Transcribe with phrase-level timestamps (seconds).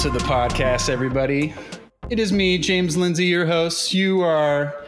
[0.00, 1.52] To the podcast, everybody.
[2.08, 3.92] It is me, James Lindsay, your host.
[3.92, 4.82] You are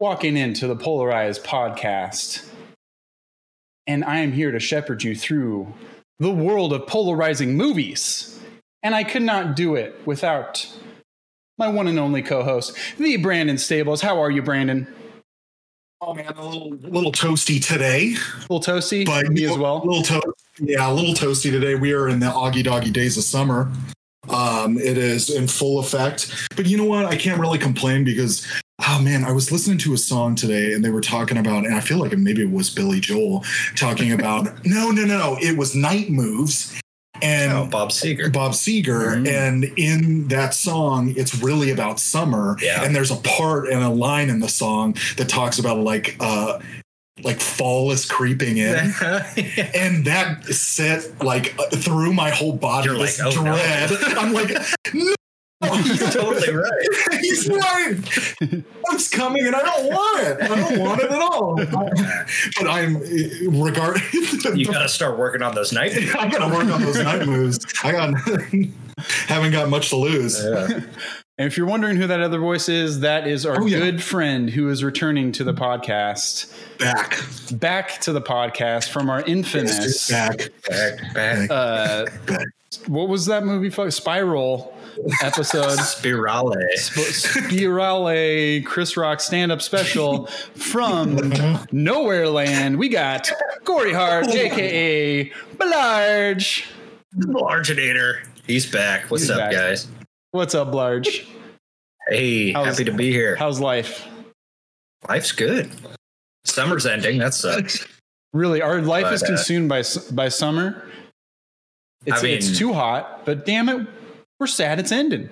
[0.00, 2.46] walking into the Polarized podcast,
[3.86, 5.72] and I am here to shepherd you through
[6.18, 8.38] the world of polarizing movies.
[8.82, 10.70] And I could not do it without
[11.56, 14.02] my one and only co host, the Brandon Stables.
[14.02, 14.86] How are you, Brandon?
[16.02, 19.82] Oh man, a little little toasty today, A little toasty, but me as well.
[19.82, 21.76] A little to- yeah, a little toasty today.
[21.76, 23.72] We are in the Augie Doggy days of summer.
[24.28, 26.32] Um, it is in full effect.
[26.56, 27.06] But you know what?
[27.06, 28.46] I can't really complain because
[28.88, 31.74] oh man, I was listening to a song today and they were talking about, and
[31.74, 33.44] I feel like maybe it was Billy Joel
[33.76, 36.78] talking about no, no, no, it was Night Moves.
[37.20, 38.32] And Oh, Bob Seger.
[38.32, 39.28] Bob Seger, Mm.
[39.28, 42.56] and in that song, it's really about summer.
[42.60, 42.82] Yeah.
[42.82, 46.58] And there's a part and a line in the song that talks about like uh
[47.24, 48.74] like fall is creeping in.
[49.74, 53.54] And that set like uh, through my whole body You're this like, oh, no.
[53.54, 53.92] dread.
[54.16, 54.50] I'm like,
[54.94, 55.14] no,
[55.62, 56.88] You're totally right.
[57.20, 57.96] he's right.
[58.92, 60.42] It's coming, and I don't want it.
[60.42, 61.54] I don't want it at all.
[61.56, 62.96] But I'm
[63.62, 64.00] regard.
[64.12, 65.92] You got to start working on those night.
[66.16, 67.64] I gotta work on those night moves.
[67.82, 68.14] I got
[69.26, 70.42] haven't got much to lose.
[70.42, 70.80] Yeah.
[71.38, 73.78] And if you're wondering who that other voice is, that is our Oh, yeah.
[73.78, 77.18] good friend who is returning to the podcast, Back,
[77.52, 80.10] back to the podcast from our infamous.
[80.10, 80.50] back.
[80.68, 81.50] Back, back.
[81.50, 82.46] Uh, back.
[82.86, 83.70] what was that movie?
[83.90, 84.76] Spiral
[85.22, 85.78] episode.
[85.78, 86.52] Spirale.
[86.76, 91.32] Sp- Spirale Chris Rock stand up special from
[91.72, 92.78] Nowhere Land.
[92.78, 93.30] We got
[93.64, 96.68] Gory Hart, aka Blarge.
[97.16, 98.26] Larginator.
[98.46, 99.10] He's back.
[99.10, 99.52] What's He's up, back.
[99.52, 99.88] guys?
[100.32, 101.26] What's up, Large?
[102.08, 103.36] Hey, How's- happy to be here.
[103.36, 104.06] How's life?
[105.08, 105.70] Life's good.
[106.44, 107.18] Summer's ending.
[107.18, 107.86] That sucks.
[108.32, 110.88] Really, our life But, is uh, consumed by by summer.
[112.06, 113.86] It's, I mean- it's too hot, but damn it,
[114.40, 115.28] we're sad it's ending.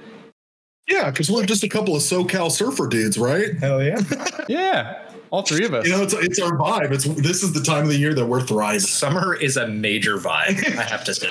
[0.87, 3.57] Yeah, because we're just a couple of SoCal surfer dudes, right?
[3.59, 4.01] Hell yeah.
[4.49, 5.87] Yeah, all three of us.
[5.87, 6.91] You know, it's it's our vibe.
[6.91, 8.81] It's this is the time of the year that we're thriving.
[8.81, 11.29] Summer is a major vibe, I have to say.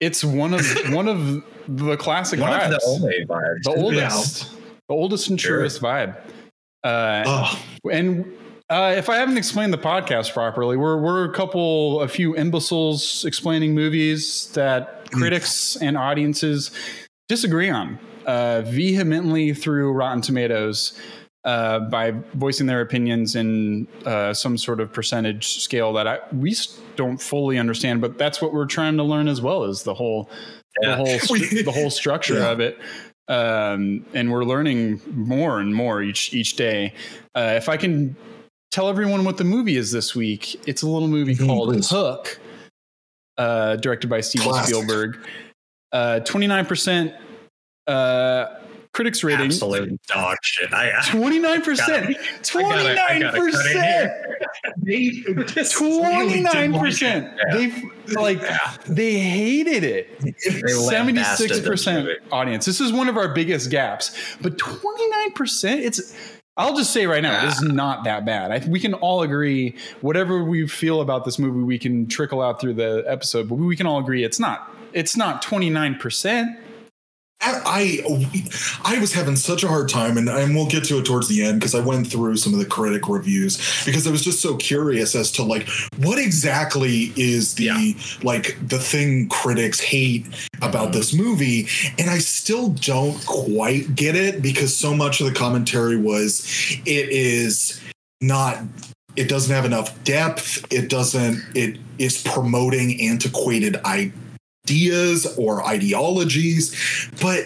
[0.00, 2.70] It's one of one of the classic One vibes.
[2.70, 3.62] the vibes.
[3.64, 4.50] the oldest,
[4.88, 5.58] the oldest and Sure.
[5.58, 6.16] truest vibe.
[6.84, 8.32] Uh, Oh, and
[8.70, 13.24] uh, if I haven't explained the podcast properly, we're we're a couple, a few imbeciles
[13.24, 16.70] explaining movies that critics and audiences
[17.28, 20.98] disagree on uh, vehemently through Rotten Tomatoes.
[21.44, 26.54] Uh, by voicing their opinions in uh, some sort of percentage scale that I, we
[26.94, 30.30] don't fully understand, but that's what we're trying to learn as well as the whole
[30.80, 31.06] the whole
[31.64, 32.50] the whole structure Yeah.
[32.50, 32.78] of it.
[33.28, 36.92] Um, and we're learning more and more each each day.
[37.34, 38.14] Uh, if i can
[38.72, 41.88] tell everyone what the movie is this week it's a little movie Mhm, called please.
[41.90, 42.40] hook
[43.38, 45.18] uh, directed by steven spielberg.
[45.92, 47.14] Uh, 29%
[47.86, 48.46] uh,
[48.92, 50.72] critics rating Absolute dog shit.
[50.72, 52.16] I, I, 29% I gotta-
[52.58, 54.36] I gotta cut in 29% here.
[55.72, 57.38] Twenty nine percent.
[57.52, 57.72] They
[58.14, 58.40] like
[58.86, 60.20] they hated it.
[60.20, 62.64] They Seventy lambasted six this percent audience.
[62.66, 64.16] This is one of our biggest gaps.
[64.40, 65.80] But twenty nine percent.
[65.82, 66.16] It's.
[66.54, 68.50] I'll just say right now, it is not that bad.
[68.50, 69.74] I, we can all agree.
[70.02, 73.48] Whatever we feel about this movie, we can trickle out through the episode.
[73.48, 74.70] But we can all agree it's not.
[74.92, 76.58] It's not twenty nine percent.
[77.42, 78.00] I
[78.84, 81.42] I was having such a hard time, and, and we'll get to it towards the
[81.42, 84.56] end because I went through some of the critic reviews because I was just so
[84.56, 87.92] curious as to like what exactly is the Yeah.
[88.22, 90.26] like the thing critics hate
[90.60, 90.92] about mm-hmm.
[90.92, 95.96] this movie, and I still don't quite get it because so much of the commentary
[95.96, 96.44] was
[96.86, 97.80] it is
[98.20, 98.58] not
[99.16, 104.16] it doesn't have enough depth it doesn't it is promoting antiquated ideas
[105.36, 107.44] or ideologies but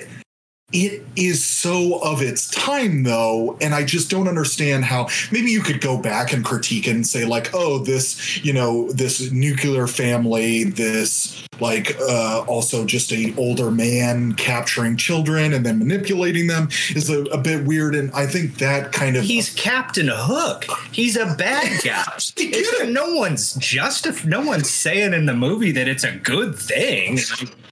[0.73, 5.61] it is so of its time though and i just don't understand how maybe you
[5.61, 10.65] could go back and critique and say like oh this you know this nuclear family
[10.65, 17.09] this like uh also just a older man capturing children and then manipulating them is
[17.11, 20.65] a, a bit weird and i think that kind of He's Captain Hook.
[20.93, 22.87] He's a bad guy.
[22.87, 27.19] No one's just no one's saying in the movie that it's a good thing.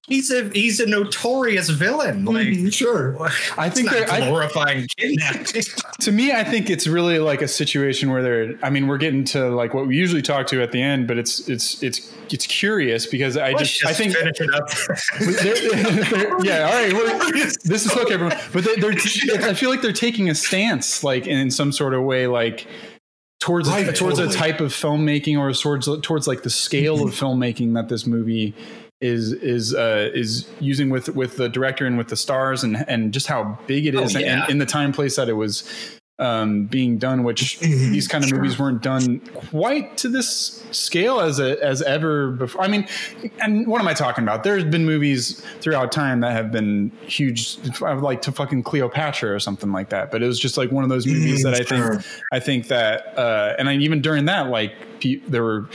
[0.07, 2.27] He's a he's a notorious villain.
[2.27, 3.17] Like Mhm, sure
[3.57, 5.63] I think they're- glorifying kidnapping.
[6.01, 8.59] to me, I think it's really like a situation where they're.
[8.63, 11.17] I mean, we're getting to like what we usually talk to at the end, but
[11.17, 14.69] it's it's it's it's curious because I Let's just, I think finish it up.
[15.21, 16.93] they're, they're- yeah, all right.
[16.93, 17.33] We're,
[17.65, 18.93] this is hook everyone, but they, they're.
[19.49, 22.67] I feel like they're taking a stance, like in some sort of way, like
[23.41, 24.35] towards Right, towards totally.
[24.35, 28.55] a type of filmmaking or towards towards like the scale of filmmaking that this movie
[29.05, 33.13] is is uh, is using with with the director and with the stars and and
[33.13, 34.41] just how big it is Oh, is and- yeah.
[34.43, 35.69] and in the time place that it was
[36.21, 38.39] um, being done, which Mhm, these kind of sure.
[38.39, 39.19] movies weren't done
[39.51, 42.63] quite to this scale as a, as ever before.
[42.63, 42.87] I mean,
[43.43, 44.45] and what am I talking about?
[44.45, 47.59] There's been movies throughout time that have been huge.
[47.83, 50.71] I would like to fucking Cleopatra or something like that, but it was just like
[50.71, 52.01] one of those movies Mm, that I think sure.
[52.33, 55.69] I think that, uh, and I, even during that, like pe- there were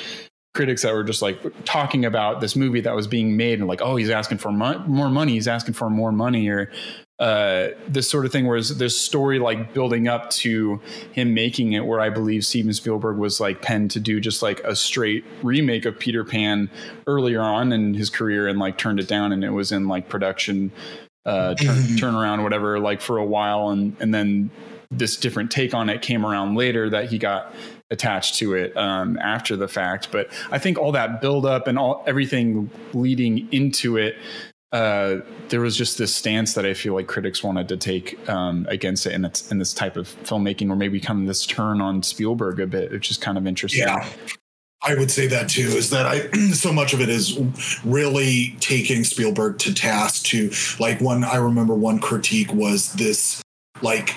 [0.54, 3.82] critics that were just like talking about this movie that was being made and like,
[3.82, 6.72] oh, he's asking for mo- more money, he's asking for more money, or
[7.20, 8.48] uh, this sort of thing.
[8.48, 10.82] Whereas this story like building up to
[11.12, 14.60] him making it, where I believe Steven Spielberg was like penned to do just like
[14.62, 16.70] a straight remake of Peter Pan
[17.08, 20.10] earlier on in his career, and like turned it down, and it was in like
[20.10, 20.72] production
[21.26, 21.98] uh, turn, Mhm.
[22.00, 24.50] turnaround, whatever, like for a while, and and then
[24.90, 27.54] this different take on it came around later that he got
[27.92, 30.10] attached to it um, after the fact.
[30.12, 34.18] But I think all that buildup and all everything leading into it,
[34.72, 35.18] uh,
[35.50, 39.06] there was just this stance that I feel like critics wanted to take um, against
[39.08, 42.68] it in, in this type of filmmaking, or maybe of this turn on Spielberg a
[42.68, 43.82] bit, which is kind of interesting.
[43.82, 44.08] Yeah.
[44.82, 45.68] I would say that too.
[45.68, 47.38] Is that I so much of it is
[47.84, 50.26] really taking Spielberg to task.
[50.28, 53.42] To like one, I remember one critique was this
[53.82, 54.16] like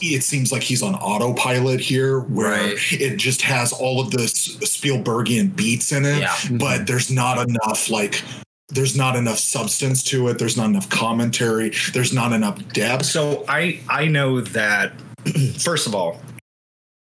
[0.00, 2.92] it seems like he's on autopilot here, where Right.
[2.92, 6.36] it just has all of this Spielbergian beats in it, Yeah.
[6.52, 6.84] but mm-hmm.
[6.84, 8.22] there's not enough like.
[8.70, 10.38] There's not enough substance to it.
[10.38, 11.72] There's not enough commentary.
[11.94, 13.06] There's not enough depth.
[13.06, 14.92] So I I know that
[15.58, 16.20] first of all,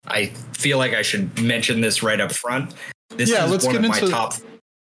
[0.08, 0.28] I
[0.58, 2.74] feel like I should mention this right up front.
[3.10, 4.34] This Yeah, is let's one get of my top,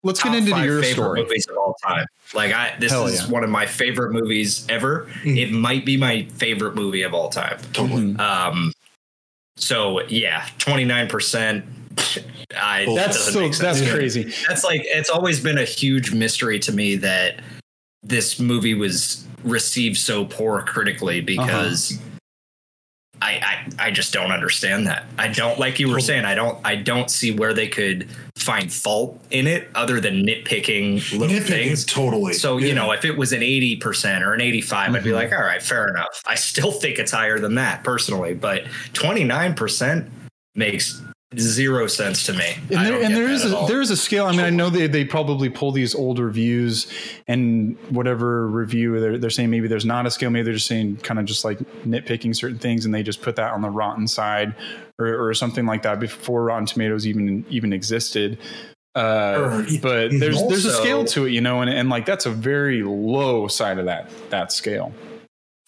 [0.04, 1.22] Let's get into your favorite story.
[1.24, 2.06] movies of all time.
[2.34, 3.30] Like I this Hell is yeah.
[3.30, 5.10] one of my favorite movies ever.
[5.24, 5.38] Mm.
[5.38, 7.58] It might be my favorite movie of all time.
[7.74, 8.14] Totally.
[8.14, 8.20] Mhm.
[8.20, 8.74] Um
[9.58, 11.64] so yeah, 29%
[12.58, 13.92] I That's doesn't so that's Yeah.
[13.94, 14.34] crazy.
[14.48, 17.42] that's like it's always been a huge mystery to me that
[18.02, 22.00] this movie was received so poor critically because
[23.22, 25.06] I, I I just don't understand that.
[25.18, 26.26] I don't like you were saying.
[26.26, 31.12] I don't I don't see where they could find fault in it other than nitpicking
[31.20, 31.86] little Nitpicking, things.
[31.86, 32.34] totally.
[32.34, 35.16] So you know, if it was an eighty percent or an eighty-five, I'd be Mhm.
[35.16, 36.22] like, all right, fair enough.
[36.26, 38.64] I still think it's higher than that personally, but
[38.94, 40.10] twenty-nine percent
[40.56, 41.02] makes
[41.38, 42.56] zero sense to me.
[42.56, 44.26] and there, and there is a, there is a scale.
[44.26, 46.92] I mean, I know they, they probably pull these old reviews
[47.28, 50.32] and whatever review they're, they're saying maybe there's not a scale.
[50.32, 53.36] Maybe they're just saying kind of just like nitpicking certain things, and they just put
[53.36, 54.56] that on the rotten side
[54.98, 58.40] or, or something like that before Rotten Tomatoes even even existed.
[58.96, 62.32] Uh, but there's there's a scale to it, you know, and, and like that's a
[62.32, 64.92] very low side of that that scale.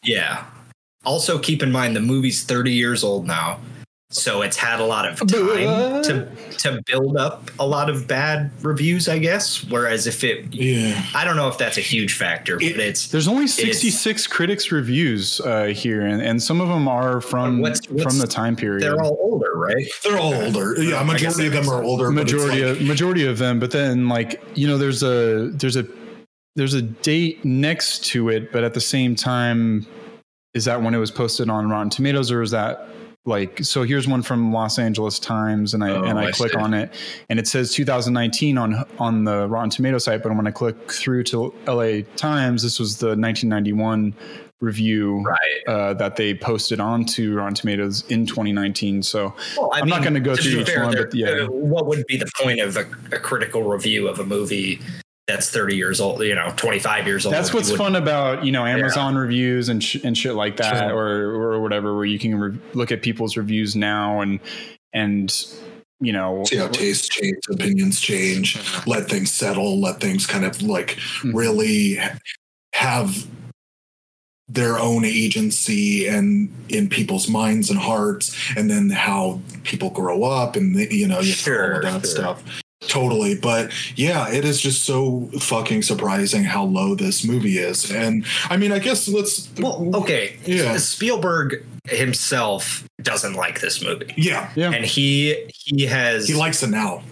[0.03, 0.45] Yeah.
[1.05, 3.59] Also, keep in mind the movie's 30 years old now.
[4.13, 5.29] So it's had a lot of time
[6.03, 6.27] to,
[6.59, 9.63] to build up a lot of bad reviews, I guess.
[9.63, 11.01] Whereas if it, yeah.
[11.15, 14.69] I don't know if that's a huge factor, It- but it's There's only 66 critics
[14.71, 18.55] reviews uh, here, and, and some of them are from What's- what's- from the time
[18.57, 18.83] period.
[18.83, 19.87] they're all older, right?
[20.03, 20.75] They're all older.
[20.81, 22.05] Yeah, I guess majority of them are older.
[22.07, 25.77] but majority like- of majority of them but then like you know there's a there's
[25.77, 25.85] a
[26.57, 29.85] there's a date next to it but at the same time
[30.53, 32.87] is that when it was posted on rotten tomatoes or is that
[33.25, 36.53] like so here's one from los angeles times and i Oh, and i, I click
[36.53, 36.57] see.
[36.57, 36.91] on it
[37.29, 41.23] and it says 2019 on on the rotten tomato site but when i click through
[41.25, 44.15] to la times this was the 1991
[44.59, 45.37] review Right.
[45.67, 50.19] uh, that they posted onto rotten tomatoes in 2019 so Well, I I'm not gonna
[50.19, 51.27] go to through be each fair, one, but yeah.
[51.29, 54.79] uh, What would be the point of a, a critical review of a movie
[55.27, 57.33] that's 30 years old, you know, 25 years old?
[57.33, 60.93] That's what's fun about you know Amazon reviews and sh- and shit like that, Sure.
[60.93, 64.39] or or whatever, where you can re- look at people's reviews now and
[64.93, 65.45] and
[65.99, 70.61] you know see how tastes change, opinions change, let things settle, let things kind of
[70.61, 71.33] like Mhm.
[71.33, 71.99] really
[72.73, 73.27] have
[74.49, 80.57] their own agency and in people's minds and hearts, and then how people grow up
[80.57, 82.03] and you know, you know all of that sure.
[82.03, 82.43] stuff.
[82.87, 88.25] Totally, but yeah, it is just so fucking surprising how low this movie is, and
[88.49, 89.49] I mean, I guess let's.
[89.59, 90.35] Well, okay.
[90.45, 90.75] Yeah.
[90.77, 94.11] Spielberg himself doesn't like this movie.
[94.17, 97.03] Yeah, yeah And he he has he likes it now.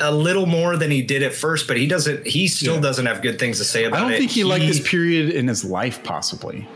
[0.00, 2.80] a little more than he did at first, but he doesn't he still Yeah.
[2.80, 4.04] doesn't have good things to say about it.
[4.06, 6.66] I don't think he, liked this period in his life, possibly.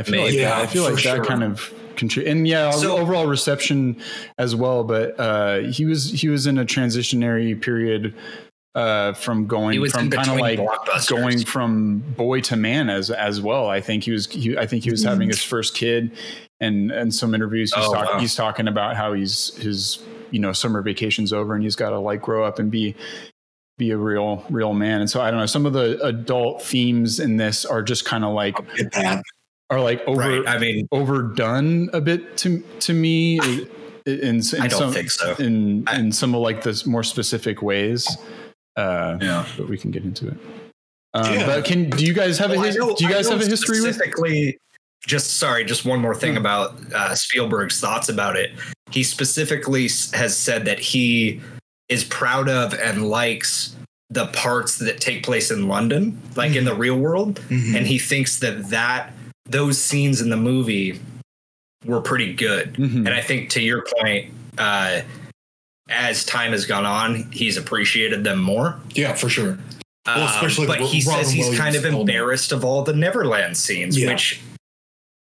[0.00, 0.42] I feel like Maybe.
[0.42, 1.24] that, I feel like that sure.
[1.24, 3.96] kind of contribute, and yeah, So- overall reception
[4.38, 4.84] as well.
[4.84, 8.14] But uh, he was he was in a transitionary period
[8.74, 10.60] uh, from going was from kind of like
[11.08, 13.68] going from boy to man as as well.
[13.68, 16.12] I think he was he, I think he was having his first kid,
[16.60, 18.18] and and some interviews he's, Oh, talk, wow.
[18.20, 19.98] he's talking about how he's his
[20.30, 22.94] you know summer vacation's over and he's got to like grow up and be
[23.76, 25.00] be a real real man.
[25.00, 25.46] And so I don't know.
[25.46, 29.22] Some of the adult themes in this are just kind of like Get that.
[29.70, 30.46] Are like over right.
[30.48, 33.38] I mean, overdone a bit to to me.
[33.38, 33.68] In,
[34.06, 35.34] in, I don't some, think so.
[35.38, 38.08] In I- in some of like the more specific ways.
[38.76, 39.46] Uh, Yeah.
[39.56, 40.36] but we can get into it.
[41.14, 41.46] Um, Yeah.
[41.46, 43.80] But can do you guys have Well, a know- do you guys have a history
[43.80, 43.94] with?
[43.94, 44.58] specifically?
[45.06, 46.38] Just sorry, just one more thing Hmm.
[46.38, 48.50] about uh, Spielberg's thoughts about it.
[48.90, 51.40] He specifically has said that he
[51.88, 53.74] is proud of and likes
[54.10, 57.76] the parts that take place in London, like in the real world, Mhm.
[57.76, 59.12] and he thinks that that
[59.50, 61.00] those scenes in the movie
[61.84, 62.74] were pretty good.
[62.74, 63.06] Mhm.
[63.06, 65.00] And I think to your point, uh,
[65.88, 68.78] as time has gone on, he's appreciated them more.
[68.94, 69.58] Yeah, for sure.
[70.06, 72.92] Well, Um, especially but he Robin says he's Williams kind of embarrassed of all the
[72.92, 74.08] Neverland scenes, Yeah.
[74.08, 74.40] which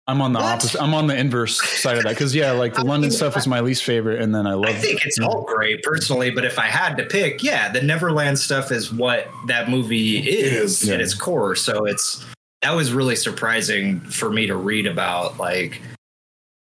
[0.06, 0.46] I'm on the What?
[0.62, 0.82] opposite.
[0.82, 3.36] I'm on the inverse side of that because yeah, like the I London mean, stuff
[3.36, 4.70] is my least favorite, and then I love.
[4.70, 6.30] I think it's all great personally.
[6.30, 10.82] But if I had to pick, yeah, the Neverland stuff is what that movie is
[10.82, 11.04] is, at yeah.
[11.04, 11.54] its core.
[11.56, 12.24] So it's
[12.62, 15.38] that was really surprising for me to read about.
[15.38, 15.80] Like,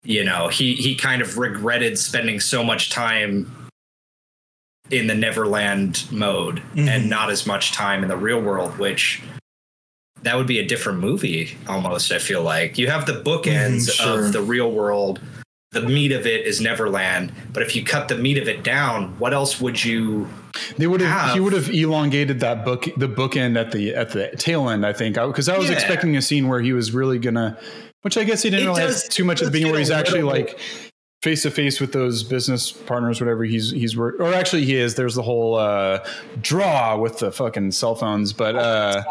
[0.04, 3.52] you know, he he kind of regretted spending so much time
[4.90, 6.88] in the Neverland mode Mhm.
[6.88, 9.22] and not as much time in the real world, which
[10.22, 12.12] that would be a different movie almost.
[12.12, 14.26] I feel like you have the bookends Mhm, sure.
[14.26, 15.20] of the real world.
[15.72, 19.18] The meat of it is Neverland, but if you cut the meat of it down,
[19.20, 20.30] what else would you?
[20.78, 21.34] They would have.
[21.34, 24.86] He would have elongated that book, the bookend at the at the tail end.
[24.86, 25.74] I think because I, was Yeah.
[25.76, 27.58] expecting a scene where he was really gonna,
[28.02, 29.80] which I guess he didn't It really have does- too much at the beginning, where
[29.80, 30.60] he's actually like
[31.24, 34.96] face to face with those business partners, whatever he's he's work, or actually he is.
[34.96, 36.06] There's the whole uh,
[36.42, 39.02] draw with the fucking cell phones, but uh,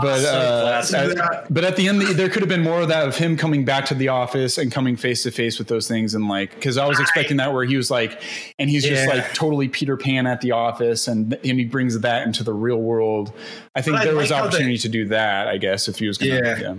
[0.00, 3.14] but uh, at, but at the end, there could have been more of that of
[3.14, 6.28] him coming back to the office and coming face to face with those things, and
[6.28, 8.22] like because I was expecting that where he was like,
[8.58, 12.26] and he's just like totally Peter Pan at the office, and and he brings that
[12.26, 13.34] into the real world.
[13.76, 15.46] I think But I there was like how opportunity to do that.
[15.48, 16.58] I guess if he was gonna, Yeah.
[16.58, 16.74] yeah.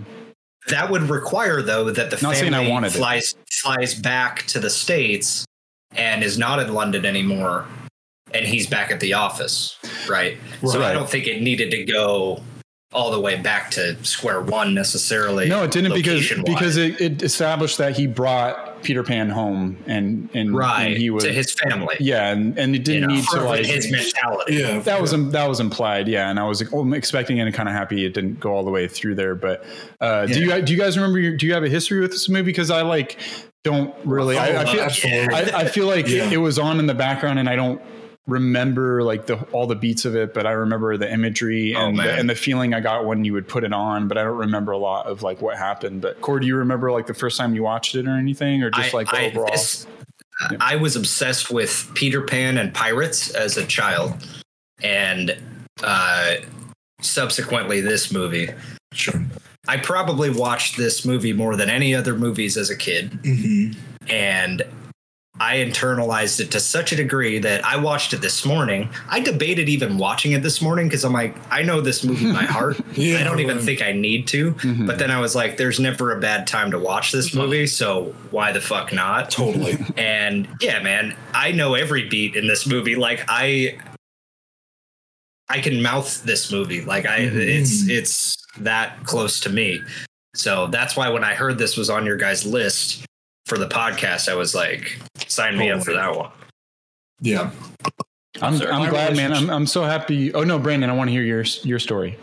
[0.69, 2.97] That would require though that the Not saying I family wanted it.
[2.97, 5.45] flies flies back to the states
[5.95, 7.65] and is not in London anymore,
[8.33, 9.77] and he's back at the office,
[10.09, 10.37] right?
[10.65, 12.41] So I don't think it needed to go
[12.91, 15.49] all the way back to square one necessarily.
[15.49, 20.29] No, it didn't because because it, it established that he brought Peter Pan home and
[20.33, 21.95] and, right and he was to his family.
[21.99, 24.55] yeah, and, and it didn't know, need to like his mentality.
[24.55, 27.67] Yeah, that was that was implied, yeah, and I was I'm expecting it and kind
[27.69, 29.35] of happy it didn't go all the way through there.
[29.35, 29.63] But
[30.01, 31.19] uh, do you do you guys remember?
[31.19, 32.43] Your, do you have a history with this movie?
[32.43, 33.17] Because I like
[33.63, 34.37] don't really.
[34.37, 35.33] I, I Oh, feel.
[35.33, 36.25] I, I feel like Yeah.
[36.25, 37.81] it, it was on in the background, and I don't
[38.27, 41.97] remember like the all the beats of it, but I remember the imagery Oh, and
[41.99, 44.07] the, and the feeling I got when you would put it on.
[44.07, 46.01] But I don't remember a lot of like what happened.
[46.01, 48.69] But Core, do you remember like the first time you watched it or anything, or
[48.71, 49.51] just I- like I, overall?
[49.51, 49.87] this-
[50.59, 54.13] I was obsessed with Peter Pan and pirates as a child,
[54.81, 55.37] and
[55.83, 56.35] uh,
[57.01, 58.49] subsequently this movie.
[58.93, 59.21] sure.
[59.67, 63.71] I probably watched this movie more than any other movies as a kid, hmm
[64.09, 64.63] and
[65.39, 68.89] I internalized it to such a degree that I watched it this morning.
[69.09, 72.43] I debated even watching it this morning because I'm like, I know this movie by
[72.45, 72.79] heart.
[72.93, 74.53] Yeah, I don't even think I need to.
[74.53, 74.85] Mhm.
[74.85, 78.13] But then I was like, there's never a bad time to watch this movie, so
[78.29, 79.31] why the fuck not?
[79.31, 79.77] Totally.
[79.97, 82.95] And yeah, man, I know every beat in this movie.
[82.95, 83.79] Like I
[85.49, 86.81] I can mouth this movie.
[86.81, 87.35] Like I Mhm.
[87.35, 89.81] it's it's that close to me.
[90.35, 93.03] So that's why when I heard this was on your guys' list
[93.45, 96.31] for the podcast, I was like, sign me up for that one.
[97.21, 97.51] Yeah.
[98.41, 98.71] I'm, Sorry.
[98.71, 99.31] I'm glad, man.
[99.31, 100.33] I'm, I'm so happy.
[100.33, 102.17] Oh no, Brandon, I want to hear your your story.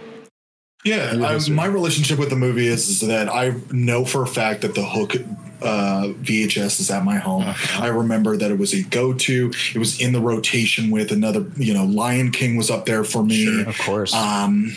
[0.84, 4.26] Yeah, Your I, my relationship with the movie is, is that I know for a
[4.26, 5.14] fact that the Hook
[5.62, 7.42] uh, VHS is at my home.
[7.42, 7.84] Uh-huh.
[7.84, 9.52] I remember that it was a go-to.
[9.74, 11.44] It was in the rotation with another.
[11.56, 13.62] You know, Lion King was up there for me.
[13.64, 14.14] Of course.
[14.14, 14.74] Um,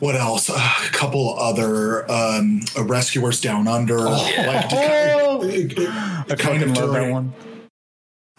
[0.00, 0.50] what else?
[0.50, 0.54] Uh,
[0.86, 3.98] a couple other um, Rescuers Down Under.
[3.98, 4.44] yeah.
[4.46, 5.42] Like, Oh!
[5.44, 7.32] it- it- I kind of love that one.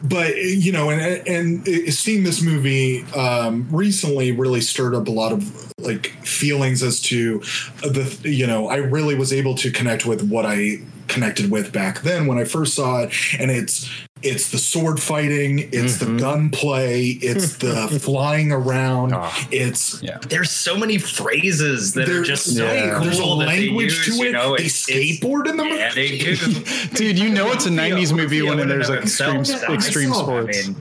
[0.04, 5.32] but you know and and seeing this movie um recently really stirred up a lot
[5.32, 7.40] of like feelings as to
[7.82, 12.02] the you know i really was able to connect with what i connected with back
[12.02, 13.90] then when i first saw it and it's
[14.22, 16.00] it's the sword fighting it's Mhm.
[16.00, 19.48] the gunplay it's the flying around Ah.
[19.52, 20.18] it's Yeah.
[20.30, 22.96] There's so many phrases that are just so Yeah.
[22.96, 25.48] cool there's a that they language use, to you it know, they it's- it's- skateboard
[25.50, 26.36] in the movie Yeah, they do.
[26.96, 30.14] Dude, you know it's a 90s movie Rufio when in there's like extreme, himself, extreme
[30.14, 30.58] I sports.
[30.60, 30.76] I mean,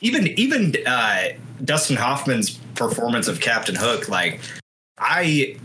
[0.00, 1.22] even even uh,
[1.64, 4.40] Dustin Hoffman's performance of Captain Hook, like
[4.98, 5.56] I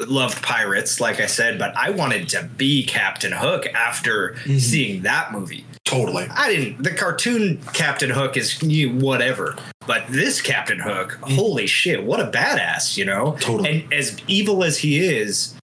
[0.00, 4.58] loved pirates, like I said, but I wanted to be Captain Hook after Mm-hmm.
[4.58, 5.64] seeing that movie.
[5.84, 6.26] Totally.
[6.30, 6.82] I didn't.
[6.82, 12.24] The cartoon Captain Hook is you whatever, but this Captain Hook, holy shit, what a
[12.30, 13.32] badass, you know.
[13.32, 13.40] Mm.
[13.40, 13.82] Totally.
[13.82, 15.54] And as evil as he is,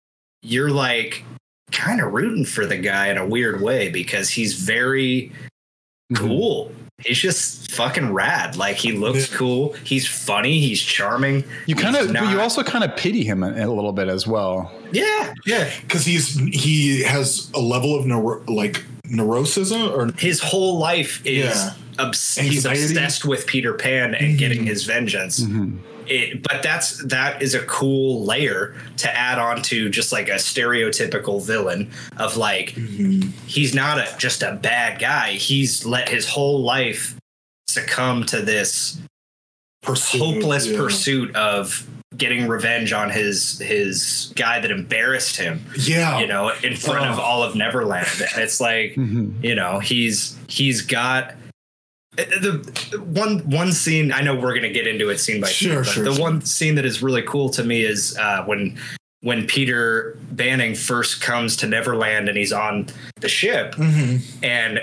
[0.43, 1.23] you're like
[1.71, 5.31] kind of rooting for the guy in a weird way because he's very
[6.13, 6.27] Mm-hmm.
[6.27, 6.71] cool.
[7.05, 8.57] He's just fucking rad.
[8.57, 9.37] Like he looks Yeah.
[9.37, 9.73] cool.
[9.85, 10.59] He's funny.
[10.59, 11.45] He's charming.
[11.67, 14.09] You kind of, but not- you also kind of pity him a, a little bit
[14.09, 14.69] as well.
[14.91, 15.33] yeah.
[15.45, 21.21] Yeah, because he's he has a level of neuro, like neurosis or his whole life
[21.25, 21.73] is Yeah.
[21.99, 24.37] obs- he's obsessed with Peter Pan and mm-hmm.
[24.37, 25.41] getting his vengeance.
[25.41, 25.77] Mm-hmm.
[26.07, 30.35] It, but that's that is a cool layer to add on to just like a
[30.35, 33.29] stereotypical villain of like mm-hmm.
[33.45, 35.33] he's not a, just a bad guy.
[35.33, 37.15] He's let his whole life
[37.67, 38.99] succumb to this
[39.83, 40.77] pursuit, hopeless yeah.
[40.77, 41.87] pursuit of
[42.21, 47.17] getting revenge on his his guy that embarrassed him Yeah, you know, in front of
[47.17, 47.21] Oh.
[47.21, 48.07] all of Neverland.
[48.33, 48.95] And it's like,
[49.41, 51.33] you know, he's he's got
[52.15, 54.11] the one one scene.
[54.11, 56.21] I know we're gonna get into it scene by scene, Sure, but sure, the sure.
[56.21, 58.77] one scene that is really cool to me is uh, when
[59.21, 62.87] when Peter Banning first comes to Neverland and he's on
[63.19, 64.21] the ship Mhm.
[64.43, 64.79] and.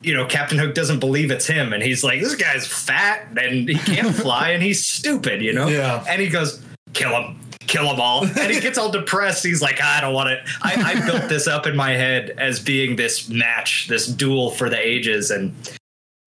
[0.00, 3.68] You know, Captain Hook doesn't believe it's him, and he's like, "This guy's fat and
[3.68, 6.04] he can't fly, and he's stupid." You know, Yeah.
[6.08, 9.44] and he goes, "Kill him, kill them all," and he gets all depressed.
[9.44, 10.40] He's like, "I don't want it.
[10.62, 14.68] I, I built this up in my head as being this match, this duel for
[14.68, 15.54] the ages, and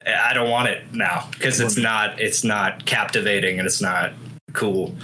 [0.05, 4.13] I don't want it now because it's not, it's not captivating and it's not
[4.53, 4.95] cool."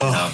[0.00, 0.32] Oh, um,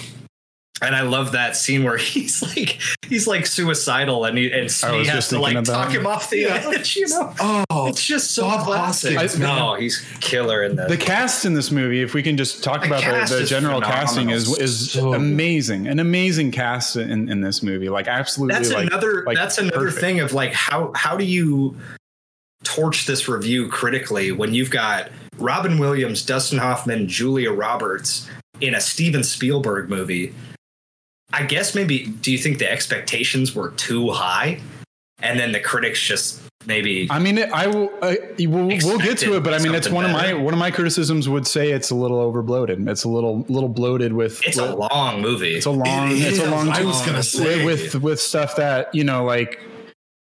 [0.82, 4.66] And I love that scene where he's like, he's like suicidal, and he and I
[4.66, 5.98] Smee has just to like talk it.
[6.00, 6.72] him off the Yeah.
[6.74, 6.96] edge.
[6.96, 7.32] You know,
[7.70, 9.16] oh, it's just so Bob classic.
[9.16, 12.62] Hoskins, no, he's killer in the, The cast in this movie, if we can just
[12.64, 15.86] talk The about the, the is general casting, is is So- amazing.
[15.86, 17.88] An amazing cast in, in this movie.
[17.88, 18.54] Like absolutely.
[18.54, 20.00] that's like, another like, that's another perfect.
[20.00, 21.76] thing of like how how do you
[22.64, 28.28] torch this review critically when you've got Robin Williams, Dustin Hoffman, Julia Roberts
[28.60, 30.32] in a Steven Spielberg movie.
[31.32, 34.60] I guess maybe do you think the expectations were too high
[35.22, 37.90] and then the critics just maybe I mean, I will.
[38.02, 40.54] I, we'll, we'll get to it, but I mean, it's something one of my one
[40.54, 42.86] of my criticisms would say it's a little over bloated.
[42.88, 44.40] It's a little little bloated with.
[44.46, 45.54] it's a long movie.
[45.54, 46.10] It's a long.
[46.10, 46.68] It it's a long.
[46.68, 47.64] I was gonna say.
[47.64, 49.60] with with stuff that you know like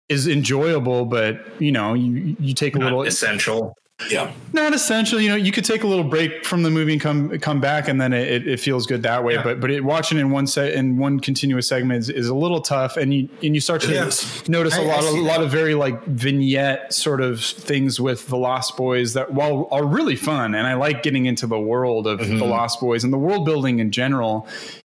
[0.09, 3.03] is enjoyable, but you know you you take a little.
[3.03, 3.75] essential.
[4.11, 4.33] Yeah.
[4.53, 5.21] not essential.
[5.21, 7.89] You know, you could take a little break from the movie and come come back,
[7.89, 9.35] and then it, it feels good that way.
[9.35, 9.43] Yeah.
[9.43, 12.61] But but it, watching in one set in one continuous segment is, is a little
[12.61, 14.49] tough, and you and you start to It is.
[14.49, 18.01] notice a I- I lot of a lot of very like vignette sort of things
[18.01, 21.59] with the Lost Boys that while are really fun, and I like getting into the
[21.59, 22.39] world of mm-hmm.
[22.39, 24.49] the Lost Boys and the world building in general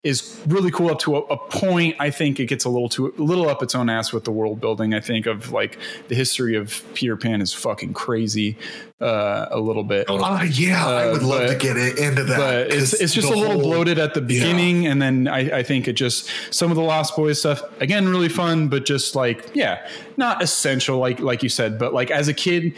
[0.02, 1.94] is really cool up to a, a point.
[2.00, 4.30] I think it gets a little too a little up its own ass with the
[4.32, 4.94] world building.
[4.94, 8.56] I think of like the history of Peter Pan is fucking crazy
[9.02, 10.06] uh, a little bit.
[10.08, 12.38] Ah, yeah, I Uh, would love but- to get it into that.
[12.38, 15.62] But it's it's just a little whole- bloated at the beginning, and then I, I
[15.62, 19.50] think it just some of the Lost Boys stuff again really fun, but just like
[19.54, 19.86] yeah,
[20.16, 22.72] not essential like like you said, but like as a kid,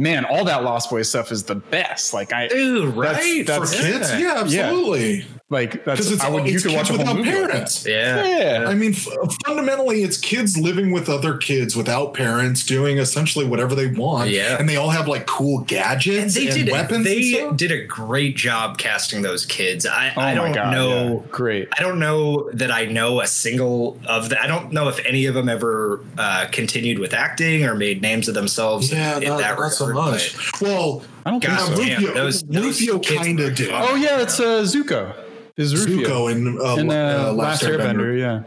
[0.00, 2.12] man, all that Lost Boys stuff is the best.
[2.14, 3.46] Like I Dude, right?
[3.46, 4.40] that's- For kids, yeah, Yeah.
[4.40, 5.26] absolutely.
[5.50, 7.38] like that's Because it's, I would you it's could watch kids a whole without movie
[7.40, 7.84] like parents.
[7.86, 8.24] yeah.
[8.60, 8.68] Yeah.
[8.68, 9.08] I mean, f-
[9.44, 14.30] fundamentally, it's kids living with other kids without parents, doing essentially whatever they want.
[14.30, 14.56] Yeah.
[14.58, 17.04] and they all have like cool gadgets And and, they did weapons.
[17.04, 17.56] they and stuff.
[17.56, 19.84] did a great job casting those kids.
[19.86, 21.30] I, Oh I my don't god, know yeah.
[21.32, 21.68] great.
[21.76, 24.40] I don't know that I know a single of the.
[24.40, 28.28] I don't know if any of them ever uh, continued with acting or made names
[28.28, 28.92] of themselves.
[28.92, 30.60] Yeah, in not, that not so regard, much.
[30.60, 31.82] Well, I don't think God so.
[31.82, 33.70] Rufio, those- those Rufio kind of did.
[33.72, 35.14] Oh yeah, it's uh, Zuko.
[35.56, 38.18] Is Rufio Zuko in, uh, in uh, uh, Last Airbender?
[38.18, 38.42] Yeah.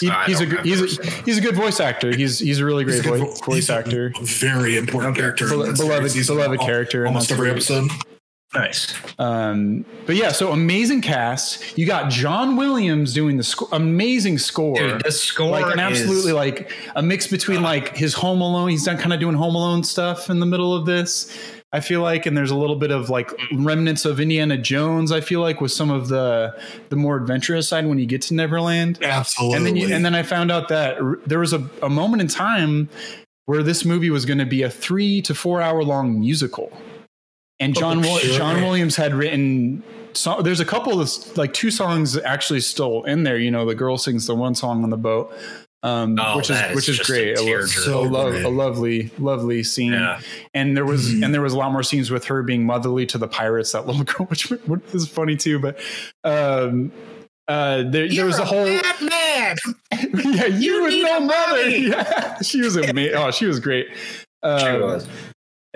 [0.00, 2.14] He, I he's a good- he's a he's a good voice actor.
[2.14, 4.12] He's he's a really great a voice, vo- voice he's a actor.
[4.20, 5.44] Very important character.
[5.44, 7.70] in Bel- that beloved- He's beloved al- character Almost that every series.
[7.88, 8.15] episode.
[8.54, 8.94] Nice.
[9.18, 11.76] Um, but yeah, so amazing cast.
[11.76, 14.76] You got John Williams doing the sc- amazing score.
[14.76, 18.70] Dude, the score like an is- absolutely like a mix between like his Home Alone.
[18.70, 21.36] He's done kind of doing Home Alone stuff in the middle of this.
[21.72, 25.10] I feel like, and there's a little bit of like remnants of Indiana Jones.
[25.12, 26.56] I feel like with some of the
[26.88, 29.00] the more adventurous side when you get to Neverland.
[29.02, 29.56] Absolutely.
[29.56, 32.22] And then you, and then I found out that r- there was a, a moment
[32.22, 32.88] in time
[33.46, 36.72] where this movie was going to be a three to four hour long musical,
[37.60, 38.36] and John Wil- sure.
[38.38, 39.82] John Williams had written.
[40.12, 43.36] So, there's a couple of like two songs actually still in there.
[43.38, 45.30] You know, the girl sings the one song on the boat,
[45.82, 47.38] um, Oh, which is that is which is just a great.
[47.38, 47.84] A, lo- tearjerker.
[47.84, 49.92] So a, lo- a lovely, lovely scene.
[49.92, 50.20] Yeah.
[50.54, 51.24] And there was Mhm.
[51.24, 53.72] and there was a lot more scenes with her being motherly to the pirates.
[53.72, 55.58] That little girl, which, which is funny too.
[55.58, 55.78] But
[56.24, 56.92] um,
[57.48, 58.80] Uh, there, there was a whole man.
[59.92, 61.68] yeah, you, You would need know a mother.
[61.70, 63.14] Yeah, she was amazing.
[63.16, 63.86] Oh, she was great.
[64.42, 65.06] Um, She was.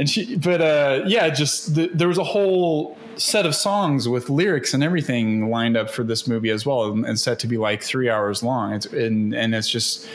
[0.00, 4.30] And she, but uh, yeah, just the, there was a whole set of songs with
[4.30, 7.58] lyrics and everything lined up for this movie as well, and, and set to be
[7.58, 8.72] like three hours long.
[8.72, 10.08] It's and and it's just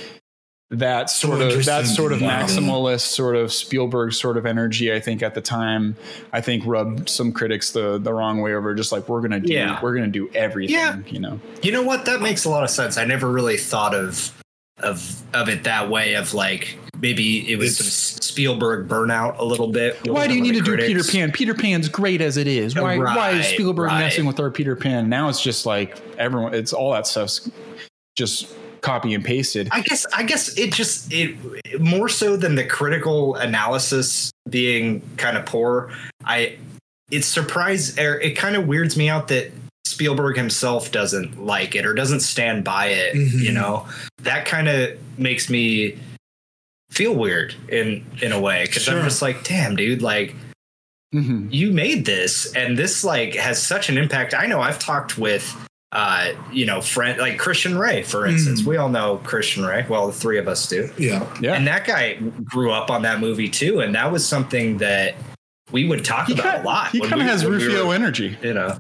[0.71, 2.41] that So sort of that sort of Wow.
[2.41, 4.91] maximalist sort of Spielberg sort of energy.
[4.91, 5.95] I think at the time,
[6.34, 8.74] I think rubbed some critics the the wrong way over.
[8.74, 9.80] Just like we're gonna do, Yeah.
[9.84, 10.76] we're gonna do everything.
[10.76, 10.98] Yeah.
[11.06, 11.39] you know.
[11.62, 12.06] You know what?
[12.06, 12.98] That makes a lot of sense.
[12.98, 14.34] I never really thought of
[14.80, 16.16] of of it that way.
[16.16, 19.98] Of like maybe it was It's- some Spielberg burnout a little bit.
[20.08, 21.04] Why do you need to the do Peter.
[21.04, 21.32] Pan?
[21.32, 22.76] Peter Pan's great as it is.
[22.76, 24.00] Why, why is Spielberg right.
[24.00, 25.08] messing with our Peter Pan?
[25.08, 27.50] Now it's just like everyone, it's all that stuff's
[28.18, 29.70] just copy and pasted.
[29.72, 31.36] I guess I guess it just it
[31.80, 35.92] more so than the critical analysis being kind of poor.
[36.26, 36.58] I
[37.10, 39.52] it's surprise or it kind of weirds me out that
[39.86, 43.15] Spielberg himself doesn't like it or doesn't stand by it.
[43.15, 43.39] Mhm.
[43.41, 43.88] You know
[44.24, 45.98] that kind of makes me
[46.91, 48.98] feel weird in in a way because Sure.
[48.98, 50.36] I'm just like, damn, dude, like
[51.13, 51.48] Mhm.
[51.54, 55.56] you made this and this like has such an impact i know i've talked with
[55.93, 58.65] uh you know friend like christian ray for instance Mm.
[58.65, 61.26] we all know christian ray well the three of us do Yeah.
[61.39, 61.54] Yeah.
[61.54, 65.15] and that guy grew up on that movie too and that was something that
[65.71, 67.65] we would talk he about kind, a lot he kind of we- has when we
[67.65, 68.38] Rufio were, energy.
[68.41, 68.78] you know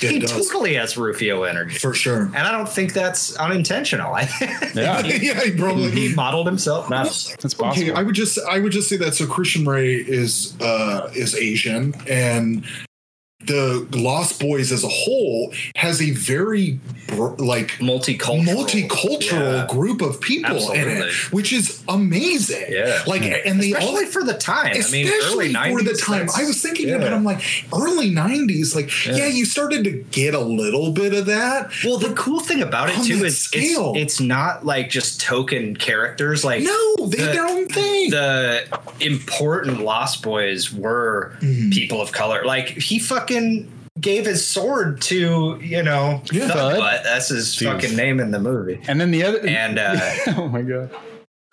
[0.00, 0.30] It he does.
[0.32, 2.22] totally has rufio energy For sure.
[2.26, 4.28] and i don't think that's unintentional i
[4.74, 5.04] Yeah.
[5.06, 7.96] yeah, he probably he modeled himself not That's Okay, possible.
[7.96, 11.94] I would just I would just say that so Christian Ray is uh is Asian
[12.08, 12.64] and
[13.46, 16.80] the Lost Boys as a whole has a very
[17.38, 19.66] like multicultural multicultural Yeah.
[19.68, 22.64] group of people in it, which is amazing.
[22.70, 23.02] Yeah.
[23.06, 26.28] Like and they all for the time i mean especially early 90s for the time.
[26.34, 26.96] I was thinking yeah.
[26.96, 27.12] about.
[27.12, 27.42] I'm like
[27.74, 28.74] early '90s.
[28.74, 29.16] Like, Yeah.
[29.16, 29.26] yeah.
[29.26, 31.70] you started to get a little bit of that.
[31.84, 33.92] Well, the cool thing about it too is scale.
[33.94, 36.42] it's, it's not like just token characters.
[36.44, 38.10] Like No, they the- did their own thing.
[38.10, 38.66] the
[39.00, 41.70] important Lost Boys were Mhm.
[41.72, 42.42] people of color.
[42.44, 43.25] Like he fucking
[44.00, 46.48] gave his sword to you know Yeah.
[46.48, 47.00] Thud.
[47.04, 47.68] That's his Dude.
[47.72, 48.80] fucking name in the movie.
[48.88, 49.98] and then the other, And uh,
[50.36, 50.90] oh my god.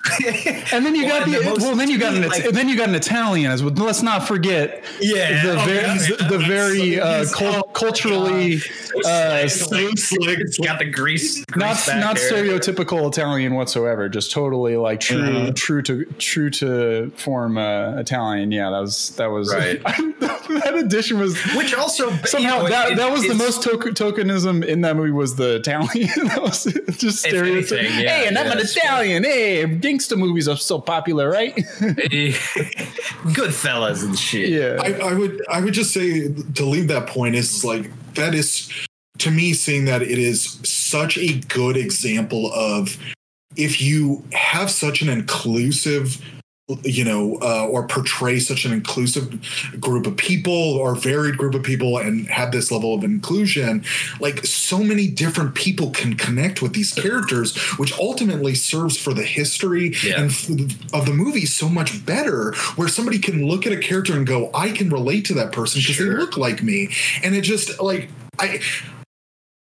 [0.74, 2.76] And then you Well, got the, the well, then you got an like- then you
[2.76, 3.74] got an Italian as well.
[3.74, 6.48] Let's not forget yeah, the oh, very yeah, the, the yeah.
[6.48, 8.58] very uh, He's- cul- oh, culturally
[9.06, 10.40] uh, So slick.
[10.40, 12.32] It's got the grease, not grease not hair.
[12.32, 14.10] stereotypical Italian whatsoever.
[14.10, 15.56] Just totally like true Mhm.
[15.56, 18.52] true to true to form uh, Italian.
[18.52, 19.82] Yeah, that was that was Right.
[19.84, 23.94] that addition was Which also somehow you know, that it- that was the most token,
[23.94, 26.10] tokenism in that movie was the Italian.
[26.28, 26.64] that was
[26.98, 27.84] just stereotypical.
[27.84, 29.24] yeah, hey, and I'm an Italian.
[29.24, 31.56] Hey, gangster movies are so popular, right?
[33.34, 34.50] good fellas and shit.
[34.50, 34.80] yeah.
[34.82, 38.72] I, I would I would just say to leave that point is like that is
[39.20, 42.98] to me seeing that it is such a good example of
[43.56, 46.20] if you have such an inclusive
[46.84, 49.30] you know uh, or portray such an inclusive
[49.82, 53.84] group of people or varied group of people and have this level of inclusion
[54.22, 59.24] like so many different people can connect with these characters which ultimately serves for the
[59.24, 60.22] history Yeah.
[60.22, 64.26] and of the movie so much better where somebody can look at a character and
[64.26, 66.14] go i can relate to that person because Sure.
[66.14, 66.90] they look like me
[67.24, 68.08] and it just like
[68.40, 68.62] i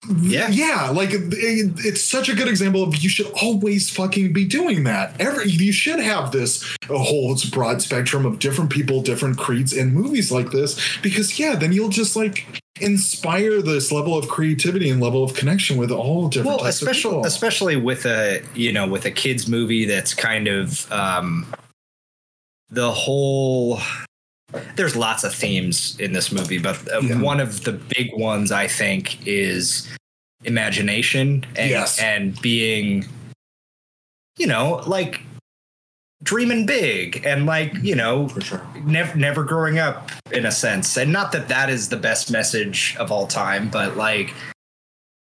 [0.09, 0.49] Yeah.
[0.49, 4.83] yeah like it, it's such a good example of you should always fucking be doing
[4.83, 9.73] that every you should have this a whole broad spectrum of different people different creeds
[9.73, 14.89] in movies like this because yeah then you'll just like inspire this level of creativity
[14.89, 17.25] and level of connection with all different well types of especially people.
[17.25, 21.45] especially with a you know with a kids movie that's kind of um
[22.69, 23.79] the whole
[24.75, 27.19] there's lots of themes in this movie but uh, Yeah.
[27.21, 29.87] one of the big ones i think is
[30.43, 31.99] imagination and, Yes.
[31.99, 33.05] and being
[34.37, 35.21] you know like
[36.23, 40.97] dreaming big and like you know for sure never never growing up in a sense
[40.97, 44.33] and not that that is the best message of all time but like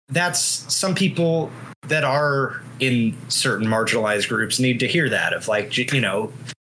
[0.10, 1.50] that's some people
[1.88, 6.32] that are in certain marginalized groups need to hear that of like you know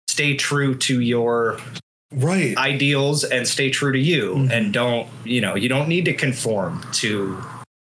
[0.08, 1.58] stay true to your
[2.16, 4.50] right ideals and stay true to you Mhm.
[4.50, 7.38] and don't you know you don't need to conform to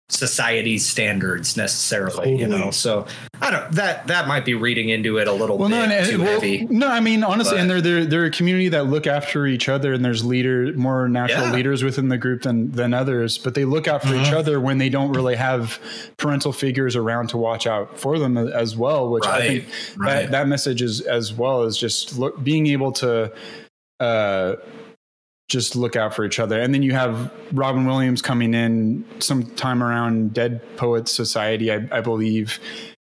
[0.10, 3.06] society's standards necessarily you know so
[3.42, 6.06] i don't that that might be reading into it a little well, bit no, and,
[6.10, 8.88] too well, heavy no, I mean honestly, But- and they're they're they're a community that
[8.88, 11.54] look after each other, and there's leader more natural Yeah.
[11.54, 14.34] leaders within the group than than others, but they look out for each Mhm.
[14.34, 15.78] other when they don't really have
[16.18, 19.10] parental figures around to watch out for them as well.
[19.10, 19.66] Which I think
[19.98, 20.22] right.
[20.24, 23.32] that that message is as well as just look, being able to.
[24.00, 24.56] Uh,
[25.48, 26.60] just look out for each other.
[26.60, 32.02] And then you have Robin Williams coming in sometime around Dead Poets Society, I, I
[32.02, 32.60] believe,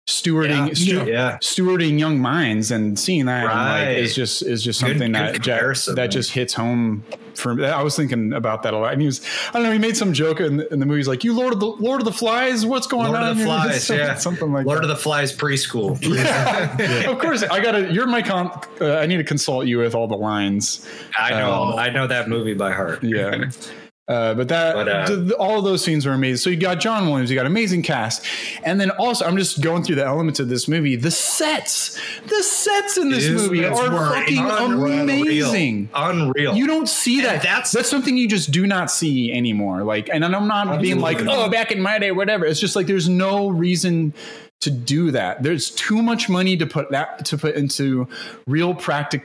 [0.09, 0.75] stewarding Yeah.
[0.75, 1.39] stu- Yeah.
[1.43, 5.27] stewarding young minds and seeing that and, like, is just is just something good that
[5.27, 7.03] ja- comparison, that just hits home
[7.35, 7.65] for me.
[7.67, 8.93] I was thinking about that a lot.
[8.93, 11.01] And he was I don't know, he made some joke in the, in the movie.
[11.01, 13.37] He's like, "You Lord of the Lord of the Flies, what's going Lord on?" of
[13.37, 14.15] the here?" Flies, something, yeah.
[14.15, 14.83] something like Lord that.
[14.85, 15.97] of the Flies preschool.
[17.11, 17.93] of course, I gotta.
[17.93, 18.51] You're my con.
[18.81, 20.87] Uh, I need to consult you with all the lines.
[21.19, 23.03] I know, Um, I know that movie by heart.
[23.03, 23.51] Yeah.
[24.09, 26.37] Uh, but that But, uh, th- all of those scenes were amazing.
[26.37, 28.25] So you got John Williams, you got amazing cast,
[28.63, 30.95] and then also I'm just going through the elements of this movie.
[30.95, 35.01] The sets, the sets in this movie are fucking unreal.
[35.01, 35.89] amazing.
[35.93, 36.55] Unreal.
[36.57, 37.43] You don't see And that.
[37.43, 39.83] that's- that's something you just do not see anymore.
[39.83, 42.47] Like, and I'm not being like, oh, back in my day, whatever.
[42.47, 44.15] It's just like there's no reason
[44.61, 45.43] to do that.
[45.43, 48.07] There's too much money to put that to put into
[48.47, 49.25] real practic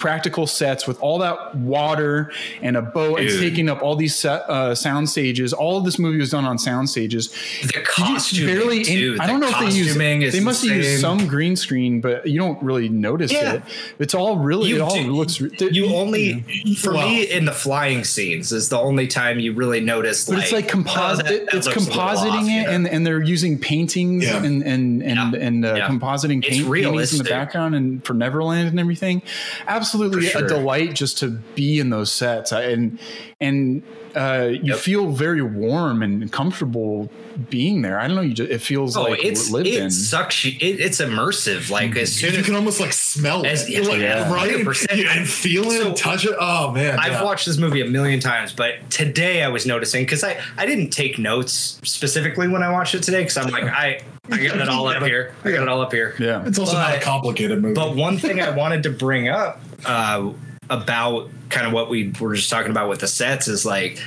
[0.00, 2.32] practical sets with all that water
[2.62, 5.52] and a boat and taking up all these set, uh, sound stages.
[5.52, 7.28] All of this movie was done on sound stages.
[7.62, 9.16] the You costuming, barely- too.
[9.20, 9.88] I don't know if they use.
[9.88, 13.54] costuming They must have used some green screen, but you don't really notice Yeah.
[13.54, 13.62] it.
[13.98, 14.70] It's all really.
[14.70, 15.38] You it all do- looks.
[15.40, 16.44] You only,
[16.78, 20.24] for Well- me, in the flying scenes is the only time you really notice.
[20.24, 21.26] But it's like composite.
[21.26, 22.70] oh, that- that it's looks a little compositing off, it, you know?
[22.70, 24.38] and and they're using paintings Yeah.
[24.42, 25.38] and and and Yeah.
[25.46, 25.88] and uh, Yeah.
[25.88, 29.20] compositing It's paint, paintings in the background and for Neverland and everything.
[29.68, 32.98] Absolutely For a delight just to be in those sets, and
[33.40, 33.82] and
[34.14, 34.78] uh, you Yep.
[34.78, 37.10] feel very warm and comfortable
[37.48, 37.98] being there.
[37.98, 38.22] I don't know.
[38.22, 39.90] You just it feels Oh, like it's lived it in.
[39.90, 40.44] sucks.
[40.44, 41.70] You, it, it's immersive.
[41.70, 44.30] Like as soon You as can almost like smell As- it, like, yeah.
[44.32, 44.50] right?
[44.94, 46.34] Yeah, and feel it, So- touch it.
[46.38, 47.22] Oh man, I've yeah.
[47.24, 50.90] watched this movie a million times, but today I was noticing because I I didn't
[50.90, 54.68] take notes specifically when I watched it today because I'm like I I got it
[54.68, 55.34] all up here.
[55.44, 56.14] I got it all up here.
[56.18, 56.42] yeah.
[56.46, 57.74] It's also not a complicated movie.
[57.74, 60.32] But one thing I wanted to bring up uh,
[60.68, 64.02] about kind of what we were just talking about with the sets is like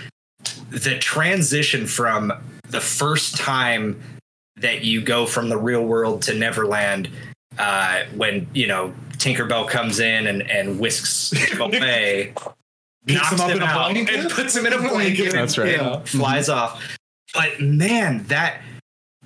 [0.70, 2.32] the transition from
[2.70, 4.02] the first time
[4.58, 7.10] that you go from the real world to Neverland
[7.60, 12.34] uh, when you know Tinkerbell comes in and, and whisks him away,
[13.06, 14.16] Picks knocks him up him in a out, blanket?
[14.16, 15.32] and puts him in a blanket.
[15.34, 15.74] That's right.
[15.78, 16.00] and Yeah.
[16.04, 16.82] flies off.
[17.34, 18.62] But man, that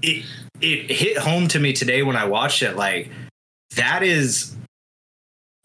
[0.01, 0.25] it
[0.59, 2.75] it hit home to me today when I watched it.
[2.75, 3.09] Like
[3.75, 4.55] that is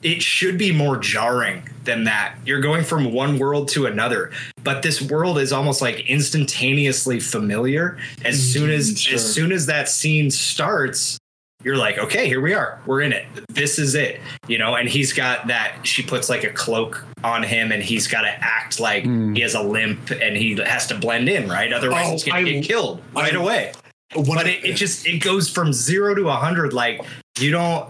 [0.03, 2.35] it should be more jarring than that.
[2.45, 4.31] You're going from one world to another,
[4.65, 7.99] but this world is almost like instantaneously familiar.
[8.25, 9.15] As soon as sure.
[9.15, 11.19] as soon as that scene starts,
[11.65, 12.81] you're like, okay, here we are.
[12.87, 13.25] We're in it.
[13.49, 14.21] This is it.
[14.49, 18.09] You know, and he's got that she puts like a cloak on him and he's
[18.09, 19.37] got to act like Mm.
[19.37, 21.73] he has a limp and he has to blend in, right?
[21.73, 23.73] Otherwise Oh, he's gonna I- get killed right I- away
[24.15, 27.01] but I- it, it just it goes from zero to a hundred like
[27.39, 27.89] you don't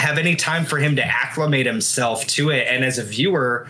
[0.00, 3.66] have any time for him to acclimate himself to it and as a viewer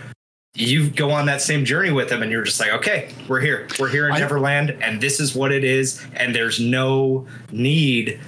[0.54, 3.68] you go on that same journey with him and you're just like okay we're here
[3.78, 8.20] we're here in I- neverland and this is what it is and there's no need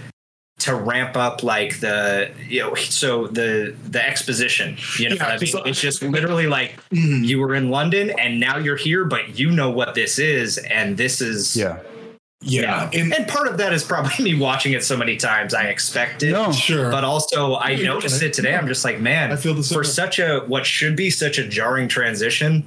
[0.61, 5.39] to ramp up like the you know so the the exposition you know Yeah, I
[5.39, 5.51] mean?
[5.67, 7.25] it's just literally like Mhm.
[7.27, 10.97] you were in london and now you're here but you know what this is and
[10.97, 11.79] this is yeah.
[12.43, 15.65] Yeah, and and part of that is probably me watching it so many times I
[15.65, 16.33] expect it.
[16.33, 16.53] No.
[16.53, 16.91] sure.
[16.91, 18.55] But also I noticed it today.
[18.55, 21.39] I'm just like, man, I feel the same for such a what should be such
[21.39, 22.65] a jarring transition,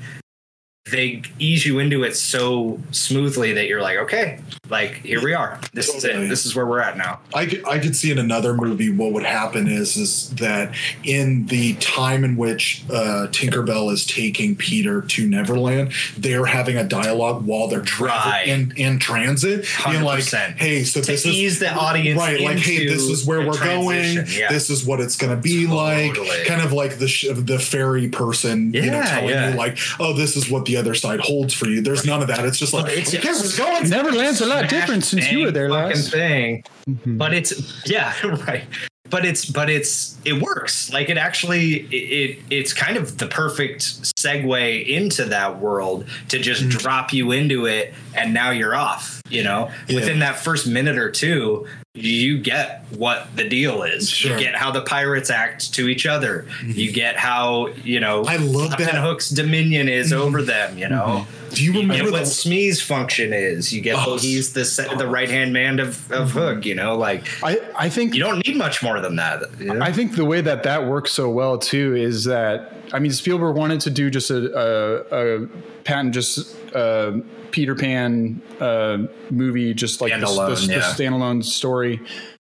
[0.92, 5.60] they ease you into it so smoothly that you're like, okay, like here we are.
[5.74, 6.30] This is it.
[6.30, 7.20] This is where we're at now.
[7.34, 11.48] I could, I could see in another movie what would happen is is that in
[11.48, 17.44] the time in which uh, Tinkerbell is taking Peter to Neverland, they're having a dialogue
[17.46, 18.48] while they're tra- Right.
[18.48, 20.24] in in transit, being like,
[20.58, 23.58] "Hey, so To this is ease the audience right, like, hey, this is where we're
[23.58, 24.18] going.
[24.28, 24.52] Yeah.
[24.52, 26.10] This is what it's going to be Totally.
[26.30, 29.50] like." Kind of like the sh- the fairy person, you know, Yeah, telling yeah.
[29.52, 32.28] you like, "Oh, this is what the other side holds for you." There's none of
[32.28, 32.44] that.
[32.46, 35.40] It's just like, Well, it's "Okay, just- we're going." Neverland's a lot different since you
[35.40, 36.12] were there last.
[36.12, 36.64] thing.
[36.90, 37.18] Mhm.
[37.18, 37.52] but it's
[37.88, 38.14] yeah
[38.48, 38.64] right
[39.10, 43.26] but it's but it's it works like it actually it, it it's kind of the
[43.28, 43.82] perfect
[44.20, 46.70] segue into that world to just Mm.
[46.70, 49.96] drop you into it and now you're off you know Yeah.
[49.96, 54.32] within that first minute or two you get what the deal is Sure.
[54.32, 54.40] Mm-hmm.
[54.40, 56.72] you get how the pirates act to each other mm-hmm.
[56.72, 59.04] you get how you know I love Captain that.
[59.04, 60.22] hook's dominion is mm-hmm.
[60.22, 61.46] over them you know mm-hmm.
[61.56, 63.74] Do you you remember get what the Smee's function is.
[63.74, 66.66] You get Oh, he's the se- the right hand man of, of Hook.
[66.66, 69.44] You know, like I, I think you don't need much more than that.
[69.60, 69.82] you know?
[69.82, 73.56] I think the way that that works so well too is that I mean Spielberg
[73.56, 75.48] wanted to do just a a, a
[75.86, 77.20] patent just uh,
[77.52, 78.98] Peter Pan uh,
[79.32, 80.82] movie, just like the, Standalone, the, the yeah.
[80.82, 82.02] standalone story.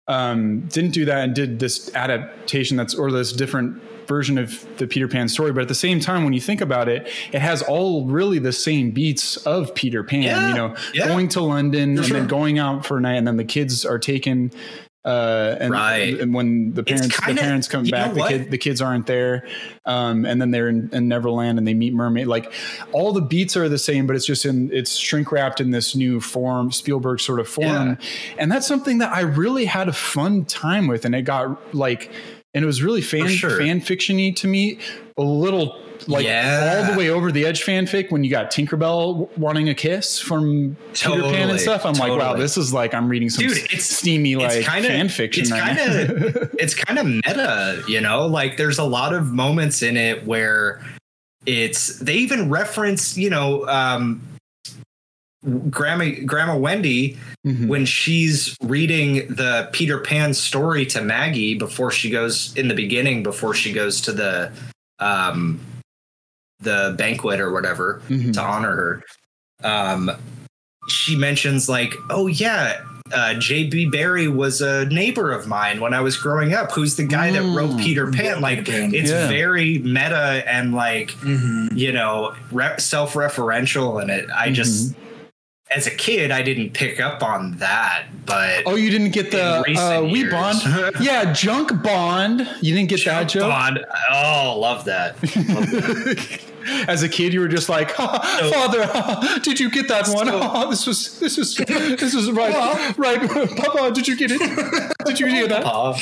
[0.07, 4.85] um, didn't do that and did this adaptation that's or this different version of the
[4.85, 5.51] Peter Pan story.
[5.51, 8.53] But at the same time, when you think about it, it has all really the
[8.53, 10.23] same beats of Peter Pan.
[10.23, 11.07] Yeah, you know, yeah.
[11.07, 12.19] going to London and sure.
[12.19, 14.51] then going out for a night, and then the kids are taken.
[15.05, 16.19] Uh, and, Right.
[16.19, 19.45] and when the parents kinda- the parents come back, the kid the kids aren't there,
[19.85, 22.25] um, and then they're in, in Neverland and they meet Mermaid.
[22.25, 22.51] Like
[22.91, 25.95] all the beats are the same, but it's just in it's shrink wrapped in this
[25.95, 27.99] new form, Spielberg sort of form,
[28.39, 32.11] and that's something that I really had a fun time with, and it got like,
[32.55, 33.57] and it was really fan sure.
[33.59, 34.79] fan fictiony to me,
[35.17, 36.83] a little like Yeah.
[36.87, 40.75] all the way over the edge fanfic when you got Tinkerbell wanting a kiss from
[40.93, 41.85] Peter Pan and stuff.
[41.85, 45.07] I'm like, wow, this is like I'm reading some Dude, it's- steamy like kinda, fan
[45.09, 48.25] fiction It's right kind of it's kind of meta, you know.
[48.27, 50.83] Like there's a lot of moments in it where
[51.45, 54.21] it's they even reference, you know, um,
[55.69, 57.67] Grandma Grandma Wendy Mhm.
[57.67, 63.21] when she's reading the Peter Pan story to Maggie before she goes in the beginning
[63.23, 64.51] before she goes to the
[64.99, 65.59] um
[66.61, 68.33] the banquet or whatever Mhm.
[68.33, 69.03] to honor her.
[69.63, 70.09] Um,
[70.87, 72.79] she mentions like, oh yeah,
[73.13, 73.89] uh, J.B.
[73.89, 76.71] Barrie was a neighbor of mine when I was growing up.
[76.71, 77.79] Who's the guy that wrote Mm.
[77.83, 78.25] Peter Pan?
[78.25, 78.95] Yeah, Like, Pan.
[78.95, 79.27] it's Yeah.
[79.27, 81.77] very meta and like Mhm.
[81.77, 84.27] you know re- self-referential in it.
[84.35, 84.95] I just.
[85.71, 89.43] As a kid, I didn't pick up on that, but Oh, you didn't get the
[89.77, 90.59] uh, we years- bond?
[91.01, 92.47] Yeah, junk bond.
[92.61, 93.49] You didn't get that joke.
[93.49, 93.83] Bond.
[94.11, 95.15] Oh, love that.
[96.87, 100.29] As a kid, you were just like, "Father, did you get that one?
[100.31, 103.19] Oh, this was this was this was right, right,
[103.57, 103.91] Papa.
[103.91, 104.93] Did you get it?
[105.05, 105.63] Did you hear that?
[105.65, 105.95] Uh,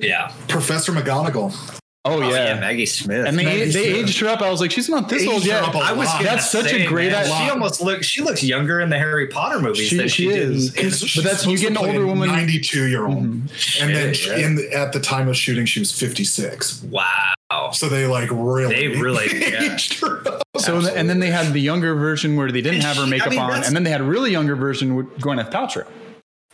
[0.00, 0.32] yeah.
[0.48, 1.78] Professor McGonagall.
[2.06, 3.26] Oh Oh, yeah, yeah." Maggie Smith.
[3.26, 3.86] And they Maggie they Smith.
[4.08, 4.42] aged her up.
[4.42, 5.62] I was like, she's not this Aged old her yet.
[5.62, 8.06] up a I was That's such a great man, She almost looks.
[8.06, 10.70] She looks younger in the Harry Potter movies She- than she she, is.
[10.72, 10.84] did.
[10.84, 13.24] in- But that's- you get an older woman- 92 year old.
[13.24, 13.82] Mm-hmm.
[13.82, 14.46] And then Shit, she- yeah.
[14.46, 16.82] in the, at the time of shooting, she was 56.
[16.90, 17.32] Wow.
[17.72, 19.72] So they like really, They really- yeah.
[19.74, 20.42] aged her up.
[20.58, 23.10] So and then they had the younger version where they didn't have her she- I
[23.10, 25.86] makeup mean, on, and then they had a really younger version with Gwyneth Paltrow.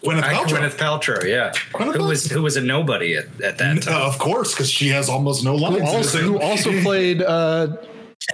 [0.02, 0.48] Gwyneth I- Paltrow.
[0.58, 3.94] Gwyneth Paltrow, yeah, Gwyneth who was who was a nobody at, at that time.
[4.02, 5.82] Uh, of course, because she has almost no Who lines.
[5.82, 7.76] also who also played uh,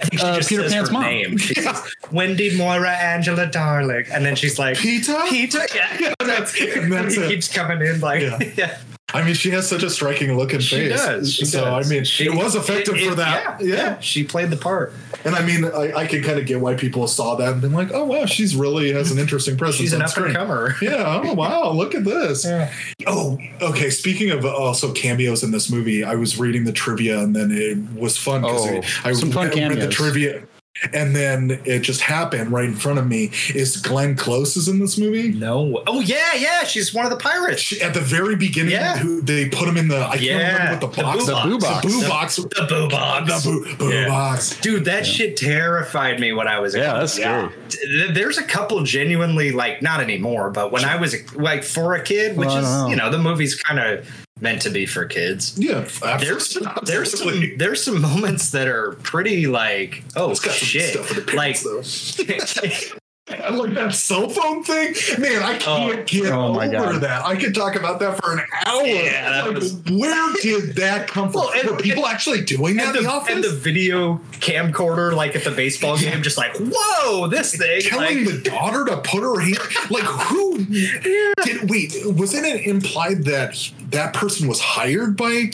[0.00, 1.02] I think she uh, just Peter says Pan's her mom.
[1.04, 1.38] Name.
[1.38, 5.16] She says Wendy Moira Angela Darling, and then she's like Peter?
[5.28, 5.60] Peter.
[5.74, 7.28] Yeah, that's, And that's he it.
[7.28, 8.38] keeps coming in like Yeah.
[8.56, 8.78] yeah.
[9.16, 10.90] I mean, she has such a striking look and She face.
[11.04, 11.32] does.
[11.34, 11.86] She so does.
[11.86, 13.60] I mean, She- it was effective it- for that.
[13.60, 13.74] Yeah, Yeah.
[13.76, 14.92] yeah, she played the part.
[15.24, 17.72] And I mean, I, I can kind of get why people saw that and been
[17.72, 20.74] like, "Oh wow, she's really has an interesting presence." She's an up and comer.
[20.82, 21.22] Yeah.
[21.24, 22.44] Oh wow, look at this.
[22.44, 22.70] Yeah.
[23.06, 23.90] Oh, okay.
[23.90, 27.50] Speaking of uh, also cameos in this movie, I was reading the trivia and then
[27.50, 30.42] it was fun because Oh, I some fun read the trivia.
[30.92, 33.30] And then it just happened right in front of me.
[33.54, 35.30] Is Glenn Close is in this movie?
[35.30, 35.82] No.
[35.86, 36.64] Oh yeah, yeah.
[36.64, 37.62] She's one of the pirates.
[37.62, 38.96] She, at the very beginning, Yeah.
[38.98, 41.32] who they put him in the I can't Yeah, remember what the the box, The
[41.44, 41.82] boo box.
[41.82, 43.44] the boo box, The boo box.
[43.44, 44.08] the boo, boo Yeah.
[44.08, 44.56] box.
[44.60, 47.00] Dude, that shit terrified me when I was a Yeah, kid.
[47.00, 47.48] that's scary.
[47.70, 52.02] Th- There's a couple genuinely like not anymore, but when I was like for a
[52.02, 52.88] kid, which Well, is know.
[52.88, 54.06] you know the movie's kind of
[54.40, 55.56] meant to be for kids.
[55.58, 55.86] Yeah,
[56.18, 60.90] There's some, there's some there's some moments that are pretty like oh It's got shit
[60.94, 61.56] stuff for the like.
[63.28, 65.42] I like that cell phone thing, man.
[65.42, 65.58] I oh,
[65.92, 67.00] can't get Oh over God.
[67.00, 67.24] that.
[67.24, 68.86] I could talk about that for an hour.
[68.86, 71.40] Yeah, Like, was- where did that come from?
[71.40, 73.34] Well, and- Were people actually doing that and in the, the office?
[73.34, 78.24] and the video camcorder like at the baseball game just like whoa this thing Telling
[78.26, 79.58] like, the daughter to put her hand
[79.90, 83.56] like who did wait wasn't it implied that
[83.90, 85.50] that person was hired by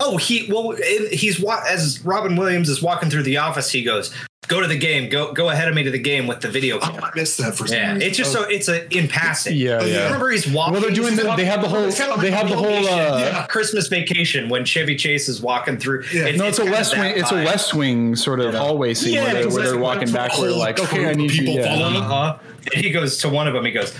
[0.00, 0.72] Oh, he well,
[1.12, 3.70] he's wa- as Robin Williams is walking through the office.
[3.70, 4.12] He goes,
[4.48, 5.08] "Go to the game.
[5.08, 6.98] Go go ahead of me to the game with the video oh.
[7.00, 8.08] I missed that for some Yeah, reason.
[8.08, 9.54] it's just Oh, so it's a in passing.
[9.56, 10.06] Yeah, Oh, yeah.
[10.06, 10.72] Remember, he's walking.
[10.72, 11.12] Well, they're doing.
[11.12, 11.92] he's The, they have the whole.
[11.92, 12.66] Kinda like They have the whole.
[12.88, 13.46] Uh, yeah.
[13.46, 16.02] Christmas vacation when Chevy Chase is walking through.
[16.12, 16.34] Yeah.
[16.34, 17.14] No, it's, a kinda West Wing.
[17.16, 17.36] It's a.
[17.44, 20.14] West Wing sort of hallway scene Yeah, where, they're, where they're West Wing walking for
[20.14, 20.32] back.
[20.36, 21.60] a Where whole like, okay, I need people you.
[21.60, 21.72] Yeah.
[21.98, 22.38] Uh-huh.
[22.74, 23.64] And he goes to one of them.
[23.64, 23.94] He goes,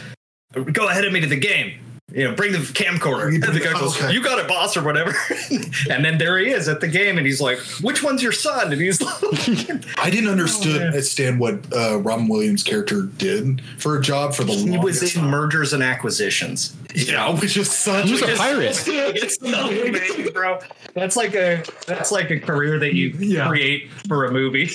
[0.73, 1.75] "Go ahead of me to the game."
[2.13, 3.29] You know, bring the camcorder.
[3.31, 4.13] You And bring the guy goes, okay.
[4.13, 5.15] "You got it, boss," or whatever.
[5.91, 8.73] and then there he is at the game, and he's like, "Which one's your son?"
[8.73, 9.15] And he's like,
[9.99, 14.53] I didn't Oh, understand what uh, Robin Williams' character did for a job for the
[14.53, 15.31] He was in time.
[15.31, 16.77] mergers and acquisitions.
[16.95, 18.81] yeah, which is such He was a pirate.
[18.87, 20.59] It's amazing, bro.
[20.93, 23.49] That's like a that's like a career that you Yeah.
[23.49, 24.71] create for a movie.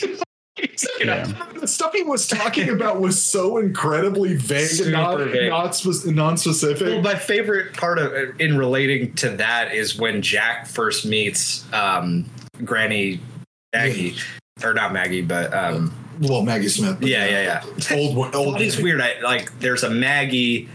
[1.00, 1.26] You know?
[1.60, 5.50] the stuff he was talking about was so incredibly vague and not, vague.
[5.50, 6.88] not spe- non-specific.
[6.88, 12.26] Well, my favorite part of in relating to that is when Jack first meets um,
[12.64, 13.20] Granny
[13.74, 14.16] Maggie,
[14.64, 17.02] or not Maggie, but um, well, Maggie Smith.
[17.02, 17.98] yeah, yeah, yeah.
[17.98, 18.36] Old.
[18.36, 19.02] Old Well, it's weird.
[19.02, 20.70] I like there's a Maggie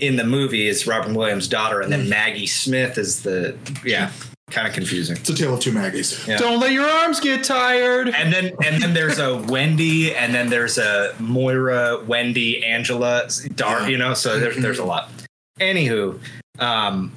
[0.00, 4.10] in the movie is Robin Williams' daughter, and then Maggie Smith is the yeah,
[4.50, 5.16] kind of confusing.
[5.16, 6.26] It's a tale of two Maggies.
[6.26, 6.38] Yeah.
[6.38, 8.08] Don't let your arms get tired.
[8.08, 13.88] And then and then there's a Wendy, and then there's a Moira, Wendy, Angela, Dar,
[13.90, 14.14] you know.
[14.14, 15.10] So there's there's a lot.
[15.60, 16.18] Anywho,
[16.58, 17.12] um,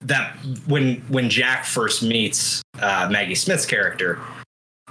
[0.00, 0.36] that
[0.66, 4.18] when when Jack first meets uh, Maggie Smith's character,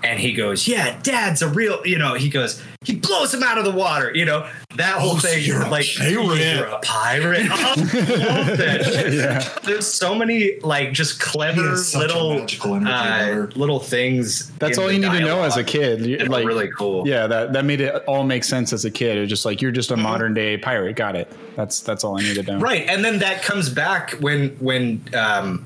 [0.03, 2.13] and he goes, "Yeah, Dad's a real," you know.
[2.15, 4.49] He goes, he blows him out of the water, you know.
[4.75, 6.11] That whole Oh, thing, you're like pirate.
[6.55, 7.47] you're a pirate.
[7.51, 9.63] Oh, I love that shit.
[9.63, 14.49] There's so many like just clever has such a little uh, little things.
[14.59, 16.05] That's all you need to know as a kid.
[16.05, 17.07] You- Like, really cool.
[17.07, 19.17] yeah, that that made it all make sense as a kid.
[19.17, 20.95] It was just like you're just a modern day pirate.
[20.95, 21.31] Got it.
[21.55, 22.59] That's that's all I needed to know.
[22.59, 25.65] Right, and then that comes back when when um,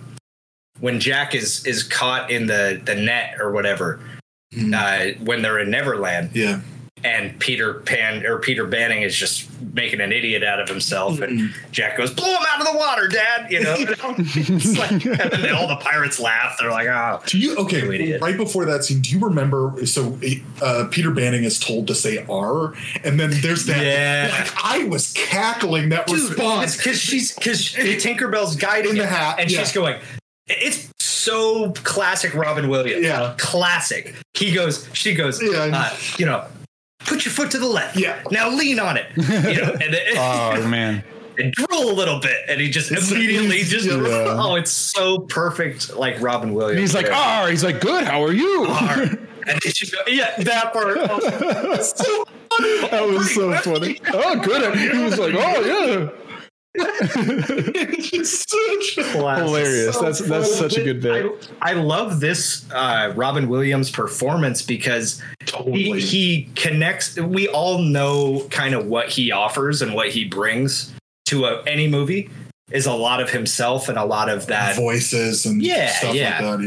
[0.80, 4.00] when Jack is is caught in the the net or whatever.
[4.56, 4.74] Mhm.
[4.74, 6.60] Uh, when they're in Neverland, yeah.
[7.04, 11.40] and Peter Pan or Peter Banning is just making an idiot out of himself, and
[11.40, 11.72] Mm-hmm.
[11.72, 13.74] Jack goes, "Blow him out of the water, Dad!" You know,
[14.80, 16.56] like, and then they- all the pirates laugh.
[16.60, 17.82] They're like, "Oh, Do you okay?
[18.12, 18.20] You.
[18.20, 19.74] Right before that scene, do you remember?
[19.86, 20.18] So
[20.62, 22.74] uh, Peter Banning is told to say "R,"
[23.04, 23.84] and then there's that.
[23.84, 24.30] Yeah.
[24.40, 26.78] Like I was cackling that response.
[26.78, 29.60] because she's because Tinkerbell's guiding In the hat, and yeah.
[29.60, 30.00] she's going.
[30.48, 30.90] It's
[31.24, 33.06] so classic Robin Williams.
[33.06, 33.34] Yeah.
[33.38, 34.14] classic.
[34.34, 35.42] He goes, she goes.
[35.42, 36.46] Yeah, uh, you know,
[37.00, 37.98] put your foot to the left.
[37.98, 38.22] Yeah.
[38.32, 39.08] Now lean on it.
[39.18, 39.24] You
[39.62, 41.04] know, and, then, Oh man.
[41.38, 43.88] and drool a little bit, and he just It's- immediately it's- just.
[43.88, 43.96] yeah.
[44.44, 46.72] Oh, it's so perfect, like Robin Williams.
[46.72, 47.14] And he's like, Yeah.
[47.44, 48.04] ah, he's like, good.
[48.06, 48.66] How are you?
[48.70, 49.02] R.
[49.46, 50.98] And then she goes, yeah, that part.
[51.00, 51.20] Oh,
[51.82, 52.88] so funny.
[52.90, 54.00] that was so funny.
[54.14, 54.78] Oh, good.
[54.78, 56.23] He was like, oh It's
[58.24, 59.46] such- Classic.
[59.46, 59.98] Hilarious.
[59.98, 61.50] That's- that's such a good bit.
[61.62, 66.00] I, I love this uh, Robin Williams performance because he, Totally.
[66.02, 67.18] he connects.
[67.20, 70.94] We all know kind of what he offers and what he brings
[71.28, 72.30] to a, any movie
[72.72, 74.76] is a lot of himself and a lot of that.
[74.76, 76.40] voices and Yeah, stuff yeah.
[76.42, 76.66] like that.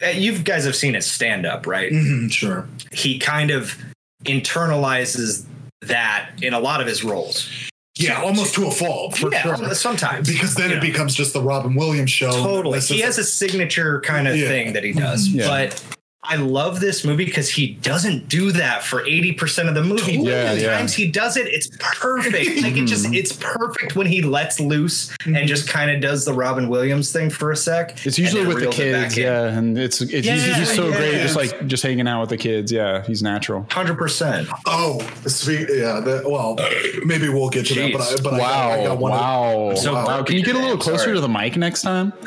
[0.00, 0.06] Yeah.
[0.08, 1.90] Uh, You guys have seen his stand up, right?
[1.92, 2.68] Mhm, sure.
[2.92, 3.76] He kind of
[4.24, 5.44] internalizes
[5.82, 7.48] that in a lot of his roles.
[7.96, 9.74] Yeah, almost to a fault for yeah, sure.
[9.74, 12.30] sometimes Because then you it becomes just the Robin Williams show.
[12.32, 12.80] Totally.
[12.80, 14.48] He is- has a signature kind of Yeah.
[14.48, 15.28] thing that he does.
[15.28, 15.46] Yeah.
[15.46, 15.80] But
[16.26, 20.12] I love this movie because he doesn't do that for 80% of the movie.
[20.14, 20.78] Yeah, the yeah.
[20.78, 22.62] times he does it, it's perfect.
[22.62, 23.14] like it just mm-hmm.
[23.14, 27.30] it's perfect when he lets loose and just kind of does the Robin Williams thing
[27.30, 28.06] for a sec.
[28.06, 29.22] It's usually with the reels it kids, in.
[29.22, 30.96] yeah, and it's, it's he's, Yeah, he's so yeah.
[30.96, 32.72] great, just like just hanging out with the kids.
[32.72, 33.64] Yeah, he's natural.
[33.64, 34.48] 100%.
[34.66, 35.68] Oh, sweet.
[35.70, 36.00] yeah.
[36.00, 36.56] That, well,
[37.04, 37.92] maybe we'll get to that.
[37.92, 39.12] But I, but I got, I wow, got one.
[39.12, 40.22] wow, so wow!
[40.22, 41.14] Can you get a little closer sorry.
[41.14, 42.12] to the mic next time?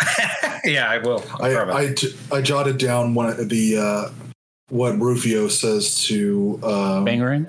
[0.68, 1.24] yeah, I will.
[1.42, 1.96] i i
[2.38, 4.10] i jotted down one of the uh,
[4.70, 7.48] what Rufio says to uh, Bangarang.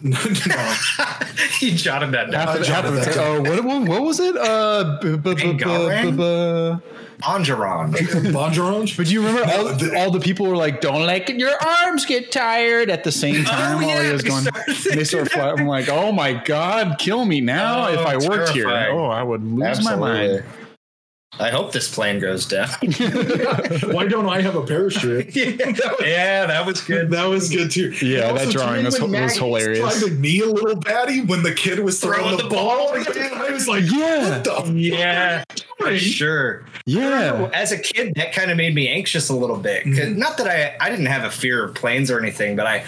[0.00, 0.16] no,
[1.58, 2.46] he jotted that down.
[2.48, 4.36] Half I half of jotted that oh, what, what what was it?
[4.36, 6.10] Uh, b- b- b- b- Bangarang?
[6.10, 6.90] b- b-
[7.22, 8.96] Angeron.
[8.96, 12.04] But do you remember all, the- all the people were like, "Don't let your arms
[12.04, 14.42] get tired" at the same time while Oh, yeah, he was going.
[14.42, 15.60] started They start flying.
[15.60, 19.22] I'm like, "Oh my god, kill me now!" Oh, if I worked here, oh, I
[19.22, 20.44] would lose my mind.
[21.38, 22.68] I hope this plane goes down.
[23.92, 25.34] Why don't I have a parachute?
[25.36, 27.10] yeah, that was good.
[27.10, 27.90] That was good too.
[28.04, 29.80] Yeah, that drawing do was- remember was hilarious.
[29.80, 32.92] Trying to knee a little baddie when the kid was throwing, Throwing the, the ball.
[32.92, 32.94] ball.
[32.94, 34.30] I was like, Yeah.
[34.30, 35.44] what the Yeah,
[35.78, 36.64] for sure.
[36.86, 39.84] Yeah, As a kid, that kind of made me anxious a little bit.
[39.84, 40.16] 'Cause Mhm.
[40.16, 42.84] Not that I I didn't have a fear of planes or anything, but I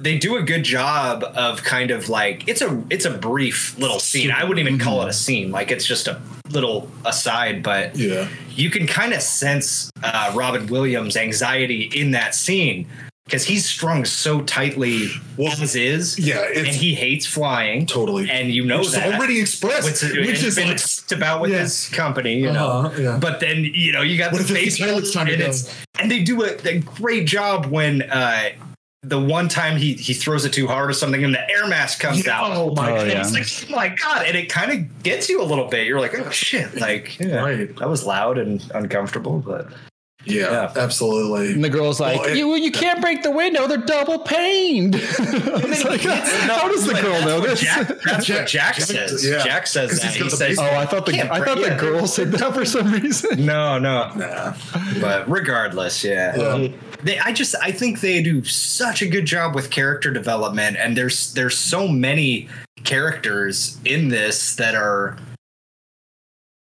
[0.00, 3.98] they do a good job of kind of like it's a it's a brief little
[3.98, 4.30] scene.
[4.30, 5.50] I wouldn't even call it a scene.
[5.50, 6.20] Like it's just a
[6.50, 8.28] little aside, but Yeah.
[8.50, 12.86] you can kind of sense uh, Robin Williams' anxiety in that scene
[13.24, 16.46] because he's strung so tightly Well, as is, Yeah.
[16.56, 17.84] and he hates flying.
[17.84, 18.30] totally.
[18.30, 20.80] and you know Which that already expressed, which, which is been like,
[21.12, 21.58] about with yeah.
[21.58, 22.66] his company, you know.
[22.68, 23.18] Uh-huh, yeah.
[23.20, 25.74] But then you know you got What the face the pilot's time to and it's
[25.98, 28.50] and they do a, a great job when uh,
[29.04, 32.00] the one time he he throws it too hard or something and the air mask
[32.00, 32.50] comes Yeah, out.
[32.56, 33.20] oh my Oh, And yeah.
[33.20, 35.86] it's like, oh my god, and it kind of gets you a little bit.
[35.86, 37.76] You're like, oh shit, like yeah, Right.
[37.76, 39.68] that was loud and uncomfortable, but
[40.24, 40.72] Yeah, Yeah.
[40.76, 41.52] absolutely.
[41.52, 44.96] and the girl's like, Well, it- "You you can't break the window; they're double paned."
[45.00, 47.60] It's like, how does the But girl know what this?
[47.60, 49.24] Jack, that's Jack- what Jack, Jack- says.
[49.24, 49.44] yeah.
[49.44, 50.12] Jack says 'Cause that.
[50.14, 51.78] He says, Oh, I thought the Can't I thought the yeah.
[51.78, 53.46] girl said that for some reason.
[53.46, 54.10] No, no.
[54.16, 54.54] Nah.
[55.00, 56.36] But regardless, yeah.
[56.36, 56.68] Yeah.
[57.02, 60.96] They, I just I think they do such a good job with character development, and
[60.96, 62.48] there's there's so many
[62.84, 65.16] characters in this that are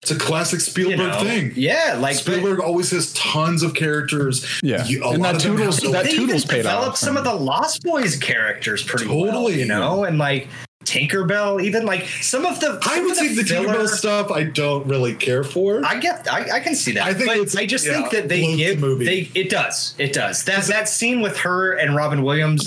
[0.03, 1.53] It's a classic you Spielberg know, thing.
[1.57, 4.45] yeah, like Spielberg always has tons of characters.
[4.63, 6.89] Yeah, You- a and lot that of Toodles have that they Toodles even paid developed
[6.91, 6.97] off.
[6.99, 9.59] some of the Lost Boys characters pretty well, Totally.
[9.61, 10.49] you know, and like
[10.89, 14.87] Tinkerbell, even like some of the I would say the filler- Tinkerbell stuff I don't
[14.87, 15.85] really care for.
[15.85, 17.05] I get, I, I can see that.
[17.05, 19.05] I think but it's- I just yeah, think that they bloats the give, movie.
[19.05, 20.45] they, it does, it does.
[20.45, 22.65] That that scene with her and Robin Williams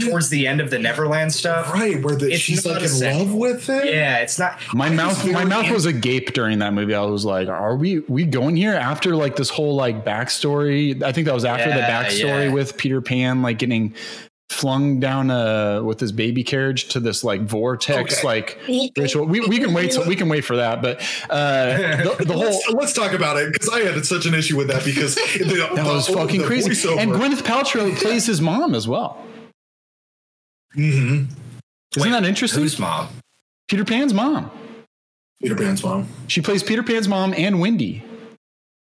[0.00, 1.72] towards the end of the Neverland stuff.
[1.72, 3.18] right, where the, It's she's like in sequel.
[3.18, 3.86] love with him.
[3.86, 4.58] Yeah, it's not.
[4.74, 6.94] My I mouth, was my mouth was agape during that movie.
[6.94, 11.12] I was like, "Are we we going here after like this whole like backstory?" I
[11.12, 12.52] think that was after the backstory yeah.
[12.52, 13.94] with Peter Pan like getting
[14.52, 18.26] flung down uh with his baby carriage to this like vortex Okay.
[18.26, 18.58] like
[18.96, 19.26] ritual.
[19.26, 19.92] We, we can wait.
[19.92, 20.82] So we can wait for that.
[20.82, 21.00] But
[21.30, 21.66] uh,
[22.18, 24.68] the, the whole let's, let's talk about it because I had such an issue with
[24.68, 26.70] that because the, that was fucking crazy.
[26.98, 29.24] And Gwyneth Paltrow plays his mom as well.
[30.76, 31.32] mm-hmm
[31.96, 32.62] Isn't that interesting?
[32.62, 33.08] Whose mom?
[33.68, 34.50] Peter Pan's mom.
[35.40, 36.06] Peter Pan's mom.
[36.28, 38.04] She plays Peter Pan's mom and Wendy.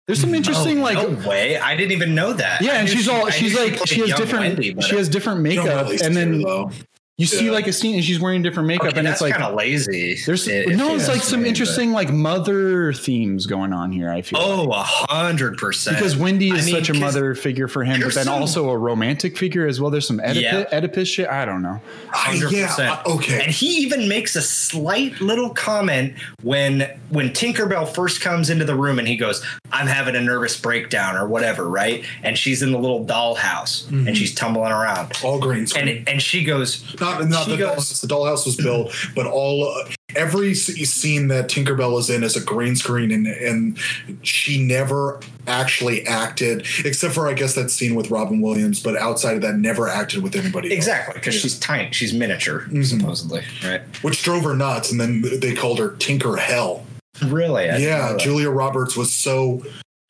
[0.06, 1.58] There's some interesting Oh, like no way!
[1.58, 2.62] I didn't even know that.
[2.62, 5.42] Yeah, and she's all I she's like she has different Wendy, she has different You
[5.42, 6.70] makeup really and then though.
[7.18, 7.52] You see Yeah.
[7.52, 9.54] like a scene and she's wearing different makeup okay, and that's it's like kind of
[9.54, 10.18] lazy.
[10.26, 13.90] there's if no you it's like some me, but- interesting like mother themes going on
[13.90, 14.38] here I feel.
[14.38, 15.96] Oh, a hundred percent.
[15.96, 18.68] because Wendy is I mean, such a mother figure for him, but then some- also
[18.68, 19.90] a romantic figure as well.
[19.90, 20.64] There's some Oedipus, Yeah.
[20.72, 21.26] Oedipus shit.
[21.28, 21.80] I don't know.
[22.12, 22.90] I- yeah, 100%.
[22.90, 23.40] I- okay.
[23.44, 26.12] And he even makes a slight little comment
[26.42, 29.42] when when Tinkerbell first comes into the room and he goes,
[29.72, 32.04] "I'm having a nervous breakdown" or whatever, right?
[32.22, 34.08] And she's in the little dollhouse Mm-hmm.
[34.08, 35.12] and she's tumbling around.
[35.24, 35.88] all green screen.
[35.88, 36.84] And and she goes,
[37.20, 38.00] not not the goes- dollhouse.
[38.00, 42.40] The dollhouse was built, but all uh, every scene that Tinkerbell is in is a
[42.44, 43.78] green screen, and and
[44.22, 48.82] she never actually acted, except for I guess that scene with Robin Williams.
[48.82, 50.72] But outside of that, never acted with anybody.
[50.72, 52.82] exactly, because she's tiny, she's miniature, Mm-hmm.
[52.82, 53.82] supposedly, right?
[54.02, 56.84] which drove her nuts, and then they called her Tinker Hell.
[57.24, 57.70] Really?
[57.70, 58.16] I Yeah.
[58.18, 59.62] Julia Roberts was so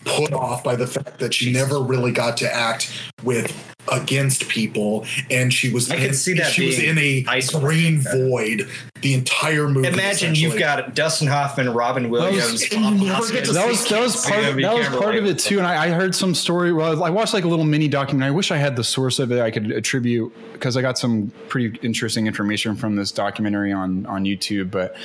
[0.06, 2.92] put off by the fact that she never really got to act
[3.24, 3.52] with
[3.92, 8.00] against people, and she was I can see that she was in a isolating.
[8.00, 8.68] green void
[9.02, 9.88] the entire movie.
[9.88, 13.30] Imagine you've got Dustin Hoffman, Robin Williams, and you never Hoskins.
[13.32, 15.58] get to That was that was part yeah, of, that was part of it too.
[15.58, 16.72] And I, I heard some story.
[16.72, 18.28] Well, I watched like a little mini documentary.
[18.28, 19.40] I wish I had the source of it.
[19.40, 24.24] I could attribute because I got some pretty interesting information from this documentary on on
[24.24, 24.70] YouTube.
[24.70, 24.96] But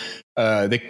[0.42, 0.82] uh, they,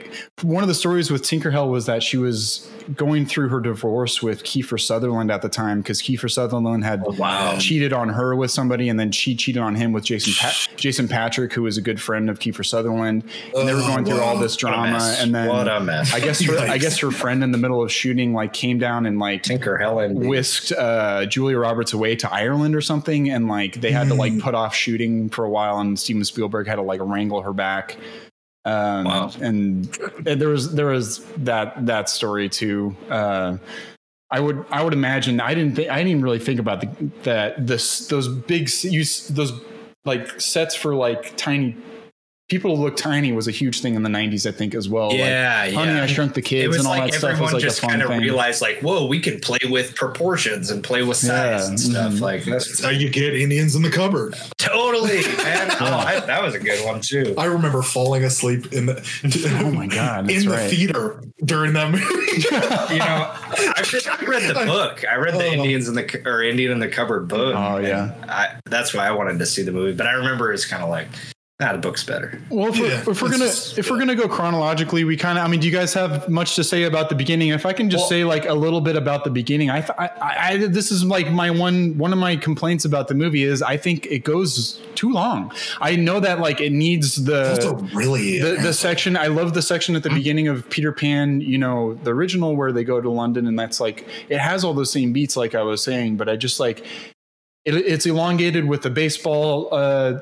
[0.44, 4.44] one of the stories with Tinkerhell was that she was going through her divorce with
[4.44, 7.58] Kiefer Sutherland at the time because Kiefer Sutherland had Oh, wow.
[7.60, 11.08] cheated on her with somebody, and then she cheated on him with Jason Pat- Jason
[11.08, 13.24] Patric, who was a good friend of Kiefer Sutherland.
[13.56, 16.14] And they were Oh, going through all this drama, and then what a mess.
[16.14, 19.06] I guess her, I guess her friend in the middle of shooting like came down
[19.06, 20.16] and like Tinker Helen.
[20.28, 24.40] whisked uh, Julia Roberts away to Ireland or something, and like they had to like
[24.40, 27.98] put off shooting for a while, and Steven Spielberg had to like wrangle her back.
[28.64, 29.32] Um, Wow.
[29.42, 32.96] and, and there was there was that that story too.
[33.10, 33.58] Uh,
[34.30, 37.12] I would I would imagine I didn't think I didn't even really think about the,
[37.24, 39.52] that this those big use those
[40.06, 41.76] like sets for like tiny
[42.52, 45.08] people to look tiny was a huge thing in the 90s I think as well.
[45.10, 45.72] Like, Yeah, yeah.
[45.80, 47.64] Honey, I Shrunk the it Kids was and all like that stuff everyone was like
[47.64, 48.20] a just fun kind of thing.
[48.20, 51.30] realized, like, whoa, we can play with proportions and play with size
[51.64, 52.12] Yeah, and stuff.
[52.14, 52.20] mhm.
[52.22, 54.36] Like That's that's how you get Indians in the cupboard.
[54.58, 55.70] totally, man.
[55.82, 57.34] Oh, I, that was a good one too.
[57.38, 61.90] I remember falling asleep in the Oh my God, that's in the theater during that
[61.92, 62.06] movie.
[62.94, 65.04] You know, I read, I read the book.
[65.10, 65.54] I read the Oh.
[65.54, 67.56] Indians in the or Indian in the cupboard book.
[67.56, 68.14] Oh, yeah.
[68.28, 69.96] I, that's why I wanted to see the movie.
[69.96, 71.08] But I remember it's kind of like,
[71.62, 72.42] nah, the book's better.
[72.50, 75.38] Well, if, Yeah, we're, if we're gonna just- if we're gonna go chronologically, we kind
[75.38, 75.46] of.
[75.46, 77.50] I mean, do you guys have much to say about the beginning?
[77.50, 79.92] If I can just Well- say like a little bit about the beginning, I, th-
[79.98, 83.44] I, I, I this is like my one one of my complaints about the movie
[83.44, 85.54] is I think it goes too long.
[85.80, 87.42] I know that like it needs the
[87.94, 91.58] really the, the section i love the section at the beginning of peter pan you
[91.58, 94.92] know the original where they go to london and that's like it has all those
[94.92, 96.80] same beats like i was saying but i just like
[97.66, 100.20] it, it's elongated with the baseball uh,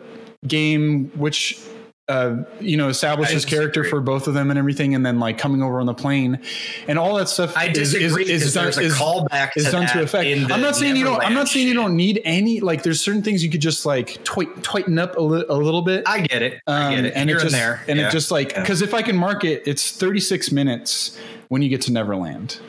[0.48, 1.60] game which
[2.08, 5.62] uh, you know establishes character for both of them and everything and then like coming
[5.62, 6.40] over on the plane
[6.88, 9.88] and all that stuff I is, disagree is, is done, is, callback is to done
[9.90, 10.52] to effect.
[10.52, 11.22] I'm not saying you don't.
[11.22, 12.62] I'm not saying you don't need any.
[12.62, 16.02] Like, there's certain things you could just like tighten up a, li- a little bit.
[16.08, 16.60] I get it.
[16.66, 17.14] I get Um, it.
[17.16, 17.84] and Here it just and there.
[17.88, 18.08] and Yeah.
[18.08, 18.62] it just like Yeah.
[18.62, 21.16] because if I can mark it, it's 36 minutes
[21.50, 22.60] when you get to Neverland.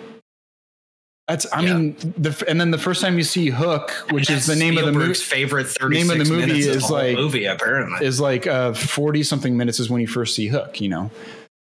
[1.30, 1.74] That's I Yeah.
[1.76, 4.84] mean, the, and then the first time you see Hook, which is the name of
[4.86, 8.04] the movie, favorite 36 name of the movie is like- movie apparently.
[8.04, 11.08] is like uh 40 something minutes is when you first see Hook, you know,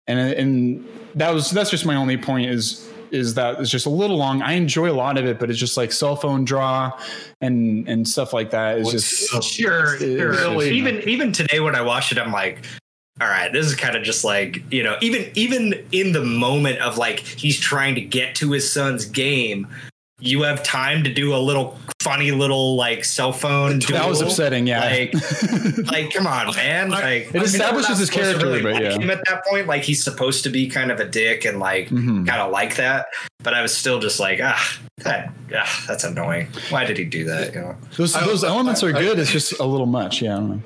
[0.07, 3.89] and and that was that's just my only point is is that it's just a
[3.89, 4.41] little long.
[4.41, 6.91] I enjoy a lot of it, but it's just like cell phone draw
[7.39, 10.31] and and stuff like that is What's just Sure, It's sure.
[10.31, 12.65] really- even even today when I watch it, I'm like,
[13.19, 16.79] all right, this is kind of just like you know, even even in the moment
[16.79, 19.67] of like he's trying to get to his son's game,
[20.21, 23.79] you have time to do a little funny little like cell phone.
[23.89, 24.65] That was upsetting.
[24.67, 24.79] Yeah.
[24.85, 25.13] Like,
[25.91, 26.89] like, come on, man.
[26.89, 28.91] Like, It I establishes I'm his character, really but yeah.
[28.97, 31.89] him at that point, like he's supposed to be kind of a dick and like
[31.89, 32.27] Mhm.
[32.27, 33.07] kind of like that.
[33.43, 36.47] But I was still just like, ah, that, ah, that's annoying.
[36.69, 37.53] Why did he do that?
[37.53, 37.75] You know?
[37.97, 39.17] Those I- those elements are I- good.
[39.19, 40.21] It's just a little much.
[40.21, 40.33] Yeah.
[40.33, 40.61] I don't know.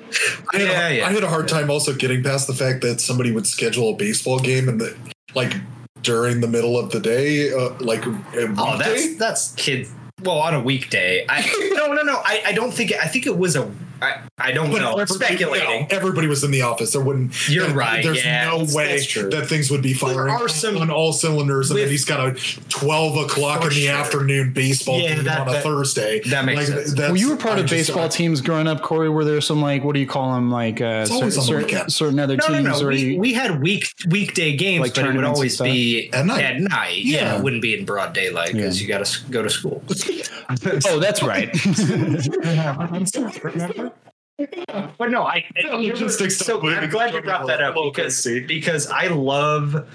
[0.52, 1.06] I had, Yeah, a, yeah.
[1.08, 3.96] I had a hard time also getting past the fact that somebody would schedule a
[3.96, 4.94] baseball game and that
[5.34, 5.54] like
[6.02, 8.18] during the middle of the day, uh, like a
[8.58, 9.88] Oh, that's that's kid.
[10.22, 11.42] Well, on a weekday, I
[11.74, 12.20] no, no, no.
[12.24, 12.92] I, I don't think.
[12.92, 13.70] I think it was a.
[14.02, 14.98] I, I don't know.
[14.98, 15.82] everybody- Speculating.
[15.82, 16.92] no, everybody was in the office.
[16.92, 17.48] There wouldn't.
[17.48, 20.28] You're there- right, There's yeah, no that's- way that's that things would be firing there
[20.30, 22.32] are some- on all cylinders, and then he's got a
[22.68, 23.94] 12 o'clock in the sure.
[23.94, 26.20] afternoon baseball Yeah, game that- on a that- Thursday.
[26.26, 26.90] that makes sense.
[26.92, 29.08] that's- Well, you were part I of just- baseball teams growing up, Corey.
[29.08, 32.36] Were there some like what do you call them like uh, certain, certain, certain other
[32.36, 32.80] No, no, teams?
[32.82, 32.86] no.
[32.86, 36.26] or We, you, we had week weekday games, Like but it would always be At
[36.26, 36.44] night.
[36.44, 37.16] At night, yeah.
[37.16, 37.36] Yeah.
[37.38, 39.82] it wouldn't be in broad daylight because you got to go to school.
[40.86, 41.50] oh, that's right.
[44.38, 45.44] But no, I.
[45.64, 49.88] Logistics so don't I'm glad you brought that up because because I love,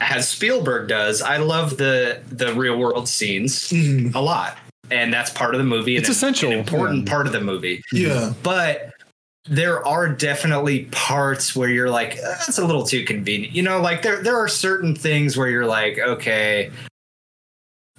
[0.00, 4.14] as Spielberg does, I love the the real world scenes Mhm.
[4.14, 4.58] a lot,
[4.90, 5.96] and that's part of the movie.
[5.96, 7.12] It's and essential, an important yeah.
[7.12, 7.82] part of the movie.
[7.92, 8.34] Yeah.
[8.42, 8.92] But
[9.48, 13.54] there are definitely parts where you're like, "Uh, that's a little too convenient.
[13.54, 16.70] You know, like there there are certain things where you're like, okay,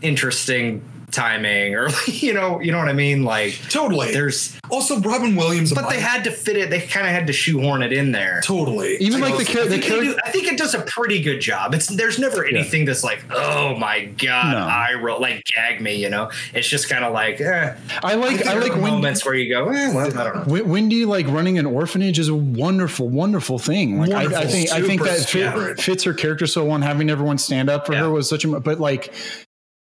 [0.01, 0.81] interesting
[1.13, 3.23] timing, or you know, you know what I mean?
[3.23, 4.11] Like Totally.
[4.11, 5.71] there's, also, Robin Williams.
[5.73, 6.69] but they had to fit it.
[6.69, 8.41] They kind of had to shoehorn it in there.
[8.43, 8.97] totally.
[8.97, 10.21] Even like the know- char- I the think, character.
[10.25, 11.73] I think it does a pretty good job.
[11.73, 14.57] It's there's never anything that's like, oh my god, No.
[14.59, 15.95] I roll like gag me.
[15.95, 17.75] You know, it's just kind of like, eh.
[18.03, 20.47] I like I There like are when moments where you go, eh, well, I don't
[20.47, 20.63] know.
[20.65, 23.99] Wendy like running an orphanage is a wonderful, wonderful thing.
[23.99, 26.73] Like I, I think I think that fit, fits her character so well.
[26.81, 27.99] Having everyone stand up for Yeah.
[27.99, 28.59] her was such a.
[28.59, 29.13] But like,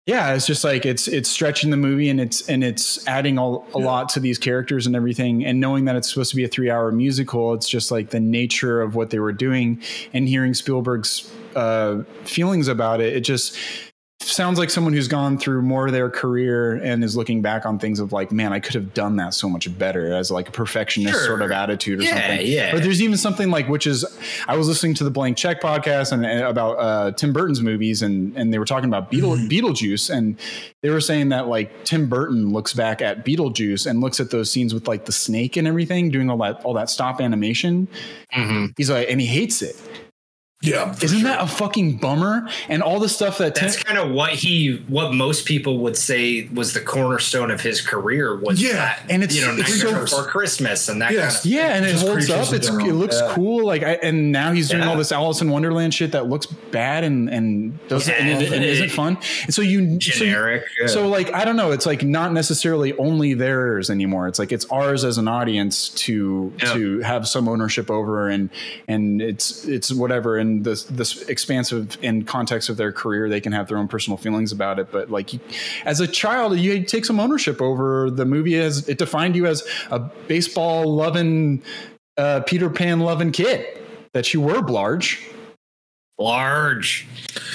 [0.05, 3.41] yeah, it's just like it's it's stretching the movie and it's and it's adding a,
[3.41, 5.45] a lot to these characters and everything.
[5.45, 8.19] And knowing that it's supposed to be a three hour musical, it's just like the
[8.19, 9.81] nature of what they were doing
[10.11, 13.15] and hearing Spielberg's uh, feelings about it.
[13.15, 13.57] It just
[14.23, 17.79] sounds like someone who's gone through more of their career and is looking back on
[17.79, 20.51] things of like, man, I could have done that so much better as like a
[20.51, 21.25] perfectionist Sure.
[21.27, 22.47] sort of attitude or Yeah, something.
[22.47, 22.75] yeah.
[22.75, 24.05] Or there's even something like, which is,
[24.47, 28.01] I was listening to the Blank Check podcast and, and about uh, Tim Burton's movies,
[28.01, 29.47] and and they were talking about Beetle, Mm-hmm.
[29.47, 30.39] Beetlejuice, and
[30.81, 34.49] they were saying that like Tim Burton looks back at Beetlejuice and looks at those
[34.51, 37.87] scenes with like the snake and everything, doing all that all that stop animation.
[38.77, 39.75] He's like, and he hates it.
[40.63, 40.95] Yeah.
[41.01, 41.27] Isn't sure.
[41.27, 42.47] that a fucking bummer?
[42.69, 45.97] And all the stuff that Tim, That's kind of what he, what most people would
[45.97, 49.83] say was the cornerstone of his career was Yeah, that, and it's- you know, it's
[49.83, 51.27] Nightmare so- Before Christmas and that Yeah.
[51.27, 52.53] kind of Yeah, and it Just holds up.
[52.53, 53.31] It's it looks Yeah.
[53.33, 53.65] cool.
[53.65, 54.89] Like, I, and now he's doing Yeah.
[54.89, 58.63] all this Alice in Wonderland shit that looks bad and and doesn't and, it, and
[58.63, 58.71] Yeah.
[58.71, 59.17] isn't fun.
[59.43, 60.87] And so you so you- yeah.
[60.87, 64.27] So like I don't know, it's like not necessarily only theirs anymore.
[64.27, 66.73] It's like it's ours as an audience to Yeah.
[66.73, 68.49] to have some ownership over and
[68.87, 73.51] and it's it's whatever in this this expansive in context of their career they can
[73.51, 74.91] have their own personal feelings about it.
[74.91, 75.39] But like you,
[75.85, 79.63] as a child, you take some ownership over the movie as it defined you as
[79.91, 81.61] a baseball loving
[82.17, 83.65] uh, Peter Pan loving kid
[84.13, 85.19] that you were Blarge.
[86.19, 87.07] large.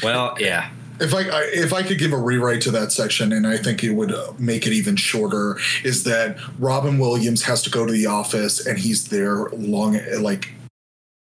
[0.03, 0.71] Well, yeah.
[1.01, 3.85] If I, I if I could give a rewrite to that section, and I think
[3.85, 7.93] it would uh, make it even shorter, is that Robin Williams has to go to
[7.93, 10.53] the office, and he's there long, like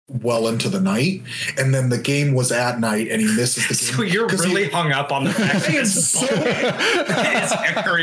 [0.08, 1.20] well into the night,
[1.58, 3.96] and then the game was at night, and he misses the game.
[3.96, 7.52] so you're really he, hung up on the fact that it's so it's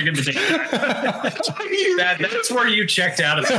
[0.07, 3.53] in the that, that's where you checked out of the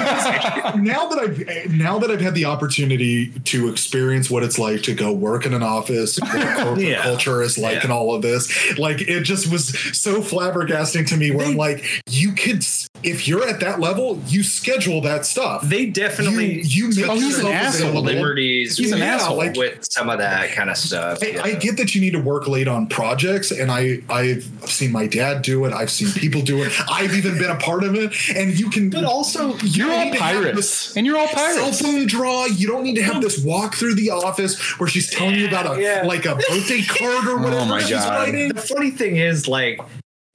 [0.76, 4.94] Now that I've now that I've had the opportunity to experience what it's like to
[4.94, 7.02] go work in an office, what corporate yeah.
[7.02, 7.82] culture is like, yeah.
[7.84, 11.30] and all of this, like it just was so flabbergasting to me.
[11.30, 12.64] Where they, I'm like, you could.
[13.02, 15.62] If you're at that level, you schedule that stuff.
[15.62, 18.02] They definitely you, you make oh, yourself an asshole.
[18.02, 18.76] They were 30s.
[18.78, 21.18] He's an yeah, asshole like, with some of that kind of stuff.
[21.22, 21.42] I, yeah.
[21.42, 25.06] I, get that you need to work late on projects, and I I've seen my
[25.06, 25.72] dad do it.
[25.72, 26.72] I've seen people do it.
[26.90, 28.14] I've even been a part of it.
[28.34, 31.78] And you can, but also you're all pirates, and you're all pirates.
[31.78, 32.46] Cell phone draw.
[32.46, 35.76] You don't need to have this walk through the office where she's telling you about
[35.78, 36.02] a yeah.
[36.04, 37.62] like a birthday card or oh whatever.
[37.62, 38.28] Oh my god.
[38.28, 39.80] The funny thing is, like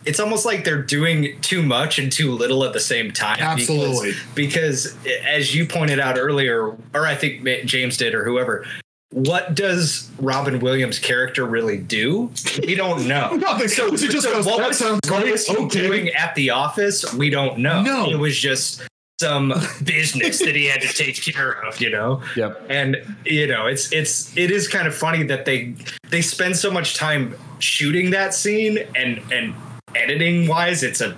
[0.05, 3.35] it's almost like they're doing too much and too little at the same time.
[3.37, 4.13] because- Absolutely.
[4.35, 4.95] Because,
[5.27, 8.65] as you pointed out earlier, or I think James did, or whoever,
[9.11, 12.31] what does Robin Williams' character really do?
[12.65, 13.35] We don't know.
[13.35, 13.67] Nothing.
[13.67, 15.81] So he just So goes, what "That was, sounds what great." was he Okay.
[15.81, 17.11] doing at the office?
[17.13, 17.81] We don't know.
[17.81, 18.09] No.
[18.09, 18.81] It was just
[19.19, 19.49] some
[19.83, 22.21] business that he had to take care of, you know?
[22.37, 22.67] Yep.
[22.69, 22.95] and
[23.25, 25.73] you know it's it's it is kind of funny that they
[26.09, 29.53] they spend so much time shooting that scene and and
[29.95, 31.15] editing wise, it's a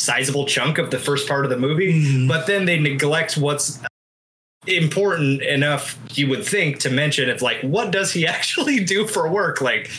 [0.00, 2.02] sizable chunk of the first part of the movie.
[2.02, 2.28] Mhm.
[2.28, 3.78] But then they neglect what's
[4.66, 9.28] important enough you would think to mention it's like what does he actually do for
[9.28, 9.90] work like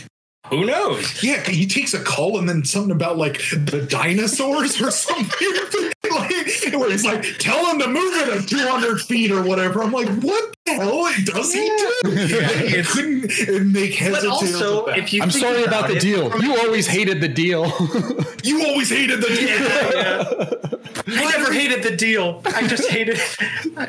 [0.49, 4.91] who knows Yeah, he takes a call and then something about like the dinosaurs or
[4.91, 5.47] something.
[6.11, 6.31] like,
[6.73, 9.83] where he's like, tell him to move it at 200 feet or whatever.
[9.83, 11.91] I'm like, what the hell does he do?
[12.15, 15.87] Yeah, it couldn't it make heads but or tails also if you I'm sorry about
[15.87, 16.35] the deal.
[16.41, 17.65] You always hated the deal.
[18.43, 21.17] you always hated the deal.
[21.17, 22.41] I never hated the deal.
[22.45, 23.19] I just hated.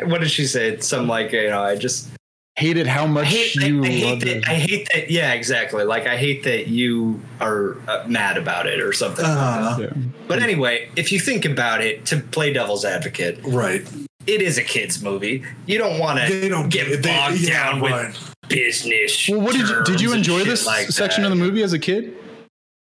[0.05, 0.79] What did she say?
[0.81, 1.63] Some like you know.
[1.63, 2.09] I just
[2.57, 3.55] hated how much I hate.
[3.57, 4.37] You I hate loved that.
[4.39, 4.49] it.
[4.49, 5.11] I hate that.
[5.11, 5.85] Yeah, exactly.
[5.85, 9.25] Like I hate that you are uh, mad about it or something.
[9.25, 9.93] Uh, Yeah.
[10.27, 13.87] but anyway, if you think about it, to play devil's advocate, right.
[14.27, 15.45] it is a kids movie.
[15.67, 19.29] You don't want They to don't get get they, bogged yeah, down with business.
[19.29, 21.33] Well, what did you did you enjoy this like section that.
[21.33, 22.17] of the movie as a kid?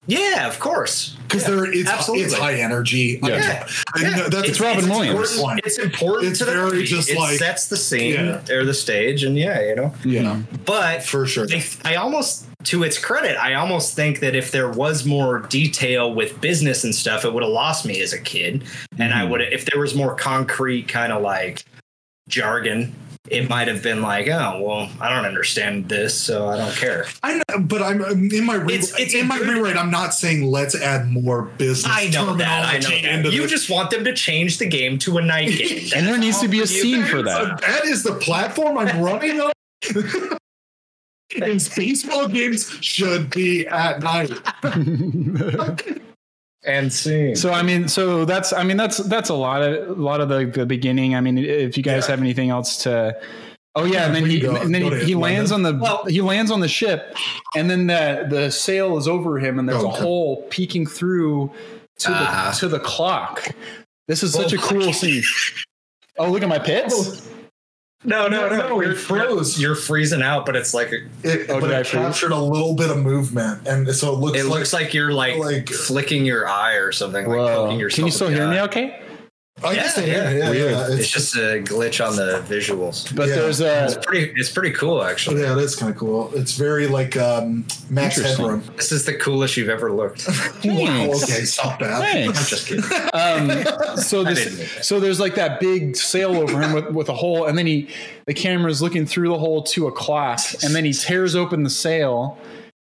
[0.09, 1.15] Yeah, of course.
[1.29, 2.25] Because Yeah, there it's absolutely.
[2.25, 3.21] it's high energy.
[3.23, 3.37] I Yeah.
[3.39, 3.67] know.
[3.97, 4.29] And Yeah.
[4.31, 5.33] that's It's Robin Williams.
[5.37, 6.85] Important, it's important It's to very movie.
[6.87, 8.41] just it like- sets the scene Yeah.
[8.51, 9.95] or the stage, and yeah, you know.
[10.05, 10.39] Yeah.
[10.65, 11.47] But for sure.
[11.53, 16.13] I, I almost, to its credit, I almost think that if there was more detail
[16.15, 18.65] with business and stuff, it would have lost me as a kid.
[18.99, 19.29] And I Mhm.
[19.31, 21.65] would, if there was more concrete kind of like
[22.29, 22.95] jargon,
[23.31, 27.07] it might have been like, oh, well, I don't understand this, so I don't care.
[27.23, 29.77] I know, but I'm I'm- in my re- It's- it's in my good- rewrite.
[29.77, 31.93] I'm not saying let's add more business.
[31.95, 32.65] I know that.
[32.67, 33.33] I know that.
[33.33, 33.51] You this.
[33.51, 35.89] just want them to change the game to a night game.
[35.95, 36.67] And there needs to be a you.
[36.67, 37.61] scene for So that.
[37.61, 39.53] that is the platform I'm running on.
[41.43, 44.31] and baseball games should be at night.
[46.65, 47.37] And scene.
[47.37, 50.29] So I mean, so that's I mean that's that's a lot of a lot of
[50.29, 51.15] the, the beginning.
[51.15, 52.11] I mean, if you guys Yeah.
[52.13, 53.17] have anything else to,
[53.77, 56.05] oh yeah, and then he go- and then go he, he lands on the Well-
[56.07, 57.17] he lands on the ship,
[57.55, 60.01] and then the the sail is over him, and there's a Okay.
[60.03, 61.53] hole peeking through
[62.01, 62.51] to Ah.
[62.53, 63.49] the to the clock.
[64.09, 64.63] This is such a Oh.
[64.63, 65.23] cool scene.
[66.19, 67.28] Oh, look at my pits.
[68.05, 68.69] No, no, No, no.
[68.69, 69.59] no, it you're, froze.
[69.59, 72.75] You're, you're freezing out, but it's like a, It, Oh, but it captured a little
[72.75, 76.25] bit of movement, and so it looks it like looks like you're like, like- flicking
[76.25, 77.27] your eye or something.
[77.27, 78.61] Like poking yourself Can you still the hear me?
[78.61, 79.03] Okay,
[79.63, 80.71] I Yeah, guess yeah, yeah, yeah, yeah, weird.
[80.71, 80.87] yeah.
[80.91, 83.15] It's just a glitch on the visuals.
[83.17, 83.37] but Yeah.
[83.37, 84.33] there's It's a pretty.
[84.39, 85.41] It's pretty cool, actually.
[85.43, 86.31] yeah, that's kind of cool.
[86.35, 88.63] It's very like um, Max Headroom.
[88.77, 90.29] This is the coolest you've ever looked.
[90.65, 91.99] wow, okay, stop that.
[92.01, 92.39] Thanks.
[92.39, 92.85] I'm just kidding.
[93.13, 94.85] um, so this, didn't mean that.
[94.85, 97.89] so there's like that big sail over him with, with a hole, and then he,
[98.27, 101.71] the camera's looking through the hole to a clock, and then he tears open the
[101.71, 102.39] sail,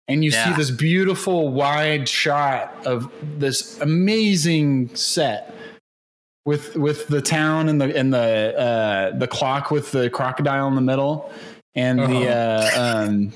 [0.06, 5.52] and you see this beautiful wide shot of this amazing set
[6.45, 10.74] with with the town and the and the uh, the clock with the crocodile in
[10.74, 11.30] the middle,
[11.74, 13.32] and the uh, um,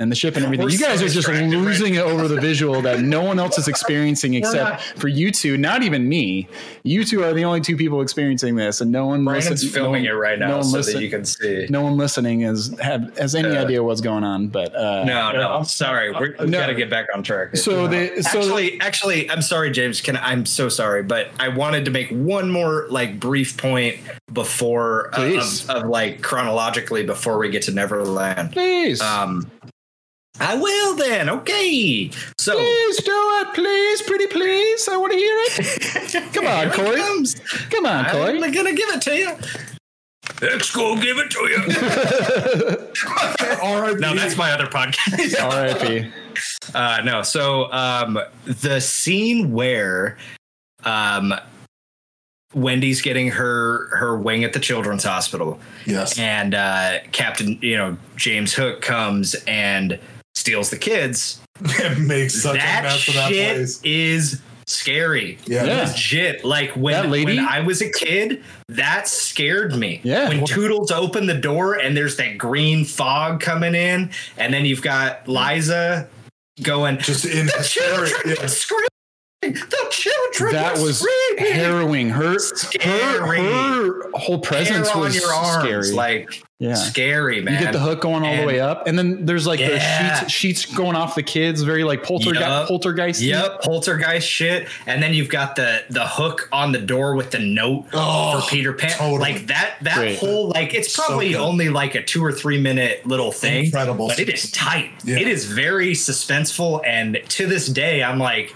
[0.00, 0.64] and the ship and everything.
[0.64, 3.22] We're you guys so are just distracted right losing it over the visual that no
[3.22, 5.58] one else is experiencing except not- for you two.
[5.58, 6.48] Not even me.
[6.82, 9.24] You two are the only two people experiencing this, and no one.
[9.24, 11.66] Brandon's listen- filming no it right now no one so listen- that you can see.
[11.68, 14.48] No one listening is have has any Uh, idea what's going on.
[14.48, 16.10] But uh, No, no, I'm sorry.
[16.12, 16.58] We're, we No.
[16.58, 17.56] got to get back on track.
[17.58, 20.00] So they so actually, actually, I'm sorry, James.
[20.00, 23.98] Can I'm so sorry, but I wanted to make one more like brief point
[24.32, 25.68] before uh, Please.
[25.68, 28.52] of, of like chronologically before we get to Neverland.
[28.52, 29.50] please, Um,
[30.40, 31.28] I will then.
[31.28, 34.88] Okay, so please do it, please, pretty please.
[34.88, 36.32] I want to hear it.
[36.34, 37.00] Come on, Here it Corey.
[37.00, 37.34] comes.
[37.70, 38.42] Come on, Corey.
[38.42, 39.36] I'm gonna give it to you.
[40.42, 41.56] X go give it to you.
[43.62, 45.40] All right, no, that's my other podcast.
[45.42, 46.10] R.I.P.
[46.74, 50.16] Uh, no, so um, the scene where
[50.84, 51.34] um,
[52.54, 56.18] Wendy's getting her her wing at the children's hospital, yes.
[56.18, 59.98] and uh, Captain, you know, James Hook comes and
[60.40, 61.40] steals the kids.
[61.60, 63.80] it makes such a that mess of that shit place.
[63.84, 65.38] is scary.
[65.46, 65.64] Yeah.
[65.64, 65.84] Yeah.
[65.88, 66.44] Legit.
[66.44, 67.36] Like when, That lady?
[67.36, 70.00] when I was a kid, that scared me.
[70.02, 70.28] Yeah.
[70.28, 74.82] When Toodles opened the door and there's that green fog coming in, and then you've
[74.82, 76.08] got Liza
[76.62, 78.06] going, Just in the hysteria.
[78.08, 78.46] children Yeah.
[78.46, 78.86] screaming.
[79.42, 81.52] The children That was screaming.
[81.54, 82.08] harrowing.
[82.10, 83.38] Her, her, Scary.
[83.38, 85.92] her whole presence Hair on was your arms, scary.
[85.92, 86.74] like yeah.
[86.74, 87.54] scary, man.
[87.54, 89.68] You get the hook going all the way up, and then there's like Yeah.
[90.24, 92.42] the sheets sheets going off the kids, very like poltergeist.
[92.42, 92.68] Yup.
[92.68, 93.22] Poltergeist.
[93.22, 97.38] Yep, poltergeist shit, and then you've got the the hook on the door with the
[97.38, 98.90] note Oh, for Peter Pan.
[98.90, 99.20] totally.
[99.20, 100.18] Like that that Great.
[100.18, 101.40] whole like it's probably good.
[101.40, 103.64] only like a two or three minute little thing.
[103.64, 104.08] Incredible.
[104.08, 104.90] But it is tight.
[105.02, 105.16] Yeah.
[105.16, 108.54] It is very suspenseful, and to this day, I'm like,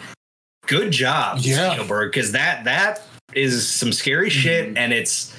[0.67, 1.73] good job, Yeah.
[1.73, 3.03] Spielberg, because that that
[3.35, 4.39] is some scary Mm-hmm.
[4.41, 5.33] shit, and it's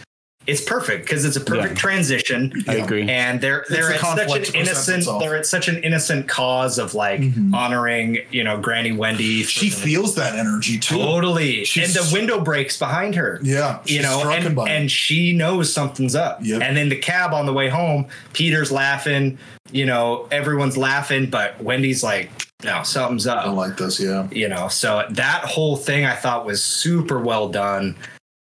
[0.48, 1.80] it's perfect because it's a perfect Yeah.
[1.80, 2.54] transition.
[2.68, 3.10] I agree.
[3.10, 4.00] And they're they're a at
[4.30, 5.20] such an innocent itself.
[5.24, 9.42] they're at such an innocent cause of like honoring you know Granny Wendy.
[9.42, 10.98] She the- feels that energy too.
[10.98, 13.40] totally, She's- and the window breaks behind her.
[13.42, 16.38] Yeah, you know, and, by and she knows something's up.
[16.44, 16.62] Yep.
[16.62, 19.40] And then the cab on the way home, Peter's laughing.
[19.72, 22.30] You know, everyone's laughing, but Wendy's like,
[22.64, 23.46] "No, something's up.
[23.46, 24.00] I up." like this.
[24.00, 24.28] Yeah.
[24.32, 27.96] you know so that whole thing i thought was super well done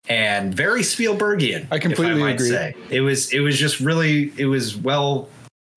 [0.08, 2.50] and very spielbergian I completely if I might agree.
[2.50, 2.76] say.
[2.90, 5.28] it was it was just really it was well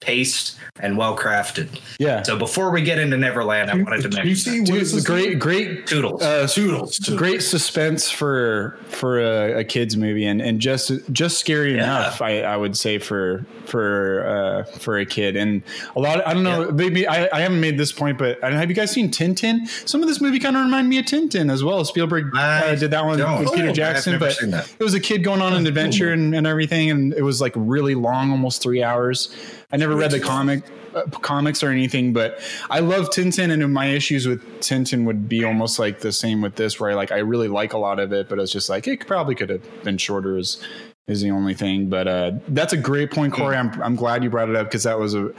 [0.03, 2.23] paced and well crafted Yeah.
[2.23, 4.61] so before we get into neverland i wanted to Did you mention see that.
[4.61, 6.97] what Dude, is great, great toodles uh, Toodles.
[6.99, 7.19] Toodles.
[7.19, 11.85] great suspense for for a, a kids movie and and just just scary Yeah.
[11.85, 15.63] enough I, I would say for for uh for a kid and
[15.97, 18.51] a lot of, I don't know maybe I, I haven't made this point but I
[18.51, 21.05] don't, have you guys seen Tintin some of this movie kind of remind me of
[21.05, 23.41] Tintin as well Spielberg uh, did that one don't.
[23.41, 26.47] with Oh, Peter Jackson but it was a kid going on an adventure and, and
[26.47, 29.35] everything and it was like really long almost three hours
[29.73, 30.65] I never read the comic
[30.95, 35.45] uh, comics or anything, but I love Tintin, and my issues with Tintin would be
[35.45, 38.13] almost like the same with this, where I like I really like a lot of
[38.13, 40.37] it, but it's just like it probably could have been shorter.
[40.37, 40.63] Is
[41.09, 43.57] is the only thing, but uh, that's a great point, Corey.
[43.57, 45.33] I'm I'm glad you brought it up because that was a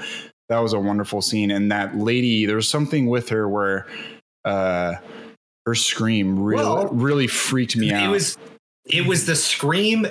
[0.50, 3.88] that was a wonderful scene, and that lady, there was something with her where
[4.46, 4.96] uh,
[5.66, 8.04] her scream really Well, really freaked me out.
[8.04, 8.38] it was
[8.86, 10.08] it was the scream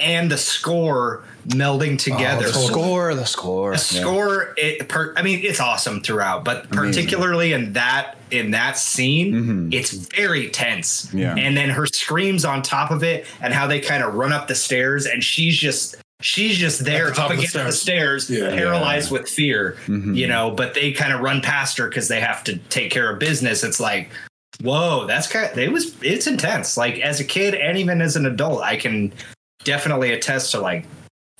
[0.00, 5.40] and the score melding together the score, the score, the score it per, i mean
[5.44, 9.32] it's awesome throughout but particularly in that in that scene
[9.70, 9.74] Mhm.
[9.74, 11.34] it's very tense Yeah.
[11.36, 14.48] and then her screams on top of it and how they kind of run up
[14.48, 18.24] the stairs and she's just she's just there the up of the against the stairs.
[18.26, 18.50] stairs Yeah.
[18.56, 20.16] paralyzed with fear Mhm.
[20.16, 23.08] you know but they kind of run past her because they have to take care
[23.08, 24.10] of business it's like
[24.62, 28.16] whoa that's kind of, it was it's intense like as a kid and even as
[28.16, 29.12] an adult i can
[29.66, 30.86] definitely attest to like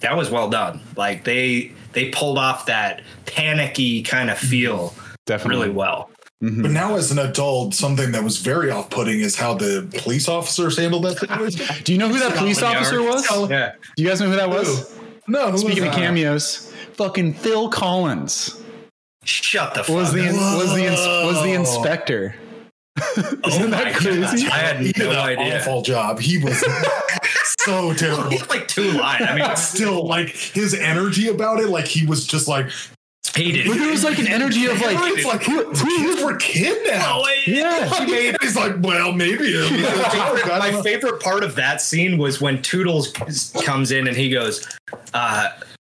[0.01, 4.93] that was well done like they they pulled off that panicky kind of feel
[5.25, 6.11] definitely really well
[6.45, 6.61] Mhm.
[6.61, 10.77] But now, as an adult, something that was very off-putting is how the police officers
[10.77, 11.65] handled that situation.
[11.85, 13.25] Do you know who that police officer was?
[13.49, 14.69] yeah Do you guys know who that was?
[14.99, 15.33] Who?
[15.33, 15.99] No, who Speaking was of that?
[15.99, 18.61] cameos, fucking Phil Collins
[19.25, 20.59] shut the fuck was the up.
[20.59, 22.35] was the ins- was the inspector.
[23.01, 24.45] oh Isn't my that crazy?
[24.45, 24.53] God.
[24.53, 26.19] i had He did no idea awful job.
[26.21, 26.63] He was
[27.67, 28.31] so terrible.
[28.49, 32.27] like two lines i mean But still, like his energy about it, like he was
[32.27, 32.67] just like,
[33.35, 37.05] did But there was like an energy of like, it's like who, who were kidnapped?
[37.09, 39.55] Oh, yeah, He made, he's like, well, maybe.
[39.55, 40.47] it'll be a joke.
[40.51, 43.13] I don't my favorite part of that scene was when Toodles
[43.63, 44.67] comes in and he goes,
[45.13, 45.51] uh,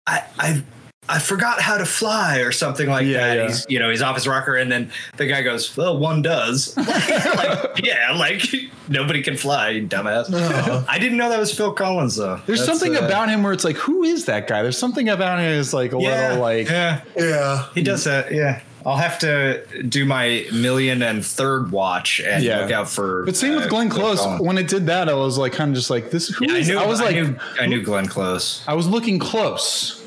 [0.08, 0.64] I, I,
[1.10, 3.38] I forgot how to fly or something like Yeah, that.
[3.38, 3.48] yeah.
[3.48, 6.78] He's, you know, he's off his rocker, and then the guy goes, "Well, one does."
[6.78, 8.44] like, yeah, like
[8.88, 10.32] nobody can fly, you dumbass.
[10.32, 10.84] Uh-huh.
[10.88, 12.40] I didn't know that was Phil Collins though.
[12.46, 14.62] There's That's, something uh, about him where it's like, who is that guy?
[14.62, 17.66] There's something about him is like a yeah, little like, yeah, Yeah.
[17.74, 18.32] he does that.
[18.32, 18.62] Yeah.
[18.84, 22.62] I'll have to do my million and third watch and Yeah.
[22.62, 23.26] look out for.
[23.26, 24.26] But same uh, with Glenn Close.
[24.40, 26.30] When it did that, I was like, kind of just like, this.
[26.30, 26.78] Who Yeah, I knew.
[26.80, 28.64] I was like, knew, I knew Glenn Close.
[28.68, 30.01] I was looking close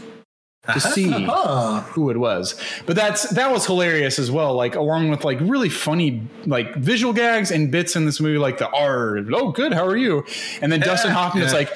[0.73, 1.11] to see.
[1.11, 2.61] Who it was.
[2.87, 4.55] But that's that was hilarious as well.
[4.55, 8.59] Like along with like really funny like visual gags and bits in this movie, like
[8.59, 9.19] the R.
[9.33, 9.73] Oh, good.
[9.73, 10.25] How are you?
[10.61, 11.71] And then Dustin Hoffman is like.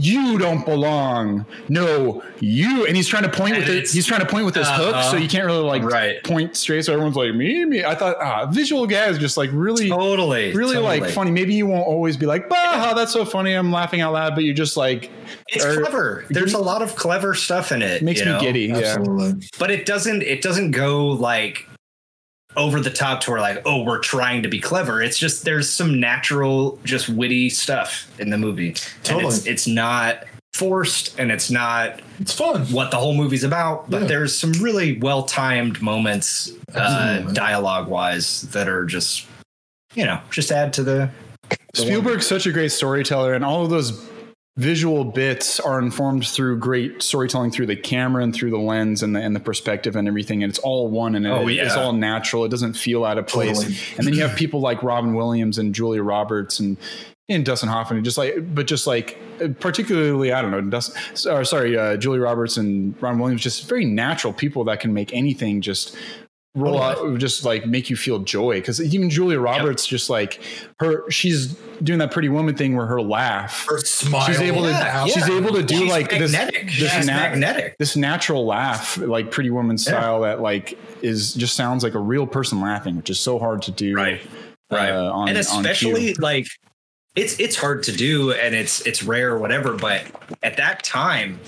[0.00, 1.44] You don't belong.
[1.68, 2.86] No, you.
[2.86, 3.90] And he's trying to point And with it.
[3.90, 5.10] He's trying to point with his hook, Uh-huh.
[5.10, 6.22] so you can't really like Right.
[6.22, 6.84] point straight.
[6.84, 7.84] So everyone's like me, me.
[7.84, 10.52] I thought ah, visual gags just like really, Totally.
[10.52, 11.30] really like funny.
[11.32, 13.54] Maybe you won't always be like, bah, that's so funny.
[13.54, 15.10] I'm laughing out loud, but you're just like,
[15.48, 16.24] It's or- clever.
[16.30, 18.02] There's a lot of clever stuff in it.
[18.02, 18.40] makes you me know?
[18.40, 18.66] giddy.
[18.66, 18.98] Yeah.
[19.58, 21.67] But it doesn't it doesn't go like
[22.56, 25.02] over the top to where like, oh, we're trying to be clever.
[25.02, 28.68] It's just there's some natural, just witty stuff in the movie.
[28.70, 29.26] And Totally.
[29.34, 30.24] it's, it's not
[30.54, 32.64] forced and it's not It's fun.
[32.66, 34.08] what the whole movie's about, but Yeah.
[34.08, 39.26] there's some really well timed moments, uh, dialogue wise, that are just,
[39.94, 41.10] you know, just add to the.
[41.74, 43.92] Spielberg's such a great storyteller, and all of those
[44.58, 49.14] visual bits are informed through great storytelling through the camera and through the lens and
[49.14, 50.42] the, and the perspective and everything.
[50.42, 51.64] And it's all one and Oh, it- yeah.
[51.64, 52.44] it's all natural.
[52.44, 53.56] It doesn't feel out of place.
[53.58, 53.76] Totally.
[53.96, 56.76] And then you have people like Robin Williams and Julia Roberts and
[57.30, 59.18] and Dustin Hoffman, and just like, but just like,
[59.60, 63.84] particularly, I don't know, Dustin, or sorry, uh, Julia Roberts and Robin Williams, just very
[63.84, 65.94] natural people that can make anything just
[66.54, 68.54] roll out, just like make you feel joy.
[68.54, 70.40] Because even Julia Roberts, just like
[70.80, 74.26] her, she's doing that Pretty Woman thing where her laugh, Her smile.
[74.26, 76.66] she's able to, Yeah, she's able to do She's like this, magnetic.
[76.66, 77.76] this She's nat- magnetic.
[77.78, 82.26] this natural laugh, like Pretty Woman style, that like is just sounds like a real
[82.26, 83.94] person laughing, which is so hard to do.
[83.94, 84.20] Right.
[84.70, 84.90] Right.
[84.90, 86.14] uh, on- and especially cue.
[86.20, 86.46] like
[87.16, 89.74] it's it's hard to do and it's it's rare or whatever.
[89.74, 90.04] But
[90.42, 91.38] at that time,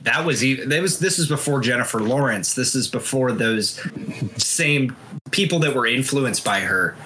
[0.00, 2.54] that was even that was this is before Jennifer Lawrence.
[2.54, 3.80] This is before those
[4.36, 4.94] same
[5.30, 6.96] people that were influenced by her.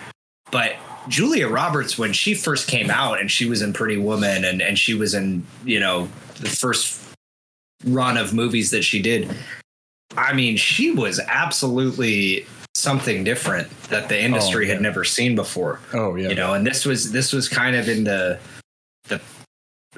[0.50, 0.76] But
[1.08, 4.78] Julia Roberts, when she first came out and she was in Pretty Woman and, and
[4.78, 6.08] she was in, you know,
[6.40, 7.00] the first
[7.84, 9.30] run of movies that she did,
[10.16, 14.74] I mean, she was absolutely something different that the industry oh, yeah.
[14.74, 15.80] had never seen before.
[15.92, 16.28] Oh yeah.
[16.28, 18.38] You know, and this was this was kind of in the
[19.04, 19.20] the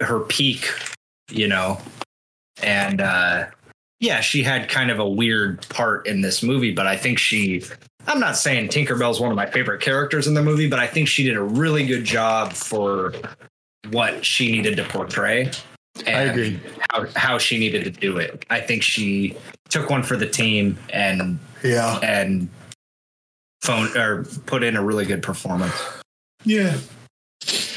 [0.01, 0.69] her peak,
[1.31, 1.81] you know.
[2.63, 3.47] And uh
[4.01, 7.63] yeah, she had kind of a weird part in this movie, but I think she
[8.07, 11.07] I'm not saying Tinkerbell's one of my favorite characters in the movie, but I think
[11.07, 13.15] she did a really good job for
[13.91, 15.51] what she needed to portray.
[16.07, 16.59] And I agree.
[16.91, 18.45] How, how she needed to do it.
[18.51, 19.37] I think she
[19.69, 21.99] took one for the team and Yeah.
[22.03, 22.49] and
[23.63, 25.75] phone or put in a really good performance.
[26.45, 26.77] Yeah.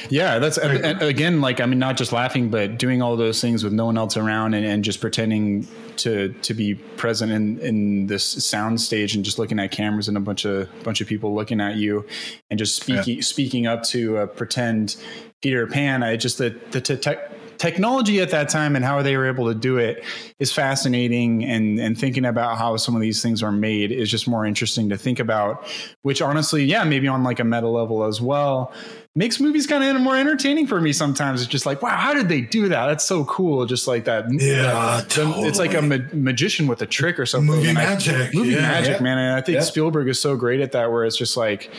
[0.10, 3.42] Yeah, that's and, and again, like I mean, not just laughing, but doing all those
[3.42, 7.60] things with no one else around and, and just pretending to to be present in
[7.60, 11.08] in this sound stage and just looking at cameras and a bunch of bunch of
[11.08, 12.06] people looking at you
[12.50, 14.96] and just speaking speaking up to uh, pretend
[15.42, 16.04] Peter Pan.
[16.04, 19.48] I just the the te- tech technology at that time and how they were able
[19.48, 20.04] to do it
[20.40, 21.44] is fascinating.
[21.44, 24.90] And and thinking about how some of these things are made is just more interesting
[24.90, 25.66] to think about
[26.02, 28.74] which honestly yeah maybe on like a meta level as well
[29.18, 31.42] makes movies kind of more entertaining for me sometimes.
[31.42, 32.88] It's just like wow how did they do that?
[32.88, 33.66] That's so cool.
[33.66, 34.26] Just like that.
[34.32, 37.56] Yeah, the- it's like a ma- magician with a trick or something.
[37.56, 38.34] Movie And I- magic.
[38.34, 38.62] movie yeah.
[38.62, 39.18] magic man.
[39.18, 39.62] And i think Yeah.
[39.62, 41.72] spielberg is so great at that where it's just like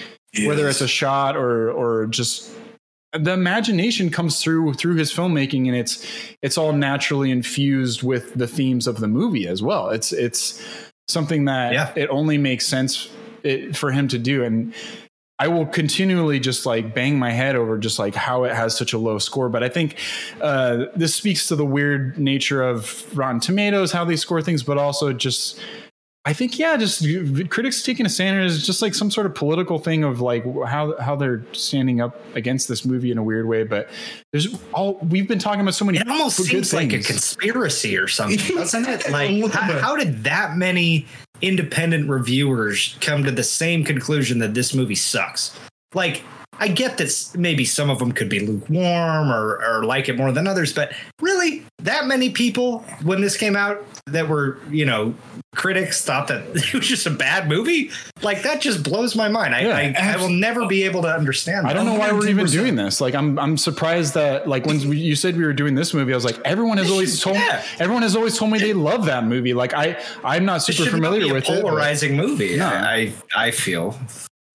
[0.46, 2.50] whether it's a shot or or just
[3.18, 6.06] the imagination comes through through his filmmaking and it's
[6.42, 10.62] it's all naturally infused with the themes of the movie as well it's it's
[11.08, 11.92] something that Yeah.
[11.96, 13.08] it only makes sense
[13.42, 14.74] it, for him to do and
[15.38, 18.94] I will continually just like bang my head over just like how it has such
[18.94, 19.50] a low score.
[19.50, 19.98] But I think
[20.40, 24.78] uh, this speaks to the weird nature of Rotten Tomatoes, how they score things, but
[24.78, 25.60] also just
[26.26, 27.06] I think yeah, just
[27.50, 30.98] critics taking a stand is just like some sort of political thing of like how
[31.00, 33.62] how they're standing up against this movie in a weird way.
[33.62, 33.88] But
[34.32, 38.08] there's all we've been talking about so many It almost seems like a conspiracy or
[38.08, 39.08] something, doesn't it?
[39.08, 41.06] Like, how, how did that many
[41.42, 45.56] independent reviewers come to the same conclusion that this movie sucks?
[45.94, 46.24] Like,
[46.58, 50.32] I get that maybe some of them could be lukewarm or, or like it more
[50.32, 55.14] than others, but really, that many people when this came out that were, you know,
[55.54, 57.90] critics thought that it was just a bad movie?
[58.22, 59.54] Like, that just blows my mind.
[59.54, 62.28] I, Yeah, I, I will never be able to understand I don't know why we're
[62.28, 63.00] even doing this.
[63.00, 66.12] Like, I'm I'm surprised that like when we, you said we were doing this movie,
[66.12, 67.62] I was like, everyone has always told Yeah.
[67.78, 69.54] everyone has always told me they love that movie.
[69.54, 71.62] Like, I I'm not super familiar with it.
[71.62, 72.56] polarizing movie.
[72.56, 72.66] No.
[72.66, 73.98] I I feel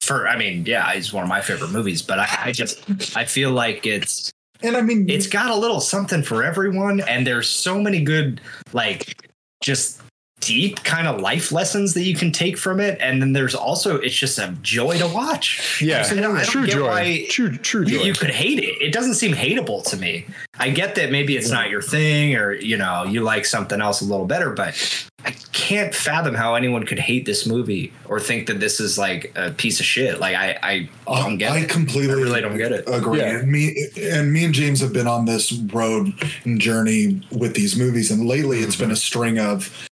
[0.01, 2.83] for I mean, yeah, it's one of my favorite movies, but I, I just
[3.15, 4.31] I feel like it's
[4.61, 8.41] And I mean, it's got a little something for everyone, and there's so many good
[8.73, 9.29] like
[9.61, 10.01] just
[10.41, 13.95] deep kind of life lessons that you can take from it, and then there's also
[13.97, 15.81] it's just a joy to watch.
[15.81, 16.87] Yeah, I don't- true joy.
[16.87, 18.03] why- true true You, joy.
[18.05, 18.81] you could hate it.
[18.81, 20.25] It doesn't seem hateable to me.
[20.59, 24.01] I get that maybe it's not your thing, or you know, you like something else
[24.01, 24.75] a little better, but
[25.23, 29.31] I can't fathom how anyone could hate this movie or think that this is like
[29.35, 30.19] a piece of shit.
[30.19, 31.69] Like I, I Uh, don't get I it.
[31.69, 32.85] completely I really don't get it.
[32.87, 33.19] agree.
[33.19, 33.37] Yeah.
[33.37, 36.11] And me and me and James have been on this road
[36.45, 39.87] and journey with these movies, and lately it's been a string of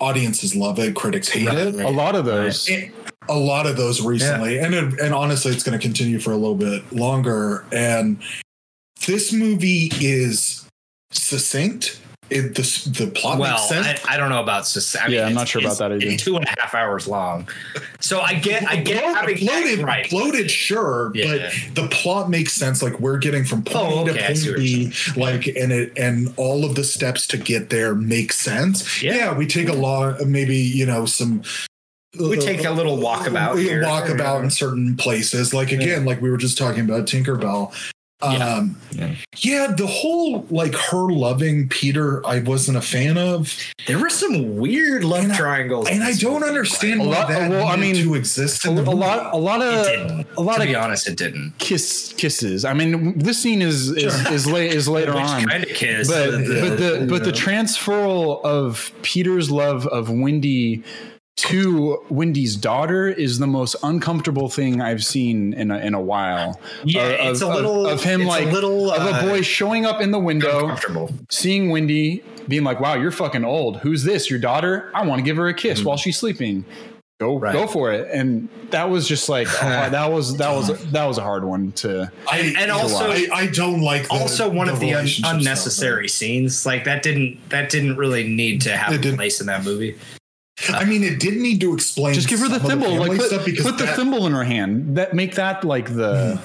[0.00, 1.58] audiences love it, critics hate Right.
[1.58, 1.74] it.
[1.76, 2.68] a lot of those.
[2.68, 2.92] It-
[3.28, 6.36] a lot of those recently, and it, and honestly, it's going to continue for a
[6.36, 7.64] little bit longer.
[7.72, 8.18] And
[9.04, 10.64] this movie is
[11.10, 11.98] succinct.
[12.28, 12.62] It the
[13.04, 14.04] the plot Well, makes sense.
[14.04, 14.66] I, I don't know about.
[14.66, 16.16] sus- I Yeah, I'm not sure about that either.
[16.16, 17.48] Two and a half hours long,
[18.00, 20.10] so I get, I get having bloated, right.
[20.10, 21.50] bloated, sure, Yeah.
[21.74, 22.82] but the plot makes sense.
[22.82, 25.46] Like we're getting from oh, point Oh, A okay, I to see point B, like
[25.46, 29.00] and it and all of the steps to get there make sense.
[29.02, 29.14] Yeah.
[29.14, 31.42] Yeah, we take a lot, maybe you know some.
[32.18, 33.82] We take a little walkabout We here.
[33.84, 35.52] walkabout in certain places.
[35.52, 37.72] Like again, like we were just talking about Tinkerbell.
[38.22, 38.28] Yeah.
[38.56, 39.14] Um, Yeah.
[39.36, 43.54] yeah, the whole like her loving Peter, I wasn't a fan of,
[43.86, 46.46] There were some weird love And I- triangles, and I don't movie.
[46.48, 48.90] understand A why lot- that well, I needed mean, to exist a, in the a
[48.90, 51.52] lot a lot of a lot to of be honest, it didn't.
[51.58, 52.64] kiss kisses.
[52.64, 54.32] I mean, this scene is is Sure.
[54.32, 55.44] is, la- is later on.
[55.44, 56.08] kind of kiss?
[56.08, 60.82] but the- but the but the transferal of Peter's love of Wendy
[61.36, 66.58] to Wendy's daughter is the most uncomfortable thing I've seen in a, in a while.
[66.84, 69.84] yeah, of, it's a little of him like a little of a uh, boy showing
[69.84, 70.74] up in the window,
[71.30, 73.78] seeing Wendy, being like, "Wow, you're fucking old.
[73.78, 74.30] Who's this?
[74.30, 74.90] Your daughter?
[74.94, 76.64] I want to give her a kiss while she's sleeping."
[77.18, 77.54] go Right.
[77.54, 78.10] go for it.
[78.12, 81.72] And that was just like oh, that was that was that was a hard one
[81.72, 82.12] to.
[82.30, 85.38] I, And also- I, I don't like the, also one of the un- relationship stuff,
[85.38, 89.16] unnecessary scenes like that didn't that didn't really need to have a didn't.
[89.16, 89.98] place in that movie though.
[90.70, 92.14] I mean, it didn't need to explain.
[92.14, 94.26] Just give her the some of thimble, like family put, stuff because put the thimble
[94.26, 94.96] in her hand.
[94.96, 96.40] That make that like the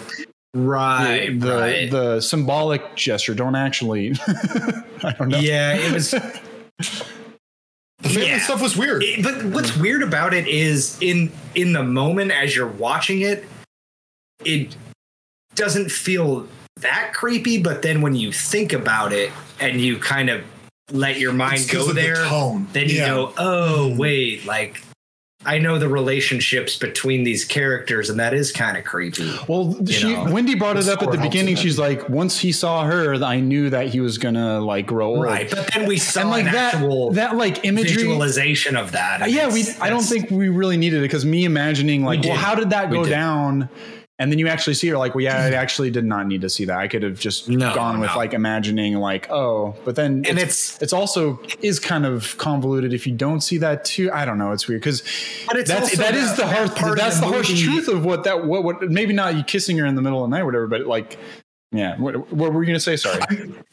[0.54, 3.34] right the right the symbolic gesture.
[3.34, 4.14] Don't actually.
[5.04, 5.40] I don't know.
[5.40, 6.22] yeah it was The
[8.04, 8.40] family Yeah.
[8.40, 9.04] stuff was weird.
[9.04, 13.46] it- but what's weird about it is in in the moment as you're watching it
[14.44, 14.76] it
[15.56, 16.48] doesn't feel
[16.78, 20.44] that creepy but then when you think about it and you kind of
[20.92, 22.68] let your mind It's 'cause go of the there tone.
[22.74, 23.08] then you Yeah.
[23.10, 23.98] go, oh Mhm.
[23.98, 24.82] wait, like
[25.44, 29.28] I know the relationships between these characters, and that is kind of creepy.
[29.48, 31.56] Well, she Wendy brought it up at the beginning.
[31.56, 35.24] She's like, once he saw her, I knew that he was gonna like grow old.
[35.24, 38.04] Right, but then we saw and like an that actual that like imagery.
[38.04, 39.24] visualization of that.
[39.24, 39.66] and yeah, we.
[39.82, 42.46] I don't think we really needed it because me imagining like, We well, did.
[42.46, 43.10] how did that We go did.
[43.10, 43.68] down?
[44.22, 46.50] And then you actually see her like, well, yeah, I actually did not need to
[46.50, 46.78] see that.
[46.78, 48.18] I could have just No, gone with no.
[48.18, 52.94] like imagining like, oh, but then and it's, it's it's also is kind of convoluted
[52.94, 54.12] if you don't see that too.
[54.14, 54.52] I don't know.
[54.52, 55.02] It's weird because
[55.48, 58.24] but it's that's that is the that harsh part that's the, harsh truth of what
[58.26, 60.46] that what what maybe not you kissing her in the middle of the night or
[60.46, 61.18] whatever, but like
[61.72, 61.98] yeah.
[61.98, 62.98] What, what were you gonna say?
[62.98, 63.20] Sorry.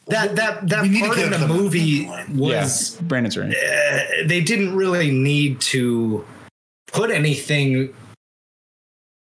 [0.07, 2.33] That that that We part get in the the movie movie.
[2.41, 3.51] was yeah, Brandon's right.
[3.53, 6.25] uh, they didn't really need to
[6.87, 7.93] put anything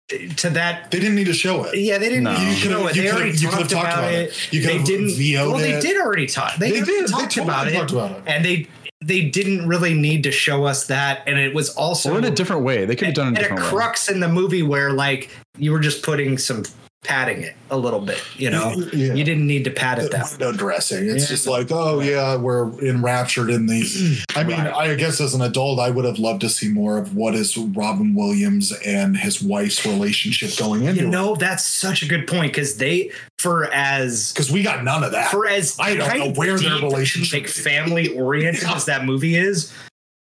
[0.09, 1.77] to that They didn't need to show it.
[1.77, 2.23] Yeah, they didn't.
[2.23, 2.31] No.
[2.37, 4.29] You You know could've- you They already you talked talked about about it.
[4.29, 4.53] it.
[4.53, 5.09] You they could've didn't.
[5.11, 5.81] VO'd Well, they it.
[5.81, 6.55] did already talk.
[6.57, 7.07] They, They already did.
[7.07, 8.23] They talked totally about, talked it, about it.
[8.25, 8.67] and they
[9.03, 11.21] they didn't really need to show us that.
[11.27, 12.83] And it was also Or in a different way.
[12.85, 13.69] They could have done it and a a different way.
[13.69, 16.63] crux in the movie where like you were just putting some
[17.07, 18.21] padding it a little bit.
[18.35, 19.13] You know, Yeah.
[19.13, 20.29] you didn't need to pad it that.
[20.31, 21.07] window dressing.
[21.09, 21.29] It's Yeah.
[21.29, 24.25] just like, oh yeah, we're enraptured in these.
[24.35, 24.73] I mean, Right.
[24.91, 27.57] I guess as an adult, I would have loved to see more of what is
[27.57, 32.51] Robin Williams and his wife's relationship going into You know, that's such a good point
[32.53, 35.31] because they, for as because we got none of that.
[35.31, 39.71] for as I don't know where their relationship like family oriented as that movie is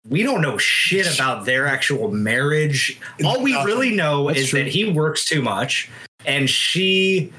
[0.09, 3.65] we don't know shit about their actual marriage all we Nothing.
[3.67, 4.63] really know That's is true.
[4.63, 5.89] that he works too much
[6.25, 7.31] and she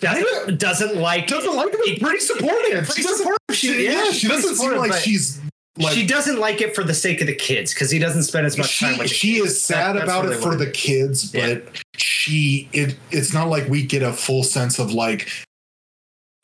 [0.00, 2.00] doesn't, doesn't like doesn't like it.
[2.00, 2.84] Pretty supportive.
[2.86, 3.38] Pretty She supportive.
[3.52, 5.40] She, yeah, she doesn't seem like she's
[5.78, 5.94] like.
[5.94, 8.58] she doesn't like it for the sake of the kids because he doesn't spend as
[8.58, 11.40] much time she, with the she is sad That- about it for the kids, but
[11.40, 11.58] Yeah.
[11.96, 15.28] she it it's not like we get a full sense of like.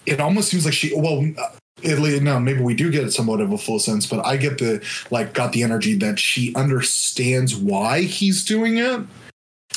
[0.06, 1.26] It almost seems like she well.
[1.38, 1.50] uh,
[1.84, 4.58] At least, no, maybe we do get somewhat of a full sense, but I get
[4.58, 9.00] the like got the energy that she understands why he's doing it.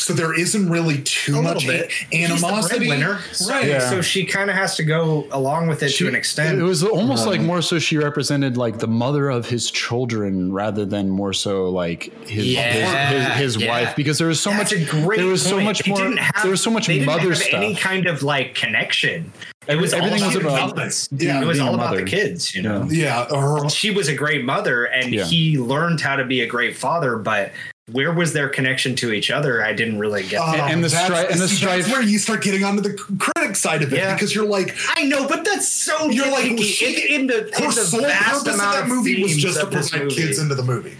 [0.02, 1.92] So there isn't really too A much bit.
[2.12, 2.86] animosity.
[2.90, 3.68] He's the Right.
[3.68, 3.90] Yeah.
[3.90, 6.64] so she kind of has to go along with it She- to an extent It
[6.64, 11.10] was almost like more so she represented like the mother of his children rather than
[11.10, 13.70] more so like his Yeah, his, his, his yeah.
[13.70, 15.66] wife because there was so That's much a great there was so point.
[15.66, 17.54] much more have- there was so much they didn't mother have stuff.
[17.62, 19.32] any kind of like connection.
[19.68, 22.04] It was Everything all was about, about Yeah, it was all about mother.
[22.04, 22.88] the kids, you know.
[22.90, 25.24] Yeah, her, She was a great mother, and Yeah.
[25.26, 27.18] he learned how to be a great father.
[27.18, 27.52] But
[27.92, 29.64] where was their connection to each other?
[29.64, 30.42] I didn't really get.
[30.42, 32.82] Oh, and the that's- stri- and the see, that's strife- where you start getting onto
[32.82, 34.14] the critic side of it Yeah.
[34.14, 36.64] because you're like, I know, but that's so You're like, nitpicky.
[36.64, 39.22] she- in, in the in her the sole vast purpose of amount that of movie
[39.22, 40.96] was just to of provide kids into the movie.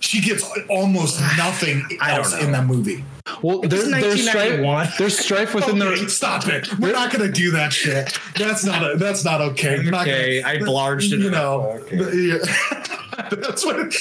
[0.00, 2.40] She gets almost nothing I don't else know.
[2.40, 3.04] in that movie.
[3.42, 6.78] well, It was there, there's strife there's strife within Okay, the stop it.
[6.78, 8.18] We're not going to do that shit.
[8.36, 9.78] That's not a, that's not okay.
[9.78, 11.20] We're not Okay, gonna, I blarged it.
[11.20, 11.96] You know, Okay.
[12.12, 13.28] yeah.
[13.30, 13.78] that's what.
[13.78, 13.94] It,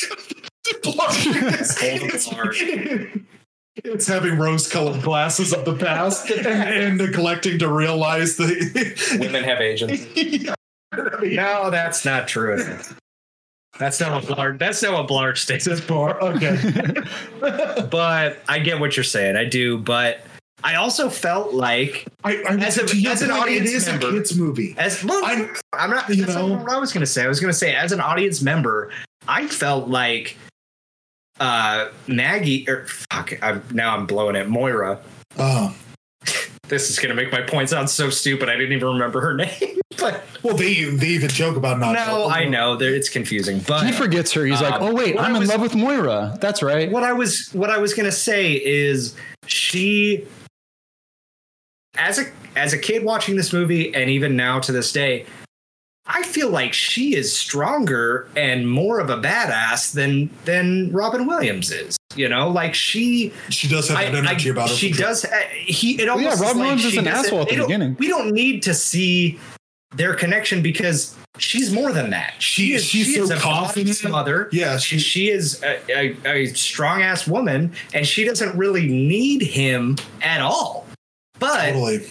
[0.66, 2.28] it's,
[3.86, 9.60] it's having rose-colored glasses of the past and, and neglecting to realize that Women have
[9.62, 10.06] agents.
[11.24, 12.64] No, that's not true.
[13.80, 14.60] That's not what Blard.
[14.60, 15.66] That's not what Blard states.
[15.66, 16.22] It's bar.
[16.22, 16.56] Okay.
[17.90, 19.36] But I get what you're saying.
[19.36, 19.80] I do.
[19.80, 20.22] But
[20.64, 24.12] I also felt like I, I, As a- as an audience it is member- a
[24.12, 24.76] kids movie.
[24.78, 26.08] as well, I'm, I'm, I'm not.
[26.10, 27.24] you That's know- not what I was going to say.
[27.26, 28.92] I was going to say as an audience member,
[29.28, 30.38] I felt like
[31.40, 33.34] uh Maggie or fuck.
[33.42, 34.50] I'm, now I'm blowing it.
[34.50, 35.00] Moira.
[35.38, 35.76] oh,
[36.68, 38.50] This is going to make my point sound so stupid.
[38.50, 39.80] I didn't even remember her name.
[39.98, 41.94] But well, they they even joke about not.
[41.94, 43.60] no, I know it's confusing.
[43.68, 44.46] But he forgets her.
[44.46, 46.38] He's like, Um, oh wait, I'm I in love with Moira.
[46.42, 46.92] That's right.
[46.92, 49.16] what I was what I was gonna say is
[49.46, 50.26] she
[51.96, 55.26] as a as a kid watching this movie and even now to this day,
[56.06, 61.72] I feel like she is stronger and more of a badass than than Robin Williams
[61.72, 61.98] is.
[62.16, 64.76] You know, like she She does have I, that energy I- about her.
[64.76, 65.08] she for sure.
[65.08, 65.26] does.
[65.26, 65.30] uh,
[65.66, 67.96] He it Well, yeah, almost Robin like Williams is an asshole at the beginning.
[68.00, 69.40] We don't need to see
[69.96, 72.34] their connection because she's more than that.
[72.40, 73.88] She- is, she's she is so a confident.
[73.88, 74.50] confident mother.
[74.52, 78.88] Yeah, she, she- she is a, a, a strong ass woman, and she doesn't really
[78.88, 80.86] need him at all.
[81.40, 82.06] But Totally.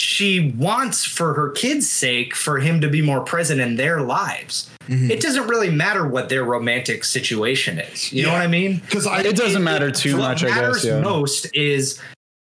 [0.00, 4.70] She wants, for her kids' sake, for him to be more present in their lives.
[4.88, 5.10] Mhm.
[5.10, 8.12] It doesn't really matter what their romantic situation is.
[8.12, 8.80] You know what I mean?
[8.86, 10.84] Because I It doesn't matter too what much, I matters guess.
[10.86, 11.00] Yeah.
[11.00, 11.98] most is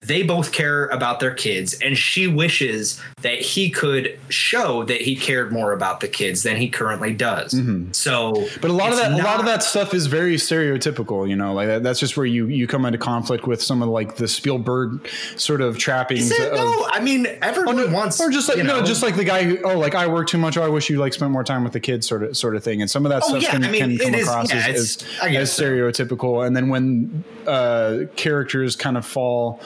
[0.05, 5.15] they both care about their kids and she wishes that he could show that he
[5.15, 7.95] cared more about the kids than he currently does Mhm.
[7.95, 11.29] so But a lot of that, a lot of that stuff is very stereotypical.
[11.29, 13.89] You know, like that, that's just where you you come into conflict with some of
[13.89, 15.07] like the Spielberg
[15.37, 16.31] sort of trappings.
[16.31, 16.53] It?
[16.53, 19.03] of, no i mean everyone Oh, no, wants or just like you no, know, just
[19.03, 20.57] like the guy who oh like I work too much.
[20.57, 22.65] Oh, I wish you like spent more time with the kids, sort of sort of
[22.65, 22.81] thing.
[22.83, 24.67] And some of that Oh, stuff yeah, can, I mean, can come is- across yeah,
[24.69, 25.63] as, as, as so.
[25.63, 26.45] stereotypical.
[26.47, 29.61] And then when uh, characters kind of fall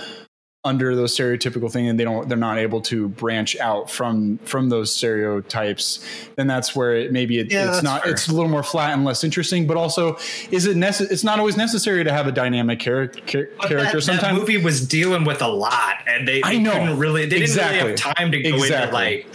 [0.66, 4.68] under those stereotypical thing and they don't they're not able to branch out from from
[4.68, 6.04] those stereotypes
[6.36, 8.12] then that's where it maybe it, Yeah, it's not fair.
[8.12, 10.16] it's a little more flat and less interesting but also
[10.50, 14.38] is it necess- it's not always necessary to have a dynamic char- char- character sometimes
[14.38, 17.96] movie was dealing with a lot and they, i know really they didn't really have
[17.96, 18.92] time to go into Exactly.
[18.92, 19.26] like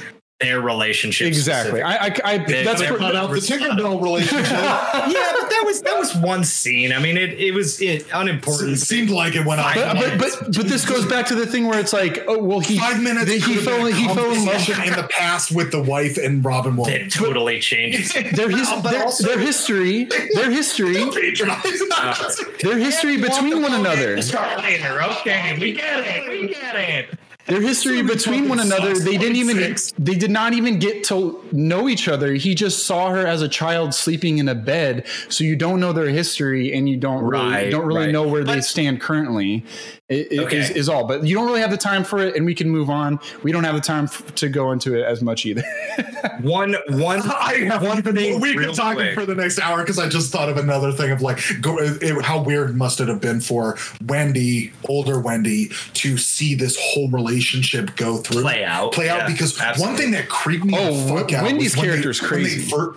[0.42, 4.50] their relationship exactly I, I, I They- that's they pr- cut out the Tinkerbell relationship.
[4.52, 8.72] yeah but that was that was one scene i mean it, it was it, unimportant
[8.72, 9.74] it seemed like it went on.
[9.76, 12.60] but, but, but but this goes back to the thing where it's like oh well
[12.60, 13.30] he Five minutes.
[13.32, 16.44] he, he fell he fell in love conversation in the past with the wife and
[16.44, 17.16] Robin Williams.
[17.16, 22.38] it totally changes their, his, But their, also- their history their history Patronize.
[22.62, 27.10] their history between one another Later, okay, we get it, we get it.
[27.48, 31.90] Their history between one another they didn't even they did not even get to know
[31.90, 32.34] each other.
[32.34, 35.06] He just saw her as a child sleeping in a bed.
[35.30, 38.12] So you don't know their history and you don't really Right, don't really right.
[38.12, 39.66] know where they stand currently
[40.12, 40.58] Okay.
[40.58, 42.70] is, is all but you don't really have the time for it and we can
[42.70, 45.64] move on we don't have the time f- to go into it as much either
[46.42, 48.40] One, one, I have one thing.
[48.42, 49.14] we real could talk quick.
[49.14, 52.24] for the next hour because I just thought of another thing of like go, it,
[52.26, 57.96] how weird must it have been for Wendy, older Wendy, to see this whole relationship
[57.96, 59.20] go through, Play out, play out.
[59.20, 61.92] yeah, because one thing that creeped me Oh, the fuck out Wendy's was when they-
[61.94, 62.62] character's when crazy.
[62.62, 62.96] They fir-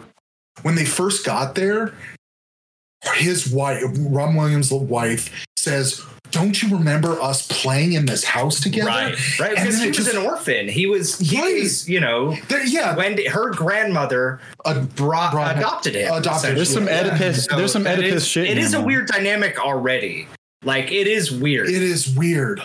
[0.62, 1.92] when they first got there,
[3.14, 5.30] his wife, Robin Williams' wife,
[5.64, 6.02] says.
[6.30, 8.88] Don't you remember us playing in this house together?
[8.88, 9.50] Right, right.
[9.54, 10.66] Because he was just- an orphan.
[10.68, 11.62] He was, he Right.
[11.62, 16.12] was, you know, There- yeah, When her grandmother a brought, Brought- adopted him.
[16.12, 16.56] adopted.
[16.56, 17.00] there's some Yeah.
[17.02, 20.26] oedipus So there's some oedipus is- shit It in is here, a weird dynamic already.
[20.64, 21.68] Like it is weird.
[21.68, 22.60] It is weird.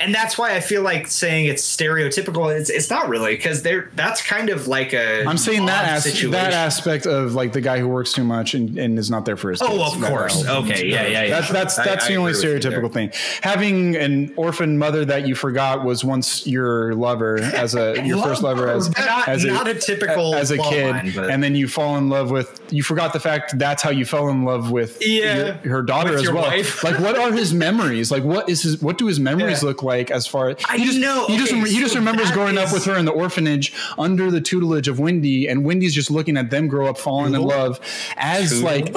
[0.00, 2.52] And that's why I feel like saying it's stereotypical.
[2.52, 5.24] It's it's not really because they're that's kind of like a.
[5.24, 8.76] I'm saying that as, that aspect of like the guy who works too much and,
[8.78, 9.78] and is not there for his oh, kids.
[9.80, 10.44] Oh, of That course.
[10.44, 10.70] helps.
[10.70, 11.30] Okay, yeah, yeah, yeah.
[11.30, 13.12] That's that's I- that's I the only with you stereotypical thing.
[13.42, 18.42] Having an orphan mother that you forgot was once your lover as a your first
[18.42, 21.68] lover as Not, as a- not a typical as a kid, line, and then you
[21.68, 22.60] fall in love with.
[22.72, 26.12] You forgot the fact that's how you fell in love with Yeah, your, her daughter
[26.12, 26.44] with as well.
[26.44, 26.82] wife.
[26.82, 28.10] like, what are his memories?
[28.10, 28.80] Like, what is his?
[28.82, 29.68] What do his memories Yeah.
[29.68, 29.91] look like?
[29.92, 32.28] Like as far as I he just know, he just okay, rem- he just remembers
[32.28, 35.94] that growing up with her in the orphanage under the tutelage of Wendy, and Wendy's
[35.94, 37.78] just looking at them grow up, falling in love
[38.16, 38.94] as like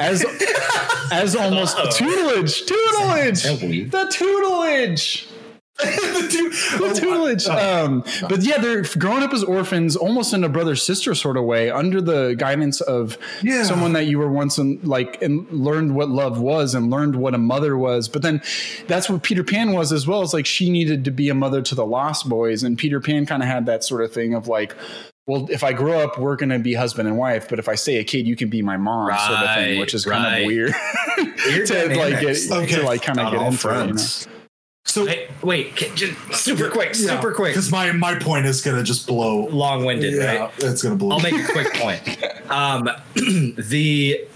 [0.00, 0.24] as
[1.12, 3.90] as almost tutelage, tutelage, Tutelage.
[3.90, 5.27] the tutelage.
[5.84, 6.48] the two,
[6.78, 7.46] The tutelage.
[7.46, 11.44] Um, but yeah, they're growing up as orphans, almost in a brother sister sort of
[11.44, 13.62] way, under the guidance of Yeah.
[13.62, 17.34] someone that you were once in, like and learned what love was and learned what
[17.34, 18.08] a mother was.
[18.08, 18.42] But then
[18.88, 20.22] that's what Peter Pan was as well.
[20.22, 23.24] It's like she needed to be a mother to the Lost Boys, and Peter Pan
[23.26, 24.74] kind of had that sort of thing of like.
[25.28, 27.50] Well, if I grow up, we're going to be husband and wife.
[27.50, 29.92] But if I stay a kid, you can be my mom, sort of thing, which
[29.92, 30.74] is kind of weird,
[31.44, 32.66] Weird to like get Okay.
[32.76, 33.68] to like kind of get all into.
[33.68, 34.37] it, you know?
[34.88, 39.06] So Wait, wait, just super quick, super quick, because my my point is gonna just
[39.06, 39.46] blow.
[39.48, 40.52] long-winded, Yeah, right?
[40.60, 41.16] it's gonna blow.
[41.16, 42.02] I'll make a quick point.
[42.50, 44.26] Um, the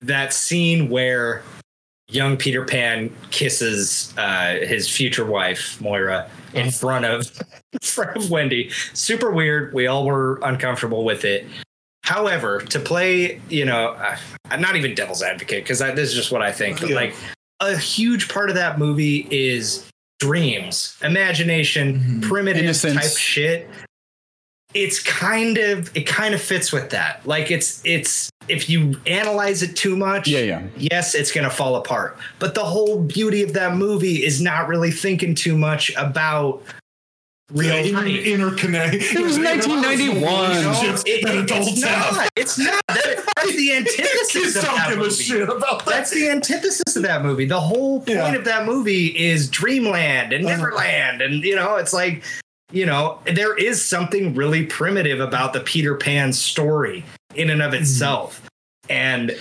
[0.00, 1.42] that scene where
[2.08, 7.30] young Peter Pan kisses uh, his future wife Moira in front of
[7.74, 9.74] in front of Wendy, super weird.
[9.74, 11.44] We all were uncomfortable with it.
[12.04, 13.94] However, to play, you know,
[14.50, 16.80] I'm not even devil's advocate because this is just what I think.
[16.80, 16.96] But Yeah.
[16.96, 17.14] like,
[17.60, 19.84] a huge part of that movie is
[20.18, 22.22] dreams, imagination, Mhm.
[22.28, 22.94] primitive Innocence.
[23.00, 23.70] type shit
[24.74, 29.62] it's kind of it kind of fits with that like it's it's if you analyze
[29.62, 30.62] it too much Yeah, yeah.
[30.76, 34.68] yes it's going to fall apart but the whole beauty of that movie is not
[34.68, 36.62] really thinking too much about
[37.52, 38.06] real Yeah, life.
[38.06, 38.94] inter- interconnect.
[38.94, 40.50] It was 1991.
[40.52, 45.82] It- it- it's not it's not That- that's the antithesis of that movie that.
[45.86, 47.46] that's the antithesis of that movie.
[47.46, 48.34] The whole point Yeah.
[48.34, 50.56] of that movie is Dreamland and Uh-huh.
[50.56, 52.22] Neverland, and you know, it's like
[52.70, 57.02] you know, there is something really primitive about the Peter Pan story
[57.34, 57.82] in and of Mm-hmm.
[57.82, 58.42] itself.
[58.90, 59.34] And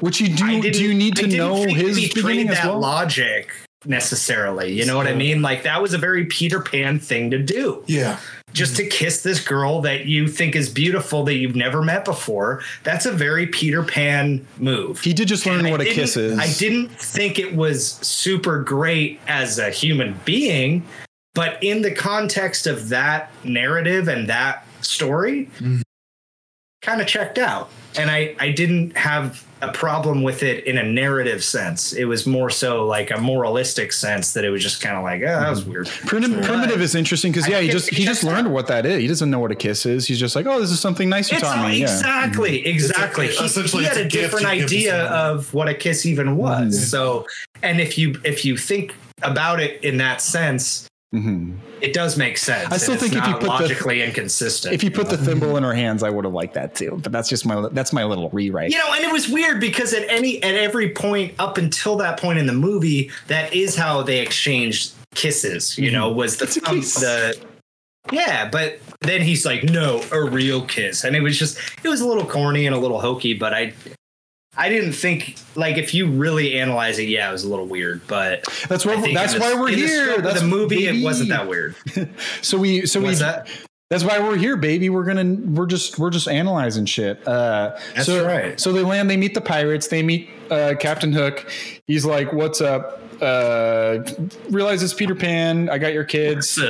[0.00, 0.60] Which you do.
[0.70, 2.80] Do you need to know his he beginning betrayed as that well?
[2.80, 3.50] logic
[3.84, 4.72] necessarily.
[4.72, 5.42] You know what I mean?
[5.42, 7.84] Like that was a very Peter Pan thing to do.
[7.86, 8.18] Yeah.
[8.52, 12.62] Just to kiss this girl that you think is beautiful that you've never met before.
[12.84, 15.00] That's a very Peter Pan move.
[15.00, 16.38] He did just learn And what a kiss is.
[16.38, 20.84] I didn't think it was super great as a human being,
[21.34, 25.82] but in the context of that narrative and that story, Mhm.
[26.82, 27.68] kind of checked out.
[27.98, 31.92] And I, I didn't have a problem with it in a narrative sense.
[31.94, 35.22] It was more so like a moralistic sense that it was just kind of like,
[35.22, 35.70] oh, that was mm-hmm.
[35.70, 35.88] weird.
[35.88, 38.84] Prim- primitive is interesting because I yeah, he just he just it's- learned what that
[38.84, 39.00] is.
[39.00, 40.06] He doesn't know what a kiss is.
[40.06, 41.78] He's just like, oh, this is something nice you It's taught me.
[41.78, 41.84] Yeah.
[41.84, 42.68] exactly, mm-hmm.
[42.68, 43.26] exactly.
[43.26, 45.74] It's a- He- he, had a a different you give to idea of what a
[45.74, 46.78] kiss even was.
[46.78, 46.90] Mhm.
[46.90, 47.26] So,
[47.62, 52.36] and if you if you think about it in that sense, hmm it does make
[52.38, 52.72] sense.
[52.72, 54.74] I still and it's think if you not put the- logically inconsistent.
[54.74, 56.98] If you put the thimble in her hands, I would have liked that too.
[57.02, 58.70] But that's just my that's my little rewrite.
[58.72, 62.18] you know, and it was weird because at any at every point up until that
[62.18, 65.76] point in the movie, that is how they exchanged kisses.
[65.78, 67.40] You know, was the It's thumb- the
[68.12, 72.00] yeah, but then he's like, no, a real kiss, and it was just it was
[72.00, 73.74] a little corny and a little hokey, but I.
[74.56, 78.06] I didn't think like if you really analyze it, yeah, it was a little weird,
[78.06, 80.12] but That's why that's the- why we're the here.
[80.12, 80.86] scope That's the movie.
[80.86, 81.00] baby.
[81.00, 81.74] It wasn't that weird.
[82.42, 83.48] So we so Was we that?
[83.88, 84.90] That's why we're here, baby.
[84.90, 87.26] We're gonna we're just we're just analyzing shit.
[87.26, 88.58] Uh, That's so, right.
[88.58, 89.08] So they land.
[89.08, 89.86] They meet the pirates.
[89.86, 91.48] They meet uh, Captain Hook.
[91.86, 93.98] He's like, "What's up?" Uh,
[94.50, 95.68] realize it's Peter Pan.
[95.70, 96.58] I got your kids.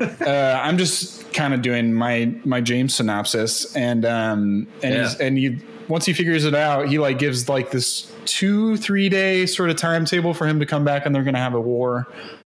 [0.00, 5.02] Uh, I'm just kind of doing my my James synopsis, and um, and Yeah.
[5.04, 5.58] he's, and he
[5.88, 9.76] once he figures it out, he like gives like this two three day sort of
[9.76, 12.06] timetable for him to come back, and they're gonna have a war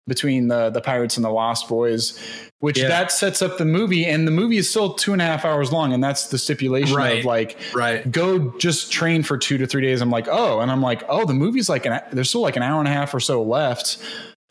[0.08, 2.20] between the the pirates and the Lost Boys,
[2.60, 2.88] which Yeah.
[2.88, 5.72] that sets up the movie, and the movie is still two and a half hours
[5.72, 7.20] long, and that's the stipulation Right.
[7.20, 8.10] of like right.
[8.12, 10.02] go just train for two to three days.
[10.02, 12.64] I'm like, oh, and I'm like, oh, the movie's like an there's still like an
[12.64, 13.98] hour and a half or so left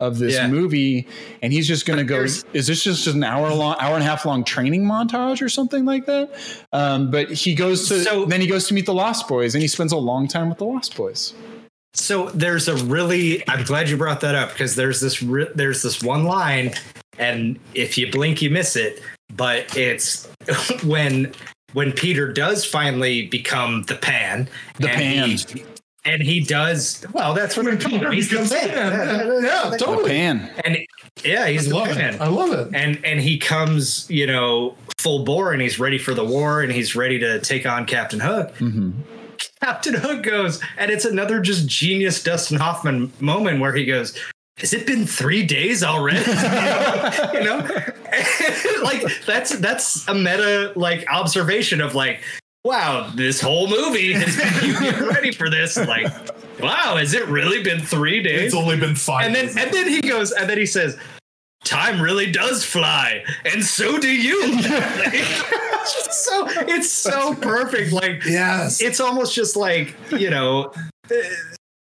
[0.01, 0.49] of this Yeah.
[0.49, 1.07] movie,
[1.43, 2.23] and he's just gonna go.
[2.23, 5.85] Is this just an hour long, hour and a half long training montage or something
[5.85, 6.31] like that?
[6.73, 9.63] Um, but he goes to So- then he goes to meet the Lost Boys, and
[9.63, 11.35] he spends a long time with the Lost Boys.
[11.93, 15.83] So there's a really I'm glad you brought that up because there's this re- there's
[15.83, 16.73] this one line
[17.19, 19.03] and if you blink you miss it
[19.35, 20.29] but it's
[20.85, 21.33] when
[21.73, 24.49] when Peter does finally become the pan
[24.79, 25.31] The Pan.
[25.31, 25.65] he,
[26.05, 28.69] and he does well that's what When I'm Peter He's the becomes pan.
[28.71, 29.43] Pan.
[29.45, 30.11] Yeah, The totally.
[30.11, 30.51] Pan.
[30.65, 30.79] and
[31.25, 32.21] yeah he's I the love it.
[32.21, 32.75] I love it.
[32.75, 36.73] and and he comes you know full bore and he's ready for the war and
[36.73, 38.91] he's ready to take on Captain Hook hmm
[39.63, 44.15] Captain Hook goes, and it's another just genius Dustin Hoffman moment where he goes,
[44.59, 46.19] "Has it been three days already?"
[47.35, 47.67] you know,
[48.83, 52.23] like that's that's a meta like observation of like,
[52.65, 55.77] wow, this whole movie has been you getting ready for this.
[55.77, 56.07] Like,
[56.61, 58.47] wow, has it really been three days?
[58.47, 59.27] It's only been five.
[59.27, 60.99] and then and then he goes, and then he says.
[61.63, 64.41] Time really does fly, and so do you.
[64.45, 67.93] it's so it's so perfect.
[67.93, 70.73] Like yes, it's almost just like you know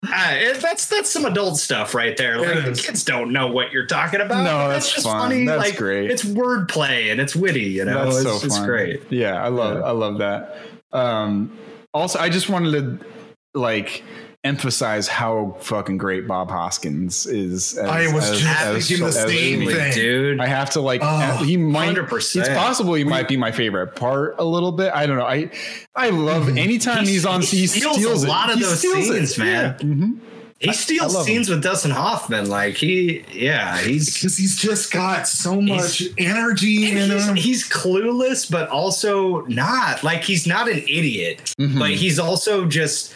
[0.08, 3.84] uh, that's that's some adult stuff right there like the kids don't know what you're
[3.86, 5.20] talking about No, but that's just fun.
[5.28, 6.10] funny That's like great.
[6.10, 9.78] it's wordplay and it's witty you know That's it's, so it's great Yeah, I love
[9.78, 9.84] Yeah.
[9.84, 10.56] I love that.
[10.92, 11.56] Um,
[11.92, 13.06] also, I just wanted to
[13.54, 14.02] like
[14.44, 17.76] emphasize how fucking great Bob Hoskins is.
[17.76, 19.72] As, I was as- just as- thinking the same Amy.
[19.74, 19.92] thing.
[19.92, 22.40] dude I have to like Oh, he might 100%.
[22.40, 24.92] it's possible he might be my favorite part a little bit.
[24.94, 25.26] I don't know.
[25.26, 25.50] I
[25.94, 26.58] I love Mhm.
[26.58, 28.30] anytime He- he's on he he steals steals a it.
[28.30, 29.12] lot of He those steals it.
[29.26, 29.76] scenes, man.
[29.80, 29.86] Yeah.
[29.86, 30.18] Mhm.
[30.58, 31.34] he steals love him.
[31.34, 36.86] scenes with Dustin Hoffman like he yeah he's because he's just got so much energy
[36.90, 37.36] and in he's, him.
[37.36, 41.78] he's clueless but also not like he's not an idiot Mhm.
[41.78, 43.14] but he's also just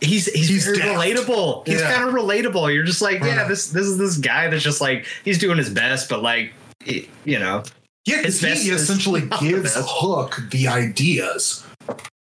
[0.00, 1.66] he's he's, He's relatable.
[1.66, 1.92] He's Yeah.
[1.94, 2.72] kind of relatable.
[2.74, 3.48] You're just like, yeah, Uh-huh.
[3.48, 6.52] this this is this guy that's just like he's doing his best, but like
[6.84, 7.62] you know,
[8.04, 9.74] Yeah, 'cause his best he essentially gives.
[9.76, 11.64] Hook the ideas.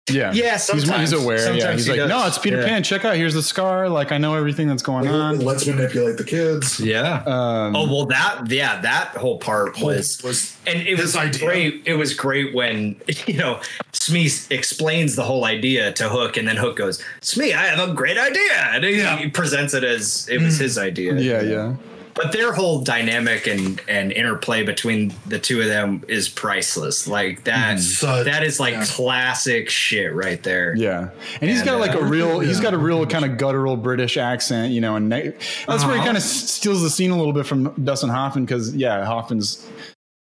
[0.10, 0.32] Yeah.
[0.34, 0.54] yeah.
[0.54, 1.54] He's, Sometimes he's aware.
[1.54, 1.72] yeah.
[1.74, 2.10] He's he like, does.
[2.10, 2.68] no, it's Peter Yeah.
[2.68, 2.84] Pan.
[2.84, 3.16] Check out.
[3.16, 3.90] Here's the scar.
[3.90, 5.40] Like, I know everything that's going on.
[5.40, 6.80] Let's manipulate the kids.
[6.80, 7.24] Yeah.
[7.26, 11.46] Um, Oh well, that yeah, that whole part was was and it was His idea.
[11.48, 11.82] great.
[11.86, 12.96] It was great when
[13.28, 13.60] you know
[13.94, 17.94] Smee explains the whole idea to Hook, and then Hook goes, "Smee, I have a
[17.94, 19.18] great idea," and he, Yeah.
[19.18, 20.62] he presents it as it was Mm.
[20.62, 21.16] his idea.
[21.16, 21.76] yeah, yeah.
[22.18, 27.08] But their whole dynamic and and interplay between the two of them is priceless.
[27.08, 27.80] Like that.
[27.80, 28.86] Such- that is like yeah.
[28.86, 30.76] classic shit right there.
[30.76, 33.78] Yeah, and he's got like uh, a real, he's got a real kind of guttural
[33.78, 35.30] British accent, you know, and ne-
[35.68, 36.06] that's where he Uh-huh.
[36.06, 39.66] kind of steals the scene a little bit from Dustin Hoffman because yeah, Hoffman's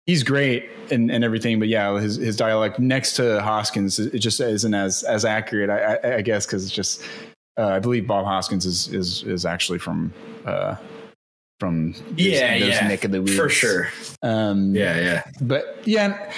[0.06, 4.40] he's great and, and everything, but yeah, his his dialect next to Hoskins it just
[4.40, 7.02] isn't as as accurate, I, I, I guess, because it's just
[7.58, 10.12] uh, I believe Bob Hoskins is is is actually from
[10.46, 10.76] uh,
[11.62, 13.36] from those- Yeah, those yeah, neck of the woods.
[13.36, 13.88] for sure.
[14.20, 15.22] Um, Yeah, yeah.
[15.40, 16.32] but yeah,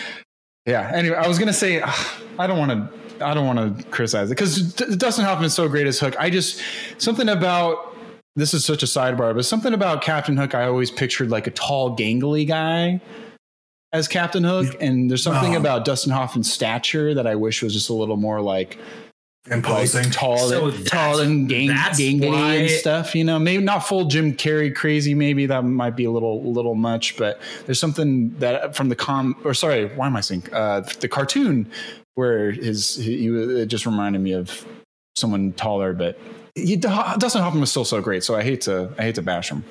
[0.66, 0.90] yeah.
[0.94, 3.24] Anyway, I was gonna say ah, I don't want to.
[3.24, 6.14] I don't want to criticize it because Dustin Hoffman is so great as Hook.
[6.18, 6.60] I just
[6.98, 7.96] something about
[8.36, 10.54] this is such a sidebar, but something about Captain Hook.
[10.54, 13.00] I always pictured like a tall, gangly guy
[13.94, 15.58] as Captain Hook, and there's something Oh.
[15.60, 18.76] about Dustin Hoffman's stature that I wish was just a little more like
[19.46, 20.10] like Imposing.
[20.10, 23.14] tall, So and, tall and gang, gangly why- and stuff.
[23.14, 25.14] You know, maybe not full Jim Carrey crazy.
[25.14, 29.36] Maybe that might be a little little much, but there's something that from the com
[29.44, 31.70] or sorry, why am I saying uh, the cartoon
[32.14, 33.28] where his he, he
[33.60, 34.66] it just reminded me of
[35.16, 36.18] someone taller, but.
[36.56, 39.50] He, Dustin Hoffman was still so great, so I hate to I hate to bash
[39.50, 39.64] him.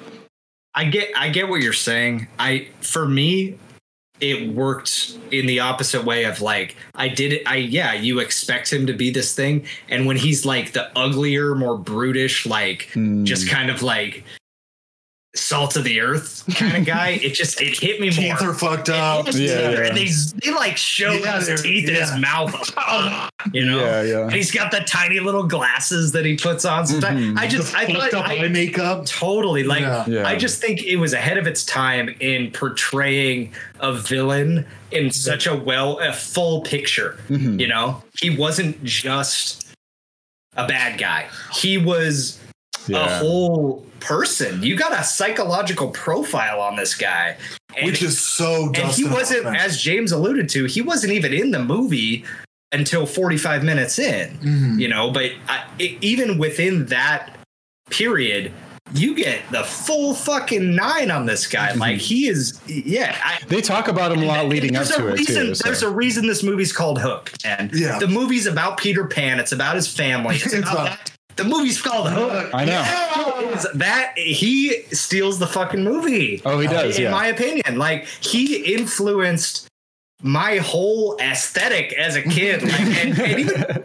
[0.75, 2.27] I get I get what you're saying.
[2.37, 3.57] I for me
[4.19, 8.71] it worked in the opposite way of like I did it I yeah, you expect
[8.71, 13.25] him to be this thing and when he's like the uglier, more brutish like Hmm.
[13.25, 14.23] just kind of like
[15.35, 18.35] salt of the earth kind of guy, it just it hit me more.
[18.35, 19.25] Teeth are fucked up.
[19.33, 19.85] Yeah, yeah.
[19.87, 22.53] and he's they like show Yeah, his teeth in his mouth,
[23.53, 23.79] you know.
[23.79, 24.19] Yeah, yeah.
[24.25, 26.85] And he's got the tiny little glasses that he puts on.
[26.85, 27.37] Sometimes Mhm.
[27.39, 29.05] I The just I fucked thought up I, eye makeup.
[29.07, 30.05] totally like Yeah.
[30.07, 30.27] Yeah.
[30.27, 35.47] I just think it was ahead of its time in portraying a villain in such
[35.47, 37.17] a well a full picture.
[37.29, 37.59] Mhm.
[37.59, 39.65] You know, he wasn't just
[40.55, 41.27] a bad guy.
[41.55, 42.37] He was
[42.89, 44.61] a whole person.
[44.63, 47.37] You got a psychological profile on this guy.
[47.75, 49.55] And, which is so and he wasn't Hoffman.
[49.61, 52.23] as James alluded to, he wasn't even in the movie
[52.71, 54.79] until 45 minutes in Mhm.
[54.79, 57.35] you know but I, e- even within that
[57.91, 58.51] period
[58.93, 61.79] you get the full fucking nine on this guy Mm-hmm.
[61.79, 65.09] like he is yeah I, They talk about him a lot leading up to a
[65.09, 65.55] it reason, too.
[65.55, 67.99] so- There's a reason this movie's called Hook, and Yeah.
[67.99, 69.39] the movie's about Peter Pan.
[69.39, 70.35] It's about his family.
[70.43, 71.11] It's It's about about- that.
[71.35, 72.51] The movie's called Hook.
[72.53, 73.49] I know.
[73.51, 76.41] It's That he steals the fucking movie.
[76.45, 76.97] Oh, he does.
[76.97, 77.11] in Yeah.
[77.11, 77.77] my opinion.
[77.77, 79.67] Like he influenced
[80.21, 83.83] my whole aesthetic as a kid, like, and, and even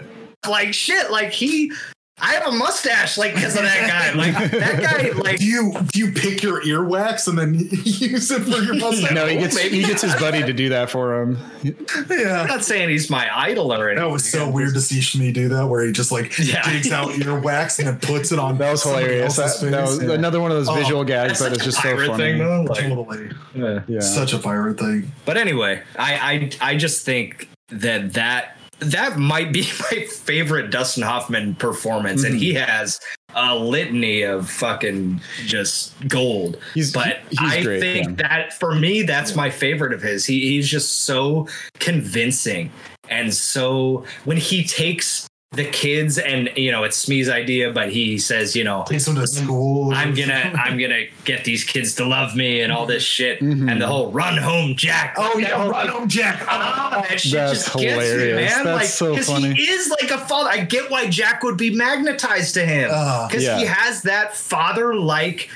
[0.48, 1.10] like shit.
[1.10, 1.72] Like he,
[2.20, 4.12] I have a mustache, like because of that guy.
[4.19, 7.55] Like that guy, like Do you do you pick your earwax and then
[7.85, 9.12] use it for your mustache?
[9.12, 11.39] no, he gets maybe he gets his buddy to do that for him.
[11.62, 12.45] Yeah, I'm yeah.
[12.47, 14.05] not saying he's my idol or anything.
[14.05, 16.69] That was so weird to see Smee do that, where he just like Yeah.
[16.70, 18.59] digs out earwax and then puts it on.
[18.59, 19.36] That was hilarious.
[19.36, 20.12] That, that was Yeah.
[20.12, 22.16] another one of those Oh, visual gags That's that is such a just so funny.
[22.24, 22.62] thing, though.
[22.62, 23.81] Like, totally, yeah.
[23.86, 24.01] Yeah.
[24.01, 25.12] such a pirate thing.
[25.24, 31.02] But anyway, I, I I just think that that that might be my favorite Dustin
[31.02, 32.70] Hoffman performance, and he mm-hmm.
[32.70, 33.00] has
[33.34, 36.59] a litany of fucking just gold.
[36.74, 38.28] He's- but he- he's I great, think yeah.
[38.28, 40.24] that for me, that's my favorite of his.
[40.26, 42.70] He he's just so convincing,
[43.09, 48.18] and so when he takes the kids, and you know, it's Smee's idea, but he
[48.18, 49.94] says, you know, Takes him to school.
[49.94, 53.70] I'm gonna I'm gonna get these kids to love me and all this shit Mhm.
[53.70, 55.14] and the whole run home Jack.
[55.16, 56.44] Oh yeah, That run home, Jack.
[56.46, 58.36] Ah, that shit That's just gets you, hilarious.
[58.56, 58.64] man.
[58.64, 59.54] That's like, so 'cause funny.
[59.54, 60.50] He is like a father.
[60.50, 62.88] I get why Jack would be magnetized to him
[63.28, 63.72] because he Yeah.
[63.72, 65.48] has that father-like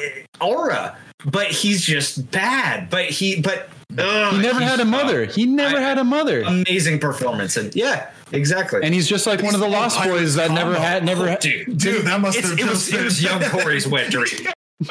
[0.00, 0.08] eh,
[0.40, 2.88] aura, but he's just bad.
[2.88, 3.68] But he, but
[3.98, 5.26] ugh, He never had a mother.
[5.26, 6.40] He never I- had a mother.
[6.42, 8.80] Amazing performance, and yeah, exactly.
[8.82, 11.40] And he's just like one of the Lost Boys that never had never had.
[11.40, 14.48] dude, Dude, that must have it was just it was been- young Corey's wet dream.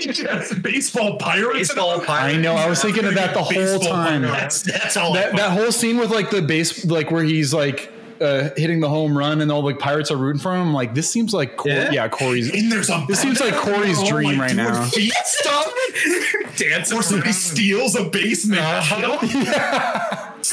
[0.00, 1.68] yes, baseball pirates.
[1.68, 2.34] Baseball pirate.
[2.34, 2.54] I know.
[2.54, 4.20] I was thinking of that the whole time.
[4.22, 5.14] That's that's all.
[5.14, 7.90] That that whole scene with like the base, like where he's like
[8.20, 10.60] uh, hitting the home run and all the pirates are rooting for him.
[10.60, 11.90] I'm like this seems like Cor- Yeah?
[11.90, 12.08] yeah.
[12.08, 12.50] Corey's.
[12.52, 14.84] And there's a This seems like Corey's Oh, dream right doing now.
[14.84, 15.72] Feet stuff.
[16.56, 17.34] dancing Or somebody around.
[17.34, 18.60] steals a basement.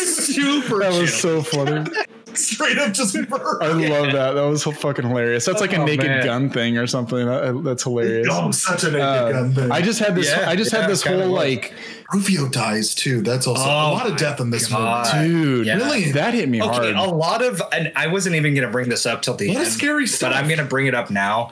[0.05, 1.01] Super That chill.
[1.01, 1.89] was so funny.
[2.33, 3.61] Straight up just murder.
[3.61, 4.31] I love that.
[4.33, 5.43] That was so fucking hilarious.
[5.43, 6.23] That's like a Oh, naked man.
[6.25, 7.25] gun thing or something.
[7.25, 8.27] That- that's hilarious.
[8.31, 9.69] Oh, such a naked Uh, gun thing.
[9.71, 10.27] I just had this.
[10.29, 11.73] Yeah, I just yeah, had this whole like,
[12.13, 13.21] Rufio dies too.
[13.21, 15.13] That's also a Oh lot of death in this God.
[15.13, 15.27] movie.
[15.29, 15.75] dude, Yeah.
[15.75, 16.11] Really?
[16.13, 17.09] that hit me Okay, hard.
[17.09, 19.53] a lot of, and I wasn't even going to bring this up till the A
[19.53, 20.31] lot end, of scary stuff.
[20.31, 21.51] but I'm going to bring it up now.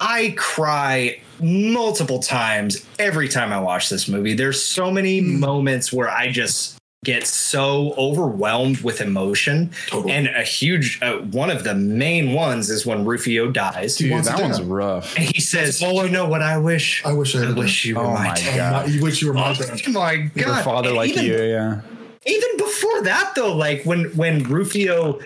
[0.00, 4.34] I cry multiple times every time I watch this movie.
[4.34, 5.40] There's so many Hmm.
[5.40, 10.12] moments where I just get so overwhelmed with emotion, Totally.
[10.12, 14.38] and a huge uh, one of the main ones is when Rufio dies, dude, that
[14.38, 14.68] it one's down.
[14.68, 15.14] rough.
[15.16, 17.04] and he says, "Oh, you know what I wish?
[17.04, 18.90] I wish I I had wish you were Oh my my dad." God.
[18.90, 20.36] You wish you were my Oh my god!
[20.36, 21.80] Your father And like even, you, yeah.
[22.26, 25.20] even before that though like when when rufio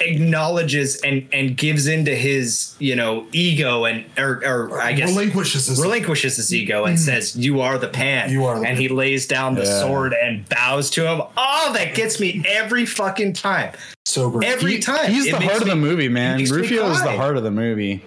[0.00, 5.66] acknowledges and and gives into his you know ego and or, or I guess relinquishes
[5.66, 7.04] his relinquishes his ego and mm-hmm.
[7.04, 9.80] says, "You are the pan." You are the and he lays down the Yeah.
[9.80, 11.22] sword and bows to him.
[11.36, 13.72] Oh, that gets me every fucking time.
[14.06, 14.48] so great.
[14.48, 15.10] Every He- time.
[15.10, 16.38] he's It the makes heart of the movie, man.
[16.44, 18.02] Rufio is the heart of the movie.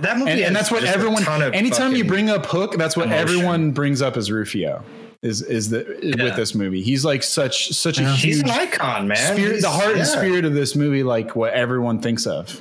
[0.00, 1.24] That movie, and, and that's what everyone.
[1.54, 3.22] Anytime you bring up Hook, that's what emotion.
[3.22, 4.82] everyone brings up as Rufio.
[5.24, 6.22] Is is the Yeah.
[6.24, 6.82] with this movie?
[6.82, 8.14] He's like such such a Yeah.
[8.14, 9.16] he's an icon, man.
[9.34, 9.50] spirit.
[9.52, 12.60] He's- The heart and spirit of this movie, like what everyone thinks of.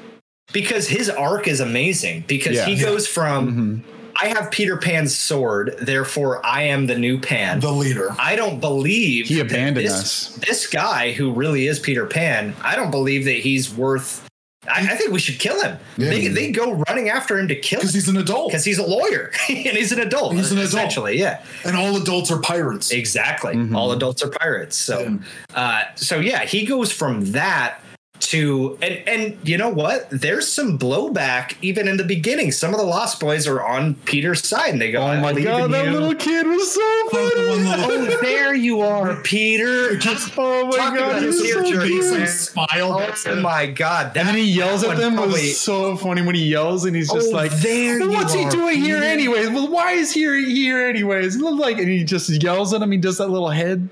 [0.52, 2.23] because his arc is amazing.
[2.27, 2.65] Because Yeah.
[2.65, 2.84] he Yeah.
[2.84, 3.90] goes from Mhm.
[4.22, 7.60] I have Peter Pan's sword, therefore I am the new Pan.
[7.60, 8.15] the leader.
[8.19, 10.40] I don't believe He that abandoned this, us.
[10.48, 14.22] This guy who really is Peter Pan, I don't believe that he's worth.
[14.68, 15.77] I, I think we should kill him.
[15.98, 16.10] Yeah.
[16.10, 18.49] They, they go running after him to kill him Because he's an adult.
[18.52, 20.34] because he's a lawyer and he's an adult.
[20.35, 20.69] He's an adult.
[20.73, 22.91] essentially, yeah, And all adults are pirates.
[22.91, 23.56] exactly.
[23.56, 23.76] Mhm.
[23.76, 24.77] All adults are pirates.
[24.77, 25.19] So,
[25.53, 27.80] uh, so yeah, he goes from that
[28.27, 30.07] to and and you know what?
[30.09, 32.51] There's some blowback even in the beginning.
[32.51, 35.71] Some of the Lost Boys are on Peter's side, and they go, Oh my god,
[35.71, 37.87] that you." little kid was so Oh, the one funny.
[37.97, 39.99] little- Oh, there you are, Peter.
[40.37, 42.27] Oh my Talk god, about he was his so tear cute.
[42.29, 43.01] smile.
[43.27, 44.15] Oh my god!
[44.17, 45.13] And then he yells at one them.
[45.13, 48.09] It probably- was so funny when he yells and he's just Oh, like, there well,
[48.11, 49.49] you "What's he are, doing here Peter." anyways?
[49.49, 52.91] Well, why is he here anyways?" And like, and he just yells at him.
[52.91, 53.89] He does that little head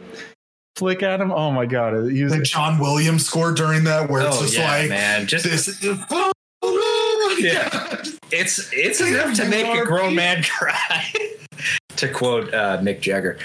[0.82, 1.32] flick at him.
[1.32, 4.58] Oh my god, he was The John Williams score during that, where it's Oh just
[4.58, 5.28] yeah, like man!
[5.28, 5.80] Just this.
[7.40, 8.04] Yeah.
[8.32, 11.12] it's it's enough to make a grown man cry.
[11.98, 13.38] to quote uh, Mick Jagger.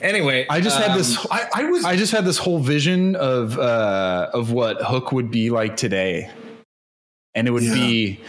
[0.00, 1.18] Anyway, I just had um, this.
[1.30, 1.84] I, I was.
[1.84, 6.30] I just had this whole vision of uh, of what Hook would be like today,
[7.34, 7.74] and it would Yeah.
[7.74, 8.20] be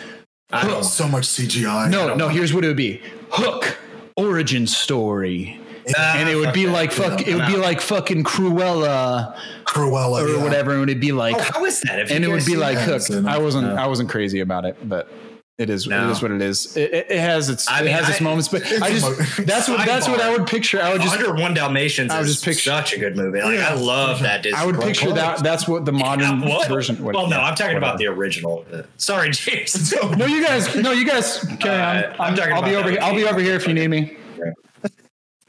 [0.52, 1.90] I don't- so much CGI.
[1.90, 2.30] no, no.
[2.30, 3.02] Here's what it would be:
[3.32, 3.78] Hook
[4.18, 5.60] origin story,
[5.98, 6.72] And it would be that.
[6.72, 7.22] like fuck.
[7.28, 10.44] It would I'm be like fucking Cruella Cruella or yeah.
[10.44, 12.00] whatever, and it'd be like, Oh, how is that?
[12.00, 13.06] Have and it would be like that?
[13.08, 13.26] Hook.
[13.26, 13.68] I wasn't.
[13.68, 13.76] No.
[13.76, 15.10] I wasn't crazy about it, but.
[15.58, 15.88] It is.
[15.88, 16.10] No.
[16.10, 16.76] It is what it is.
[16.76, 17.70] It, it, it has its.
[17.70, 19.06] I it mean, has its moments, but It's I a just.
[19.40, 19.86] mo- That's what.
[19.86, 20.82] That's what I would picture.
[20.82, 21.16] I would just.
[21.16, 23.42] 101 Dalmatians I would just picture- such a good movie.
[23.42, 23.70] Like, Yeah.
[23.70, 24.60] I love that Disney.
[24.60, 25.42] I would picture that.
[25.42, 26.68] That's what the modern Yeah, what?
[26.68, 27.02] version.
[27.06, 28.66] would- Well, no, I'm talking about the original.
[28.70, 29.94] Uh, Sorry, James.
[30.18, 30.76] No, you guys.
[30.76, 31.38] No, you guys.
[31.62, 32.14] Carry on.
[32.20, 32.90] I'm talking I'll be over.
[32.92, 33.00] Here.
[33.02, 34.18] I'll be over here if you need me.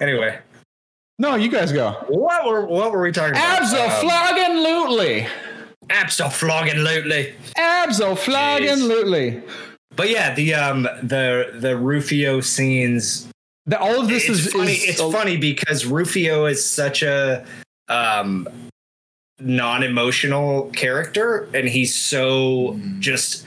[0.00, 0.38] Anyway,
[1.18, 1.92] No, you guys go.
[2.08, 3.62] what were what were we talking about?
[3.62, 5.26] Absolutely.
[5.90, 7.34] Absolutely.
[8.70, 9.42] Absolutely.
[9.94, 13.28] But yeah, the um the the Rufio scenes.
[13.68, 14.52] The, all of this it's is.
[14.52, 14.72] funny.
[14.72, 17.44] is it's funny because Rufio is such a
[17.88, 18.48] um
[19.40, 23.00] non-emotional character, and he's so Mm.
[23.00, 23.46] just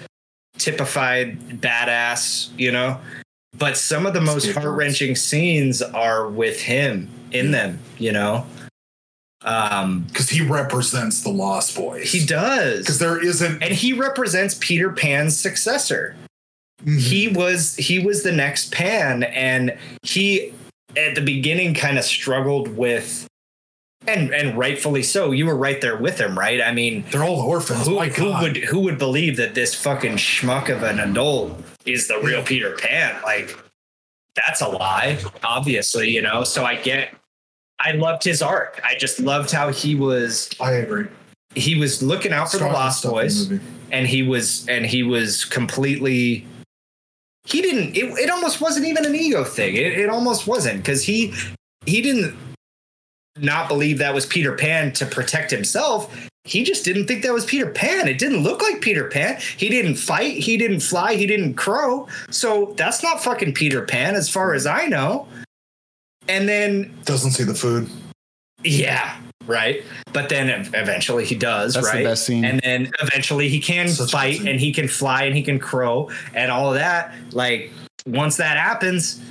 [0.58, 3.00] typified badass, you know.
[3.58, 8.46] But some of the most heart wrenching scenes are with him in them, you know.
[9.42, 12.12] Um, because he represents the Lost Boys.
[12.12, 13.64] he does, because there isn't.
[13.64, 16.16] and he represents Peter Pan's successor.
[16.86, 17.00] Mhm.
[17.00, 20.54] he was he was the next pan and he
[20.96, 23.28] at the beginning kind of struggled with
[24.08, 27.42] and and rightfully so you were right there with him right i mean they're all
[27.42, 27.86] orphans.
[27.86, 32.08] who, My who would who would believe that this fucking schmuck of an adult is
[32.08, 33.22] the real peter pan.
[33.24, 33.58] Like
[34.36, 36.44] that's a lie obviously you know?
[36.44, 37.14] So i get
[37.80, 38.80] i loved his arc.
[38.84, 41.08] I just loved how he was I agree.
[41.56, 43.52] he was looking out for the lost in the boys
[43.92, 46.46] and he was and he was completely
[47.46, 49.76] he didn't it, it almost wasn't even an ego thing.
[49.76, 51.34] It, it almost wasn't because he
[51.86, 52.38] he didn't
[53.38, 57.46] not believe that was peter pan to protect himself he just didn't think that was
[57.46, 58.08] peter pan.
[58.08, 59.40] It didn't look like peter pan.
[59.58, 60.36] He didn't fight.
[60.38, 61.14] He didn't fly.
[61.14, 62.08] He didn't crow.
[62.32, 65.28] So that's not fucking peter pan as far as i know.
[66.28, 67.88] And then Doesn't see the food.
[68.64, 69.84] yeah right.
[70.12, 72.44] But then eventually he does That's the best scene.
[72.46, 76.10] and then eventually he can Such fight and he can fly and he can crow
[76.34, 77.14] and all of that.
[77.32, 77.72] Like
[78.08, 79.22] once that happens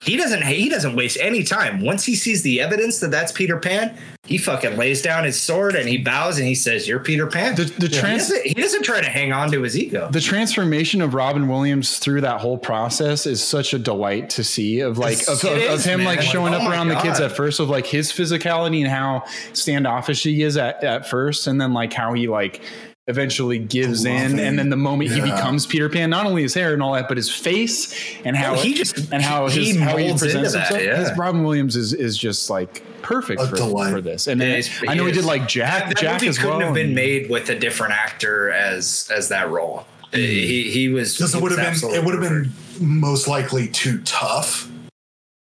[0.00, 1.80] he doesn't he doesn't waste any time.
[1.80, 3.96] Once he sees the evidence that that's peter pan
[4.28, 7.54] he fucking lays down his sword and he bows and he says you're peter pan.
[7.56, 10.08] The, the, he, trans, doesn't, he doesn't try to hang on to his ego.
[10.12, 14.80] The transformation of Robin Williams through that whole process is such a delight to see
[14.80, 16.06] of like of, of, of him man.
[16.06, 18.80] like Like, showing oh up my around the kids at first of like his physicality
[18.80, 19.24] and how
[19.54, 22.60] standoffish he is at, at first and then like how he like
[23.06, 26.74] eventually gives in and then the moment he becomes Peter Pan not only his hair
[26.74, 27.94] and all that but his face
[28.26, 30.68] and how Oh, he just- and how he his how he molds into presents that,
[30.68, 30.82] himself.
[30.82, 31.08] yeah.
[31.08, 34.94] his Robin Williams is is just like perfect for, for this and then he's- I
[34.94, 37.30] know he he did like Jack that Jack movie as couldn't well have been made
[37.30, 40.70] with a different actor as as that role he, hmm.
[40.70, 41.90] he was Because it would have been.
[41.94, 44.68] It would have been most likely too tough,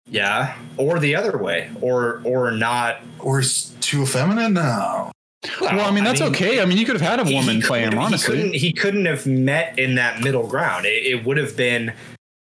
[0.07, 3.01] Yeah, or the other way, or or not.
[3.19, 4.51] or s- too effeminate.
[4.51, 5.11] No.
[5.59, 6.61] well, I mean, that's okay.
[6.61, 8.35] I mean, you could have had a woman he play him, couldn't- He honestly.
[8.37, 10.85] couldn't, he couldn't have met in that middle ground.
[10.85, 11.91] It, it would have been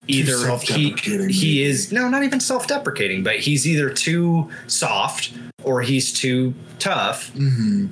[0.08, 0.92] either he,
[1.30, 5.32] he is no, not even self-deprecating, but he's either too soft
[5.64, 7.32] or he's too tough.
[7.34, 7.90] Mhm.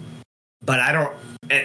[0.66, 1.16] But I don't,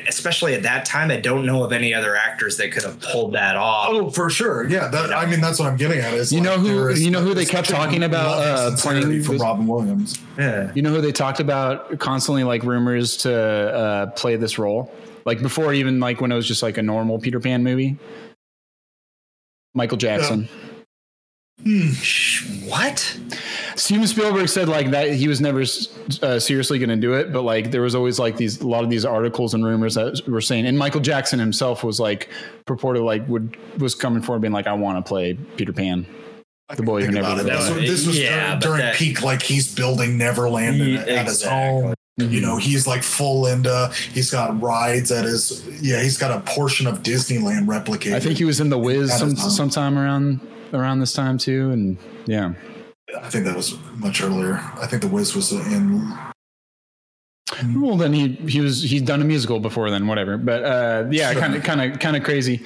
[0.07, 3.33] especially at that time, I don't know of any other actors that could have pulled
[3.35, 3.89] that off.
[3.91, 4.69] Oh, for sure.
[4.69, 6.15] Yeah, that, I mean that's what I'm getting at.
[6.15, 9.35] Is You like, know who- you know who they kept talking about, uh, playing for
[9.37, 10.19] Robin Williams.
[10.39, 10.71] Yeah.
[10.75, 14.93] You know who they talked about constantly, like rumors to uh, play this role,
[15.25, 17.97] like before even like when it was just like a normal Peter Pan movie.
[19.74, 20.48] Michael Jackson.
[21.94, 23.18] Sh- What?
[23.76, 25.62] Steven Spielberg said like that he was never
[26.22, 28.84] uh, seriously going to do it, but like there was always like these a lot
[28.84, 32.28] of these articles and rumors that were saying, and Michael Jackson himself was like
[32.66, 36.06] purported like would was coming forward being like I want to play Peter Pan.
[36.76, 39.42] The boy who never about This was, this was Yeah, during, during that- peak, like
[39.42, 41.94] he's building Neverland Ye- at, at his exactly.
[42.20, 42.31] Home.
[42.31, 43.93] You know, he's like full Linda.
[44.12, 45.66] He's got rides at his.
[45.81, 48.15] Yeah, he's got a portion of Disneyland replicated.
[48.15, 50.41] I think he was in the Wiz some, sometime around
[50.73, 52.55] around this time too, and yeah.
[53.20, 54.61] I think that was much earlier.
[54.81, 56.12] I think the Wiz was in.
[57.77, 60.36] Well, then he he was he's done a musical before then, whatever.
[60.36, 62.62] But uh, yeah, kind of kind of kind of crazy.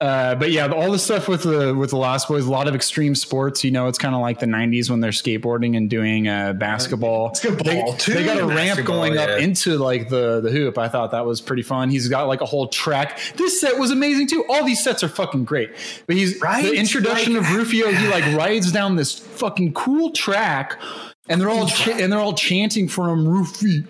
[0.00, 2.74] Uh, but yeah, all the stuff with the with the Lost Boys, a lot of
[2.74, 3.62] extreme sports.
[3.62, 7.28] You know, it's kind of like the '90s when they're skateboarding and doing uh, basketball.
[7.28, 8.14] Basketball, they, too.
[8.14, 10.78] they got a ramp going up into like the the hoop.
[10.78, 11.90] I thought that was pretty fun.
[11.90, 13.18] He's got like a whole track.
[13.36, 14.42] This set was amazing too.
[14.48, 15.70] All these sets are fucking great.
[16.06, 16.64] But he's Right?
[16.64, 17.92] the introduction Like- of Rufio.
[17.92, 20.80] He like rides down this fucking cool track.
[21.28, 23.84] And they're all ch- and they're all chanting for him, Rufio,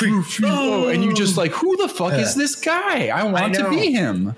[0.00, 3.08] Rufio, and you just like, who the fuck is this guy?
[3.08, 4.34] I want to be him.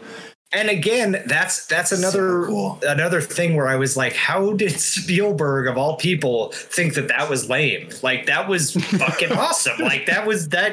[0.55, 2.79] And again, that's that's another cool.
[2.83, 7.31] another thing where I was like, how did Spielberg of all people think that that
[7.31, 7.89] was lame?
[8.03, 9.79] Like that was fucking awesome.
[9.79, 10.73] Like that was that.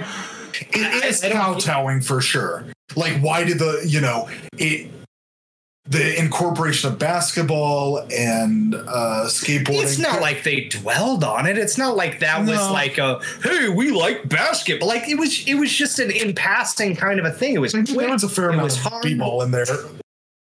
[0.72, 2.66] It is I- I kowtowing for sure.
[2.96, 4.28] Like, why did the you know
[4.58, 4.90] it?
[5.92, 9.82] The incorporation of basketball and uh, skateboarding.
[9.82, 11.58] It's not like they dwelled on it.
[11.58, 14.88] It's not like that was like a hey, we like basketball.
[14.88, 17.56] Like it was it was just an in passing kind of a thing.
[17.56, 19.02] It was there was a fair amount of hard.
[19.04, 19.66] b-ball in there.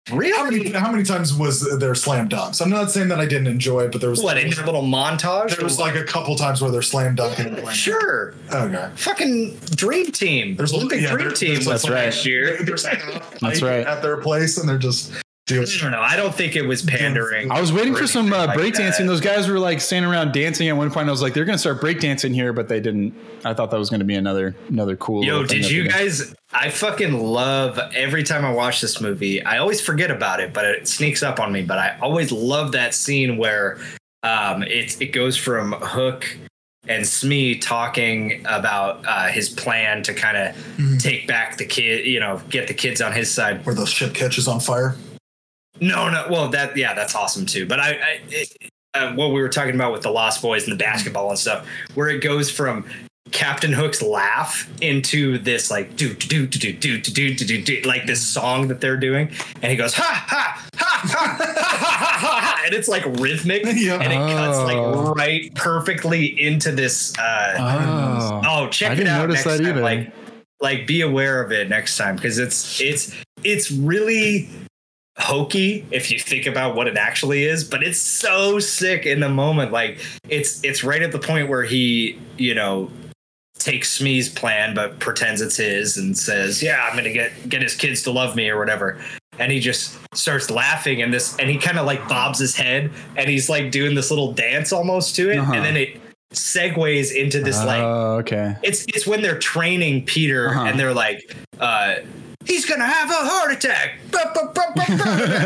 [0.08, 0.14] How
[0.44, 2.60] many, really how many times was there slam dunks?
[2.60, 4.82] I'm not saying that I didn't enjoy it, but there was what in a little
[4.82, 5.54] montage.
[5.56, 7.66] there was like a couple times where they're slam dunking.
[7.68, 8.34] sure.
[8.52, 8.90] Okay.
[8.96, 10.56] Fucking dream team.
[10.56, 12.56] There's Olympic yeah, dream there- team there's was like- last year.
[12.62, 13.00] There's like
[13.40, 13.86] That's right.
[13.86, 15.22] at their place, and they're just doing.
[15.48, 16.00] I don't know.
[16.00, 17.50] I don't think it was pandering.
[17.50, 18.98] I was waiting for some uh, Like breakdancing.
[18.98, 19.06] that.
[19.06, 21.08] Those guys were like standing around dancing at one point.
[21.08, 23.14] I was like, they're going to start breakdancing here, but they didn't.
[23.44, 25.24] I thought that was going to be another another cool.
[25.24, 26.34] Yo, did you guys?
[26.52, 29.42] I fucking love every time I watch this movie.
[29.42, 31.62] I always forget about it, but it sneaks up on me.
[31.62, 33.78] But I always love that scene where
[34.22, 36.26] um, it it goes from Hook
[36.86, 41.02] and Smee talking about uh, his plan to kind of Mhm.
[41.02, 43.66] take back the kid, you know, get the kids on his side.
[43.66, 44.94] Where the ship catches on fire.
[45.80, 46.26] No, no.
[46.30, 47.66] Well, that yeah, that's awesome too.
[47.66, 48.56] But I, I it,
[48.94, 51.66] uh, what we were talking about with the Lost Boys and the basketball and stuff,
[51.94, 52.84] where it goes from
[53.30, 57.82] Captain Hook's laugh into this like do do do do do do do do do
[57.88, 59.30] like this song that they're doing,
[59.62, 63.62] and he goes ha ha ha ha ha ha ha, ha, and it's like rhythmic,
[63.64, 63.94] Yeah.
[64.00, 64.64] and it cuts Oh.
[64.64, 67.16] like right perfectly into this.
[67.18, 69.66] Uh, Oh, oh, check I it out next that time.
[69.66, 69.80] either.
[69.80, 70.12] Like,
[70.60, 73.14] like be aware of it next time because it's it's
[73.44, 74.48] it's really
[75.20, 79.28] hokey if you think about what it actually is but it's so sick in the
[79.28, 79.98] moment like
[80.28, 82.90] it's it's right at the point where he you know
[83.58, 87.74] takes Smee's plan but pretends it's his and says yeah i'm gonna get get his
[87.76, 88.98] kids to love me or whatever
[89.38, 92.90] and he just starts laughing and this and he kind of like bobs his head
[93.16, 95.52] and he's like doing this little dance almost to it Uh-huh.
[95.52, 96.00] and then it
[96.32, 98.56] segues into this like Oh, okay.
[98.62, 100.64] it's it's when they're training Peter Uh-huh.
[100.64, 101.96] and they're like, uh,
[102.46, 103.98] he's gonna have a heart attack.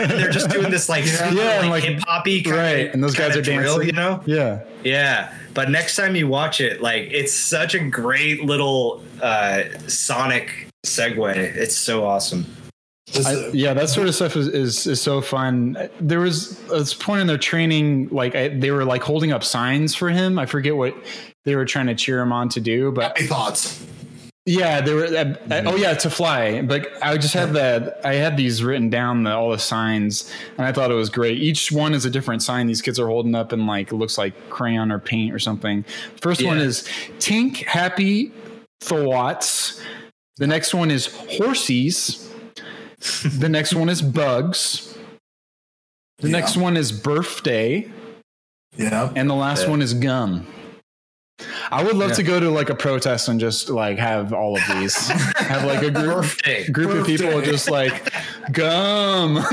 [0.09, 1.31] They're just doing this like, Yeah,
[1.63, 3.87] like, like- hip hoppy right, and those guys are drill, dancing.
[3.87, 4.23] you know?
[4.27, 4.63] Yeah.
[4.83, 5.35] Yeah.
[5.55, 11.37] But next time you watch it, like it's such a great little uh, sonic segue.
[11.37, 12.47] It's so awesome.
[13.25, 15.89] I, yeah, that sort of stuff is, is is so fun.
[16.01, 19.95] There was this point in their training, like I, they were like holding up signs
[19.95, 20.39] for him.
[20.39, 20.97] I forget what
[21.45, 23.87] they were trying to cheer him on to do, but Happy thoughts.
[24.47, 25.05] Yeah, they were.
[25.07, 25.35] Uh,
[25.67, 26.61] oh yeah, to fly.
[26.63, 28.01] But I just had that.
[28.05, 31.39] I had these written down, the, all the signs, and I thought it was great.
[31.39, 32.67] Each one is a different sign.
[32.67, 35.85] These kids are holding up, and like it looks like crayon or paint or something.
[36.21, 36.83] First one is
[37.19, 38.33] Tink Happy
[38.83, 39.81] Thoughts.
[40.37, 42.29] The next one is Horsies.
[43.39, 44.97] the next one is Bugs.
[46.19, 46.33] The Yeah.
[46.39, 47.91] next one is Birthday,
[48.77, 49.11] Yeah.
[49.17, 49.71] and the last Yeah.
[49.71, 50.47] one is Gum.
[51.71, 54.63] I would love to go to like a protest and just like have all of
[54.77, 54.95] these.
[55.37, 56.69] have like a group Birthday.
[56.69, 58.13] group of people just like
[58.53, 59.35] gum.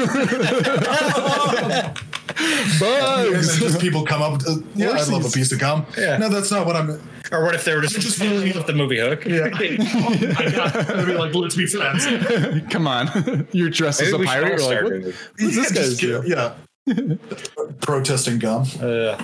[2.79, 3.59] Bugs.
[3.59, 4.41] just people come up.
[4.47, 5.85] Uh, yeah, I love a piece of gum.
[5.97, 6.17] Yeah.
[6.17, 6.89] No, that's not what I'm.
[7.31, 9.25] Or what if they were just Just following up the movie Hook?
[9.25, 9.49] Yeah.
[9.53, 12.05] I'd be like, let's be friends.
[12.71, 13.47] Come on.
[13.51, 14.59] You're dressed as a pirate.
[14.61, 16.21] all You're like, what, doing what's this Yeah, guy's just deal?
[16.23, 17.15] get- yeah.
[17.81, 18.65] Protesting gum.
[18.81, 19.17] Uh,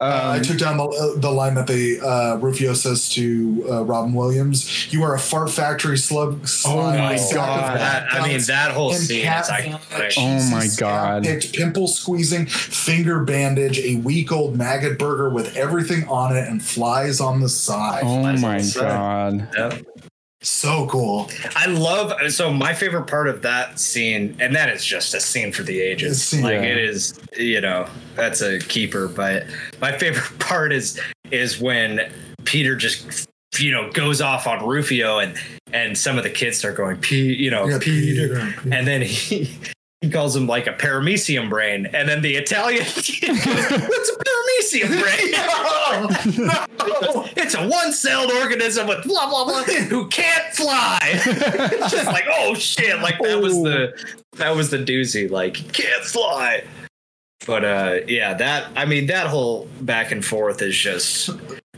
[0.00, 3.84] Uh, I Um, took down the, the line that they uh, Rufio says to uh,
[3.84, 4.92] Robin Williams.
[4.92, 6.46] You are a fart factory slug.
[6.46, 7.76] slime, my God.
[7.78, 11.24] that, I mean, that whole scene cat is like, vomit, Oh my God.
[11.24, 16.62] scab-picked, Pimple squeezing, finger bandage, a week old maggot burger with everything on it and
[16.62, 18.04] flies on the side.
[18.04, 19.48] Oh my god.
[19.56, 19.78] yeah.
[20.40, 21.28] So cool.
[21.56, 25.52] I love so my favorite part of that scene, and that is just a scene
[25.52, 26.32] for the ages.
[26.32, 29.08] It's- Like it is, you know, that's a keeper.
[29.08, 29.46] But
[29.80, 31.00] my favorite part is
[31.32, 32.10] is when
[32.44, 33.28] Peter just
[33.58, 35.34] you know goes off on Rufio, and
[35.72, 38.54] and some of the kids start going, P, you know, Yeah, Peter, Peter.
[38.72, 39.50] and then he.
[40.00, 44.16] He calls him like a paramecium brain, and then the Italian kid goes, "What's a
[44.24, 45.34] paramecium brain?"
[46.98, 50.98] No, it's a one-celled organism with blah blah blah who can't fly.
[51.02, 53.00] it's just like, oh shit!
[53.00, 53.92] Like that was the
[54.36, 55.28] that was the doozy.
[55.28, 56.62] Like can't fly.
[57.46, 61.30] But uh, yeah, that I mean that whole back and forth is just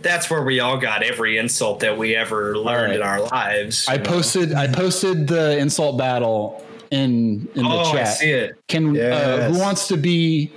[0.02, 3.86] that's where we all got every insult that we ever learned in our lives.
[3.88, 4.02] I know?
[4.02, 8.08] posted I posted the insult battle in in the Oh, I chat.
[8.18, 8.56] see it.
[8.68, 10.52] Can uh, who wants to be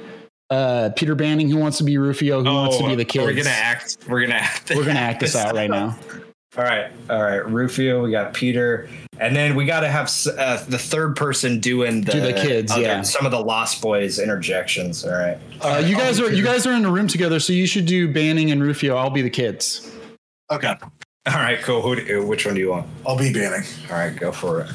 [0.50, 1.50] uh, Peter Banning?
[1.50, 2.44] Who wants to be Rufio?
[2.44, 3.24] Who wants to be the kids?
[3.24, 3.98] Oh, We're gonna act.
[4.08, 4.72] We're gonna act.
[4.76, 5.98] We're gonna act this out right now.
[6.56, 7.44] All right, all right.
[7.50, 8.88] Rufio, we got Peter,
[9.18, 10.08] and then we got to have
[10.38, 13.02] uh, the third person doing the, Do the kids, other- yeah.
[13.02, 15.04] some of the Lost Boys interjections.
[15.04, 15.40] All right.
[15.62, 17.66] Uh, you guys I'll are be you guys are in a room together, so you
[17.66, 18.96] should do Banning and Rufio.
[18.96, 19.92] I'll be the kids.
[20.52, 20.76] Okay,
[21.26, 21.82] All right, cool.
[21.82, 22.86] Who, do- which one do you want?
[23.04, 23.68] I'll be banning.
[23.90, 24.68] All right, go for it.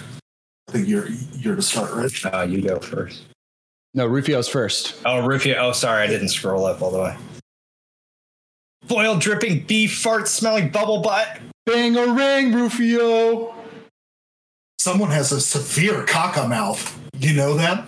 [0.68, 2.34] I think you're you're to start, right?
[2.34, 3.22] Uh, you go first.
[3.94, 5.00] No, Rufio's first.
[5.06, 5.56] Oh, Rufio.
[5.58, 7.16] Oh, sorry, I didn't scroll up all the way.
[8.86, 11.40] Boiled, dripping beef, fart smelling bubble butt.
[11.66, 13.54] Bangarang, Rufio.
[14.78, 16.98] Someone has a severe caca mouth.
[17.18, 17.84] You know that?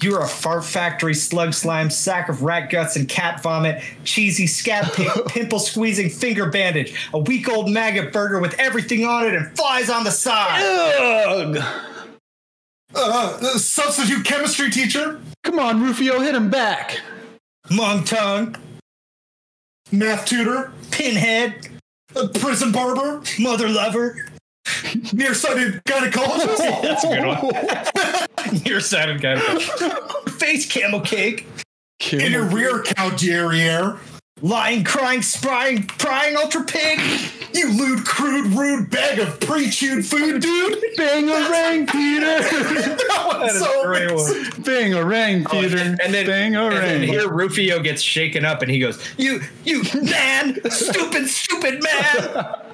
[0.00, 4.92] You're a fart factory, slug slime, sack of rat guts and cat vomit, cheesy scab
[4.92, 9.56] pick, pimple squeezing finger bandage, a week old maggot burger with everything on it and
[9.56, 10.62] flies on the side.
[10.62, 11.94] Ugh.
[12.94, 17.00] Uh, uh, substitute chemistry teacher, Come on, Rufio, hit him back.
[17.70, 18.56] Mong tongue,
[19.90, 21.68] math tutor, pinhead,
[22.16, 24.26] a prison barber, mother lover.
[25.12, 26.58] nearsighted gynecologist.
[26.82, 28.62] That's a good one.
[28.64, 29.38] Nearsighted guy.
[30.32, 31.46] Face camel cake.
[31.98, 33.98] Kill In your rear cow derriere.
[34.40, 37.00] Lying, crying, sprying, prying ultra pig.
[37.52, 40.78] You lewd, crude, rude bag of pre-chewed food, dude.
[40.96, 42.38] Bangarang, Peter.
[42.38, 44.44] that one's so great amazing.
[44.62, 45.78] Bangarang, Oh, Peter.
[45.78, 49.02] and then, and then, Bang a and here Rufio gets shaken up and he goes,
[49.16, 52.54] "You, you man, stupid, stupid man."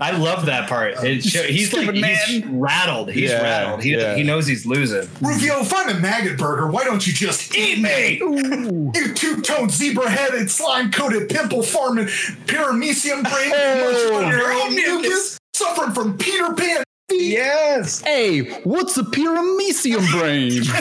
[0.00, 0.94] I love that part.
[1.04, 3.12] It show, he's Stupid like he's rattled.
[3.12, 3.82] He's Yeah, rattled.
[3.84, 4.16] He, yeah.
[4.16, 5.08] he knows he's losing.
[5.20, 6.66] Rufio, if I'm a maggot burger.
[6.66, 8.18] Why don't you just eat me?
[8.20, 8.90] Ooh.
[8.92, 13.84] You two-toned, zebra-headed, slime-coated, pimple-farming, paramecium brain, Oh.
[13.84, 16.82] munching on your own mucus, suffering from Peter Pan.
[17.12, 18.00] Yes.
[18.00, 20.62] Hey, what's a paramecium brain?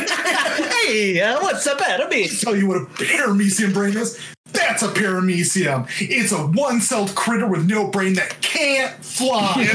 [0.83, 2.27] Hey, uh, what's up, enemy?
[2.27, 4.19] Tell you what a paramecium brain is.
[4.53, 5.87] That's a paramecium.
[5.99, 9.65] It's a one-celled critter with no brain that can't fly.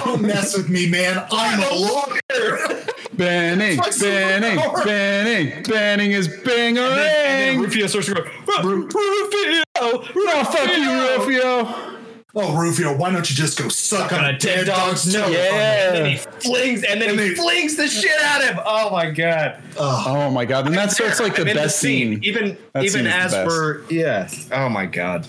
[0.04, 1.24] Don't mess with me, man.
[1.30, 2.84] I'm a lawyer.
[3.14, 7.64] Banning, Like banning, banning, banning is bang a And then ring.
[7.64, 8.22] Rufio starts to go,
[8.62, 10.90] Rufio, No, fuck you,
[11.24, 11.95] Rufio.
[12.38, 15.30] Oh, Rufio, why don't you just go suck on a dead dog's nose?
[15.32, 15.86] Yeah.
[15.86, 18.58] And then he flings, and then And he they- flings the shit out of him.
[18.64, 19.62] Oh my god!
[19.78, 20.04] Ugh.
[20.06, 22.20] Oh my god, and that starts like the I'm in best scene.
[22.22, 24.28] Even That even scene as for we're yeah.
[24.52, 25.26] Oh my god!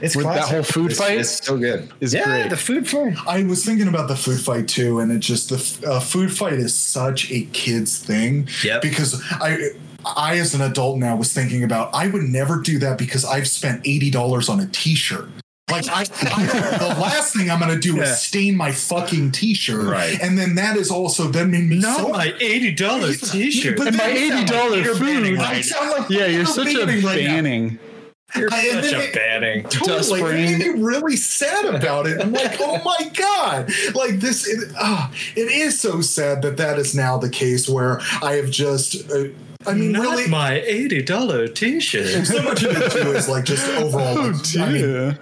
[0.00, 1.90] It's With that whole food It's- fight It's so good.
[2.00, 2.50] is yeah, great.
[2.50, 3.14] the food fight.
[3.26, 6.52] I was thinking about the food fight too, and it just the uh, food fight
[6.54, 8.48] is such a kid's thing.
[8.62, 8.78] Yeah.
[8.80, 9.70] Because I,
[10.04, 13.48] I as an adult now was thinking about I would never do that because I've
[13.48, 15.28] spent eighty dollars on a T-shirt.
[15.68, 16.04] Like I, I
[16.78, 18.04] the last thing I'm gonna do Yeah.
[18.04, 20.16] is stain my fucking T-shirt, Right.
[20.22, 22.16] And then that is also then made me so.
[22.40, 23.76] eighty dollars T-shirt.
[23.80, 25.38] And my then you sound $80 Peter Banning food.
[25.38, 25.64] right
[25.98, 27.78] like Yeah, you're such a Banning now.
[28.36, 29.64] You're I- such a banning.
[29.64, 30.20] Totally.
[30.20, 32.20] It made me really sad about it.
[32.20, 33.70] I'm like, oh my god!
[33.94, 38.00] Like this, it, ah, it is so sad that that is now the case where
[38.22, 39.10] I have just.
[39.10, 39.26] Uh,
[39.66, 42.26] I mean, Not really, my eighty dollar T-shirt.
[42.26, 44.16] so much of it too is like just overall.
[44.18, 45.18] Oh like, I mean, dear.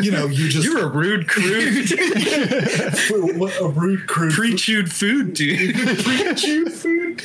[0.00, 1.88] You know, you just You're a rude, crude,
[3.38, 5.74] what a rude, crude, pre-chewed food, dude.
[6.04, 7.20] pre-chewed food.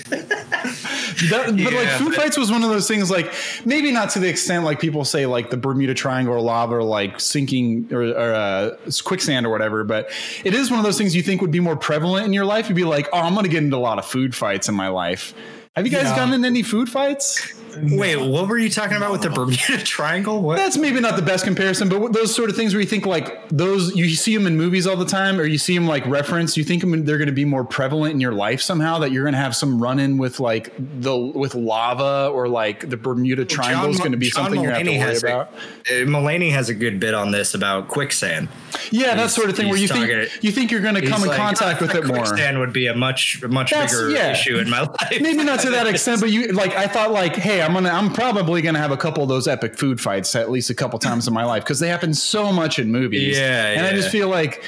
[1.30, 3.34] That, but like food but- fights was one of those things like
[3.66, 6.84] maybe not to the extent like people say like the Bermuda Triangle or lava or
[6.84, 10.10] like sinking or, or uh, quicksand or whatever, but
[10.44, 12.70] it is one of those things you think would be more prevalent in your life.
[12.70, 14.76] You'd be like, oh, I'm going to get into a lot of food fights in
[14.76, 15.34] my life.
[15.76, 16.16] Have you guys Yeah.
[16.16, 17.54] gotten in any food fights?
[17.78, 20.42] Wait, what were you talking about with the Bermuda Triangle?
[20.42, 20.58] What?
[20.58, 23.48] That's maybe not the best comparison, but those sort of things where you think like
[23.50, 26.58] those, you see them in movies all the time, or you see them like referenced.
[26.58, 29.00] You think they're going to be more prevalent in your life somehow.
[29.00, 32.90] That you're going to have some run in with like the with lava or like
[32.90, 35.24] the Bermuda Triangle is going to be John something you have to Mulaney worry has
[35.24, 35.54] a- about.
[35.90, 38.50] Uh, Mulaney has a good bit on this about quicksand.
[38.92, 41.22] Yeah, that sort of thing where you think talking- you think you're going to come
[41.24, 42.18] in like, contact "I with it thought more.
[42.26, 44.32] Quicksand would be a much much That's- bigger yeah.
[44.32, 45.22] issue in my life.
[45.22, 48.12] Maybe not to that extent, but you like I thought like, hey, I'm gonna I'm
[48.14, 51.28] probably gonna have a couple of those epic food fights at least a couple times
[51.28, 53.38] in my life because they happen so much in movies.
[53.38, 54.64] Yeah, and I just feel like.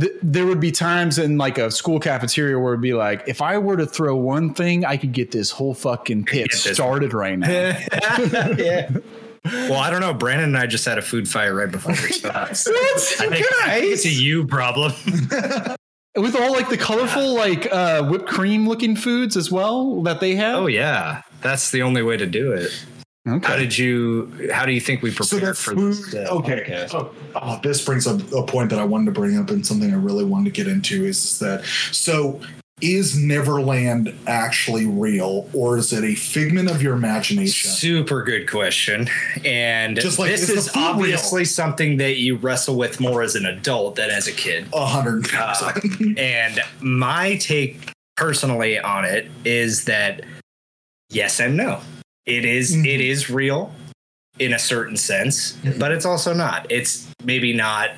[0.00, 3.42] th- There would be times in like a school cafeteria where it'd be like, if
[3.42, 7.38] I were to throw one thing, I could get this whole fucking pit started right
[7.38, 7.48] now.
[8.56, 8.90] yeah.
[9.44, 10.14] Well, I don't know.
[10.14, 11.96] Brandon and I just had a food fight right before.
[11.96, 13.32] So that's- What?
[13.32, 14.92] I think, it's a you problem.
[16.14, 20.36] With all like the colorful like uh, whipped cream looking foods as well that they
[20.36, 20.56] have.
[20.62, 22.70] oh yeah, that's the only way to do it.
[23.28, 23.46] okay.
[23.46, 24.48] How did you?
[24.52, 25.94] How do you think we So prepared that's for food.
[25.94, 26.14] this?
[26.14, 26.64] uh, okay.
[26.68, 26.94] podcast?
[26.94, 29.92] Oh, oh, this brings up a point that I wanted to bring up and something
[29.92, 32.40] I really wanted to get into is that so
[32.80, 37.70] is Neverland actually real or is it a figment of your imagination?
[37.70, 39.08] Super good question.
[39.44, 40.88] And Just like, this is is food real?
[40.88, 44.66] obviously something that you wrestle with more as an adult than as a kid.
[44.72, 46.18] A hundred Uh, percent.
[46.18, 47.78] and my take
[48.16, 50.22] personally on it is that
[51.12, 51.80] yes and no.
[52.26, 52.86] It is- Mhm.
[52.86, 53.74] it is real
[54.38, 55.78] in a certain sense, Mhm.
[55.78, 56.66] but it's also not.
[56.70, 57.90] It's maybe not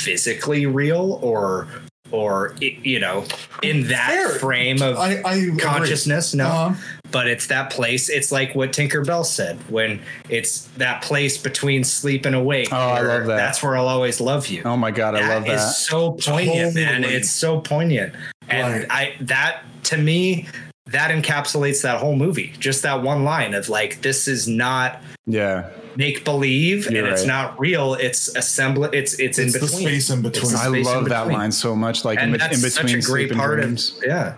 [0.00, 1.68] physically real or
[2.12, 3.24] or you know
[3.62, 4.28] in that Fair.
[4.40, 5.56] frame of I, I agree.
[5.60, 6.74] consciousness no Uh-huh.
[7.12, 11.84] but it's that place it's like what tinker bell said when it's that place between
[11.84, 13.36] sleep and awake Oh, I love that.
[13.36, 15.70] that's where i'll always love you Oh my god, I love is that.
[15.74, 17.04] so poignant, man.
[17.04, 18.12] It's so poignant,
[18.48, 18.86] and Right.
[18.90, 20.48] I that to me
[20.90, 22.52] that encapsulates that whole movie.
[22.58, 25.68] Just that one line of like, this is not Yeah.
[25.96, 27.28] make believe, and You're it's right.
[27.28, 27.94] not real.
[27.94, 28.90] It's assembly.
[28.92, 29.80] It's it's, in It's the between.
[29.82, 30.42] space in between.
[30.52, 31.38] It's I space in love that between.
[31.38, 32.04] line so much.
[32.04, 34.34] Like in, and be- that's in between such a great and part of yeah,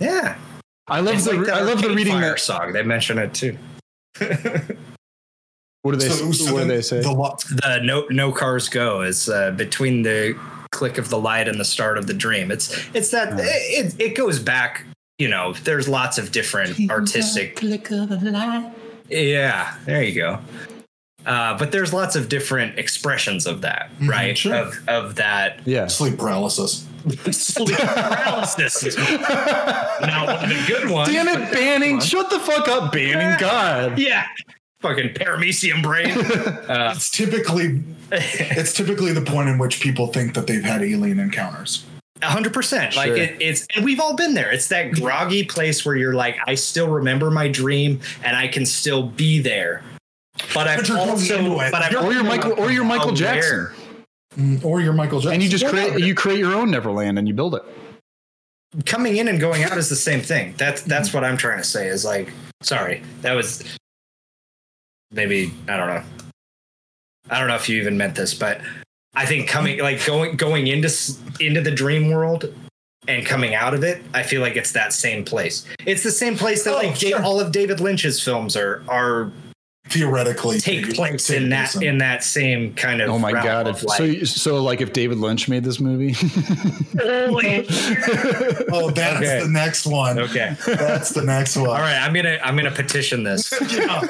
[0.00, 0.36] yeah.
[0.88, 2.40] I love It's the like I love the Arcade Fire that.
[2.40, 2.72] song.
[2.72, 3.56] They mention it too.
[5.82, 6.08] What do they?
[6.08, 7.00] So- so what do they say?
[7.00, 7.14] The
[7.62, 10.36] the no no cars go is uh, between the
[10.72, 12.50] click of the light and the start of the dream.
[12.50, 13.44] It's it's that Yeah.
[13.46, 14.84] it, it goes back.
[15.18, 17.58] You know, there's lots of different artistic.
[19.08, 20.38] Yeah, there you go.
[21.24, 24.36] Uh, but there's lots of different expressions of that, Mhm, right?
[24.38, 24.54] sure.
[24.54, 25.86] Of of that yeah.
[25.88, 26.86] sleep paralysis.
[27.32, 31.08] sleep paralysis is not one of the good ones.
[31.08, 32.00] Damn it, Banning!
[32.00, 33.38] Shut the fuck up, Banning!
[33.40, 33.98] God.
[33.98, 34.26] Yeah,
[34.82, 36.10] fucking paramecium brain.
[36.16, 37.82] Uh, It's typically
[38.12, 41.84] it's typically the point in which people think that they've had alien encounters.
[42.22, 42.96] A hundred percent.
[42.96, 43.16] Like Sure.
[43.16, 44.50] it, it's, and we've all been there.
[44.50, 48.64] It's that groggy place where you're like, I still remember my dream, and I can
[48.66, 49.82] still be there.
[50.54, 51.70] But I've But you're going also, into it.
[51.72, 52.52] but I'm Or you're Michael.
[52.58, 53.16] Or you're Michael aware.
[53.16, 53.68] Jackson,
[54.38, 55.32] Mm, Or you're Michael Jackson.
[55.34, 57.62] and you just Yeah, create you create your own Neverland and you build it.
[58.84, 60.52] coming in and going out is the same thing.
[60.58, 61.88] That's that's what I'm trying to say.
[61.88, 62.30] Is like,
[62.62, 63.64] sorry, that was
[65.10, 66.02] maybe I don't know.
[67.30, 68.60] I don't know if you even meant this, but
[69.16, 70.88] I think coming like going going into
[71.40, 72.52] into the dream world
[73.08, 75.64] and coming out of it, I feel like it's that same place.
[75.86, 77.22] It's the same place that Oh, like sure.
[77.22, 79.32] all of David Lynch's films are are
[79.88, 83.68] theoretically take place in that place in that same kind of Oh my god!
[83.68, 86.16] If, so so like if David Lynch made this movie.
[87.00, 87.40] Oh,
[88.72, 89.40] oh, that's Okay.
[89.42, 90.18] the next one.
[90.18, 91.68] okay That's the next one.
[91.68, 94.02] all right i'm gonna i'm gonna petition this Yeah.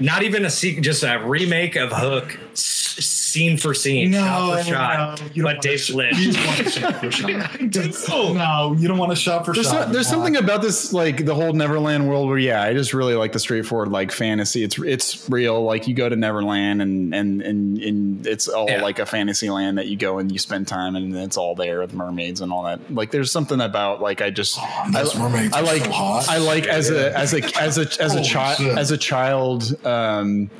[0.00, 4.58] not even a sequel just a remake of hook s- scene for scene No, shot
[4.58, 6.18] for shot no, you don't but Dave wanna- Lynch.
[6.18, 7.10] You just want to shot for
[8.10, 8.34] shot.
[8.34, 9.86] No, you don't want to shot for There's, shot.
[9.88, 12.94] so- there's You something about this like the whole Neverland world where yeah, I just
[12.94, 14.62] really like the straightforward like fantasy.
[14.64, 15.62] It's it's real.
[15.62, 18.82] Like you go to Neverland and and and, and it's all Yeah.
[18.82, 21.80] like a fantasy land that you go and you spend time and it's all there
[21.80, 22.92] with mermaids and all that.
[22.92, 26.28] Like there's something about like I just Oh, I- mermaids I are like so hot.
[26.28, 29.86] I like as a as a as a as a Holy child as a child
[29.86, 30.50] um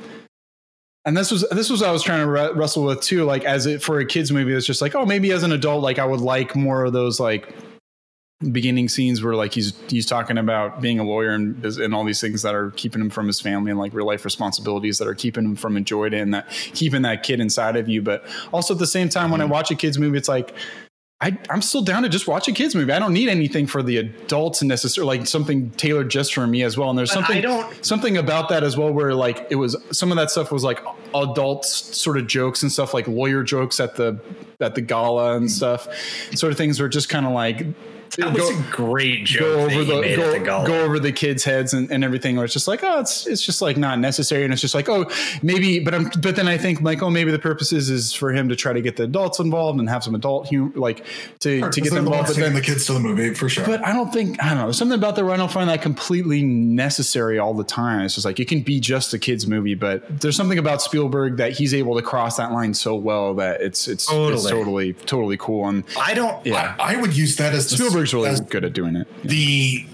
[1.09, 3.43] and this was this was what I was trying to re- wrestle with too like
[3.43, 5.97] as it for a kids movie it's just like oh maybe as an adult like
[5.97, 7.51] I would like more of those like
[8.51, 12.21] beginning scenes where like he's he's talking about being a lawyer and and all these
[12.21, 15.15] things that are keeping him from his family and like real life responsibilities that are
[15.15, 18.01] keeping him from enjoying it and that keeping that kid inside of you.
[18.01, 18.23] But
[18.53, 19.53] also at the same time, when I mm-hmm.
[19.53, 20.53] watch a kids movie, it's like
[21.21, 22.93] I, I'm still down to just watch a kids movie.
[22.93, 26.77] I don't need anything for the adults necessarily, like something tailored just for me as
[26.77, 26.89] well.
[26.89, 30.17] And there's But something something about that as well, where like it was some of
[30.17, 30.79] that stuff was like
[31.13, 34.17] adult sort of jokes and stuff, like lawyer jokes at the
[34.61, 35.89] at the gala and stuff,
[36.35, 37.65] sort of things were just kind of like
[38.17, 39.39] That was a great joke.
[39.41, 42.35] go over the made the go, go over the kids' heads and, and everything.
[42.35, 44.89] Where it's just like, oh, it's it's just like not necessary, and it's just like,
[44.89, 45.09] oh,
[45.41, 45.79] maybe.
[45.79, 48.49] But I'm but then I think like, oh, maybe the purpose is is for him
[48.49, 51.05] to try to get the adults involved and have some adult humor, like
[51.39, 52.27] to to get them involved.
[52.29, 53.65] But then the kids to the movie for sure.
[53.65, 54.63] but I don't think I don't know.
[54.65, 58.01] There's something about the where I don't find that completely necessary all the time.
[58.01, 61.37] It's just like it can be just a kids movie, but there's something about Spielberg
[61.37, 64.49] that he's able to cross that line so well that it's it's it's Totally.
[64.51, 65.67] totally totally cool.
[65.67, 66.43] And I don't.
[66.45, 67.77] yeah, I, I would use that as the,
[68.07, 69.07] Spielberg's really as good at doing it.
[69.23, 69.85] the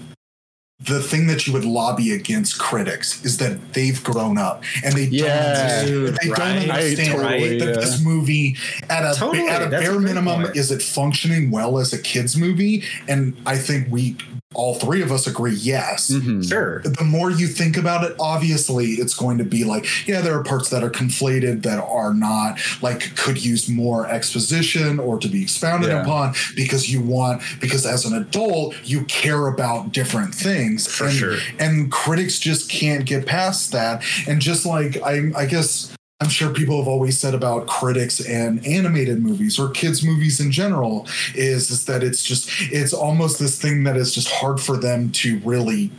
[0.82, 5.06] the thing that you would lobby against critics is that they've grown up and they
[5.06, 5.84] Yeah.
[5.84, 6.38] don't Dude, they right.
[6.38, 7.72] don't understand totally, that yeah.
[7.76, 8.58] this movie
[8.90, 10.56] at a Totally, at a that's a bare minimum point.
[10.58, 14.18] is it functioning well as a kids movie and I think we
[14.56, 16.48] all three of us agree yes Mhm.
[16.48, 16.82] Sure.
[16.84, 20.44] the more you think about it, obviously it's going to be like, yeah, there are
[20.44, 25.42] parts that are conflated that are not like could use more exposition or to be
[25.42, 26.02] expounded Yeah.
[26.02, 30.88] upon because you want because as an adult you care about different things.
[30.88, 31.38] For and, sure.
[31.60, 34.04] And critics just can't get past that.
[34.28, 35.92] And just like I I guess
[36.22, 40.52] I'm sure people have always said about critics and animated movies or kids movies in
[40.52, 44.78] general is, is that it's just it's almost this thing that is just hard for
[44.78, 45.92] them to really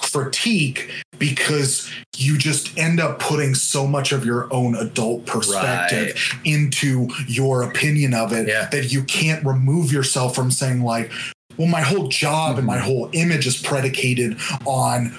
[0.00, 0.88] critique
[1.18, 7.62] because you just end up putting so much of your own adult perspective into your
[7.62, 8.68] opinion of it Yeah.
[8.70, 11.10] that you can't remove yourself from saying like
[11.56, 12.84] well my whole job and my mm-hmm.
[12.84, 15.12] whole image is predicated on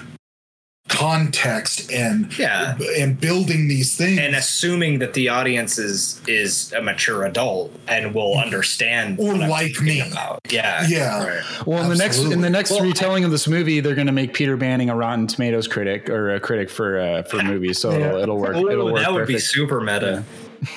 [0.90, 2.76] context and Yeah.
[2.98, 8.12] and building these things And assuming that the audience is is a mature adult and
[8.12, 10.00] will understand Or what I'm like me.
[10.00, 10.40] about.
[10.50, 10.84] Yeah.
[10.88, 11.24] Yeah.
[11.26, 11.66] Right.
[11.66, 14.12] Well, in the next in the next Well, retelling of this movie, they're going to
[14.12, 17.92] make Peter Banning a Rotten Tomatoes critic or a critic for uh, for movies, so
[17.92, 18.56] it'll, it'll work.
[18.56, 20.24] Ooh, it'll work that would be super meta.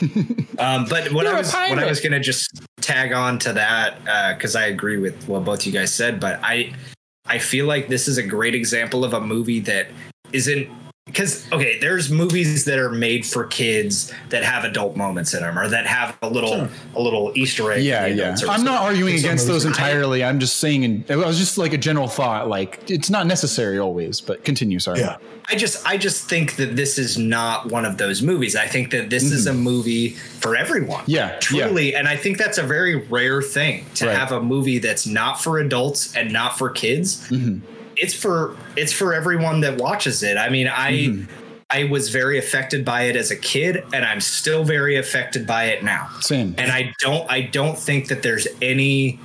[0.59, 3.53] um, but what You're I a was what I was gonna just tag on to
[3.53, 6.71] that because I agree with what both you guys said, but I
[7.33, 9.87] I feel like this is a great example of a movie that
[10.33, 10.69] isn't
[11.13, 15.57] because okay, there's movies that are made for kids that have adult moments in them
[15.59, 17.83] or that have a little a little Easter egg.
[17.83, 18.35] Yeah, yeah.
[18.49, 20.23] I'm not arguing against those entirely.
[20.23, 22.49] I'm just saying, and it was just like a general thought.
[22.49, 24.79] Like it's not necessary always, but continue.
[24.79, 24.99] Sorry.
[24.99, 25.17] yeah
[25.49, 28.55] I just I just think that this is not one of those movies.
[28.55, 30.09] I think that this is a movie
[30.39, 31.01] for everyone.
[31.01, 31.11] Mm-hmm.
[31.11, 34.17] Yeah, Truly, and I think that's a very rare thing to Right.
[34.17, 37.27] have a movie that's not for adults and not for kids.
[37.29, 37.61] Mhm.
[37.97, 40.37] It's for it's for everyone that watches it.
[40.37, 41.43] I mean, I Mm-hmm.
[41.69, 45.65] I was very affected by it as a kid and I'm still very affected by
[45.65, 46.07] it now.
[46.19, 46.53] Same.
[46.59, 49.19] And I don't I don't think that there's any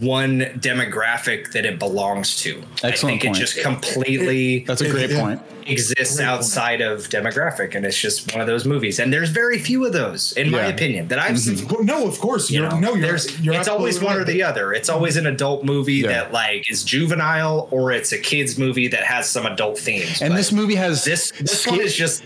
[0.00, 2.62] one demographic that it belongs to.
[2.84, 5.20] I Excellent think it just completely That's a great Yeah.
[5.20, 5.42] point.
[5.66, 6.38] exists Great point.
[6.38, 9.92] outside of demographic and it's just one of those movies and there's very few of
[9.92, 11.76] those in my opinion that i've mm-hmm.
[11.76, 14.22] seen no of course you you're, know no you're, there's you're it's always absolutely one
[14.22, 16.08] or the other it's always an adult movie Yeah.
[16.08, 20.30] that like is juvenile or it's a kids movie that has some adult themes And
[20.32, 22.24] But this movie has this this sca- one is just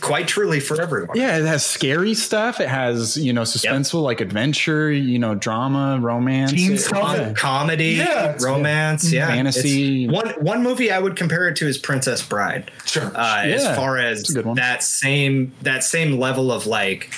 [0.00, 2.60] quite truly for everyone Yeah, it has scary stuff.
[2.60, 7.16] It has you know suspenseful like adventure, you know drama, romance, Teen It- stuff.
[7.16, 7.32] yeah.
[7.34, 10.04] comedy Yeah, it's- romance yeah Fantasy.
[10.04, 13.54] It's- one one movie i would compare it to is princess bride sure uh, Yeah,
[13.54, 14.56] as far as that's a good one.
[14.56, 17.10] that same that same level of like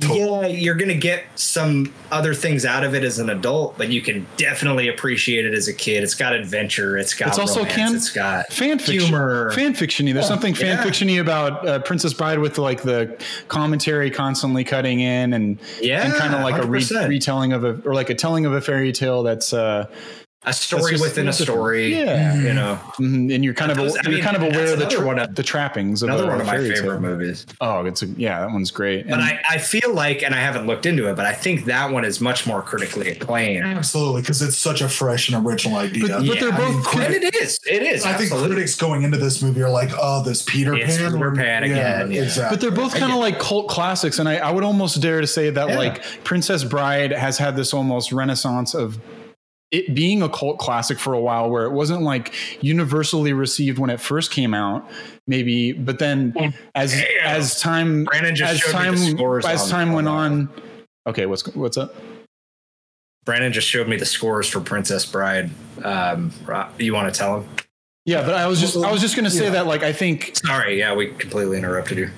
[0.00, 4.00] yeah you're gonna get some other things out of it as an adult but you
[4.00, 7.76] can definitely appreciate it as a kid it's got adventure it's got It's also romance,
[7.76, 9.50] can- it's got fan fiction, humor.
[9.52, 10.14] fan fictiony.
[10.14, 10.84] There's something fan yeah.
[10.84, 16.14] fictiony about uh, Princess Bride with like the commentary constantly cutting in and Yeah, and
[16.14, 18.92] kind of like a re- retelling of a or like a telling of a fairy
[18.92, 19.86] tale that's uh
[20.44, 21.56] a story just- within a that's different.
[21.58, 22.34] story Yeah.
[22.34, 24.72] you know mhm, and you're kind of That was- I you're mean, kind of aware
[24.72, 27.00] of the tra- one of- the trappings of another a, one of my favorite tale.
[27.00, 29.06] movies Oh, it's a, yeah, that one's great.
[29.06, 31.66] but And- I, I feel like and i haven't looked into it but i think
[31.66, 35.78] that one is much more critically acclaimed absolutely because it's such a fresh and original
[35.78, 38.32] idea But- but they're I mean, both criti- and it is it is I think
[38.32, 42.10] critics going into this movie are like, "Oh, this Peter It's Pan, Peter Pan again,
[42.10, 42.22] yeah.
[42.22, 45.20] exactly." But they're both kind of like cult classics, and I, I would almost dare
[45.20, 45.78] to say that Yeah.
[45.78, 48.98] like Princess Bride has had this almost renaissance of
[49.72, 53.90] it being a cult classic for a while, where it wasn't like universally received when
[53.90, 54.88] it first came out,
[55.26, 57.06] maybe, but then as Damn.
[57.24, 60.62] as time Brandon just as time as on- time went on on.
[61.08, 61.94] Okay, what's what's up?
[63.24, 65.50] Brandon just showed me the scores for Princess Bride.
[65.84, 66.32] Um,
[66.78, 67.48] you want to tell him?
[68.04, 69.50] Yeah, but I was just I was just going to say Yeah.
[69.50, 72.10] that like I think Sorry, yeah, we completely interrupted you.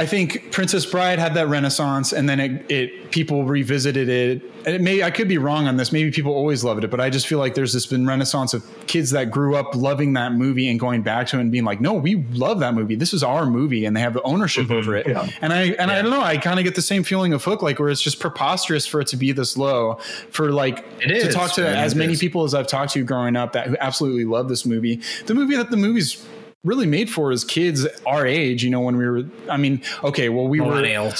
[0.00, 4.42] I think Princess Bride had that renaissance, and then it, it people revisited it.
[4.64, 5.92] And it may I could be wrong on this.
[5.92, 8.64] Maybe people always loved it, but I just feel like there's this been renaissance of
[8.86, 11.82] kids that grew up loving that movie and going back to it and being like,
[11.82, 12.94] "No, we love that movie.
[12.94, 14.78] This is our movie," and they have the ownership Mhm.
[14.78, 15.06] over it.
[15.06, 15.28] Yeah.
[15.42, 16.22] And I and I don't know.
[16.22, 19.02] I kind of get the same feeling of Hook, like where it's just preposterous for
[19.02, 19.98] it to be this low.
[20.30, 22.20] For like It to talk to man, as many is.
[22.20, 25.00] people as I've talked to growing up that who absolutely love this movie.
[25.26, 26.24] The movie that the movie's
[26.64, 28.62] really made for is kids our age.
[28.62, 29.22] You know, when we were.
[29.48, 30.74] I mean, okay, well we were.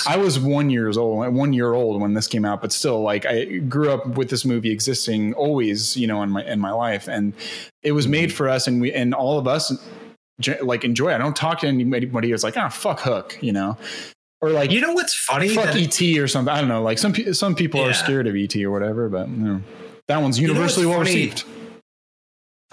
[0.07, 3.27] I was one years old, one year old when this came out, but still, like
[3.27, 7.09] I grew up with this movie existing always, you know, in my in my life,
[7.09, 7.33] and
[7.83, 9.73] it was made for us, and we and all of us
[10.63, 11.11] like enjoy.
[11.13, 11.15] it.
[11.15, 13.77] I don't talk to anybody who's like, ah, fuck Hook, you know,
[14.41, 15.49] or like You know what's funny?
[15.51, 16.53] fuck That- ET or something.
[16.53, 16.83] I don't know.
[16.83, 17.89] Like some some people Yeah.
[17.89, 19.61] are scared of ET or whatever, but you know,
[20.09, 21.31] that one's know what's universally well funny?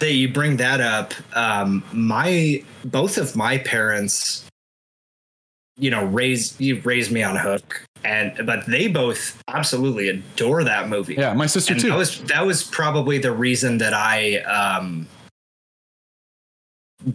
[0.00, 4.44] that you bring that up um my both of my parents
[5.76, 10.88] you know raised you raised me on hook and but they both absolutely adore that
[10.88, 11.88] movie Yeah, my sister and too.
[11.90, 15.06] that was that was probably the reason that i um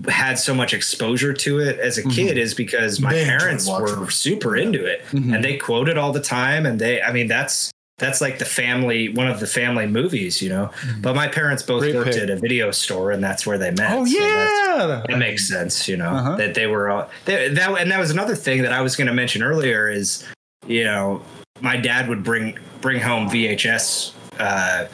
[0.08, 2.16] had so much exposure to it as a Mhm.
[2.16, 4.12] kid is because my They parents watching were it.
[4.14, 5.36] super into it Mhm.
[5.36, 8.46] and they quote it all the time and they i mean that's that's like the
[8.46, 10.70] family one of the family movies you know
[11.02, 11.92] but my parents both Mm-hmm.
[11.92, 12.24] Great worked pick.
[12.24, 15.88] at a video store and that's where they met oh So yeah, that makes sense
[15.88, 16.36] you know Uh-huh.
[16.38, 19.08] that they were all they, that and that was another thing that i was going
[19.08, 20.26] to mention earlier is
[20.68, 21.22] you know
[21.62, 24.88] my dad would bring bring home vhs uh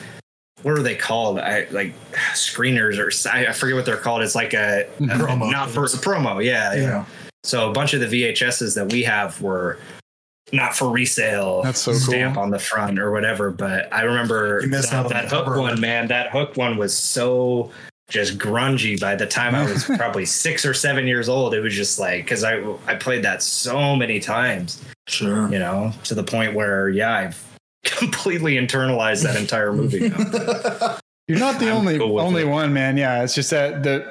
[0.61, 1.39] what are they called?
[1.39, 1.93] I like
[2.33, 4.21] screeners or I I forget what they're called.
[4.23, 5.49] It's like a, a Promo.
[5.49, 6.43] not for a promo.
[6.43, 6.81] Yeah, yeah.
[6.81, 7.05] Yeah.
[7.45, 9.77] So a bunch of the VHSs that we have were
[10.53, 11.61] not for resale.
[11.63, 12.43] That's so stamp cool.
[12.43, 13.51] on the front or whatever.
[13.51, 15.59] But I remember You missed that, out that hook cover.
[15.59, 16.07] one, man.
[16.07, 17.71] That hook one was so
[18.09, 18.99] just grungy.
[18.99, 22.23] By the time I was probably six or seven years old, it was just like
[22.25, 25.49] because I I played that so many times, Sure.
[25.51, 30.11] you know, to the point where yeah, I've completely internalized that entire movie.
[31.29, 32.47] You're not the only cool only it.
[32.47, 32.97] one, man.
[32.97, 34.03] Yeah, it's just that the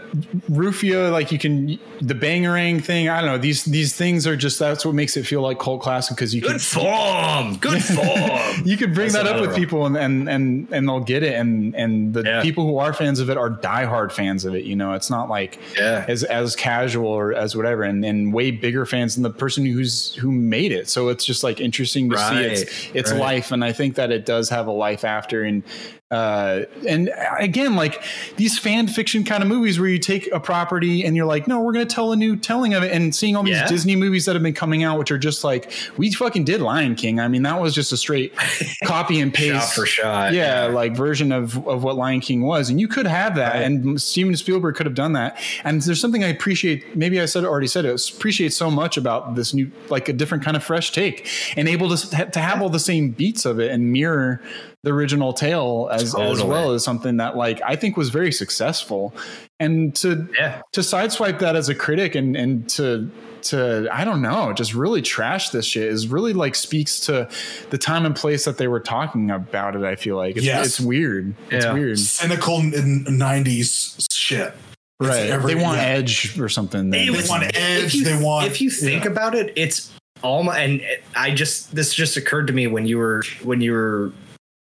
[0.49, 1.67] Rufio, like you can
[2.01, 3.09] the Bangarang thing.
[3.09, 3.39] I don't know.
[3.39, 6.41] These these things are just that's what makes it feel like cult classic because you
[6.43, 7.57] can Good form.
[7.57, 8.63] Good form.
[8.65, 9.59] you could bring That's that up with one.
[9.59, 12.43] people and, and and and they'll get it and and the Yeah.
[12.43, 15.29] people who are fans of it are diehard fans of it you know it's not
[15.29, 16.05] like Yeah.
[16.07, 20.15] as as casual or as whatever and and way bigger fans than the person who's
[20.15, 22.63] who made it so it's just like interesting to see its
[22.95, 23.21] its right.
[23.21, 25.65] life and i think that it does have a life after and
[26.11, 28.03] uh and again like
[28.37, 31.61] these fan fiction kind of movies where you take a property and you're like no
[31.61, 33.69] we're going to tell a new telling of it and seeing all these Yeah.
[33.69, 36.95] disney movies that have been coming out which are just like we fucking did lion
[36.95, 38.33] king i mean that was just a straight
[38.85, 40.33] copy and paste Shot for shot.
[40.33, 43.63] yeah, like version of of what Lion King was, and you could have that, Right.
[43.63, 45.39] and Steven Spielberg could have done that.
[45.65, 46.97] And there's something I appreciate.
[46.97, 48.11] Maybe I said already said it.
[48.11, 51.95] Appreciate so much about this new, like a different kind of fresh take, and able
[51.95, 54.41] to to have all the same beats of it and mirror
[54.89, 59.15] the original tale as as well as something that like I think was very successful.
[59.61, 60.63] And to Yeah.
[60.73, 63.11] to sideswipe that as a critic and and to
[63.43, 67.29] to I don't know, just really trash this shit is really like speaks to
[67.71, 69.83] the time and place that they were talking about it.
[69.85, 70.67] I feel like it's, Yes.
[70.67, 71.35] it's weird.
[71.51, 71.73] It's Yeah.
[71.75, 74.55] weird, Cynical 90s shit.
[75.01, 75.31] Right?
[75.31, 75.85] every- they want yeah.
[75.85, 76.89] edge or something.
[76.89, 77.13] It then.
[77.13, 77.95] was- They want if edge.
[77.95, 78.47] you, They want.
[78.49, 79.11] if you think yeah.
[79.11, 79.91] about it, it's
[80.23, 80.81] almost and
[81.15, 84.11] I just this just occurred to me when you were when you were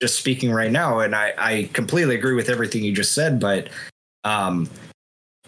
[0.02, 3.70] just speaking right now, and I I completely agree with everything you just said, but
[4.24, 4.70] um,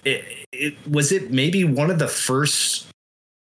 [0.06, 2.88] it it was it maybe one of the first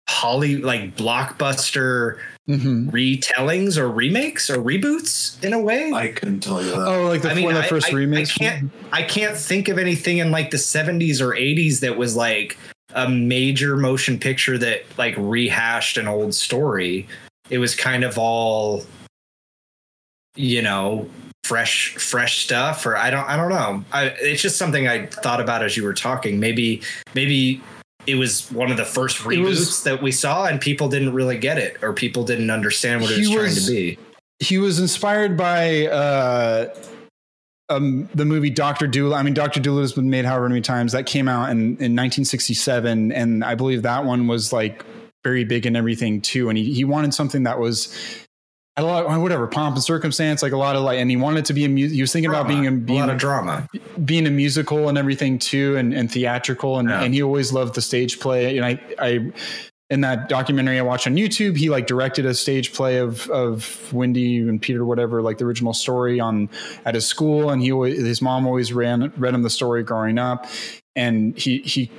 [0.10, 2.92] Holly like blockbuster Mhm.
[2.92, 5.94] retellings or remakes or reboots in a way.
[5.94, 6.78] I couldn't tell you that.
[6.78, 8.32] Oh, like the I mean, one of I, the first I- remakes.
[8.36, 12.18] I can't, I can't think of anything in like the 70s or 80s that was
[12.18, 12.58] like
[12.96, 17.08] a major motion picture that like rehashed an old story.
[17.50, 18.84] It was kind of all,
[20.36, 21.10] you know,
[21.44, 22.86] fresh, fresh stuff.
[22.86, 23.84] Or I don't, I don't know.
[23.92, 26.40] I, it's just something I thought about as you were talking.
[26.40, 26.82] Maybe,
[27.14, 27.62] maybe
[28.08, 31.38] it was one of the first reboots was- that we saw, and people didn't really
[31.38, 33.98] get it, or people didn't understand what it He was trying to be.
[34.40, 36.76] he was inspired by uh,
[37.70, 39.16] um, the movie Doctor Dolittle.
[39.16, 40.92] I mean, Doctor Dolittle has been made however many times.
[40.92, 44.84] That came out in, in 1967, and I believe that one was like
[45.24, 46.50] very big and everything too.
[46.50, 47.96] And he, he wanted something that was
[48.76, 51.54] a lot, whatever, pomp and circumstance, like a lot of like, and he wanted to
[51.54, 51.96] be a music.
[51.96, 53.68] He was thinking about being a, a lot of drama.
[54.04, 57.04] being a musical and everything too and, and theatrical and, Yeah.
[57.04, 59.32] and he always loved the stage play and I I
[59.90, 63.94] in that documentary I watched on YouTube, he like directed a stage play of of
[63.94, 66.50] Wendy and Peter, whatever, like the original story on
[66.86, 70.18] at his school, and he always, his mom always ran read him the story growing
[70.18, 70.48] up,
[70.96, 71.92] and he he.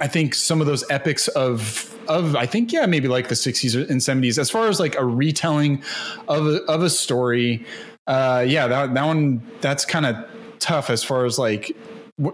[0.00, 3.74] I think some of those epics of of I think yeah maybe like the 60s
[3.90, 5.82] and 70s as far as like a retelling
[6.28, 7.64] of a, of a story
[8.06, 10.16] uh yeah that that one that's kind of
[10.58, 11.76] tough as far as like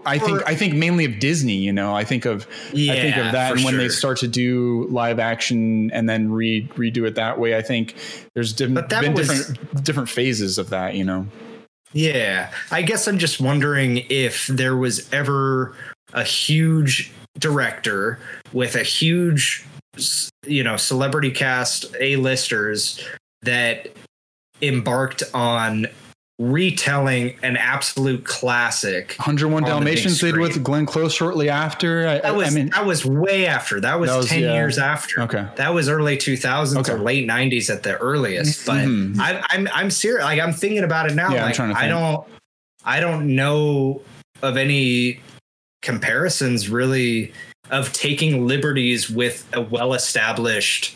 [0.05, 1.57] I think I think mainly of Disney.
[1.57, 4.27] You know, I think of Yeah, I think of that, and when they start to
[4.27, 7.93] do live action and then re redo it that way, I think
[8.33, 10.95] there's dim- been was- different different phases of that.
[10.95, 11.27] You know,
[11.93, 15.75] Yeah, I guess I'm just wondering if there was ever
[16.13, 18.19] a huge director
[18.53, 19.65] with a huge,
[20.45, 23.03] you know, celebrity cast, A-listers
[23.41, 23.89] that
[24.61, 25.87] embarked on
[26.37, 29.15] retelling an absolute classic.
[29.19, 30.61] 101 On the Dalmatians did with.
[30.63, 32.05] Glenn Close shortly after.
[32.07, 33.79] I, That was I mean, that was way after.
[33.79, 34.53] That was, That was- ten yeah.
[34.53, 35.21] years after.
[35.21, 35.45] Okay.
[35.55, 36.91] that was early 2000s Okay.
[36.91, 38.65] or late 90s at the earliest.
[38.65, 39.17] But Mhm.
[39.17, 40.25] I, I'm I'm serious.
[40.25, 41.31] Like I'm thinking about it now.
[41.31, 42.27] Yeah, I'm like trying to I don't
[42.83, 44.01] I don't know
[44.43, 45.21] of any
[45.85, 47.31] comparisons really
[47.69, 50.95] of taking liberties with a well-established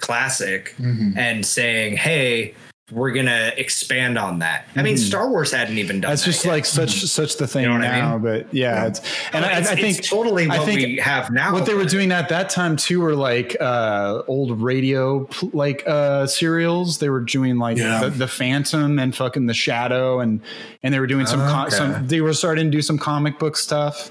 [0.00, 1.16] classic Mhm.
[1.16, 2.54] and saying, "Hey,
[2.90, 4.98] we're gonna expand on that." I mean, Mhm.
[5.06, 6.10] Star Wars hadn't even done.
[6.10, 6.50] that's that just yet.
[6.52, 8.12] like such such the thing You know what I now.
[8.12, 8.22] mean?
[8.22, 8.86] But yeah, Yeah.
[8.86, 9.00] it's
[9.32, 11.52] and I, it's, I think it's totally I think we have now.
[11.52, 16.26] what they were doing at that time too were like uh old radio like uh
[16.26, 18.00] serials they were doing like Yeah.
[18.00, 20.40] the, the phantom and fucking the shadow and
[20.82, 21.70] and they were doing some, co- Okay.
[21.76, 24.10] some they were starting to do some comic book stuff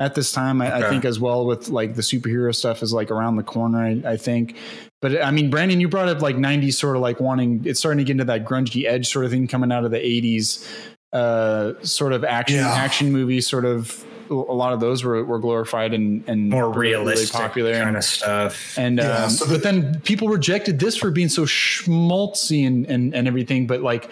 [0.00, 3.10] at this time I, I think as well with like the superhero stuff is like
[3.10, 4.56] around the corner I, I think
[5.02, 7.98] but I mean Brandon you brought up like 90s sort of like wanting it's starting
[7.98, 10.66] to get into that grungy edge sort of thing coming out of the 80s
[11.12, 12.68] uh sort of action Yeah.
[12.68, 16.90] action movies sort of a lot of those were, were glorified and, and more really
[16.90, 18.76] realistic popular kind and, of stuff.
[18.76, 22.84] and Yeah, um, so the- but then people rejected this for being so schmaltzy and,
[22.86, 24.10] and and everything but like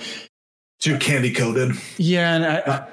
[0.80, 1.72] Too candy coated.
[1.98, 2.86] yeah and I,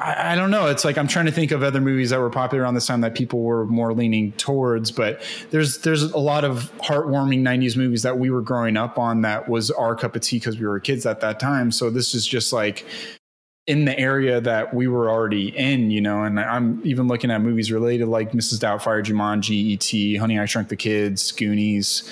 [0.00, 2.30] I i don't know it's like i'm trying to think of other movies that were
[2.30, 6.44] popular around this time that people were more leaning towards but there's there's a lot
[6.44, 10.22] of heartwarming 90s movies that we were growing up on that was our cup of
[10.22, 12.86] tea because we were kids at that time so this is just like
[13.66, 17.40] in the area that we were already in, you know, and I'm even looking at
[17.40, 18.58] movies related like Mrs.
[18.58, 22.10] Doubtfire, Jumanji, E.T., Honey, I Shrunk the Kids, Goonies,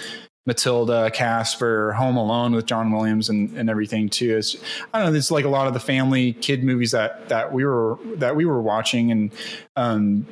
[0.48, 4.38] Matilda, Casper, Home Alone with John Williams and, and everything too.
[4.38, 4.56] It's,
[4.94, 7.66] I don't know, it's like a lot of the family kid movies that, that we
[7.66, 9.30] were, that we were watching and,
[9.76, 10.26] um,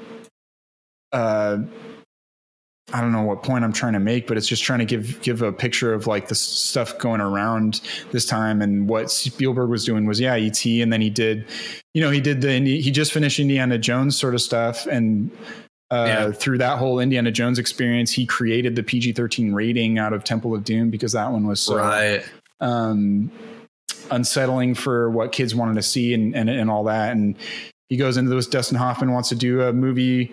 [1.13, 1.59] uh,
[2.93, 5.21] I don't know what point I'm trying to make, but it's just trying to give
[5.21, 7.81] give a picture of like the stuff going around
[8.13, 11.47] this time and what Spielberg was doing was yeah, ET, and then he did,
[11.95, 15.33] you know, he did the he just finished Indiana Jones sort of stuff, and
[15.91, 16.33] uh, Yeah.
[16.33, 20.65] through that whole Indiana Jones experience, he created the PG-13 rating out of Temple of
[20.65, 22.25] Doom because that one was so right.
[22.61, 23.31] um,
[24.11, 27.13] unsettling for what kids wanted to see and, and and all that.
[27.13, 27.37] And
[27.89, 28.47] he goes into this.
[28.47, 30.33] Dustin Hoffman wants to do a movie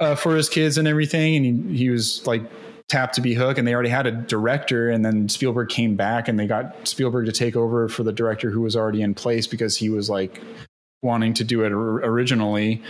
[0.00, 2.42] uh, for his kids and everything, and he, he was like
[2.88, 4.90] tapped to be Hook, and they already had a director.
[4.90, 8.50] And then Spielberg came back, and they got Spielberg to take over for the director
[8.50, 10.40] who was already in place because he was like
[11.02, 12.82] wanting to do it originally.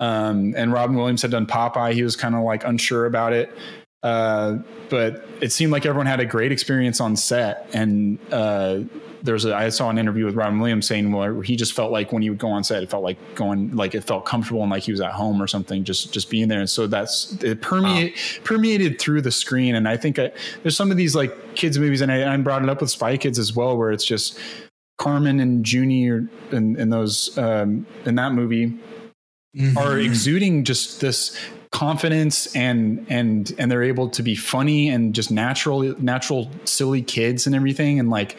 [0.00, 1.92] Um, and Robin Williams had done Popeye.
[1.92, 3.50] He was kind of like unsure about it.
[4.02, 4.58] Uh,
[4.90, 7.70] but it seemed like everyone had a great experience on set.
[7.72, 8.80] And uh,
[9.22, 12.12] there's a, I saw an interview with Robin Williams saying, well, he just felt like
[12.12, 14.70] when he would go on set, it felt like going, like it felt comfortable and
[14.70, 16.60] like he was at home or something, just, just being there.
[16.60, 19.74] And so that's, it permeate, permeated through the screen.
[19.74, 22.62] And I think I, there's some of these like kids movies and I, I brought
[22.62, 24.38] it up with Spy Kids as well, where it's just
[24.98, 28.78] Carmen and Juni and, in those, um, in that movie,
[29.76, 30.04] are Mhm.
[30.04, 31.36] exuding just this
[31.70, 37.46] confidence and and and they're able to be funny and just natural natural silly kids
[37.46, 37.98] and everything.
[37.98, 38.32] And like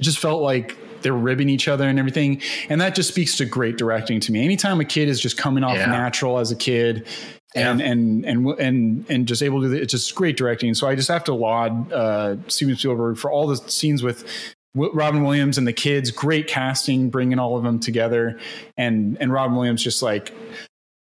[0.00, 2.40] it just felt like they're ribbing each other and everything.
[2.68, 4.44] And that just speaks to great directing to me.
[4.44, 5.86] Anytime a kid is just coming off Yeah.
[5.86, 7.06] natural as a kid
[7.54, 10.74] and, and and and and just able to do it's just great directing.
[10.74, 14.34] So i just have to laud uh steven spielberg for all the scenes with Wi-
[14.74, 18.38] Robin Williams and the kids, great casting, bringing all of them together,
[18.76, 20.32] and and Robin Williams just like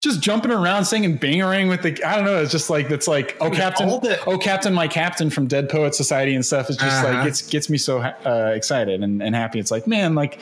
[0.03, 3.37] just jumping around singing Bangarang with the I don't know it's just like it's like
[3.39, 7.03] oh captain the- oh captain my captain from Dead Poet Society and stuff is just
[7.03, 7.13] Uh-huh.
[7.13, 10.39] like gets gets me so uh, excited and, and happy it's like man like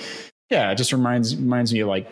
[0.49, 2.07] yeah it just reminds reminds me of like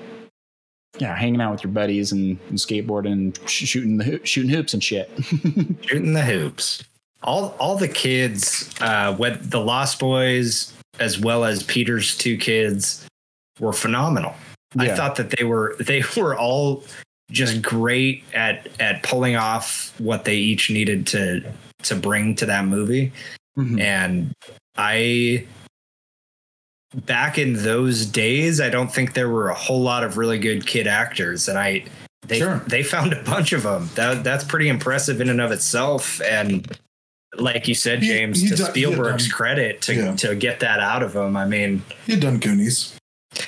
[0.99, 4.51] yeah hanging out with your buddies and, and skateboarding and sh- shooting the hoo- shooting
[4.51, 5.09] hoops and shit
[5.85, 6.83] shooting the hoops.
[7.23, 13.05] All all the kids, uh, what the Lost Boys as well as Peter's two kids
[13.59, 14.35] were phenomenal.
[14.77, 16.83] I thought that they were they were all
[17.31, 21.41] just great at at pulling off what they each needed to
[21.83, 23.11] to bring to that movie.
[23.57, 23.79] Mhm.
[23.81, 24.33] And
[24.77, 25.45] I
[27.05, 30.65] back in those days, I don't think there were a whole lot of really good
[30.65, 31.85] kid actors, and I
[32.27, 32.61] they Sure.
[32.67, 33.89] they found a bunch of them.
[33.95, 36.21] That that's pretty impressive in and of itself.
[36.21, 36.67] And
[37.35, 40.15] like you said, He- James, he to do- he Spielberg's done- credit to Yeah.
[40.17, 41.35] to get that out of him.
[41.37, 42.93] I mean, He had done Goonies.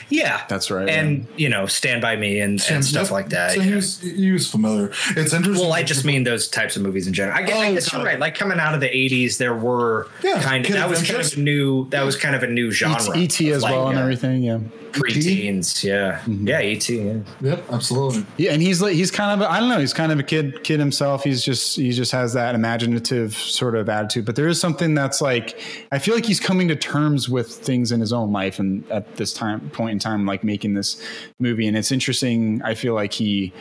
[0.09, 0.41] yeah.
[0.49, 0.87] That's right.
[0.87, 3.11] And you know, Stand by Me and, and stuff Yep.
[3.11, 3.53] like that.
[3.53, 4.91] So he was, he was familiar.
[5.15, 5.65] It's interesting.
[5.65, 7.37] Well, I just mean those types of movies in general.
[7.37, 8.19] I guess, I Oh, guess you're right.
[8.19, 11.21] Like coming out of the '80s, there were Yeah, kind of Kid that was kind
[11.21, 13.17] of a new that was kind of a new genre.
[13.17, 14.43] ET as Like, well and uh, everything.
[14.43, 14.59] Yeah.
[14.91, 16.47] Pre-teens, yeah, Mhm.
[16.47, 16.89] yeah, ET.
[16.89, 17.13] Yeah.
[17.41, 18.25] Yep, absolutely.
[18.37, 20.63] Yeah, and he's like he's kind of I don't know he's kind of a kid
[20.63, 21.23] kid himself.
[21.23, 24.25] He's just he just has that imaginative sort of attitude.
[24.25, 25.59] But there is something that's like
[25.91, 29.15] I feel like he's coming to terms with things in his own life and at
[29.15, 31.01] this time point in time, like making this
[31.39, 31.67] movie.
[31.67, 32.61] And it's interesting.
[32.63, 33.53] I feel like he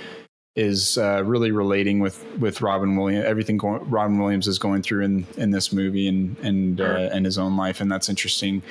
[0.57, 3.25] is uh, really relating with with Robin Williams.
[3.27, 6.99] Everything going, Robin Williams is going through in in this movie and and Sure.
[6.99, 8.63] uh, in his own life, and that's interesting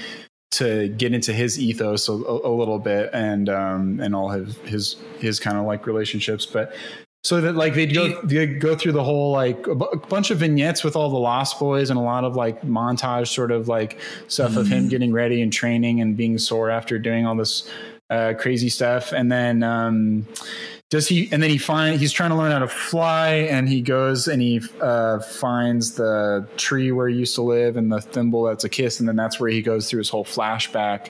[0.50, 4.96] to get into his ethos a, a, little bit and um and all his his
[5.20, 6.74] his kind of like relationships but
[7.28, 10.82] so that like they'd go they go through the whole like a bunch of vignettes
[10.82, 14.00] with all the lost boys and a lot of like montage sort of like
[14.30, 17.70] stuff of him getting ready and training and being sore after doing all this
[18.10, 19.12] uh crazy stuff.
[19.12, 20.26] And then um
[20.90, 23.82] does he and then he find he's trying to learn how to fly and he
[23.82, 28.44] goes and he uh, finds the tree where he used to live and the thimble
[28.44, 31.10] that's a kiss and then that's where he goes through his whole flashback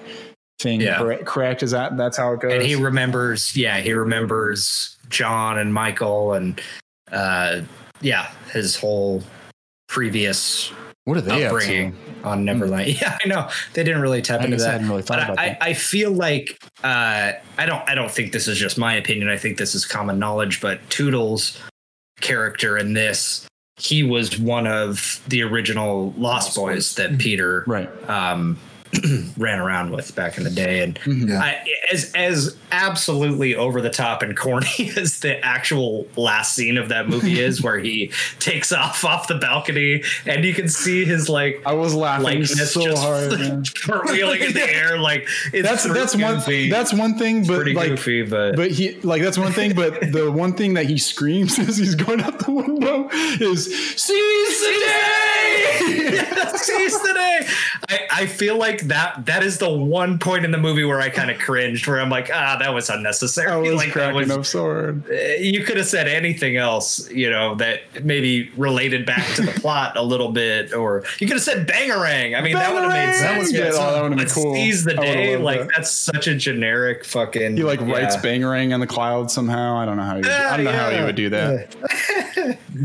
[0.60, 0.82] thing.
[0.82, 0.98] Yeah.
[0.98, 1.64] correct, correct?
[1.64, 6.34] Is that that's how it goes And he remembers, yeah, he remembers John and Michael
[6.34, 6.60] and
[7.12, 7.62] uh
[8.02, 9.24] yeah, his whole
[9.88, 10.72] previous
[11.06, 11.46] what are they up to?
[11.46, 12.88] upbringing on Neverland.
[13.02, 13.50] Yeah, I know.
[13.74, 14.72] They didn't really tap I into guess I that.
[14.74, 15.64] hadn't really thought But about I, that.
[15.64, 19.30] I feel like uh, I don't I don't think this is just my opinion.
[19.30, 20.62] I think this is common knowledge.
[20.62, 21.60] But Toodles'
[22.22, 26.96] character in this, he was one of the original Lost, Lost Boys Boys.
[26.96, 28.58] that Peter right um,
[29.38, 31.30] ran around with back in the day, and Mhm.
[31.30, 31.40] Yeah.
[31.40, 36.90] I, as as absolutely over the top and corny as the actual last scene of
[36.90, 41.30] that movie is, where he takes off off the balcony and you can see his
[41.30, 44.98] like I was laughing so just hard cartwheeling in the air.
[45.00, 46.70] Like it's that's that's pretty one goofy.
[46.70, 50.12] that's one thing but pretty like goofy, but, But he like that's one thing, but
[50.12, 53.66] the one thing that he screams as he's going out the window is
[53.96, 56.24] seize the day.
[56.58, 57.48] Seize the day.
[57.90, 61.10] I, I feel like that that is the one point in the movie where I
[61.10, 63.52] kind of cringed, where I'm like, ah, that was unnecessary.
[63.52, 65.10] I was like that cracking was up so hard.
[65.10, 69.52] uh, you could have said anything else, you know, that maybe related back to the
[69.62, 72.38] plot a little bit, or you could have said bangarang.
[72.38, 73.44] I mean, that would have made Bangarang!
[73.44, 73.54] sense.
[73.54, 74.54] Yeah, oh, that would've been cool.
[74.56, 75.70] Seize the day, like that.
[75.76, 77.58] that's such a generic fucking.
[77.58, 79.78] He like writes bangerang bangarang on the cloud somehow.
[79.78, 81.76] I don't know how he would, I don't know how he would do that.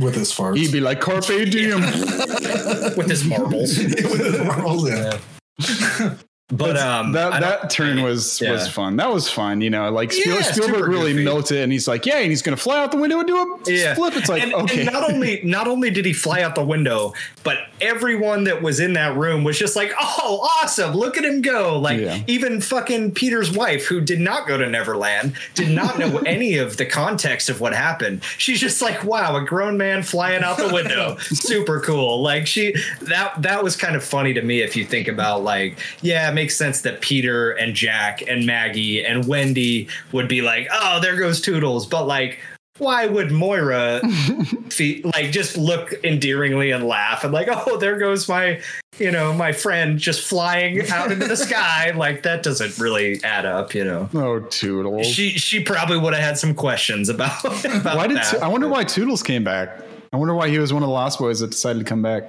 [0.00, 0.56] With his farts.
[0.56, 1.80] He'd be like carpe diem.
[2.96, 3.78] with his marbles.
[3.82, 5.18] With his marbles, yeah.
[5.58, 8.52] 呵 呵 But um, that that turn was yeah.
[8.52, 8.96] was fun.
[8.96, 9.62] That was fun.
[9.62, 11.24] You know, like Spiel, Yeah, Spielberg really goofy.
[11.24, 13.72] melted, and he's like, yeah, and he's gonna fly out the window and do a
[13.72, 13.94] Yeah.
[13.94, 14.14] flip.
[14.14, 17.14] It's like and, okay, and not only not only did he fly out the window,
[17.42, 20.94] but everyone that was in that room was just like, "Oh, awesome!
[20.94, 25.32] Look at him go!" Like even fucking Peter's wife, who did not go to Neverland,
[25.54, 28.22] did not know any of the context of what happened.
[28.36, 32.74] She's just like, "Wow, a grown man flying out the window, super cool!" Like she
[33.00, 36.34] that that was kind of funny to me if you think about like, yeah, it
[36.42, 41.16] makes sense that Peter and Jack and Maggie and Wendy would be like, "Oh, there
[41.16, 42.40] goes Toodles," but like
[42.78, 44.00] why would Moira
[44.70, 48.60] fe- like just look endearingly and laugh and like, oh, there goes my,
[48.98, 51.92] you know, my friend just flying out into the sky?
[52.02, 54.08] Like that doesn't really add up, you know.
[54.14, 55.06] oh Toodles.
[55.06, 57.44] She she probably would have had some questions about.
[57.64, 58.42] about why did that.
[58.42, 59.78] I wonder why Toodles came back?
[60.12, 62.24] I wonder why he was one of the Lost Boys that decided to come back.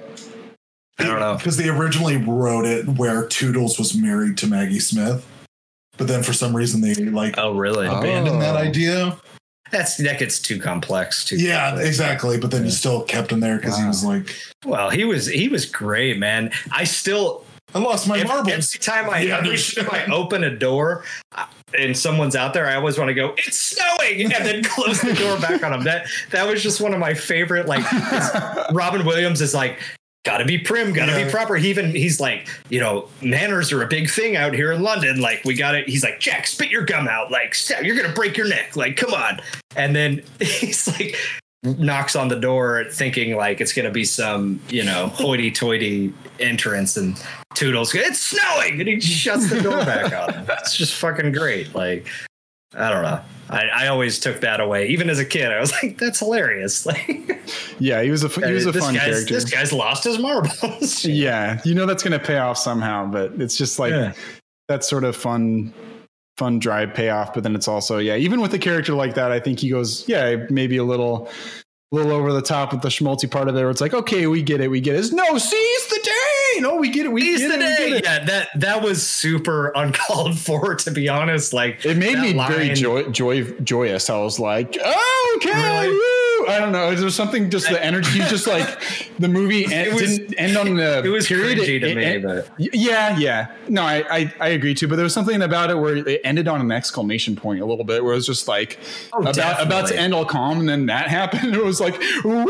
[0.98, 1.34] I don't know.
[1.36, 5.26] Because they originally wrote it where Toodles was married to Maggie Smith.
[5.96, 7.86] But then for some reason they like Oh, really?
[7.88, 8.00] Oh.
[8.00, 9.16] that idea.
[9.70, 11.24] That's that gets too complex.
[11.24, 11.88] Too Yeah, complex.
[11.88, 12.38] exactly.
[12.38, 14.34] But then you still kept him there because he was like,
[14.64, 16.50] Well, he was he was great, man.
[16.70, 17.44] I still
[17.74, 18.52] I lost my Every- marbles.
[18.74, 21.04] Every time I, Yeah, every time I open a door
[21.76, 25.12] and someone's out there, I always want to go, "It's snowing," and then close the
[25.14, 25.82] door back on them.
[25.82, 27.66] That that was just one of my favorite.
[27.66, 27.84] Like
[28.72, 29.78] Robin Williams is like.
[30.24, 31.24] Gotta be prim, gotta Yeah.
[31.26, 31.56] be proper.
[31.56, 35.20] He even he's like, you know, manners are a big thing out here in London.
[35.20, 35.86] Like, we got it.
[35.88, 37.30] He's like, Jack, spit your gum out.
[37.30, 38.74] Like, "Stop, you're gonna break your neck.
[38.76, 39.40] Like, come on.
[39.76, 41.16] And then he's like,
[41.62, 46.12] knocks on the door thinking like it's going to be some, you know, hoity toity
[46.38, 47.18] entrance and
[47.54, 48.80] Toodles, it's snowing.
[48.80, 50.46] And he shuts the door back on him.
[50.58, 51.74] It's just fucking great.
[51.74, 52.06] Like,
[52.76, 53.20] I don't know.
[53.50, 54.88] I, I always took that away.
[54.88, 57.06] Even as a kid, I was like, "That's hilarious!" Like,
[57.78, 59.34] Yeah, he was a he was a fun character.
[59.34, 61.04] This guy's lost his marbles.
[61.04, 64.16] Yeah, you know that's going to pay off somehow, but it's just like
[64.68, 65.74] that sort of fun,
[66.38, 67.34] fun drive payoff.
[67.34, 67.98] But then it's also,
[70.08, 70.26] Yeah.
[74.26, 74.98] Seize get it, we get it.
[75.00, 76.00] It's, no, seize the
[77.62, 77.88] it, we day.
[77.90, 78.04] get it.
[78.04, 81.52] Yeah, that that was super uncalled for, to be honest.
[81.52, 84.10] Like It made me very joy, joy, joyous.
[84.10, 85.50] I was like, oh, okay.
[85.52, 86.14] Really?
[86.46, 86.90] I don't know.
[86.90, 88.18] Is there something just the energy?
[88.18, 88.66] Just like
[89.18, 91.56] the movie en- It was- didn't end on the It was period.
[91.56, 93.54] to It- me, it- but Yeah, yeah.
[93.68, 94.86] No, I, I I agree too.
[94.88, 97.84] But there was something about it where it ended on an exclamation point a little
[97.84, 98.78] bit, where it was just like
[99.14, 101.54] Oh, about about to end all calm, and then that happened.
[101.54, 102.46] It was like, woo!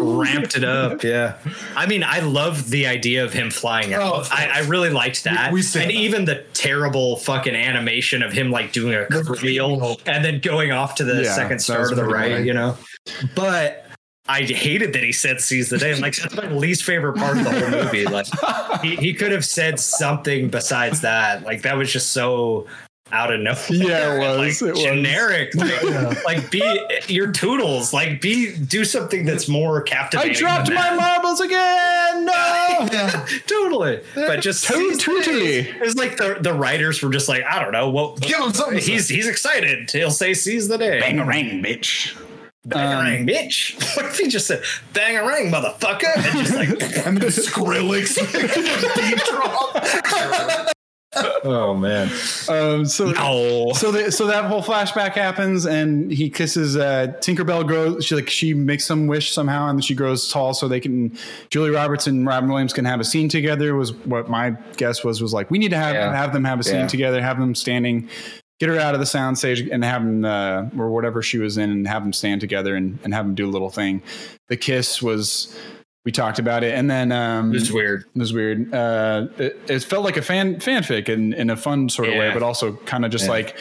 [0.00, 1.02] Ramped it up.
[1.08, 1.38] Yeah.
[1.76, 4.02] I mean, I love the idea of him flying out.
[4.02, 5.52] Oh, I, I really liked that.
[5.52, 5.90] We- we and that.
[5.90, 10.94] even the terrible fucking animation of him like doing a cartwheel and then going off
[10.96, 12.46] to the Yeah, second star to the right, good.
[12.46, 12.76] you know.
[13.34, 13.86] But
[14.28, 15.92] I hated that he said seize the day.
[15.92, 18.04] I'm like, that's my least favorite part of the whole movie.
[18.04, 18.26] Like
[18.82, 21.44] he, he could have said something besides that.
[21.44, 22.66] Like that was just so
[23.12, 23.58] out of nowhere.
[23.70, 24.82] Yeah, it was, Like, it was.
[24.82, 25.54] generic.
[25.54, 27.92] Like, like be your toodles.
[27.92, 30.32] Like be do something that's more captivating.
[30.32, 32.24] I dropped my marbles again.
[32.24, 32.54] No.
[32.92, 33.26] Yeah.
[33.46, 34.00] totally.
[34.14, 35.58] But just To- totally.
[35.58, 38.20] It's like the the writers were just like, I don't know what.
[38.20, 38.92] Give him something to say.
[38.92, 39.90] He's he's excited.
[39.90, 41.00] He'll say seize the day.
[41.02, 42.16] Bangarang, bitch.
[42.66, 43.96] Bangarang, um, bitch.
[43.96, 44.62] What if he just said
[44.92, 46.14] bangarang, motherfucker?
[46.16, 46.68] And just like,
[47.06, 48.16] and then Skrillex
[48.96, 49.18] beat
[50.64, 50.72] drop.
[51.16, 52.08] Oh man.
[52.48, 53.72] Um, so Oh.
[53.72, 58.28] so the, so that whole flashback happens and he kisses uh tinkerbell grows she like
[58.28, 61.16] she makes some wish somehow and she grows tall so they can
[61.50, 65.22] Julia Roberts and robin williams can have a scene together was what my guess was
[65.22, 66.14] was like we need to have Yeah.
[66.14, 66.86] have them have a scene Yeah.
[66.88, 68.08] together have them standing
[68.60, 71.56] get her out of the sound stage and have them uh, or whatever she was
[71.56, 74.02] in and have them stand together and, and have them do a little thing
[74.48, 75.56] the kiss was
[76.08, 78.00] we talked about it and then um It was weird.
[78.16, 78.72] it was weird.
[78.72, 82.30] Uh, it, it felt like a fan fanfic in, in a fun sort of way,
[82.32, 83.30] but also kind of just Yeah.
[83.32, 83.58] like,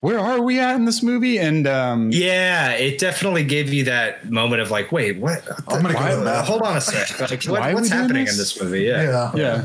[0.00, 1.38] where are we at in this movie?
[1.38, 5.46] And um, Yeah, it definitely gave you that moment of like, wait, what?
[5.68, 7.20] I'm gonna go to the hold on a sec.
[7.20, 8.32] Like, what- Why are we what's happening this?
[8.34, 8.80] in this movie?
[8.84, 9.02] Yeah.
[9.02, 9.32] Yeah.
[9.34, 9.64] yeah,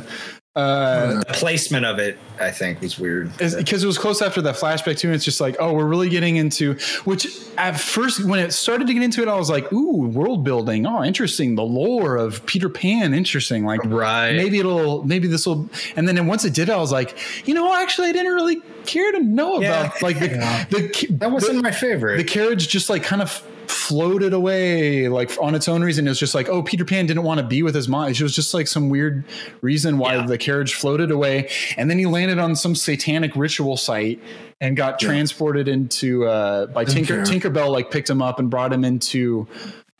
[0.58, 3.32] uh, The placement of it, I think, was weird.
[3.38, 5.08] because it was close after that flashback too.
[5.08, 6.74] And it's just like, oh, we're really getting into
[7.04, 7.28] which
[7.58, 10.86] at first when it started to get into it, I was like, ooh, world building.
[10.86, 11.56] Oh, interesting.
[11.56, 13.66] The lore of Peter Pan, interesting.
[13.66, 14.34] Like Right.
[14.36, 17.18] maybe it'll maybe this will and then once it did i was like
[17.48, 19.86] you know actually i didn't really care to know Yeah.
[19.86, 20.66] about like the, Yeah.
[20.70, 22.18] the That wasn't my favorite.
[22.18, 26.20] the carriage just like kind of floated away like on its own reason it was
[26.20, 28.54] just like oh peter pan didn't want to be with his mom it was just
[28.54, 29.24] like some weird
[29.62, 30.26] reason why Yeah.
[30.26, 34.22] the carriage floated away and then he landed on some satanic ritual site
[34.62, 35.10] and got Yeah.
[35.10, 37.24] transported into uh by tinker care.
[37.26, 39.48] tinkerbell like picked him up and brought him into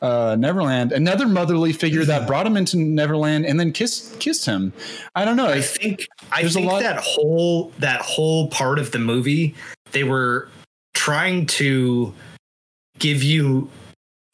[0.00, 4.72] uh, Neverland, another motherly figure that brought him into Neverland and then kissed kissed him.
[5.16, 5.48] I don't know.
[5.48, 9.56] I think I There's a think lot- that whole that whole part of the movie
[9.90, 10.48] they were
[10.94, 12.14] trying to
[12.98, 13.70] give you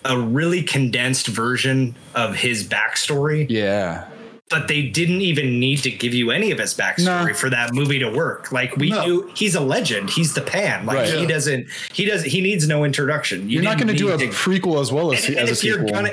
[0.04, 4.06] a really condensed version of his backstory, yeah,
[4.50, 7.34] but they didn't even need to give you any of his backstory No.
[7.34, 8.52] for that movie to work.
[8.52, 9.04] Like we No.
[9.06, 10.10] knew he's a legend.
[10.10, 10.84] He's the pan.
[10.84, 11.08] Like Right.
[11.08, 11.26] he Yeah.
[11.28, 13.48] doesn't he does he needs no introduction.
[13.48, 15.52] You you're not going to do a need prequel as well as, and, and as
[15.52, 15.88] a sequel.
[15.88, 16.12] gonna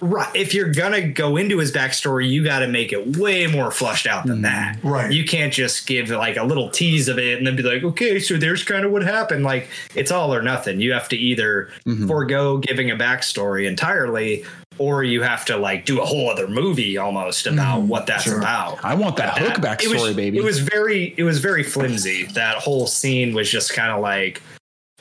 [0.00, 3.70] right if you're gonna go into his backstory you got to make it way more
[3.70, 5.10] flushed out than that Right.
[5.12, 8.18] you can't just give like a little tease of it and then be like okay
[8.18, 11.68] so there's kind of what happened like it's all or nothing you have to either
[11.86, 12.06] Mhm.
[12.08, 14.44] forego giving a backstory entirely
[14.78, 18.24] or you have to like do a whole other movie almost about Mhm, what that's
[18.24, 18.38] sure.
[18.38, 20.36] about I want that hook that- backstory, it was, baby.
[20.36, 22.24] It was very, it was very flimsy.
[22.34, 24.42] That whole scene was just kind of like,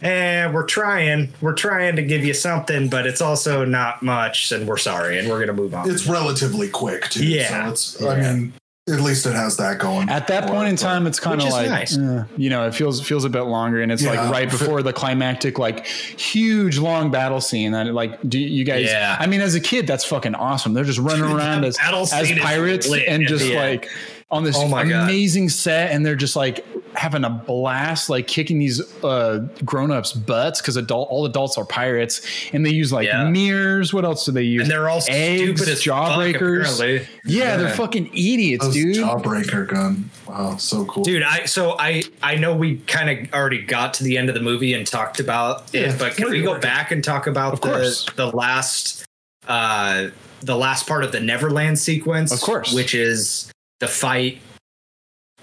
[0.01, 4.67] eh, we're trying, we're trying to give you something, but it's also not much, and
[4.67, 5.89] we're sorry, and we're gonna move on.
[5.89, 7.26] It's relatively quick too.
[7.26, 7.65] Yeah.
[7.65, 8.53] So it's I mean,
[8.88, 10.09] at least it has that going.
[10.09, 11.97] At that point in time, it's kind of like, nice.
[11.97, 14.11] eh, you know, it feels feels a bit longer, and it's Yeah.
[14.22, 17.72] like right before the climactic, like huge long battle scene.
[17.72, 18.85] That like, do you guys?
[18.85, 19.15] Yeah.
[19.19, 20.73] I mean, as a kid, that's fucking awesome.
[20.73, 21.77] They're just running around as
[22.13, 23.85] as pirates lit and just like.
[23.85, 23.91] end.
[24.31, 25.03] Like on this Oh my God.
[25.03, 26.65] amazing set, and they're just like
[26.95, 31.65] having a blast, like kicking these uh, grown ups' butts because adult all adults are
[31.65, 32.22] pirates,
[32.53, 33.30] and they use like Yeah.
[33.30, 33.93] mirrors.
[33.93, 34.64] What else do they use?
[34.64, 36.34] and they're all Eggs, stupid as jawbreakers.
[36.34, 36.35] Fuck,
[36.80, 37.07] apparently.
[37.26, 38.95] yeah, they're fucking idiots, Those dude.
[38.97, 40.10] Jawbreaker gun.
[40.27, 41.03] Wow, so cool.
[41.03, 44.35] Dude, I so I I know we kind of already got to the end of
[44.35, 47.53] the movie and talked about Yeah, it, but can we go back and talk about
[47.53, 48.06] Of the course.
[48.15, 49.06] the last
[49.47, 50.07] uh
[50.41, 52.31] the last part of the Neverland sequence?
[52.31, 52.73] Of course.
[52.73, 54.39] which is the fight.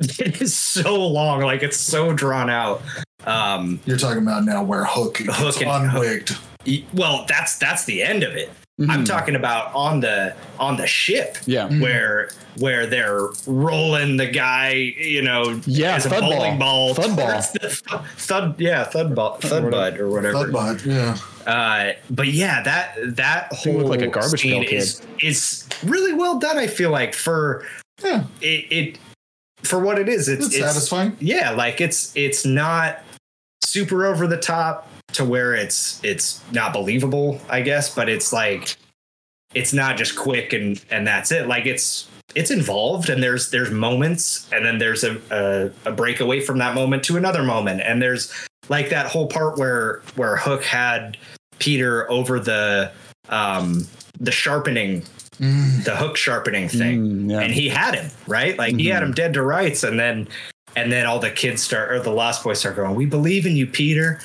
[0.00, 2.82] It is so long, like it's so drawn out.
[3.26, 6.38] Um, You're talking about now where Hook gets Hook and- unwigged.
[6.66, 8.50] y- well, that's that's the end of it.
[8.80, 8.90] Mm-hmm.
[8.90, 11.36] I'm talking about on the on the ship.
[11.46, 11.68] Yeah.
[11.80, 16.94] where where they're rolling the guy, you know, Yeah, as a thud bowling ball.
[16.94, 17.40] ball, Thud ball.
[17.52, 20.38] the th- thud, yeah, thud ball, thud bud or whatever.
[20.46, 21.50] Thudbud, yeah.
[21.50, 25.68] Uh, but yeah, that that He whole looked like a garbage scene pail is is
[25.84, 26.56] really well done.
[26.59, 27.64] I feel like for
[28.02, 28.24] Yeah.
[28.40, 28.98] it, it
[29.62, 31.16] for what it is, it's, It's, it's satisfying.
[31.20, 32.98] yeah, like it's it's not
[33.64, 38.76] super over the top to where it's it's not believable, I guess, but it's like
[39.54, 41.46] it's not just quick and and that's it.
[41.46, 46.20] Like it's it's involved and there's there's moments and then there's a, a a break
[46.20, 48.32] away from that moment to another moment and there's
[48.68, 51.16] like that whole part where where Hook had
[51.58, 52.90] Peter over the
[53.28, 53.86] um
[54.18, 55.04] the sharpening
[55.40, 55.84] Mm.
[55.84, 57.40] the hook sharpening thing Mm, yeah.
[57.40, 60.28] and he had him right like he had him dead to rights and then
[60.76, 63.56] and then all the kids start or the lost boys start going we believe in
[63.56, 64.20] you peter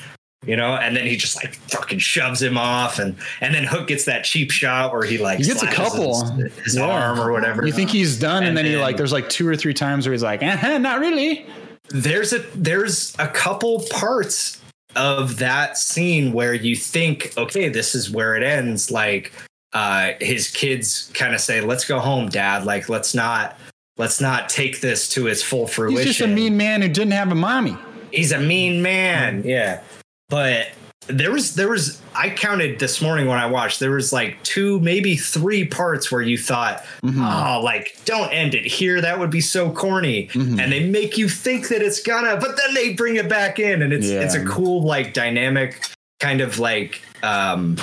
[0.46, 3.88] you know and then he just like fucking shoves him off and and then hook
[3.88, 6.30] gets that cheap shot where he like He gets a couple.
[6.36, 6.84] his, his Yeah.
[6.84, 9.48] arm or whatever You think he's done, and, And then, he like there's like two
[9.48, 11.46] or three times where he's like, uh not really.
[11.90, 14.62] there's a there's a couple parts
[14.96, 19.32] of that scene where you think okay this is where it ends like
[19.78, 23.56] uh his kids kind of say let's go home dad like let's not
[23.98, 27.14] let's not take this to its full fruition He's just a mean man who didn't
[27.22, 27.76] have a mommy.
[28.12, 29.82] he's a mean man yeah
[30.30, 30.68] but
[31.08, 34.80] there was there was i counted this morning when i watched there was like two
[34.82, 37.22] maybe three parts where you thought Mm-hmm.
[37.24, 40.60] oh like don't end it here that would be so corny Mhm.
[40.62, 43.82] and they make you think that it's gonna but then they bring it back in
[43.82, 44.22] and it's Yeah.
[44.22, 45.80] it's a cool like dynamic
[46.20, 47.78] kind of like um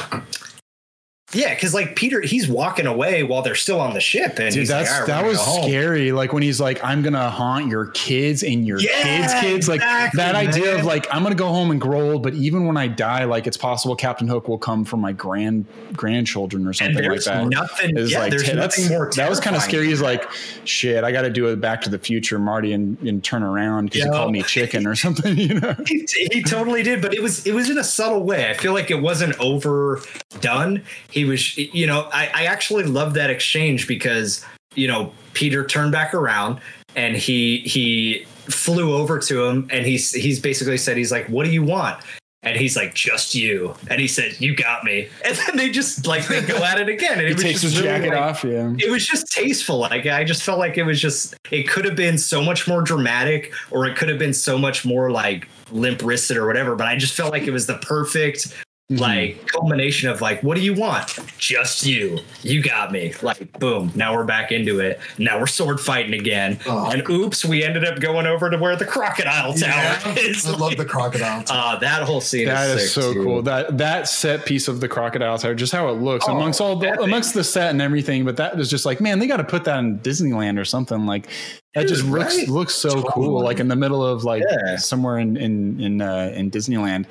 [1.35, 4.61] yeah because like peter he's walking away while they're still on the ship and Dude,
[4.61, 6.13] he's like, that's that was gonna go home." scary.
[6.13, 9.81] Like when he's like, "I'm gonna haunt your kids and your Yeah, kids' kids." Like
[9.81, 12.77] exactly, that idea of like, I'm gonna go home and grow old, but even when
[12.77, 17.09] I die, like it's possible Captain Hook will come for my grand grandchildren or something
[17.09, 17.47] like that.
[17.49, 19.87] nothing Is yeah, like there's that's nothing more that was kind of scary.
[19.87, 20.29] He's like,
[20.65, 23.87] shit, I got to do a Back to the Future, Marty, and, and turn around
[23.87, 24.17] because you Yeah.
[24.19, 25.37] called me chicken or something.
[25.45, 25.75] You know?
[25.87, 28.73] he, he totally did but it was it was in a subtle way i feel
[28.73, 34.45] like it wasn't overdone he was you know i, I actually love that exchange because
[34.75, 36.61] you know peter turned back around
[36.97, 41.45] and he he flew over to him and he's he's basically said he's like what
[41.45, 42.03] do you want
[42.45, 46.07] and he's like just you and he said you got me and then they just
[46.07, 48.15] like they go at it again and He it was takes just his really, jacket
[48.15, 48.45] like, off.
[48.45, 48.75] Yeah.
[48.79, 49.79] it was just tasteful.
[49.79, 52.83] Like I just felt like it was just it could have been so much more
[52.83, 56.77] dramatic, or it could have been so much more like limp wristed or whatever.
[56.77, 58.55] But I just felt like it was the perfect
[58.93, 59.01] Mm-hmm.
[59.01, 61.19] like culmination of like, what do you want?
[61.39, 62.19] Just you.
[62.43, 63.15] You got me.
[63.23, 63.91] Like boom.
[63.95, 65.01] Now we're back into it.
[65.17, 66.59] Now we're sword fighting again.
[66.67, 66.91] Oh.
[66.91, 70.45] And oops, we ended up going over to where the crocodile tower Yeah, is.
[70.47, 71.45] I love the crocodile.
[71.49, 73.25] Uh, that whole scene That is, is so too.
[73.25, 73.43] cool.
[73.43, 76.77] That that set piece of the crocodile tower, just how it looks Oh, amongst all
[76.77, 77.01] the, epic.
[77.05, 78.27] amongst the set and everything.
[78.27, 81.07] But that was just like, man, they got to put that in Disneyland or something.
[81.07, 81.29] Like
[81.73, 82.49] that Dude, just looks right?
[82.49, 83.43] looks so cool.
[83.43, 84.77] Like in the middle of like Yeah.
[84.77, 87.07] somewhere in in in uh, in Disneyland.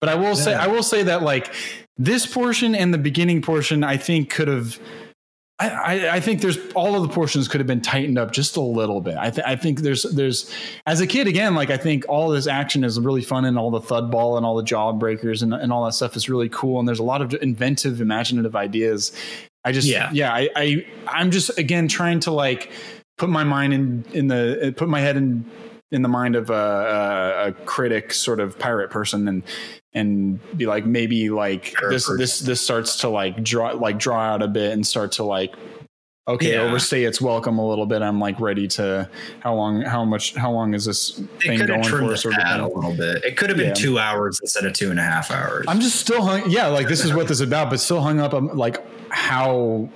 [0.00, 1.52] But I will say, I will say that like
[1.96, 4.78] this portion and the beginning portion, I think could have.
[5.60, 8.60] I, I, think there's all of the portions could have been tightened up just a
[8.60, 9.16] little bit.
[9.16, 10.54] I, th- I think there's there's
[10.86, 13.72] as a kid again, like I think all this action is really fun and all
[13.72, 16.48] the thud ball and all the jaw breakers and, and all that stuff is really
[16.48, 16.78] cool.
[16.78, 19.10] And there's a lot of inventive, imaginative ideas.
[19.64, 20.10] I just Yeah.
[20.12, 22.70] yeah, I, I I'm just again trying to like
[23.16, 25.44] put my mind in in the put my head in
[25.90, 29.42] in the mind of a, a, a critic sort of pirate person and
[29.94, 32.18] and be like maybe like Pirate this person.
[32.18, 35.54] this this starts to like draw like draw out a bit and start to like
[36.28, 36.60] okay Yeah.
[36.60, 39.08] overstay its welcome a little bit i'm like ready to
[39.40, 41.12] how long how much how long is this
[41.42, 42.60] They thing going for sort of thing?
[42.60, 43.24] a little bit.
[43.24, 43.74] It could have been Yeah.
[43.74, 45.64] two hours instead of two and a half hours.
[45.68, 48.20] i'm just still hung yeah like this is what this is about but still hung
[48.20, 48.76] up on like
[49.10, 49.88] how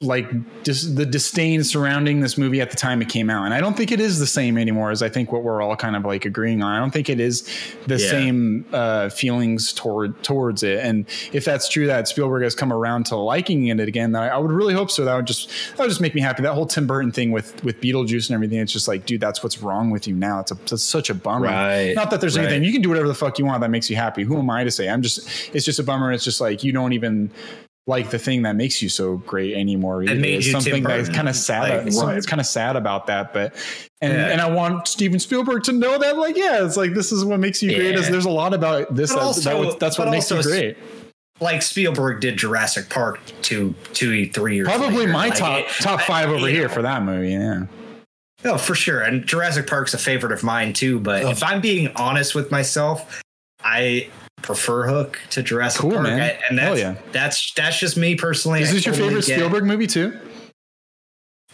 [0.00, 0.28] like
[0.64, 3.44] just the disdain surrounding this movie at the time it came out.
[3.44, 5.76] And i don't think it is the same anymore as i think what we're all
[5.76, 6.74] kind of like agreeing on.
[6.74, 7.48] I don't think it is
[7.86, 8.10] the Yeah.
[8.10, 10.80] same uh feelings toward towards it.
[10.80, 14.28] And if that's true that spielberg has come around to liking it again that I,
[14.28, 15.04] I would really hope so.
[15.04, 16.42] That would just that would just make me happy.
[16.42, 19.42] That whole tim burton thing with with beetlejuice and everything it's just like dude that's
[19.44, 20.40] what's wrong with you now.
[20.40, 21.46] It's, a, it's such a bummer.
[21.46, 21.94] Right.
[21.94, 22.46] not that there's Right.
[22.46, 24.24] anything you can do whatever the fuck you want that makes you happy.
[24.24, 24.88] Who am i to say?
[24.88, 26.12] I'm just it's just a bummer.
[26.12, 27.30] It's just like you don't even
[27.86, 30.14] like the thing that makes you so great anymore either.
[30.14, 32.16] made It's you something that's kind of sad Like, some- right.
[32.16, 33.54] it's kind of sad about that but
[34.00, 34.28] and Yeah.
[34.28, 37.40] and i want steven spielberg to know that like yeah it's like this is what
[37.40, 40.30] makes you great is there's a lot about this that, also- that that's what makes
[40.30, 40.76] you great
[41.40, 44.68] like Spielberg did Jurassic Park two, two, three years.
[44.68, 45.12] probably later.
[45.12, 47.64] my Like, top it- top I- five over you here for that movie yeah
[48.44, 49.00] No, for sure.
[49.00, 51.00] And Jurassic Park's a favorite of mine too.
[51.00, 51.30] But Oh.
[51.30, 53.20] if I'm being honest with myself,
[53.64, 54.08] I
[54.42, 56.06] prefer Hook to Jurassic Cool, Park.
[56.06, 56.94] I- and that's, yeah.
[57.12, 58.60] that's that's just me personally.
[58.60, 60.18] Is I this your totally favorite Spielberg movie too?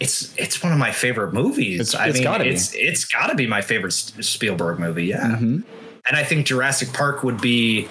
[0.00, 1.80] It's it's one of my favorite movies.
[1.80, 2.50] It's- I it's mean, gotta be.
[2.50, 5.04] it's it's got to be my favorite Spielberg movie.
[5.06, 5.62] Yeah, Mhm.
[6.06, 7.88] and I think Jurassic Park would be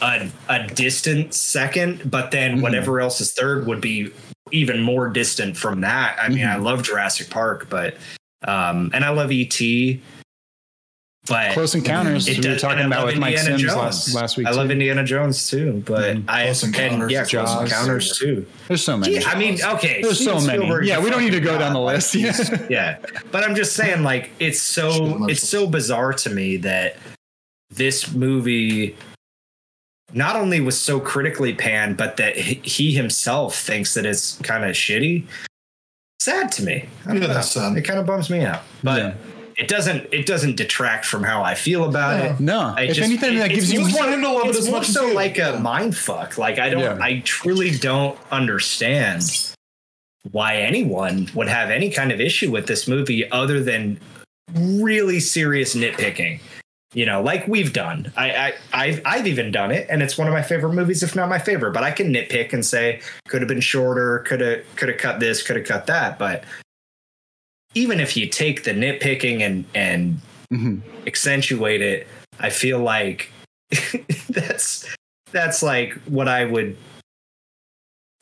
[0.00, 2.62] a a distant second, but then Mhm.
[2.62, 4.10] whatever else is third would be
[4.52, 6.18] even more distant from that.
[6.20, 6.64] I mean, I Mhm.
[6.64, 7.94] love Jurassic Park, but
[8.48, 10.00] um, and I love ET.
[11.30, 12.26] But Close Encounters.
[12.28, 13.76] It we were talking about love with Mike Indiana Sims Jones.
[13.76, 14.46] last last week.
[14.48, 14.72] I love too.
[14.72, 16.24] Indiana Jones too, but Mhm.
[16.28, 17.62] I Close and, Encounters, yeah, Close Jaws.
[17.62, 18.46] Encounters too.
[18.66, 19.14] There's so many.
[19.14, 20.58] Yeah, I mean, okay, There's so many.
[20.58, 22.14] Spielberg, Yeah, we don't need to fucking go down the list.
[22.16, 22.36] Yeah.
[22.68, 22.96] yeah
[23.30, 26.96] but i'm just saying like it's so it's so bizarre to me that
[27.70, 28.96] this movie
[30.12, 34.64] not only was so critically panned but that he he himself thinks that it's kind
[34.64, 35.24] of shitty
[36.20, 37.34] sad to me I don't Yeah, know.
[37.34, 37.76] that's sad.
[37.78, 39.14] it kind of bums me out but Yeah.
[39.60, 42.32] It doesn't it doesn't detract from how i feel about Yeah.
[42.34, 44.48] it No, I if just- anything, that gives you more just want to love it
[44.48, 46.38] it's as more so like a mind fuck.
[46.38, 46.98] Like I don't, Yeah.
[47.00, 49.22] I truly don't understand
[50.32, 53.98] why anyone would have any kind of issue with this movie other than
[54.54, 56.40] really serious nitpicking.
[56.92, 58.12] You know, like we've done.
[58.16, 61.14] I, I, I've, I've even done it, and it's one of my favorite movies, if
[61.14, 61.70] not my favorite.
[61.72, 65.20] But I can nitpick and say could have been shorter, could have, could have cut
[65.20, 66.18] this, could have cut that.
[66.18, 66.42] But
[67.74, 70.20] even if you take the nitpicking and and
[70.52, 70.80] Mhm.
[71.06, 72.08] accentuate it
[72.40, 73.30] i feel like
[74.30, 74.84] that's
[75.32, 76.76] that's like what i would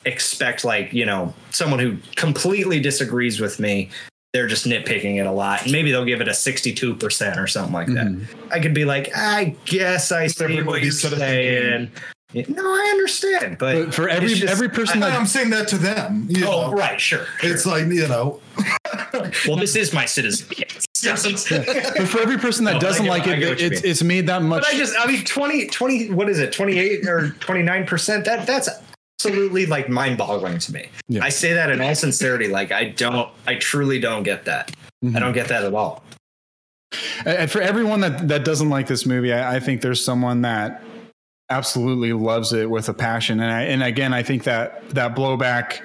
[0.05, 3.89] expect like you know someone who completely disagrees with me
[4.31, 7.73] they're just nitpicking it a lot and maybe they'll give it a 62% or something
[7.73, 8.25] like that Mhm.
[8.51, 11.17] i could be like i guess i see Everybody what you're said it.
[11.17, 11.91] saying
[12.47, 15.67] no i understand but, But for every just- every person I, that I'm saying that
[15.69, 16.27] to them.
[16.29, 16.73] You oh know?
[16.73, 18.39] right sure, It's like you know,
[19.47, 20.47] well this is my citizen
[21.03, 23.81] but for every person that No, doesn't get- like I it, get what you it's
[23.83, 24.63] it's made that much.
[24.63, 28.25] But I just, I mean, 20, 20, what is it, 28 or 29%?
[28.25, 28.67] That That's
[29.21, 30.89] absolutely like mind boggling to me.
[31.07, 31.23] Yeah.
[31.23, 32.47] I say that in all sincerity.
[32.49, 34.71] Like, I don't, I truly don't get that.
[35.03, 35.15] Mhm.
[35.15, 36.03] I don't get that at all.
[37.25, 40.83] And for everyone that that doesn't like this movie, I, I think there's someone that
[41.49, 43.39] absolutely loves it with a passion.
[43.39, 45.81] And I, and again, I think that that blowback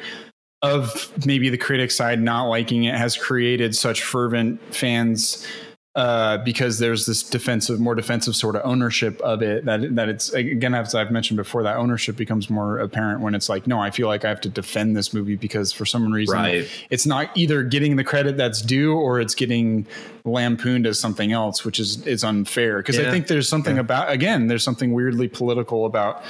[0.65, 5.47] of maybe the critic side not liking it has created such fervent fans
[5.95, 9.65] uh, because there's this defensive, more defensive sort of ownership of it.
[9.67, 13.49] That that it's again, as I've mentioned before, that ownership becomes more apparent when it's
[13.49, 16.35] like, no, I feel like I have to defend this movie because for some reason
[16.35, 16.69] Right.
[16.91, 19.87] it's not either getting the credit that's due or it's getting
[20.25, 22.79] lampooned as something else, which is is unfair.
[22.79, 26.25] Because I think there's something about again, there's something weirdly political about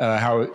[0.00, 0.48] uh, how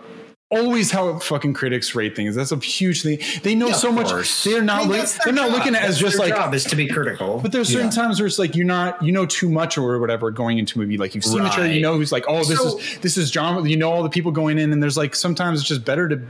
[0.56, 2.34] always how fucking critics rate things.
[2.34, 3.18] That's a huge thing.
[3.42, 4.08] They know Yeah, so much.
[4.08, 4.44] course.
[4.44, 4.76] They're not.
[4.76, 5.52] I mean, look- they're their not job.
[5.58, 6.36] looking at it as just their like.
[6.36, 7.40] job is to be critical.
[7.40, 7.90] But there's certain Yeah.
[8.02, 10.82] times where it's like you're not, you know, too much or whatever going into a
[10.82, 10.96] movie.
[10.98, 13.30] Like you've seen the trailer, you know who's like, oh, this So- is this is
[13.30, 13.66] John.
[13.68, 16.20] You know all the people going in, and there's like sometimes it's just better to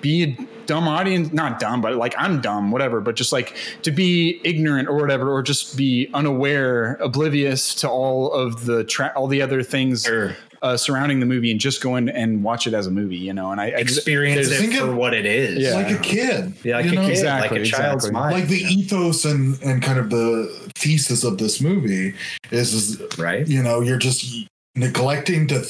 [0.00, 3.00] be a dumb audience, not dumb, but like I'm dumb, whatever.
[3.00, 8.32] But just like to be ignorant or whatever, or just be unaware, oblivious to all
[8.32, 10.36] of the tra- all the other things Sure.
[10.64, 13.16] Uh, surrounding the movie, and just go in and watch it as a movie.
[13.16, 15.58] You know, and I, I Experience there's- it Think for of- what it is.
[15.58, 15.74] Yeah.
[15.74, 16.54] like a kid.
[16.64, 17.02] Yeah, like you a know?
[17.02, 18.12] kid, Exactly, like a child's exactly.
[18.12, 18.34] mind.
[18.40, 22.14] Like the ethos and and kind of the thesis of this movie
[22.50, 23.46] is, is right?
[23.46, 25.64] you know you're just neglecting to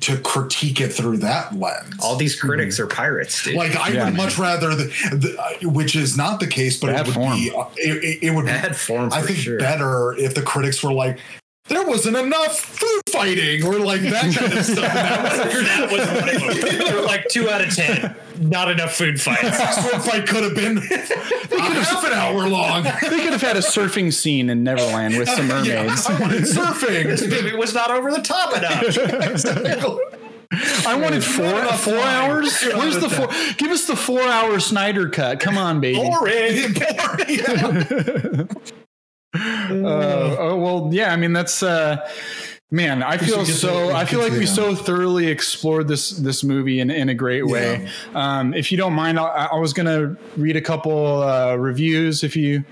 [0.00, 1.94] to critique it through that lens.
[2.02, 3.54] All these critics are pirates, dude.
[3.56, 4.16] like I Yeah, would man.
[4.16, 4.84] much rather, the,
[5.62, 7.36] the, which is not the case, but Bad it would form.
[7.38, 7.50] be.
[7.50, 9.58] uh, It, it, it would be form I think sure.
[9.58, 11.18] better if the critics were like,
[11.68, 14.76] there wasn't enough food fighting or like that kind of stuff.
[14.94, 16.60] that was what it was.
[16.88, 18.14] They were like two out of ten.
[18.40, 19.42] Not enough food fights.
[19.58, 22.84] This food fight could have been a half an hour long.
[22.84, 26.06] they could have had a surfing scene in Neverland with some mermaids.
[26.06, 27.28] I wanted This surfing.
[27.30, 28.84] movie was not over the top enough.
[30.86, 32.30] I wanted four enough four time.
[32.30, 32.62] hours.
[32.62, 33.26] Where's the of four?
[33.58, 35.40] Give us the four hour Snyder cut.
[35.40, 35.98] Come on, baby.
[35.98, 36.74] Boring.
[39.34, 41.12] Uh, oh well, yeah.
[41.12, 42.08] I mean, that's uh,
[42.70, 43.02] man.
[43.02, 43.90] I feel so.
[43.94, 47.88] I feel like we so thoroughly explored this this movie in, in a great way.
[48.14, 52.24] Um, if you don't mind, I, I was gonna read a couple uh, reviews.
[52.24, 52.64] If you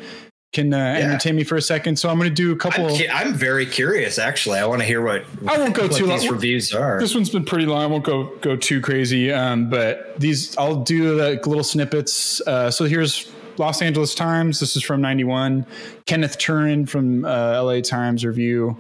[0.53, 2.87] can uh, entertain me for a second, so I'm gonna do a couple.
[2.87, 4.19] I'm, I'm very curious.
[4.19, 6.33] Actually, I want to hear what I won't go too these long.
[6.33, 6.99] reviews are.
[6.99, 7.83] This one's been pretty long.
[7.83, 9.31] I won't go go too crazy.
[9.31, 12.41] Um, but these I'll do like little snippets.
[12.47, 14.61] Uh, so here's Los Angeles Times.
[14.61, 15.67] This is from '91.
[16.07, 18.77] Kenneth Turan from uh, LA Times review.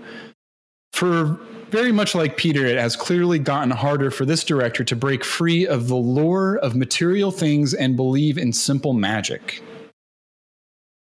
[0.93, 1.39] For
[1.71, 5.67] very much like Peter, it has clearly gotten harder for this director to break free
[5.67, 9.63] of the lure of material things and believe in simple magic.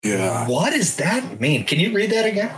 [0.03, 0.49] Yeah.
[0.49, 1.65] What does that mean?
[1.65, 2.55] Can you read that again?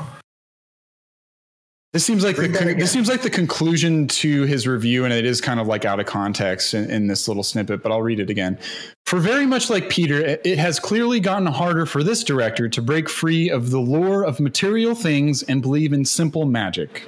[1.93, 5.05] This seems like the Read that con- this seems like the conclusion to his review,
[5.05, 7.83] and it is kind of like out of context in, in this little snippet.
[7.83, 8.59] But I'll read it again.
[9.07, 12.83] For very much like Peter, it it has clearly gotten harder for this director to
[12.83, 17.05] break free of the lure of material things and believe in simple magic.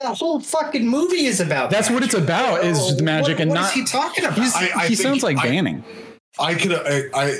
[0.00, 1.70] The whole fucking movie is about.
[1.70, 3.64] That's what it's about is the magic what, and what not.
[3.68, 4.36] is he talking about?
[4.36, 5.82] he's- I- I he sounds like I- Banning.
[6.38, 7.38] I could I, I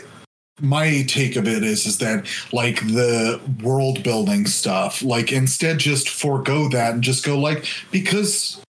[0.62, 6.08] my take of it is is that like the world building stuff, like instead just
[6.08, 8.62] forego that and just go like because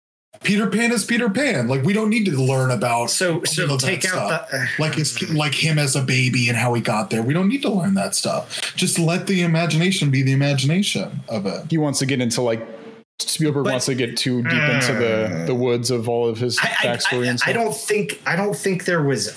[0.42, 1.68] Peter Pan is Peter Pan.
[1.68, 4.50] Like we don't need to learn about so so of that take out stuff.
[4.50, 7.22] the uh, like it's like him as a baby and how he got there.
[7.22, 8.74] We don't need to learn that stuff.
[8.76, 11.66] Just let the imagination be the imagination of it.
[11.70, 12.66] He wants to get into like
[13.20, 16.38] Spielberg But- wants to get too deep uh, into the the woods of all of
[16.38, 17.48] his I, I, backstory I, and stuff.
[17.48, 19.34] I don't think I don't think there was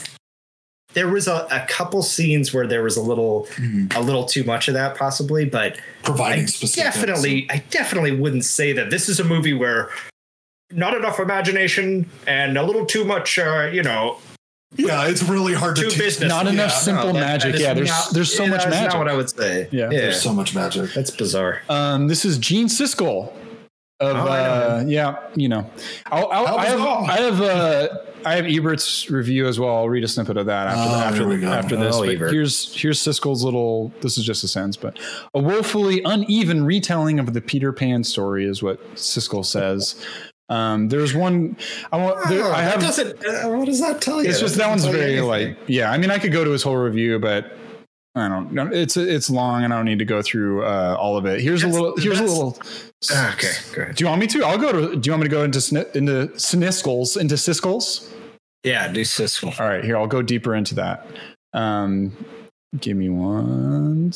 [0.94, 3.88] there was a, a couple scenes where there was a little mm-hmm.
[3.96, 6.96] a little too much of that possibly, but Providing I specifics.
[6.96, 9.90] definitely I definitely wouldn't say that this is a movie where
[10.76, 14.18] not enough imagination and a little too much uh, you know
[14.76, 16.30] Yeah, it's really hard to too teach- business.
[16.30, 17.56] Not enough Yeah, simple that- that magic.
[17.56, 18.90] is Yeah, there's not- there's so yeah, much that's magic.
[18.92, 19.68] not what I would say.
[19.72, 19.84] Yeah.
[19.90, 20.02] yeah.
[20.02, 20.94] There's so much magic.
[20.94, 21.62] That's bizarre.
[21.70, 23.32] Um, this is Gene Siskel.
[24.02, 25.70] Of Oh, uh, yeah, you know,
[26.12, 27.04] I'll, I'll, I have bizarre.
[27.10, 27.88] I have uh,
[28.26, 29.74] I have Ebert's review as well.
[29.74, 31.48] I'll read a snippet of that after Oh, after, here we go.
[31.48, 31.96] after this.
[31.96, 33.94] Oh, But here's here's Siskel's little.
[34.02, 35.00] This is just a sentence, but
[35.34, 39.96] a woefully uneven retelling of the Peter Pan story is what Siskel says.
[40.50, 41.58] Um, there's one
[41.92, 42.30] I want.
[42.30, 42.78] There, I have.
[42.78, 43.26] Oh, doesn't.
[43.26, 44.30] Uh, what does that tell you?
[44.30, 45.90] It's just that one's very like yeah.
[45.92, 47.58] I mean, I could go to his whole review, but
[48.14, 48.52] I don't.
[48.54, 48.70] know.
[48.72, 51.42] It's it's long, and I don't need to go through uh, all of it.
[51.42, 51.98] Here's That's- a little.
[51.98, 52.58] Here's a little.
[53.12, 53.96] Ah, Okay, good.
[53.96, 54.44] Do you want me to?
[54.46, 54.96] I'll go to.
[54.96, 58.08] Do you want me to go into sni- into Sniskels into Siskels?
[58.64, 59.60] Yeah, do Siskel.
[59.60, 61.08] All right, here I'll go deeper into that.
[61.54, 62.12] Um,
[62.80, 64.12] give me one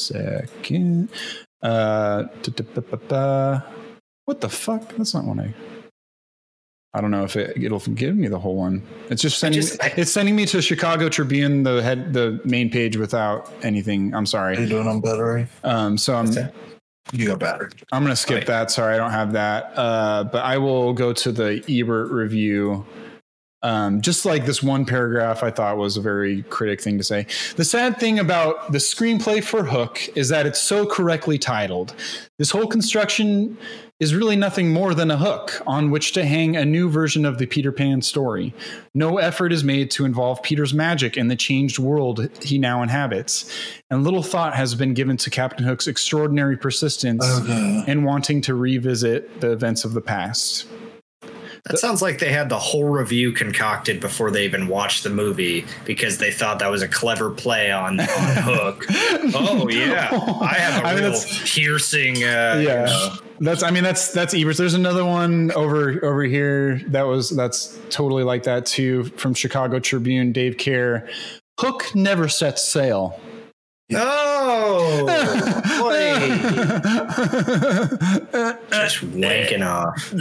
[0.00, 1.08] second.
[1.62, 3.64] Uh, da-da-ba-ba-ba.
[4.30, 4.94] What the fuck?
[4.96, 5.52] That's not one I.
[6.94, 8.86] I don't know if it, it'll give me the whole one.
[9.10, 9.60] It's just sending.
[9.60, 14.14] just- I- it's sending me to Chicago Tribune, the head, the main page without anything.
[14.14, 14.56] I'm sorry.
[14.56, 15.48] Are you doing on battery?
[15.64, 16.28] Um, so I'm.
[17.12, 17.70] You got battery.
[17.90, 18.46] I'm gonna skip Right.
[18.46, 18.70] that.
[18.70, 19.72] Sorry, I don't have that.
[19.76, 22.86] Uh, but I will go to the Ebert review.
[23.62, 27.26] Um, just like this one paragraph, I thought was a very critic thing to say.
[27.56, 31.94] The sad thing about the screenplay for Hook is that it's so correctly titled.
[32.38, 33.58] This whole construction
[33.98, 37.36] is really nothing more than a hook on which to hang a new version of
[37.36, 38.54] the Peter Pan story.
[38.94, 43.54] No effort is made to involve Peter's magic in the changed world he now inhabits,
[43.90, 47.84] and little thought has been given to Captain Hook's extraordinary persistence Okay.
[47.86, 50.66] and wanting to revisit the events of the past.
[51.66, 55.66] That sounds like they had the whole review concocted before they even watched the movie
[55.84, 58.86] because they thought that was a clever play on, on Hook.
[59.34, 60.08] Oh yeah,
[60.40, 62.16] I have a I mean, real that's- piercing.
[62.24, 64.58] Uh, yeah that's i mean that's that's Ebert's.
[64.58, 69.78] there's another one over over here that was that's totally like that too from chicago
[69.78, 71.10] tribune Dave Kehr
[71.58, 73.18] hook never sets sail
[73.92, 75.04] Oh,
[78.70, 80.12] just wanking off.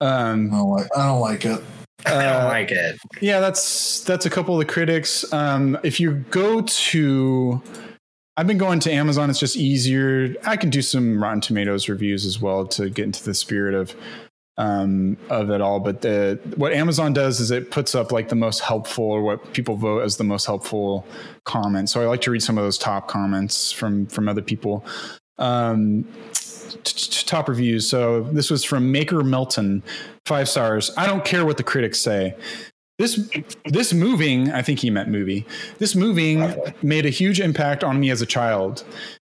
[0.00, 0.88] Um I don't like.
[0.96, 1.62] I don't like it.
[2.06, 2.98] I don't uh, like it.
[3.20, 7.62] yeah that's that's a couple of the critics um if you go to
[8.36, 12.26] i've been going to amazon it's just easier i can do some rotten tomatoes reviews
[12.26, 13.94] as well to get into the spirit of
[14.58, 18.34] um of it all but the what amazon does is it puts up like the
[18.34, 21.06] most helpful or what people vote as the most helpful
[21.44, 24.84] comment so i like to read some of those top comments from from other people.
[25.38, 26.04] Um
[27.26, 27.88] top reviews.
[27.88, 29.82] So this was from maker melton
[30.26, 30.90] five stars.
[30.96, 32.34] I don't care what the critics say.
[32.98, 33.28] This
[33.64, 35.46] this moving i think he meant movie.
[35.78, 38.84] This moving made a huge impact on me as a child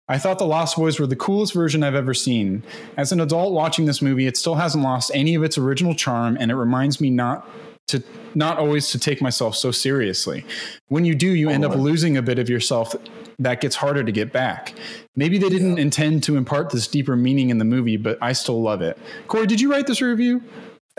[0.10, 2.64] i thought the lost boys were the coolest version i've ever seen
[2.98, 6.38] as an adult watching this movie it still hasn't lost any of its original charm
[6.40, 7.48] and it reminds me not
[7.88, 8.04] to
[8.36, 10.46] not always to take myself so seriously
[10.90, 12.94] when you do you end up losing a bit of yourself
[13.40, 14.74] that gets harder to get back
[15.16, 18.62] maybe they didn't intend to impart this deeper meaning in the movie but i still
[18.62, 20.42] love it corey did you write this review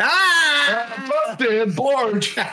[0.01, 2.39] Ah, Busted, large.
[2.39, 2.45] Um,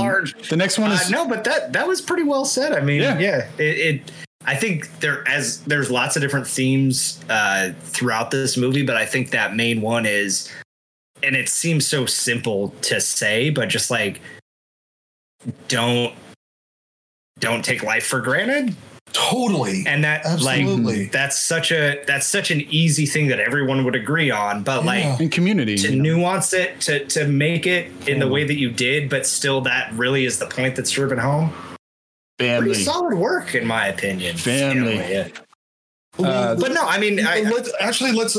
[0.00, 0.48] large.
[0.50, 2.72] the next one Uh, is no, but that that was pretty well said.
[2.72, 3.18] I mean, Yeah.
[3.18, 4.12] yeah, it, it.
[4.46, 9.04] I think there as there's lots of different themes uh, throughout this movie, but I
[9.04, 10.50] think that main one is,
[11.22, 14.20] and it seems so simple to say, but just like
[15.68, 16.14] don't
[17.38, 18.74] don't take life for granted
[19.12, 19.84] Totally.
[19.86, 21.02] and that Absolutely.
[21.04, 24.84] like that's such a that's such an easy thing that everyone would agree on but
[24.84, 26.16] like in community to you know.
[26.16, 29.90] nuance it to to make it in the way that you did but still that
[29.94, 31.50] really is the point that's driven home
[32.40, 32.68] Family.
[32.70, 34.36] Pretty solid work, in my opinion.
[34.36, 34.94] Family.
[34.96, 35.28] You yeah.
[36.18, 38.36] Uh, But no, I mean, I, let's actually let's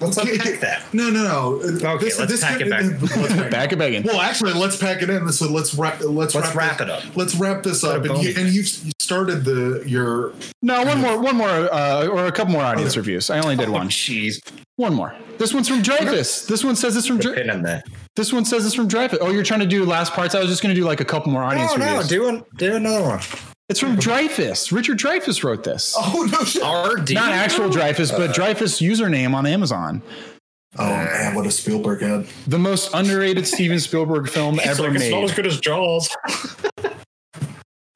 [0.00, 0.56] let's okay, unpack okay.
[0.58, 0.94] that.
[0.94, 1.60] No, no, no.
[1.94, 2.84] Okay, let's pack it back.
[3.16, 4.02] let's pack it back in.
[4.04, 5.30] Well, actually, let's pack it in.
[5.32, 6.00] So let's wrap.
[6.00, 7.16] Let's, Let's wrap this- it up.
[7.16, 8.16] Let's wrap this Put up.
[8.16, 8.68] And, you, and you've
[9.00, 10.32] started the your.
[10.62, 13.00] No, one more, one more, uh, or a couple more audience Okay.
[13.00, 13.30] reviews.
[13.30, 13.88] I only did Oh, one.
[13.88, 14.38] jeez.
[14.76, 15.14] One more.
[15.38, 16.46] This one's from Dreyfus.
[16.46, 17.18] This one says it's from.
[17.18, 17.86] Dre- Pin in that.
[18.16, 19.18] This one says this from Dreyfus.
[19.20, 20.34] Oh, you're trying to do last parts.
[20.34, 22.44] I was just going to do like a couple more audience No, no, do, an,
[22.56, 23.20] do another one.
[23.68, 24.70] It's from Dreyfus.
[24.70, 25.94] Richard Dreyfuss wrote this.
[25.98, 26.44] Oh no!
[26.44, 26.62] Shit.
[26.62, 27.14] RD.
[27.14, 30.02] Not actual Dreyfus, but uh, Dreyfus username on Amazon.
[30.78, 32.26] Oh man, what a Spielberg ad!
[32.46, 35.02] The most underrated Steven Spielberg film ever made.
[35.02, 36.14] It's not as good as Jaws.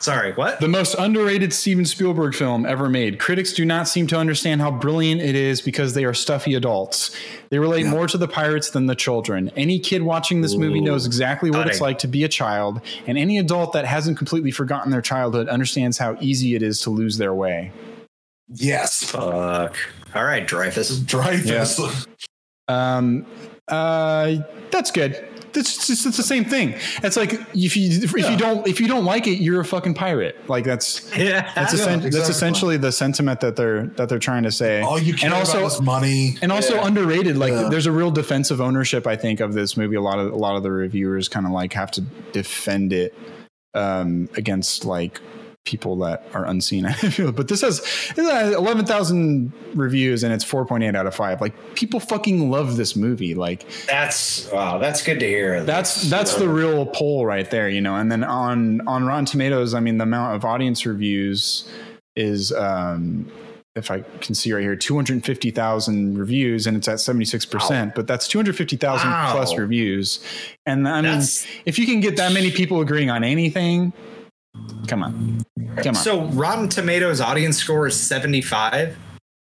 [0.00, 0.60] Sorry, what?
[0.60, 3.18] The most underrated Steven Spielberg film ever made.
[3.18, 7.10] Critics do not seem to understand how brilliant it is because they are stuffy adults.
[7.50, 7.90] They relate Yeah.
[7.90, 9.50] more to the pirates than the children.
[9.56, 13.18] Any kid watching this movie knows exactly what it's like to be a child, and
[13.18, 17.18] any adult that hasn't completely forgotten their childhood understands how easy it is to lose
[17.18, 17.72] their way.
[18.54, 19.76] Yes, Fuck.
[20.14, 21.00] All right, Dreyfus.
[21.00, 22.06] Dreyfus.
[22.68, 23.26] Um,
[23.66, 24.36] uh,
[24.70, 25.26] that's good.
[25.58, 26.74] It's just it's the same thing.
[27.02, 28.30] It's like if you if Yeah.
[28.30, 30.36] you don't if you don't like it, you're a fucking pirate.
[30.48, 31.50] Like that's Yeah.
[31.54, 34.80] that's, Yeah, essen- that's essentially the sentiment that they're that they're trying to say.
[34.80, 36.36] All you care and also about is money.
[36.42, 36.86] and also Yeah.
[36.86, 37.36] underrated.
[37.36, 39.06] Like there's a real defensive ownership.
[39.06, 39.96] I think of this movie.
[39.96, 42.00] A lot of a lot of the reviewers kind of like have to
[42.32, 43.14] defend it
[43.74, 45.20] um, against like
[45.64, 46.86] people that are unseen.
[46.86, 47.84] I feel, but this has,
[48.16, 51.40] has eleven thousand reviews and it's four point eight out of five.
[51.40, 53.34] Like people fucking love this movie.
[53.34, 54.78] Like That's wow.
[54.78, 55.62] That's good to hear.
[55.64, 57.96] that's that's the real poll right there, you know.
[57.96, 61.68] And then on on Rotten Tomatoes, I mean, the amount of audience reviews
[62.16, 63.30] is, um,
[63.76, 67.24] if I can see right here, two hundred fifty thousand reviews, and it's at seventy
[67.26, 67.94] six percent.
[67.94, 69.32] But that's two hundred fifty thousand Wow.
[69.32, 70.24] plus reviews,
[70.66, 73.92] and I mean, That's- if you can get that many people agreeing on anything,
[74.86, 75.44] come on,
[75.78, 75.94] come on.
[75.94, 78.96] So Rotten Tomatoes audience score is 75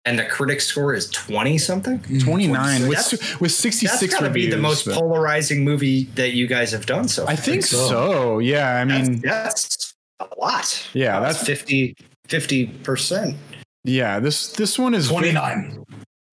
[0.05, 1.99] and the critic score is 20 something.
[2.19, 4.45] Twenty nine with That's- with sixty That's six got to reviews.
[4.45, 7.33] be the most but- polarizing movie that you guys have done so far.
[7.33, 7.87] I think so.
[7.89, 8.39] so.
[8.39, 10.87] Yeah, I mean, that's, that's a lot.
[10.93, 11.95] Yeah, that's that's- 50
[12.29, 13.35] 50%.
[13.83, 14.19] yeah.
[14.19, 15.83] This this one is 29.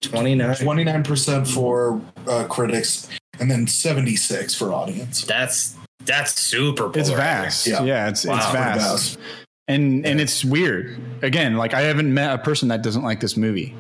[0.03, 0.55] 29.
[0.55, 3.09] 29% for uh, critics
[3.41, 5.25] and then 76 for audience.
[5.25, 5.75] That's
[6.07, 7.67] that's super It's vast.
[7.67, 7.83] Yeah.
[7.85, 8.37] Yeah, it's Wow.
[8.37, 8.81] it's vast.
[8.81, 9.19] vast.
[9.69, 10.99] And and it's weird.
[11.23, 13.75] Again, like I haven't met a person that doesn't like this movie.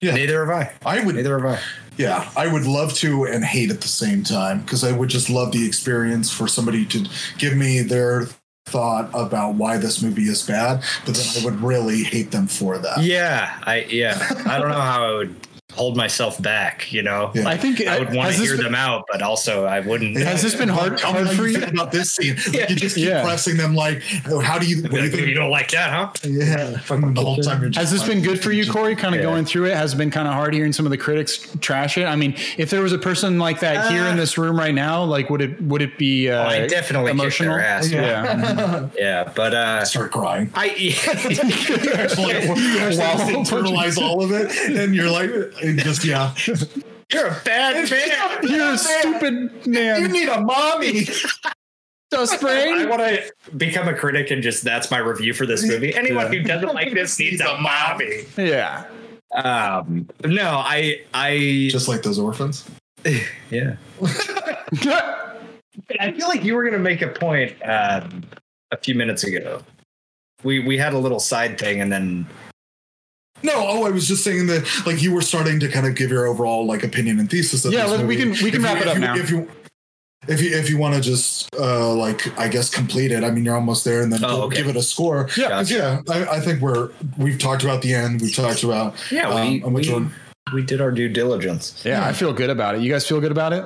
[0.00, 0.14] Yeah.
[0.14, 0.98] Neither have I.
[0.98, 1.60] I would, Neither have I.
[1.96, 5.30] yeah, I would love to and hate at the same time because I would just
[5.30, 7.06] love the experience for somebody to
[7.38, 8.26] give me their
[8.66, 12.78] thought about why this movie is bad, but then I would really hate them for
[12.78, 13.02] that.
[13.02, 14.16] Yeah, I yeah.
[14.46, 15.36] I don't know how I would
[15.74, 17.30] hold myself back, you know.
[17.34, 17.48] Yeah.
[17.48, 20.16] I think I would want to hear been- them out, but also I wouldn't.
[20.18, 21.58] Has this been hard- Tell me hard how for you?
[21.60, 22.36] feel about this scene?
[22.36, 22.66] Like, Yeah.
[22.68, 23.22] you just keep Yeah.
[23.22, 26.10] pressing them like, oh, how do you, what do you you, don't like that, huh?
[26.28, 27.62] Yeah, fucking the whole time.
[27.62, 28.94] You're Has this like- been good for you, Corey?
[28.96, 29.26] Kind of Yeah.
[29.26, 31.96] going through it has it been kind of hard hearing some of the critics trash
[31.98, 32.04] it.
[32.04, 34.74] I mean, if there was a person like that here in Uh, this room right
[34.74, 37.56] now, like would it would it be uh, Oh, I definitely emotional?
[37.56, 37.90] their ass.
[37.90, 38.88] Yeah.
[38.98, 40.50] Yeah, but uh, Start crying.
[40.54, 43.16] I You actually, you actually Wow.
[43.44, 45.30] internalize all of it, and you're like,
[45.62, 46.34] and just yeah.
[47.12, 48.38] you're a bad man.
[48.42, 50.02] You're a stupid man.
[50.02, 51.06] You need a mommy.
[52.10, 52.88] Dust I brain.
[52.88, 55.94] want to become a critic and just that's my review for this movie.
[55.94, 56.38] Anyone Yeah.
[56.40, 58.24] who doesn't like this needs a mommy.
[58.36, 58.84] Yeah.
[59.34, 62.68] Um, no, I, I, Just like those orphans.
[63.50, 63.76] yeah.
[65.98, 68.24] I feel like you were going to make a point um,
[68.72, 69.62] a few minutes ago.
[70.44, 72.26] We we had a little side thing, and then
[73.42, 76.10] No, oh, I was just saying that like you were starting to kind of give
[76.10, 77.64] your overall like opinion and thesis.
[77.64, 78.36] Of Yeah, this let- we movie.
[78.36, 79.16] can- we can If wrap you- it up if you- now.
[79.16, 79.48] If you
[80.28, 83.24] if you if you want to just uh like I guess complete it.
[83.24, 84.56] I mean, you're almost there, and then Oh, give- okay.
[84.58, 85.28] give it a score.
[85.36, 85.48] Yeah.
[85.48, 86.00] 'Cause, yeah.
[86.08, 88.20] I, I think we're we've talked about the end.
[88.20, 90.06] We've talked about yeah, um, we and which we,
[90.54, 91.82] we did our due diligence.
[91.84, 92.82] Yeah, I feel good about it.
[92.82, 93.64] You guys feel good about it?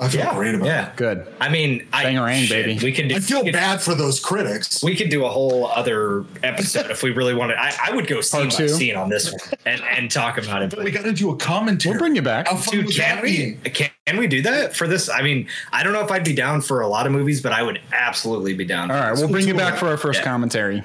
[0.00, 0.66] I feel Yeah, great about.
[0.66, 0.92] yeah.
[0.94, 1.26] Good.
[1.40, 2.78] I mean, I, Bangarang, shit, baby.
[2.84, 3.16] We can do.
[3.16, 4.82] I feel we could- bad for those critics.
[4.82, 7.56] We could do a whole other episode if we really wanted.
[7.58, 10.70] I, I would go scene by scene on this one and, and talk about it.
[10.70, 11.92] But we got to do a commentary.
[11.94, 12.46] We'll bring you back.
[12.48, 15.08] How fun Dude, can that we can, can we do that for this?
[15.10, 17.50] I mean, I don't know if I'd be down for a lot of movies, but
[17.52, 18.90] I would absolutely be down.
[18.92, 20.24] All right, we'll bring you back for our first Yeah.
[20.26, 20.82] commentary.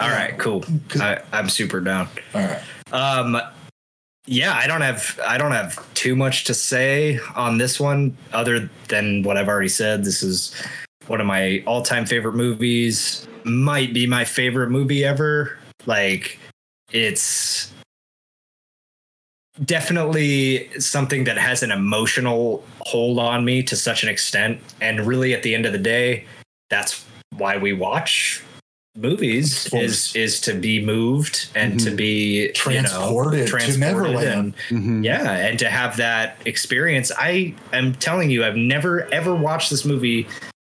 [0.00, 0.64] All right, cool.
[0.96, 2.08] I, I'm super down.
[2.34, 2.62] All right.
[2.92, 3.40] Um,
[4.28, 8.68] yeah, I don't have I don't have too much to say on this one other
[8.88, 10.04] than what I've already said.
[10.04, 10.54] This is
[11.06, 13.26] one of my all-time favorite movies.
[13.44, 15.58] Might be my favorite movie ever.
[15.86, 16.38] Like
[16.92, 17.72] it's
[19.64, 25.34] definitely something that has an emotional hold on me to such an extent and really
[25.34, 26.24] at the end of the day
[26.70, 27.04] that's
[27.36, 28.40] why we watch
[28.98, 34.54] movies is is to be moved and to be Transported to you know, transported Neverland.
[34.70, 35.04] and- Mhm.
[35.04, 37.12] yeah, and to have that experience.
[37.16, 40.26] I am telling you, I've never ever watched this movie.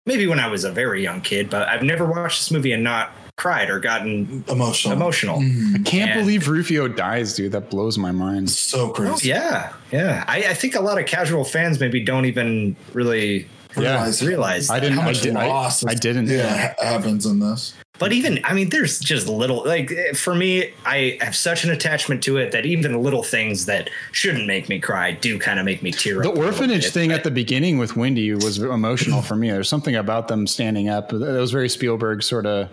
[0.08, 2.84] Maybe when I was a very young kid, but I've never watched this movie and
[2.84, 4.94] not cried or gotten Emotional.
[4.94, 5.40] emotional.
[5.42, 5.84] Mhm.
[5.86, 7.52] Can't And- believe Rufio dies, dude.
[7.52, 8.50] That blows my mind.
[8.50, 9.34] So crazy.
[9.34, 10.24] Oh yeah, yeah.
[10.28, 14.70] I, I think a lot of casual fans maybe don't even really Realize realize.
[14.70, 14.96] I didn't.
[14.96, 16.28] how I, much did, I, loss I is- didn't.
[16.28, 17.74] yeah, happens in this.
[17.98, 22.22] But even, I mean, there's just little, like, for me, I have such an attachment
[22.24, 25.82] to it that even little things that shouldn't make me cry do kind of make
[25.82, 26.36] me tear The up.
[26.36, 26.94] little orphanage bit.
[26.94, 29.50] thing at the beginning with Wendy was emotional for me.
[29.50, 31.14] There's something about them standing up.
[31.14, 32.70] It was very Spielberg sort of.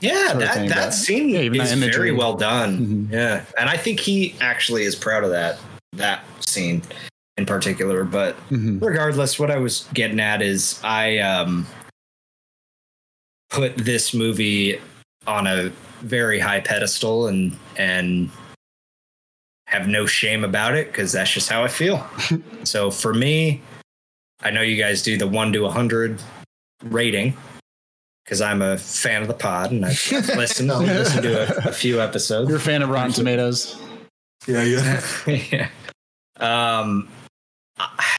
[0.00, 2.78] Yeah, sort of that, thing, that but- scene yeah, is that very well done.
[3.08, 3.12] Mhm.
[3.12, 3.42] Yeah.
[3.56, 5.58] And I think he actually is proud of that,
[5.92, 6.82] that scene
[7.38, 8.02] in particular.
[8.02, 8.82] But Mhm.
[8.82, 11.66] regardless, what I was getting at is I um,
[13.54, 14.80] put this movie
[15.28, 18.28] on a very high pedestal and and
[19.68, 22.04] have no shame about it because that's just how I feel.
[22.64, 23.62] so for me,
[24.42, 26.20] I know you guys do the one to a hundred
[26.82, 27.36] rating
[28.24, 32.00] because I'm a fan of the pod and I've listened, listened to a, a few
[32.00, 32.48] episodes.
[32.48, 33.80] You're a fan of Rotten Tomatoes.
[34.46, 35.00] Yeah, yeah.
[35.50, 35.68] yeah.
[36.38, 37.08] Um,
[37.78, 38.13] I,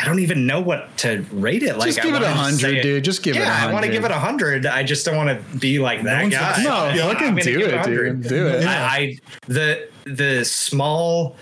[0.00, 1.76] I don't even know what to rate it.
[1.76, 3.04] Like, just I give it a wanna just say hundred, dude.
[3.04, 3.40] Just give it.
[3.40, 4.64] a Yeah, I want to give it a hundred.
[4.66, 6.62] I just don't want to be like that one's guy.
[6.62, 8.22] No, I'm fucking do it, dude.
[8.28, 8.62] Do it.
[8.62, 8.88] Yeah.
[8.90, 11.36] I, I the the small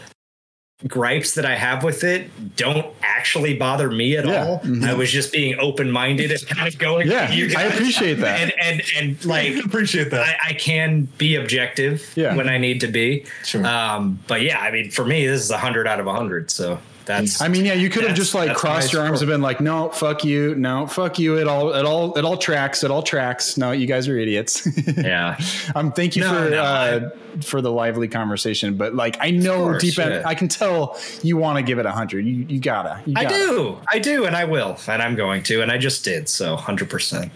[0.87, 4.45] gripes that I have with it don't actually bother me at Yeah.
[4.45, 4.61] all.
[4.61, 4.87] Mhm.
[4.89, 7.09] I was just being open minded and kind of going.
[7.11, 8.41] Yeah, I appreciate that.
[8.41, 10.21] And and and like appreciate that.
[10.41, 12.37] I, I can be objective Yeah.
[12.37, 13.25] when I need to be.
[13.45, 13.67] sure.
[13.67, 16.49] Um, but yeah, I mean, for me, this is a hundred out of a hundred.
[16.51, 16.79] So
[17.09, 17.41] that's.
[17.41, 19.89] I mean, yeah, you could have just like crossed your arms and been like, "No,
[19.89, 22.85] fuck you, no, fuck you." It all, it all, it all tracks.
[22.85, 23.57] It all tracks.
[23.57, 24.69] No, you guys are idiots.
[24.97, 25.37] yeah.
[25.75, 27.11] um, thank you No, for no, uh,
[27.43, 28.77] for the lively conversation.
[28.77, 30.23] But like, I know course, deep yeah.
[30.25, 32.25] I can tell you want to give it a hundred.
[32.27, 33.03] You, you gotta.
[33.07, 33.35] You I gotta.
[33.35, 33.79] do.
[33.89, 34.27] I do.
[34.27, 34.79] And I will.
[34.87, 35.63] And I'm going to.
[35.63, 36.29] And I just did.
[36.29, 37.31] So 100%.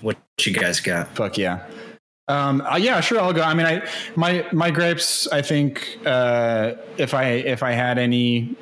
[0.00, 1.08] What you guys got?
[1.14, 1.66] Fuck yeah.
[2.30, 3.20] Um, uh, yeah, sure.
[3.20, 3.42] I'll go.
[3.42, 3.82] I mean, I
[4.14, 5.26] my my gripes.
[5.28, 8.56] I think uh, if I if I had any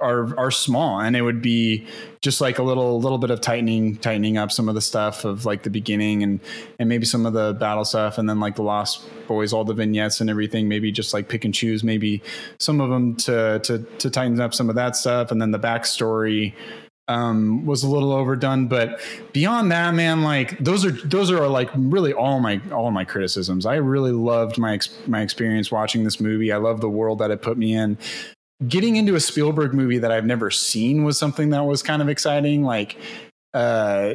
[0.00, 1.86] are are small, and it would be
[2.20, 5.44] just like a little little bit of tightening tightening up some of the stuff of
[5.44, 6.40] like the beginning and
[6.80, 9.72] and maybe some of the battle stuff, and then like the Lost Boys, all the
[9.72, 10.66] vignettes and everything.
[10.66, 11.84] Maybe just like pick and choose.
[11.84, 12.22] Maybe
[12.58, 15.60] some of them to to to tighten up some of that stuff, and then the
[15.60, 16.54] backstory
[17.08, 19.00] um was a little overdone but
[19.32, 23.66] beyond that man like those are those are like really all my all my criticisms.
[23.66, 26.52] I really loved my my experience watching this movie.
[26.52, 27.98] I love the world that it put me in.
[28.66, 32.08] Getting into a spielberg movie that i've never seen was something that was kind of
[32.08, 32.96] exciting like
[33.52, 34.14] uh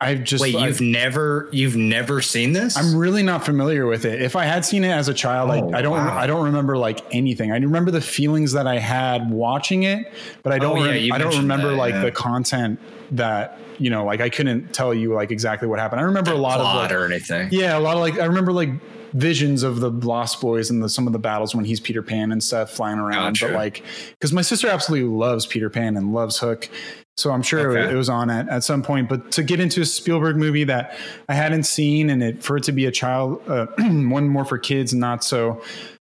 [0.00, 2.76] i've just Wait, I've- you've never you've never seen this?
[2.76, 4.20] I'm really not familiar with it.
[4.20, 5.92] If I had seen it as a child, Oh, I, I don't.
[5.92, 6.16] wow.
[6.16, 7.50] I don't remember like anything.
[7.50, 10.78] I remember the feelings that I had watching it, but I oh, don't.
[10.78, 12.02] Oh, yeah, rem- I don't remember that, like yeah.
[12.02, 12.78] the content
[13.12, 14.04] that you know.
[14.04, 16.00] Like I couldn't tell you like exactly what happened.
[16.00, 17.48] I remember a lot of plot like, or anything.
[17.50, 18.70] yeah, a lot of like I remember like
[19.14, 22.32] visions of the Lost Boys and the, some of the battles when he's Peter Pan
[22.32, 23.38] and stuff flying around.
[23.38, 23.46] Gotcha.
[23.46, 26.68] But like, because my sister absolutely loves Peter Pan and loves Hook,
[27.16, 27.92] so I'm sure Okay.
[27.92, 29.08] it was on at, at some point.
[29.08, 30.96] But to get into a Spielberg movie that
[31.28, 34.58] I hadn't seen and it for it to be a child, uh, one more for
[34.58, 35.62] kids, and not so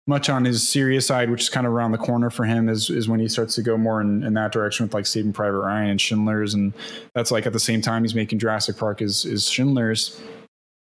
[0.08, 2.90] much on his serious side, which is kind of around the corner for him, is
[2.90, 5.60] is when he starts to go more in, in that direction with like Saving Private
[5.60, 6.74] Ryan and Schindler's, and
[7.14, 10.20] that's like at the same time he's making Jurassic Park is is Schindler's.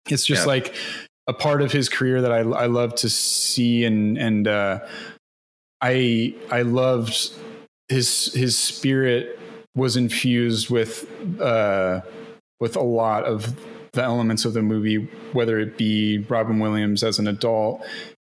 [0.09, 0.47] It's just Yeah.
[0.47, 0.75] like
[1.27, 4.79] a part of his career that I I love to see, and and uh,
[5.81, 7.31] I I loved
[7.89, 9.39] his his spirit
[9.75, 11.07] was infused with
[11.41, 12.01] uh,
[12.59, 13.55] with a lot of
[13.93, 17.85] the elements of the movie, whether it be Robin Williams as an adult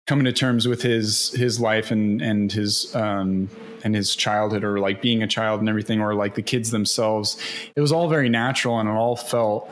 [0.07, 3.47] coming to terms with his his life and and his um
[3.83, 7.37] and his childhood or like being a child and everything or like the kids themselves.
[7.75, 9.69] It was all very natural and it all felt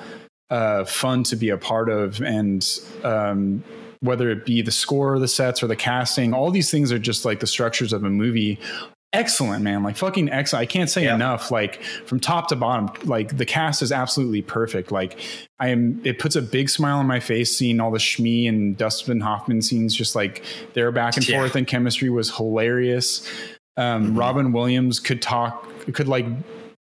[0.52, 2.22] uh fun to be a part of.
[2.22, 2.64] And
[3.04, 3.64] um
[4.02, 7.00] whether it be the score or the sets or the casting all these things are
[7.00, 8.60] just like the structures of a movie
[9.14, 11.16] excellent man like fucking excellent i can't say Yeah.
[11.16, 15.18] enough like from top to bottom like the cast is absolutely perfect like
[15.62, 18.76] i am it puts a big smile on my face seeing all the Smee and
[18.78, 21.40] dustin hoffman scenes just like their back and Yeah.
[21.40, 23.26] forth and chemistry was hilarious
[23.78, 24.20] um, Mhm.
[24.20, 26.26] robin williams could talk could like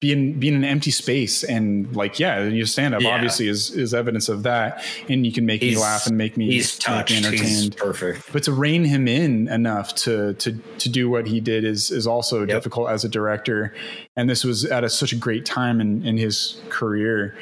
[0.01, 3.15] be in be in an empty space and like yeah your stand up Yeah.
[3.15, 6.51] obviously is is evidence of that and you can make me laugh and make me
[6.51, 7.39] He's make me touched.
[7.39, 8.31] He's perfect.
[8.33, 12.05] but to rein him in enough to to to do what he did is is
[12.05, 12.47] also Yep.
[12.49, 13.73] difficult as a director
[14.17, 17.33] and this was at a, such a great time in in his career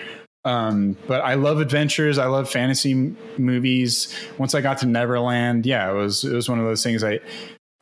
[0.45, 2.17] Um, but I love adventures.
[2.17, 4.13] I love fantasy m- movies.
[4.37, 7.01] Once I got to Neverland, yeah, it was it was one of those things.
[7.01, 7.21] I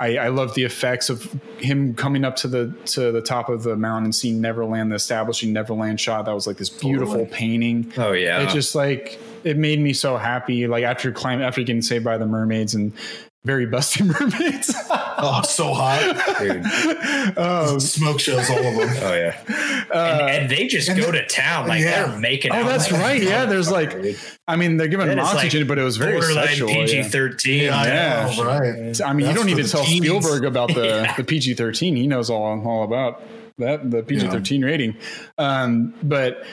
[0.02, 3.62] I, I love the effects of him coming up to the to the top of
[3.62, 6.26] the mountain and seeing Neverland, the establishing Neverland shot.
[6.26, 7.30] That was like this beautiful Totally.
[7.30, 7.94] painting.
[7.98, 8.42] Oh yeah.
[8.42, 10.66] It just like it made me so happy.
[10.66, 12.94] Like after climb after getting saved by the mermaids and
[13.44, 14.74] very busty mermaids.
[14.90, 16.38] Oh, so hot.
[16.40, 17.38] Dude.
[17.38, 18.90] um, Smoke shows all of them.
[19.04, 19.36] Oh yeah.
[19.94, 22.08] uh, and, and they just and go the- to town like yeah.
[22.08, 22.52] they're making.
[22.52, 23.22] Oh, out that's like- right.
[23.22, 23.96] Yeah, there's like,
[24.48, 26.70] I mean, they're giving That him is, like, oxygen, but it was very sexual.
[26.70, 27.70] PG thirteen.
[27.70, 28.34] I Yeah.
[28.38, 29.02] know, right.
[29.02, 30.06] I mean, you don't need to tell teens.
[30.06, 31.16] Spielberg about the, Yeah.
[31.16, 31.96] the PG 13.
[31.96, 33.24] He knows all, all about
[33.58, 34.98] that, the PG 13 rating.
[35.38, 36.44] Um, but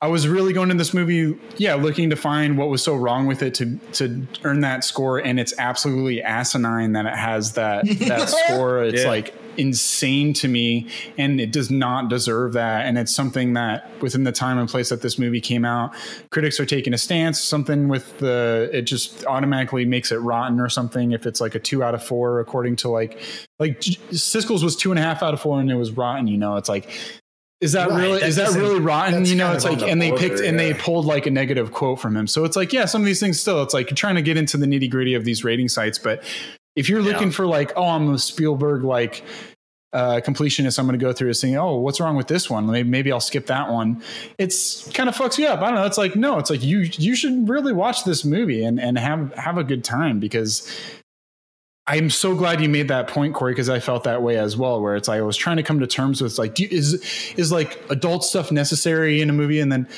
[0.00, 3.26] I was really going into this movie, yeah, looking to find what was so wrong
[3.26, 7.84] with it to to earn that score, and it's absolutely asinine that it has that
[8.06, 8.84] that score.
[8.84, 9.08] It's Yeah.
[9.08, 10.86] like insane to me,
[11.18, 12.86] and it does not deserve that.
[12.86, 15.92] And it's something that within the time and place that this movie came out,
[16.30, 17.40] critics are taking a stance.
[17.42, 21.10] Something with the it just automatically makes it rotten or something.
[21.10, 23.20] If it's like a two out of four, according to like
[23.58, 26.28] like Siskel's was two and a half out of four, and it was rotten.
[26.28, 26.88] You know, it's like
[27.60, 29.24] is that Right, really that is that really rotten?
[29.24, 32.00] You know, it's like and they picked border, and they pulled like a negative quote
[32.00, 32.26] from him.
[32.26, 34.36] So it's like, yeah, some of these things still, it's like you're trying to get
[34.36, 35.98] into the nitty gritty of these rating sites.
[35.98, 36.22] But
[36.76, 37.34] if you're looking Yeah.
[37.34, 39.24] for like, oh, I'm a Spielberg like
[39.92, 41.56] uh, completionist, I'm going to go through a thing.
[41.56, 42.66] Oh, what's wrong with this one?
[42.70, 44.02] Maybe, maybe I'll skip that one.
[44.38, 45.60] It's kind of fucks you up.
[45.60, 45.86] I don't know.
[45.86, 46.38] It's like no.
[46.38, 49.82] It's like you you should really watch this movie and and have have a good
[49.82, 50.70] time because
[51.88, 54.80] I'm so glad you made that point, Corey, because I felt that way as well.
[54.82, 57.02] Where it's like I was trying to come to terms with like, do you, is
[57.36, 59.88] is like adult stuff necessary in a movie, and then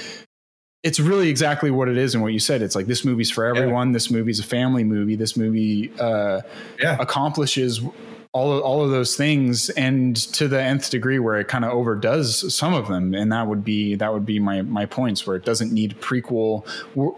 [0.82, 2.62] it's really exactly what it is and what you said.
[2.62, 3.92] It's like this movie's for everyone.
[3.92, 5.16] This movie's a family movie.
[5.16, 6.40] This movie uh,
[6.80, 6.96] Yeah.
[7.00, 7.82] accomplishes
[8.32, 11.72] all of, all of those things and to the nth degree where it kind of
[11.72, 15.34] overdoes some of them and that would be that would be my my points where
[15.34, 16.64] it doesn't need prequel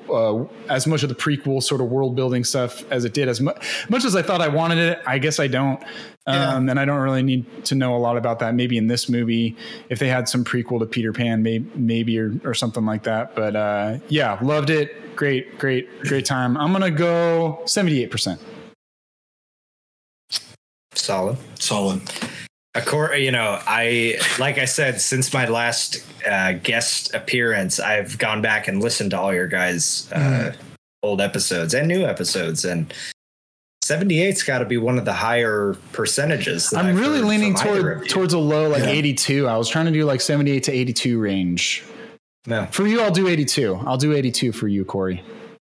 [0.09, 3.43] uh, as much of the prequel sort of world building stuff as it did as
[3.43, 3.53] mu-
[3.91, 5.83] much as I thought I wanted it I guess I don't.
[6.25, 8.55] Um, and I don't really need to know a lot about that.
[8.55, 9.57] Maybe in this movie
[9.89, 13.35] if they had some prequel to Peter Pan maybe maybe or, or something like that
[13.35, 15.15] but uh, yeah loved it.
[15.17, 16.57] Great great great time.
[16.57, 18.39] I'm gonna go 78%
[20.95, 21.37] Solid.
[21.59, 22.01] Solid.
[22.75, 28.17] Of course, you know, I like I said since my last uh, guest appearance, I've
[28.19, 30.55] gone back and listened to all your guys' uh,
[31.03, 32.93] old episodes and new episodes, and
[33.85, 36.73] 78's got to be one of the higher percentages.
[36.73, 38.91] I'm I've really leaning from toward towards a low like Yeah.
[38.91, 39.49] 82.
[39.49, 41.83] I was trying to do like 78 to 82 range.
[42.47, 43.81] No, For you, I'll do 82.
[43.87, 45.23] I'll do 82 for you, Corey.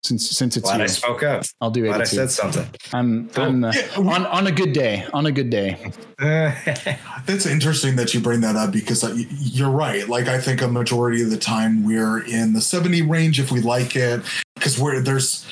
[0.06, 1.44] Since since it's glad I spoke up.
[1.62, 1.92] I'll do it.
[1.92, 2.68] I said something.
[2.92, 5.06] I'm I'm uh, Yeah, we- on on a good day.
[5.14, 5.92] On a good day.
[6.20, 10.08] That's interesting that you bring that up because uh, you're right.
[10.10, 13.62] Like I think a majority of the time we're in the 70 range if we
[13.62, 14.22] like it
[14.56, 15.50] because we're there's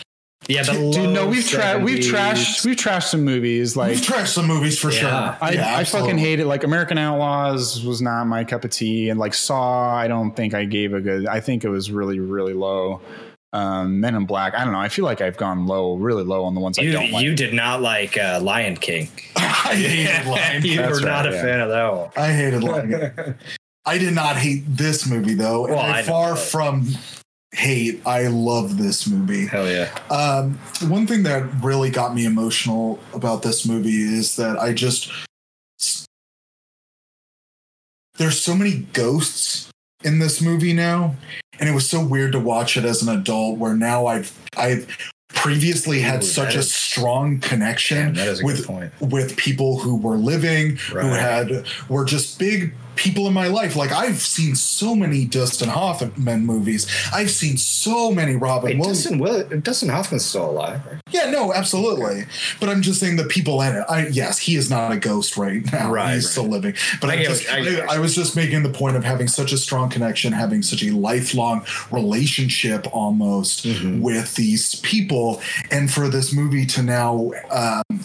[0.50, 4.34] yeah, the Dude, no, we've tra- we've trashed we've trashed some movies like we've trashed
[4.34, 5.00] some movies for Yeah.
[5.00, 5.38] sure.
[5.48, 6.20] I, Yeah, I fucking absolutely.
[6.20, 6.46] hate it.
[6.48, 10.54] Like American Outlaws was not my cup of tea, and like Saw, I don't think
[10.54, 11.26] I gave a good.
[11.28, 13.00] I think it was really really low.
[13.54, 14.80] Um, Men in Black, I don't know.
[14.80, 17.24] I feel like I've gone low, really low on the ones I You, don't like.
[17.24, 19.10] you did not like uh, Lion King.
[19.36, 20.78] I hated Lion you King.
[20.78, 21.42] That's were not right, a yeah.
[21.42, 22.10] fan of that one.
[22.16, 23.36] I hated Lion King.
[23.86, 25.64] I did not hate this movie though.
[25.64, 26.40] Well, and I I far that.
[26.40, 26.88] from
[27.54, 28.02] hate.
[28.06, 29.48] I love this movie.
[29.48, 29.90] Hell yeah.
[30.10, 30.54] Um,
[30.90, 35.12] one thing that really got me emotional about this movie is that I just
[38.18, 39.70] there's so many ghosts
[40.04, 41.16] in this movie now,
[41.62, 43.58] and it was so weird to watch it as an adult.
[43.58, 44.88] Where now I've I've
[45.30, 48.68] previously had Ooh, such a is- strong connection Damn, with
[49.00, 53.76] with people who were living, who had were just big people in my life.
[53.76, 56.88] Like I've seen so many Dustin Hoffman movies.
[57.14, 59.04] I've seen so many Robin Wait, Williams.
[59.04, 61.02] Dustin, Will, Dustin Hoffman's still alive, right?
[61.10, 62.26] Yeah, no, absolutely.
[62.60, 63.86] But I'm just saying the people in it.
[63.90, 65.92] I yes, he is not a ghost right now.
[65.92, 66.32] Right, He's right.
[66.32, 66.76] still living.
[67.00, 69.90] But I just, I I, was just making the point of having such a strong
[69.90, 74.02] connection, having such a lifelong relationship almost Mhm.
[74.02, 77.32] with these people, and for this movie to now.
[77.50, 78.04] Um,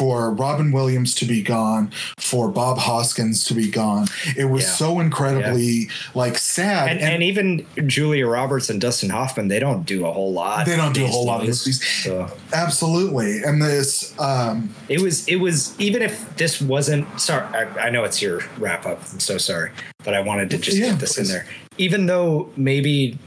[0.00, 4.70] for Robin Williams to be gone, for Bob Hoskins to be gone, it was Yeah.
[4.70, 6.88] so incredibly like sad.
[6.88, 10.64] And, and even Julia Roberts and Dustin Hoffman, they don't do a whole lot.
[10.64, 11.84] They don't do a whole lot of movies.
[12.02, 17.88] So absolutely, and this um, it was, it was, even if this wasn't, sorry, I,
[17.88, 19.02] I know it's your wrap up.
[19.12, 19.70] I'm so sorry,
[20.02, 21.46] but I wanted to just Yeah, get this in there.
[21.76, 23.18] Even though maybe,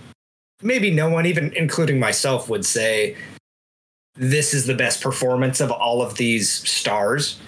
[0.63, 3.15] maybe no one, even including myself, would say
[4.15, 7.39] this is the best performance of all of these stars.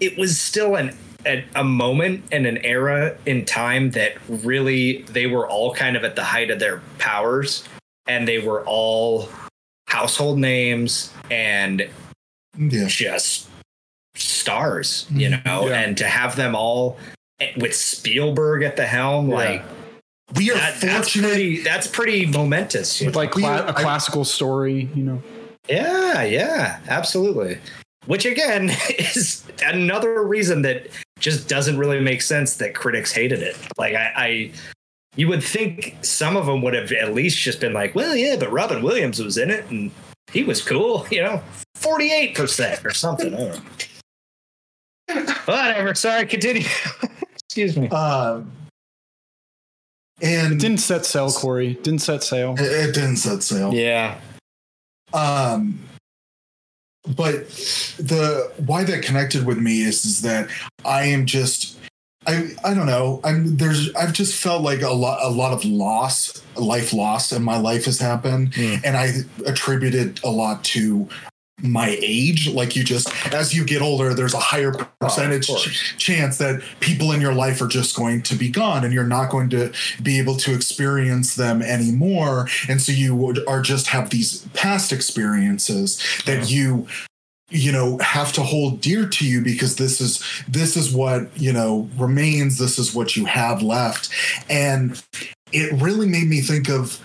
[0.00, 5.26] It was still an a, a moment and an era in time that really they
[5.26, 7.62] were all kind of at the height of their powers
[8.06, 9.28] and they were all
[9.86, 11.86] household names and
[12.56, 12.86] Yeah.
[12.86, 13.48] just
[14.14, 15.46] stars, you mm-hmm.
[15.48, 15.80] know, Yeah.
[15.82, 16.96] and to have them all
[17.58, 19.34] with Spielberg at the helm, Yeah.
[19.34, 19.62] like
[20.36, 21.28] We are that, that's fortunate.
[21.28, 22.98] pretty that's pretty momentous.
[23.00, 25.22] with like We- cla- a I- classical story, you know.
[25.70, 27.58] Yeah, yeah, absolutely.
[28.06, 33.56] Which again is another reason that just doesn't really make sense that critics hated it.
[33.78, 34.50] Like I, I
[35.16, 38.36] you would think some of them would have at least just been like, well, yeah,
[38.36, 39.90] but Robin Williams was in it and
[40.32, 41.42] he was cool, you know,
[41.76, 43.34] 48% or something.
[43.34, 43.38] I
[45.14, 45.30] don't.
[45.46, 45.94] Whatever.
[45.94, 46.66] Sorry, continue.
[47.32, 47.88] Excuse me.
[47.88, 48.50] Um,
[50.22, 51.74] and Didn't set sail, Corey.
[51.74, 52.54] Didn't set sail.
[52.58, 53.74] it, it didn't set sail.
[53.74, 54.18] Yeah.
[55.12, 55.78] Um,
[57.16, 57.48] but
[57.98, 60.48] the why that connected with me is is that
[60.84, 61.78] I am just
[62.26, 65.64] I I don't know I'm there's I've just felt like a lot a lot of
[65.64, 68.76] loss life loss in my life has happened Hmm.
[68.84, 69.12] and I
[69.46, 71.08] attribute it a lot to
[71.62, 75.62] my age like you just as you get older there's a higher percentage course.
[75.62, 79.04] ch- chance that people in your life are just going to be gone and you're
[79.04, 79.72] not going to
[80.02, 82.48] be able to experience them anymore.
[82.68, 86.86] And so you would are just have these past experiences that you
[87.52, 91.52] you know have to hold dear to you because this is this is what you
[91.52, 92.58] know remains.
[92.58, 94.10] This is what you have left.
[94.48, 95.02] And
[95.52, 97.00] it really made me think of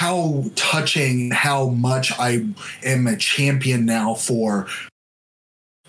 [0.00, 2.42] how touching how much i
[2.82, 4.66] am a champion now for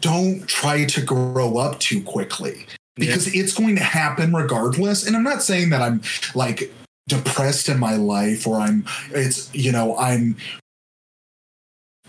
[0.02, 2.66] don't try to grow up too quickly.
[2.96, 5.08] Because it's going to happen regardless.
[5.08, 6.02] And i'm not saying that i'm
[6.36, 6.74] like
[7.08, 10.36] depressed in my life or i'm it's you know i'm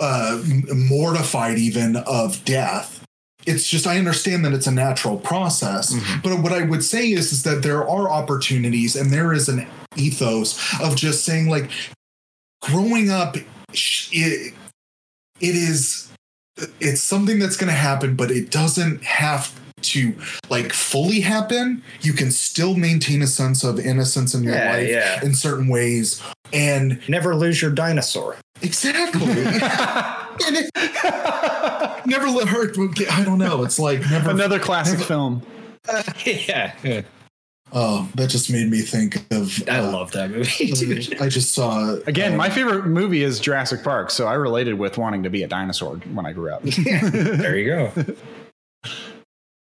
[0.01, 0.43] uh
[0.75, 3.05] mortified even of death
[3.47, 6.23] it's just i understand that it's a natural process Mhm.
[6.23, 9.67] but what i would say is is that there are opportunities and there is an
[9.97, 11.71] ethos of just saying like
[12.63, 13.47] growing up it,
[15.41, 16.09] it is
[16.81, 20.15] it's something that's going to happen but it doesn't have to
[20.49, 24.89] like fully happen you can still maintain a sense of innocence in your Yeah, life
[24.89, 25.25] yeah.
[25.25, 26.23] in certain ways
[26.53, 28.37] and Never lose your dinosaur.
[28.61, 29.27] exactly
[32.07, 32.71] never let her
[33.11, 35.43] i don't know it's like never Another classic never- film.
[36.25, 36.75] yeah.
[36.85, 37.03] yeah.
[37.73, 40.73] oh that just made me think of I uh, love that movie.
[40.73, 41.21] dude.
[41.21, 44.99] i just saw Again, uh, my favorite movie is Jurassic Park, so I related with
[44.99, 46.63] wanting to be a dinosaur when I grew up.
[46.85, 47.93] there you go.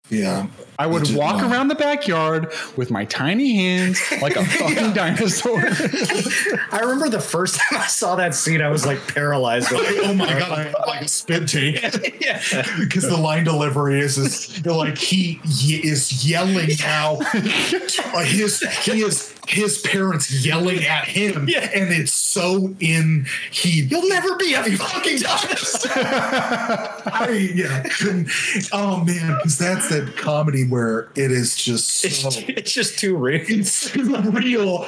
[0.09, 0.47] yeah
[0.79, 1.51] I would Did walk not.
[1.51, 5.59] around the backyard with my tiny hands like a fucking dinosaur.
[6.71, 9.71] I remember the first time I saw that scene, I was like paralyzed.
[9.71, 11.81] With oh my god I like a spit take
[12.21, 12.41] yeah.
[12.79, 19.01] because the line delivery is, is like he ye- is yelling now Uh, his he
[19.01, 21.69] is his parents yelling at him Yeah.
[21.73, 27.83] and it's so in he you'll never be a fucking dinosaur I yeah
[28.71, 33.15] oh man because that's that comedy where it is just It's, so it's just too
[33.17, 33.41] real.
[33.47, 34.85] it's real.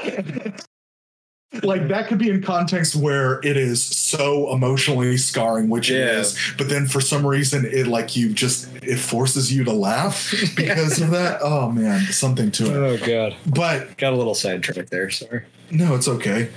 [1.64, 6.20] Like that could be in context where it is so emotionally scarring, which it Yeah.
[6.20, 10.34] is, but then for some reason it like you just it forces you to laugh
[10.56, 11.40] because of that.
[11.42, 12.78] Oh man, something to it.
[12.78, 15.10] Oh god, But got a little sidetracked there.
[15.10, 15.44] Sorry.
[15.72, 16.50] no, it's okay.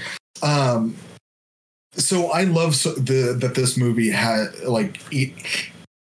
[0.42, 0.96] Um,
[1.96, 5.32] so I love so the that this movie had like it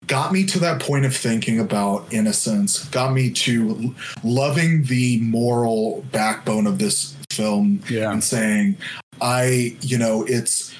[0.06, 6.02] got me to that point of thinking about innocence, got me to loving the moral
[6.12, 8.10] backbone of this film Yeah.
[8.12, 8.76] and saying,
[9.20, 10.74] I, you know, it's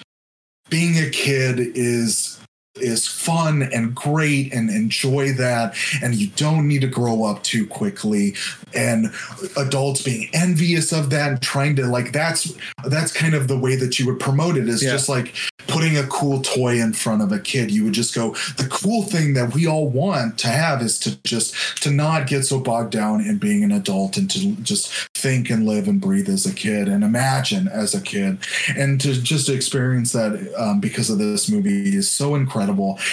[0.70, 2.38] being a kid is
[2.76, 7.66] is fun and great and enjoy that and you don't need to grow up too
[7.66, 8.34] quickly.
[8.74, 9.12] And
[9.56, 12.52] adults being envious of that and trying to like that's
[12.88, 14.90] that's kind of the way that you would promote it is Yeah.
[14.90, 15.34] just like
[15.68, 17.70] putting a cool toy in front of a kid.
[17.70, 21.16] You would just go the cool thing that we all want to have is to
[21.22, 21.54] just
[21.84, 25.64] to not get so bogged down in being an adult and to just think and
[25.64, 28.38] live and breathe as a kid and imagine as a kid.
[28.76, 32.63] And to just experience that um, because of this movie is so incredible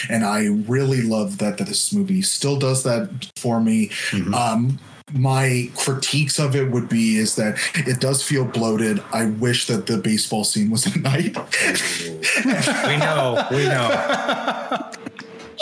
[0.09, 4.33] and i really love that that this movie still does that for me Mhm.
[4.33, 4.79] um,
[5.13, 9.03] my critiques of it would be is that it does feel bloated.
[9.11, 11.35] I wish that the baseball scene was at night.
[12.87, 13.45] We know.
[13.51, 13.89] We know.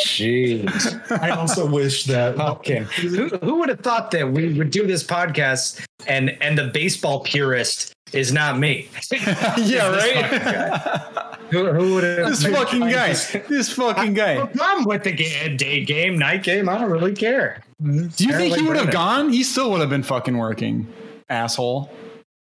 [0.06, 1.12] Jeez.
[1.20, 2.84] I also wish that Fucking.
[2.84, 7.22] Who, who would have thought that we would do this podcast and and the baseball
[7.22, 8.88] purist is not me?
[9.12, 11.26] yeah, This right.
[11.52, 11.72] Fucking guy.
[11.72, 13.08] Who, who would have This fucking guy.
[13.48, 14.50] This fucking guy.
[14.62, 16.70] I'm with the game, day game, night game.
[16.70, 17.64] I don't really care.
[17.84, 17.92] Do
[18.26, 19.30] you think he would have gone?
[19.30, 20.92] He still would have been fucking working,
[21.30, 21.90] asshole.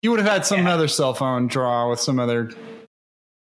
[0.03, 2.51] He would have had some other cell phone draw with some other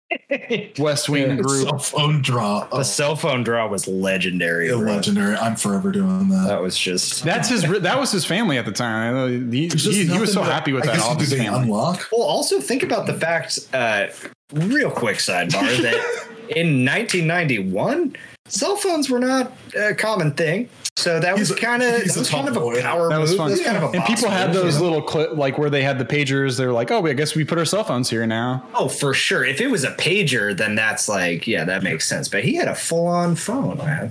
[0.79, 1.67] West Wing group.
[1.69, 2.67] Cell phone draw.
[2.73, 4.69] Oh, The cell phone draw was legendary.
[4.69, 4.79] bro.
[4.79, 5.37] legendary.
[5.37, 6.47] I'm forever doing that.
[6.49, 7.63] That was just That's his.
[7.83, 9.51] That was his family at the time.
[9.53, 10.97] He, he, he was so happy with I that.
[10.97, 11.63] guess All his family.
[11.65, 12.09] unlock?
[12.13, 14.07] Well, also think about the fact, uh,
[14.53, 15.95] real quick sidebar, that
[16.57, 18.17] in 1991,
[18.47, 20.69] cell phones were not a common thing.
[20.99, 23.31] So that was He's a- kind of that was kind of a power That was
[23.33, 23.37] move.
[23.39, 23.49] fun.
[23.51, 24.89] That was kind of a and people had move, those you know?
[24.89, 26.57] little clip, like where they had the pagers.
[26.57, 28.65] They're like, oh, I guess we put our cell phones here now.
[28.75, 29.45] Oh, for sure.
[29.45, 32.29] If it was a pager, then that's like, yeah, that makes sense.
[32.29, 34.11] But he had a full-on phone, man,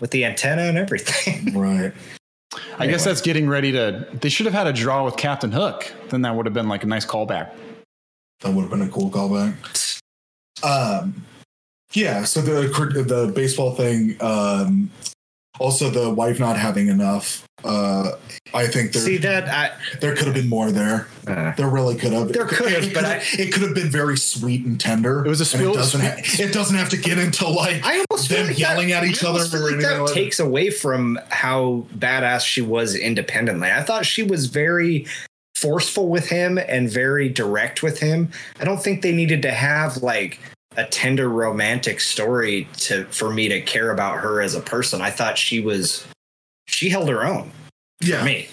[0.00, 1.52] with the antenna and everything.
[1.58, 1.92] Right.
[2.78, 4.06] I guess that's getting ready to.
[4.14, 5.92] They should have had a draw with Captain Hook.
[6.08, 7.52] Then that would have been like a nice callback.
[8.40, 10.00] That would have been a cool callback.
[10.62, 11.24] Um,
[11.92, 12.24] yeah.
[12.24, 12.62] So the
[13.02, 14.16] the baseball thing.
[14.20, 14.90] Um,
[15.60, 17.44] also, the wife not having enough.
[17.64, 18.12] Uh,
[18.54, 19.76] I think there See that?
[20.00, 21.08] there could have been more there.
[21.26, 22.32] Uh, There really could have.
[22.32, 23.04] There could have, It but
[23.36, 25.26] it could have been very sweet and tender.
[25.26, 27.84] It was a and spill- It doesn't, ha- it doesn't have to get into like
[27.84, 30.06] I almost feel them like yelling that, at each I other feel like that like
[30.06, 30.14] that.
[30.14, 33.68] takes away from how badass she was independently.
[33.72, 35.06] I thought she was very
[35.60, 38.30] forceful with him and very direct with him.
[38.60, 40.38] I don't think they needed to have like
[40.76, 45.00] a tender romantic story to for me to care about her as a person.
[45.00, 46.06] I thought she was
[46.66, 47.50] she held her own
[48.00, 48.24] yeah.
[48.24, 48.48] me.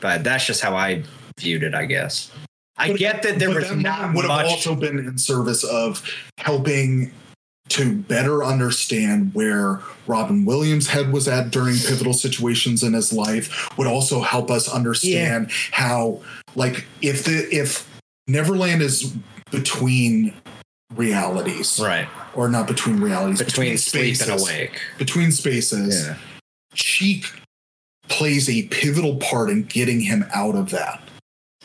[0.00, 1.02] But that's just how I
[1.38, 2.30] viewed it, I guess.
[2.76, 5.64] I But- get that there was that not would have much also been in service
[5.64, 6.02] of
[6.38, 7.12] helping
[7.70, 13.68] to better understand where Robin Williams' head was at during pivotal situations in his life.
[13.78, 16.20] Would also help us understand how,
[16.54, 17.88] like, if the if
[18.28, 19.14] Neverland is
[19.50, 20.34] between
[20.94, 24.80] realities, right or not between realities, between sleep and awake.
[24.98, 26.16] between spaces, Yeah.
[26.74, 27.22] she
[28.08, 31.00] plays a pivotal part in getting him out of that.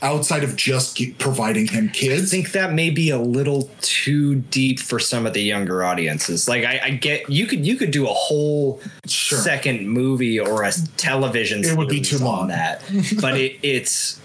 [0.01, 2.23] Outside of just providing him kids.
[2.31, 6.47] I think that may be a little too deep for some of the younger audiences.
[6.47, 9.39] Like I, I get you could you could do a whole Sure.
[9.39, 11.65] second movie or a television.
[11.65, 12.47] It would be too long.
[12.47, 12.81] that,
[13.21, 14.21] but it, it's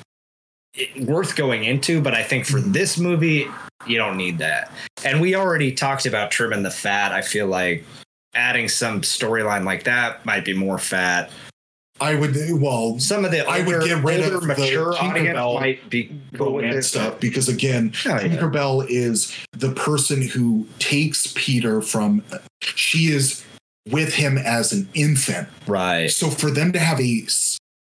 [0.74, 2.00] it, worth going into.
[2.00, 2.52] But I think Mm-hmm.
[2.56, 3.48] for this movie,
[3.86, 4.70] you don't need that.
[5.04, 7.10] And we already talked about trimming the fat.
[7.12, 7.84] I feel like
[8.34, 11.30] adding some storyline like that might be more fat.
[12.04, 12.36] I would.
[12.60, 16.10] Well, Some of the I would get rid older of the audience Tinkerbell might be
[16.36, 18.20] cool romance stuff because again, Oh, yeah.
[18.20, 22.22] Tinkerbell is the person who takes Peter from.
[22.62, 23.42] She is
[23.90, 26.10] with him as an infant, Right.
[26.10, 27.26] so for them to have a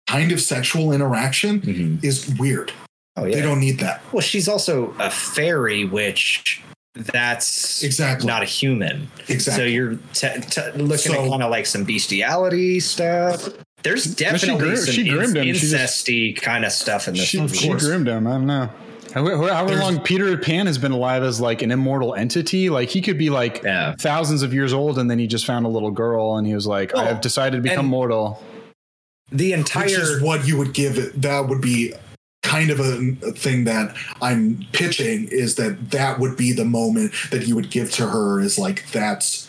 [0.08, 2.04] kind of sexual interaction Mhm.
[2.04, 2.72] is weird.
[3.16, 3.36] Oh yeah.
[3.36, 4.00] They don't need that.
[4.12, 6.60] Well, she's also a fairy, which
[6.94, 8.26] that's Exactly.
[8.28, 9.08] not a human.
[9.28, 9.64] Exactly.
[9.64, 13.48] So you're t- t- looking So- at kind of like some bestiality stuff.
[13.84, 15.54] There's she definitely grew- some she groomed in- him.
[15.54, 17.56] Just- incesty kind of stuff in this She, movie.
[17.56, 18.26] she groomed him.
[18.26, 18.70] I don't know.
[19.12, 23.00] However, however long Peter Pan has been alive as like an immortal entity, like he
[23.00, 23.94] could be like Yeah.
[24.00, 26.66] thousands of years old, and then he just found a little girl, and he was
[26.66, 28.42] like, "I have decided to become mortal."
[29.30, 31.22] The which entire is what you would give it.
[31.22, 31.92] That would be
[32.42, 37.12] kind of a, a thing that I'm pitching is that that would be the moment
[37.30, 39.48] that you would give to her is like that's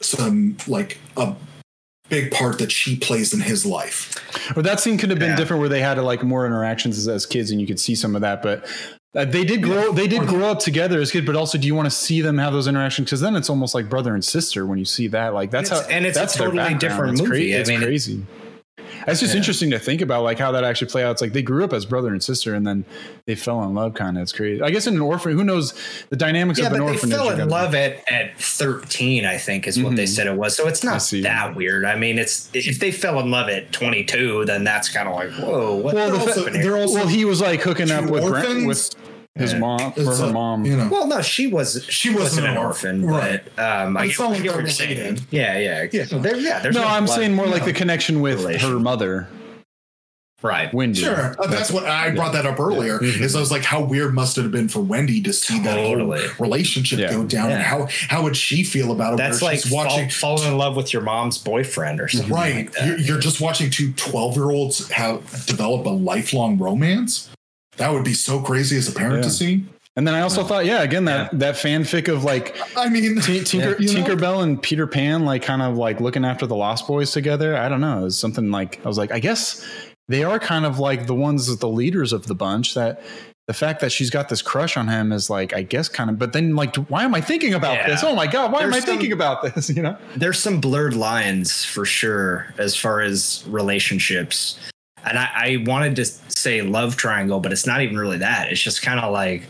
[0.00, 1.34] some like a
[2.10, 4.14] big part that she plays in his life.
[4.56, 5.36] Or that scene could have been Yeah.
[5.36, 8.14] different, where they had like more interactions as, as kids, and you could see some
[8.14, 8.42] of that.
[8.42, 8.66] But
[9.14, 9.92] uh, they did grow.
[9.92, 11.26] They did grow up together as kids.
[11.26, 13.06] But also, do you want to see them have those interactions?
[13.06, 15.32] Because then it's almost like brother and sister when you see that.
[15.34, 15.84] Like that's And how.
[15.84, 17.30] it's- and it's a totally different it's movie.
[17.30, 17.54] Crazy.
[17.54, 17.86] I It's mean, it-
[19.04, 19.10] crazy.
[19.12, 19.38] It's just Yeah.
[19.38, 21.12] interesting to think about like how that actually play out.
[21.12, 22.84] It's like they grew up as brother and sister, and then
[23.26, 23.94] they fell in love.
[23.94, 24.62] Kind of, it's crazy.
[24.62, 25.74] I guess in an orphan, who knows
[26.10, 29.66] the dynamics yeah, of an but they fell in love at at 13, I think,
[29.66, 30.08] is what they Mhm.
[30.08, 30.56] said it was.
[30.56, 31.84] So it's not that weird.
[31.84, 35.30] I mean, it's if they fell in love at 22, then that's kind of like,
[35.32, 38.06] whoa, what Well, the the fuck fa- they're also well, he was like hooking up
[38.06, 38.66] two with Brent, orphans?
[38.66, 38.90] with
[39.36, 39.58] his Yeah.
[39.60, 40.64] mom or It's her a- mom.
[40.66, 40.88] you know.
[40.90, 41.84] Well, no, she was.
[41.88, 43.40] She, wasn't, an orphan, right.
[43.56, 44.98] but um, I But get, it's not I like get what they're you're saying.
[44.98, 45.22] related.
[45.30, 46.04] Yeah, yeah, Yeah.
[46.04, 46.58] So there, yeah.
[46.60, 47.66] There's no, I'm blood, saying more like no.
[47.66, 48.70] the connection with relation.
[48.70, 49.28] her mother,
[50.42, 50.72] right.
[50.74, 51.00] Wendy.
[51.02, 52.98] Sure, Uh, that's what I brought that up earlier.
[52.98, 53.20] Mhm.
[53.20, 55.76] Is I was like, how weird must it have been for Wendy to see that
[55.76, 56.20] Totally.
[56.26, 57.10] whole relationship Yeah.
[57.12, 59.16] go down, and how how would she feel about it?
[59.18, 60.08] That's where like she's watching.
[60.10, 62.32] falling in love with your mom's boyfriend or something.
[62.34, 62.86] Right, like that.
[62.86, 67.28] you're, you're just watching two 12 year olds have develop a lifelong romance.
[67.80, 69.22] That would be so crazy as a parent Yeah.
[69.22, 69.64] to see.
[69.96, 73.42] And then I also thought, yeah, again that that fanfic of like I mean, T-
[73.44, 74.04] Tinker you know?
[74.04, 77.56] Tinkerbell and Peter Pan, like kind of like looking after the Lost Boys together.
[77.56, 78.00] I don't know.
[78.00, 79.66] It was something like I was like, I guess
[80.08, 83.02] they are kind of like the ones that the leaders of the bunch that
[83.48, 86.20] the fact that she's got this crush on him is like, I guess, kind of.
[86.20, 87.88] But then, like, why am I thinking about Yeah.
[87.88, 88.04] this?
[88.04, 89.68] Oh my god, why am I some- thinking about this?
[89.68, 94.56] You know, there's some blurred lines for sure as far as relationships.
[95.04, 98.50] And I, I wanted to say love triangle, but it's not even really that.
[98.50, 99.42] It's just kind of like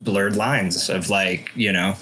[0.00, 1.94] blurred lines of like, you know,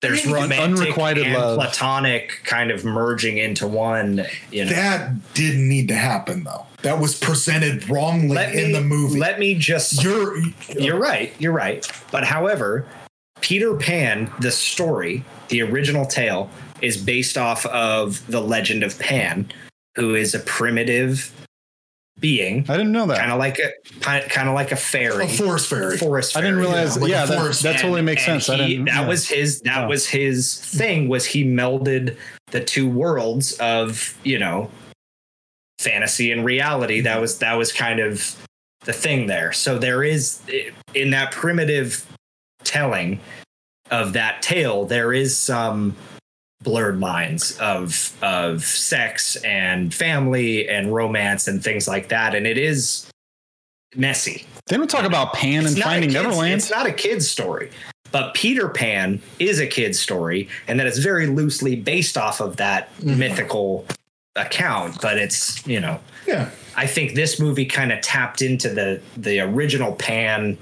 [0.00, 1.56] there's Un- romantic unrequited and love.
[1.56, 4.70] platonic kind of merging into one, you know.
[4.70, 6.66] That didn't need to happen though.
[6.82, 9.18] That was presented wrongly let in me, the movie.
[9.18, 10.38] Let me just you're
[10.78, 11.34] You're right.
[11.40, 11.84] You're right.
[12.12, 12.86] But however,
[13.40, 16.48] Peter Pan, the story, the original tale,
[16.80, 19.50] is based off of the legend of Pan,
[19.98, 21.32] who is a primitive
[22.20, 23.18] being, I didn't know that.
[23.18, 23.72] kind of like a
[24.28, 25.96] kind of like a fairy, a forest fairy.
[25.96, 26.36] forest.
[26.36, 26.66] I didn't fairy.
[26.68, 26.96] realize.
[26.96, 28.48] like a Yeah, that, that totally makes and sense.
[28.60, 28.84] I he- didn't.
[28.86, 29.08] that yeah.
[29.08, 29.60] was his.
[29.62, 29.88] That Oh.
[29.88, 31.08] was his thing.
[31.08, 32.16] Was he melded
[32.50, 34.70] the two worlds of you know
[35.78, 37.00] fantasy and reality?
[37.00, 37.20] That mm-hmm.
[37.22, 38.34] was that was kind of
[38.84, 39.52] the thing there.
[39.52, 40.40] So there is
[40.94, 42.04] in that primitive
[42.64, 43.20] telling
[43.90, 45.94] of that tale, there is some
[46.62, 52.58] blurred lines of of sex and family and romance and things like that, and it
[52.58, 53.08] is
[53.96, 54.44] messy.
[54.66, 56.54] Didn't we talk about Pan and It's Finding Neverland?
[56.54, 57.70] It's not a kid's story,
[58.10, 62.56] but Peter Pan is a kid's story, and that it's very loosely based off of
[62.56, 63.18] that Mm-hmm.
[63.18, 63.86] mythical
[64.36, 65.00] account.
[65.00, 66.50] But it's you know, yeah.
[66.76, 70.58] I think this movie kind of tapped into the the original Pan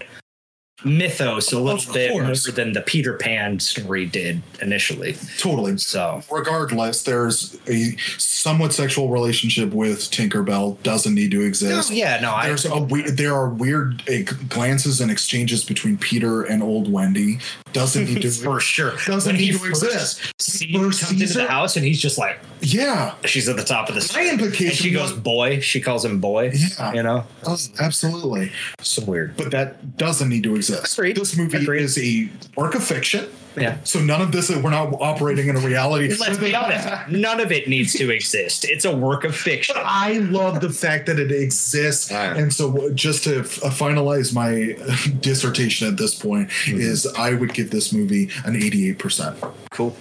[0.85, 5.17] mythos a little bit more than the Peter Pan story did initially.
[5.39, 5.79] Totally.
[5.79, 10.81] So Regardless, there's a somewhat sexual relationship with Tinkerbell.
[10.83, 11.91] Doesn't need to exist.
[11.91, 16.63] yeah, no, There's a we- there are weird uh, glances and exchanges between Peter and
[16.63, 17.39] old Wendy.
[17.73, 18.93] Doesn't need to for sure.
[19.07, 20.21] Doesn't When he need to exist.
[20.39, 23.95] First comes into the house and he's just like, Yeah, she's at the top of
[23.95, 25.61] the My implication And she goes, was- boy.
[25.61, 26.53] She calls him boy.
[26.55, 26.93] Yeah.
[26.93, 27.25] You know?
[27.45, 28.53] does- absolutely.
[28.81, 29.37] So weird.
[29.37, 30.66] But that doesn't need to exist.
[30.71, 31.17] Agreed.
[31.17, 31.83] This movie Agreed.
[31.83, 33.27] is a work of fiction.
[33.57, 33.79] Yeah.
[33.85, 36.15] So none of this we're not operating in a reality.
[36.15, 37.09] Let's be honest.
[37.09, 38.67] None of it needs to exist.
[38.67, 39.77] It's a work of fiction.
[39.79, 42.37] I love the fact that it exists, Yeah.
[42.37, 44.77] and so just to f- uh, finalize my
[45.21, 46.81] dissertation at this point Mm-hmm.
[46.81, 49.39] is I would give this movie an eighty-eight percent.
[49.71, 49.97] Cool.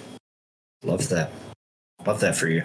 [0.82, 1.30] Love that.
[2.06, 2.62] Love that for you.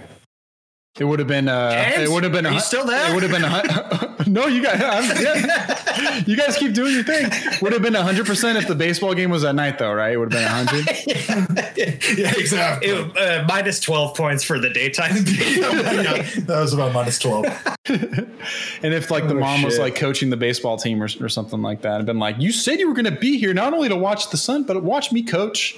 [1.00, 1.48] It would have been.
[1.48, 2.46] Uh, it would have been.
[2.46, 3.10] are a you still there?
[3.10, 3.46] It would have been.
[3.46, 4.82] A, no, you guys.
[4.84, 6.22] I'm, yeah.
[6.28, 7.32] You guys keep doing your thing.
[7.62, 10.12] Would have been hundred percent if the baseball game was at night, though, right?
[10.12, 10.88] It would have been hundred.
[12.18, 12.90] Yeah, exactly.
[12.90, 15.16] It, uh, minus 12 points for the daytime.
[15.16, 17.46] Yeah, that was about minus twelve.
[17.88, 21.62] And if like the Oh, mom was like coaching the baseball team or, or something
[21.62, 23.90] like that, and been like, "You said you were going to be here not only
[23.90, 25.78] to watch the sun, but watch me coach."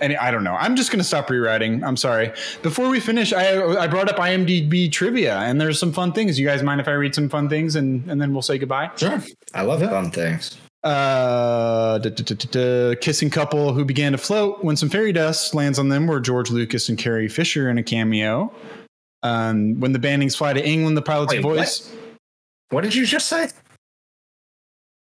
[0.00, 0.54] And I don't know.
[0.54, 1.82] I'm just going to stop rewriting.
[1.82, 2.32] I'm sorry.
[2.62, 6.38] Before we finish, I I brought up IMDb trivia, and there's some fun things.
[6.38, 8.90] You guys mind if I read some fun things, and and then we'll say goodbye?
[8.96, 9.22] Sure.
[9.54, 10.58] I love fun things.
[10.84, 11.98] Uh,
[13.00, 16.50] kissing couple who began to float when some fairy dust lands on them were George
[16.50, 18.52] Lucas and Carrie Fisher in a cameo.
[19.24, 21.92] Um, when the Bannings fly to England, the pilot's Wait, voice.
[22.70, 23.48] What did you just say?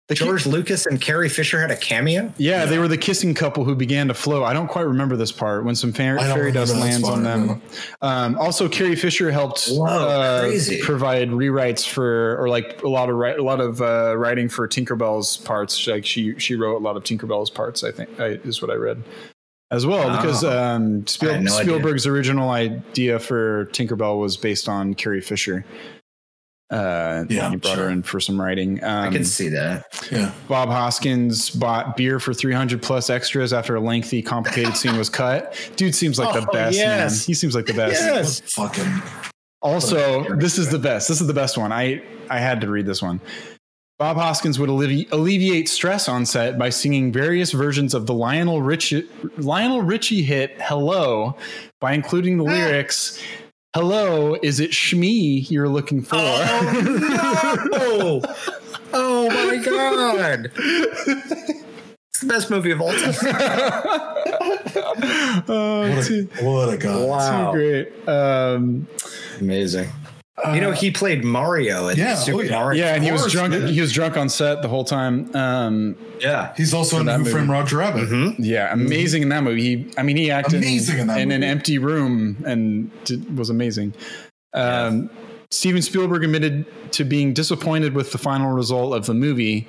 [0.07, 2.31] The ki- George Lucas and Carrie Fisher had a cameo?
[2.37, 4.43] Yeah, they were the kissing couple who began to flow.
[4.43, 7.23] I don't quite remember this part when some fair, I don't fairy dust lands on
[7.23, 7.59] them.
[8.03, 10.51] Um, also, Carrie Fisher helped Whoa, uh,
[10.83, 15.37] provide rewrites for, or like a lot of a lot of uh, writing for Tinkerbell's
[15.37, 15.87] parts.
[15.87, 17.83] Like she she wrote a lot of Tinkerbell's parts.
[17.83, 19.01] I think I, is what I read
[19.71, 20.55] as well because Oh.
[20.55, 21.63] um, Spiel, I had no idea.
[21.73, 25.65] Spielberg's original idea for Tinkerbell was based on Carrie Fisher.
[26.71, 27.85] Uh, Yeah, he brought sure.
[27.85, 28.83] her in for some writing.
[28.83, 29.85] Um, I can see that.
[30.11, 30.31] Yeah.
[30.47, 35.55] Bob Hoskins bought beer for 300 plus extras after a lengthy, complicated scene was cut.
[35.75, 36.99] Dude seems like the Oh, best, man.
[36.99, 37.25] yes.
[37.25, 38.01] He seems like the best.
[38.01, 38.39] Yes.
[38.53, 39.01] Fucking.
[39.61, 41.07] Also, this is the best.
[41.07, 41.71] This is the best one.
[41.71, 43.19] I I had to read this one.
[43.97, 48.61] Bob Hoskins would allevi- alleviate stress on set by singing various versions of the Lionel
[48.61, 51.37] Richie Lionel Richie hit "Hello"
[51.79, 53.21] by including the lyrics.
[53.75, 56.15] Hello, is it Smee you're looking for?
[56.17, 58.21] Oh, no.
[58.93, 60.49] oh my God.
[60.55, 63.13] It's the best movie of all time.
[65.49, 67.09] oh, What too, a, what a god.
[67.09, 67.51] Wow.
[67.51, 68.07] too great.
[68.07, 68.87] Um,
[69.41, 69.89] Amazing.
[70.53, 72.51] You know, he played Mario in Yeah, Super oh, yeah.
[72.51, 72.83] Mario.
[72.85, 73.53] yeah, and he was drunk.
[73.53, 73.67] yeah.
[73.67, 75.33] He was drunk on set the whole time.
[75.35, 76.53] Um, Yeah.
[76.57, 77.31] He's also in that Who movie.
[77.31, 78.09] Framed Roger Rabbit.
[78.09, 78.35] Mhm.
[78.39, 79.61] yeah, amazing in that movie.
[79.61, 83.49] He, I mean, he acted Amazing in that in an empty room and did, was
[83.49, 83.93] amazing.
[84.53, 85.09] Um,
[85.51, 89.67] Steven Spielberg admitted to being disappointed with the final result of the movie.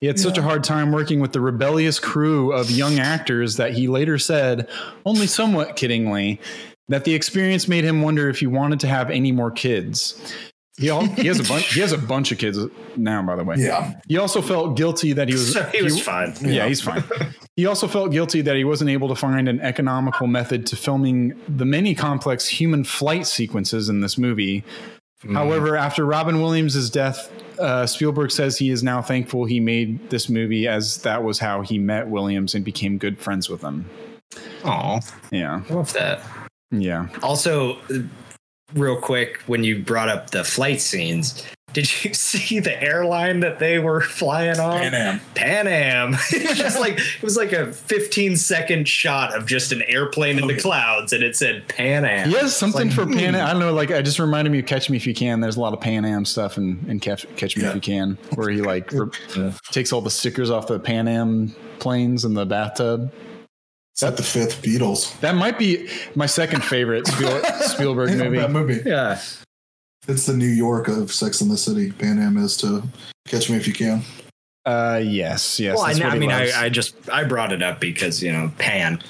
[0.00, 3.72] He had such a hard time working with the rebellious crew of young actors that
[3.72, 4.68] he later said,
[5.06, 6.38] only somewhat kiddingly,
[6.88, 10.34] that the experience made him wonder if he wanted to have any more kids.
[10.76, 11.72] He, all, he has a bunch.
[11.72, 12.58] He has a bunch of kids
[12.96, 13.22] now.
[13.22, 13.94] By the way, Yeah.
[14.08, 15.52] He also felt guilty that he was.
[15.52, 16.34] So he was fine.
[16.40, 17.04] Yeah, he's fine.
[17.54, 21.40] he also felt guilty that he wasn't able to find an economical method to filming
[21.48, 24.64] the many complex human flight sequences in this movie.
[25.32, 30.28] However, after Robin Williams' death, uh, Spielberg says he is now thankful he made this
[30.28, 33.88] movie as that was how he met Williams and became good friends with him.
[34.64, 35.62] Aw, Yeah.
[35.70, 36.20] love that.
[36.70, 37.08] Yeah.
[37.22, 37.78] Also,
[38.74, 43.58] real quick, when you brought up the flight scenes, did you see the airline that
[43.58, 44.78] they were flying on?
[44.78, 45.20] Pan Am.
[45.34, 46.14] Pan Am.
[46.30, 50.46] It's just like it was like a 15 second shot of just an airplane in
[50.46, 52.28] the clouds, and it said Pan Am.
[52.28, 53.40] He has something It's for like, Pan hmm.
[53.40, 55.40] I don't know, like, I just reminded me of Catch Me If You Can.
[55.40, 58.18] There's a lot of Pan Am stuff in, in Catch, Catch Me If You Can,
[58.34, 59.52] where he, like, re- Yeah.
[59.70, 63.12] takes all the stickers off the Pan Am planes in the bathtub.
[63.94, 65.18] It's like the fifth Beatles.
[65.20, 68.38] That might be my second favorite Spiel, Spielberg movie.
[68.38, 68.82] That movie.
[68.84, 69.20] Yeah.
[70.08, 71.92] It's the New York of Sex in the City.
[71.92, 72.82] Pan Am is to
[73.28, 74.02] Catch Me If You Can.
[74.66, 75.76] Uh, yes, yes.
[75.76, 76.64] Well, I, that's I what mean, I.
[76.64, 79.00] I just I brought it up because you know Pan,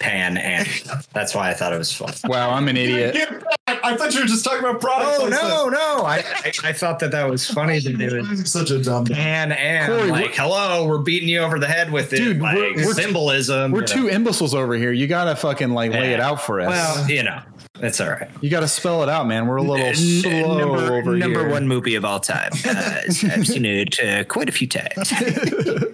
[0.00, 0.66] Pan, and
[1.12, 2.12] that's why I thought it was fun.
[2.24, 3.44] wow, I'm an idiot.
[3.86, 5.18] I thought you were just talking about product.
[5.20, 6.04] Oh no, no!
[6.04, 9.04] I, I I thought that that was funny that it such a dumb.
[9.06, 12.56] Pan and Corey, like, hello, we're beating you over the head with it, Dude, like
[12.56, 13.72] we're- we're- symbolism.
[13.72, 14.10] We're you two know.
[14.10, 14.92] imbeciles over here.
[14.92, 16.68] You gotta fucking like lay it out for us.
[16.68, 17.40] Well, you know,
[17.80, 18.28] it's all right.
[18.40, 19.46] you gotta spell it out, man.
[19.46, 21.50] We're a little slow number over number here.
[21.50, 22.52] one movie of all time.
[22.66, 25.12] Uh, I've seen it uh, quite a few times.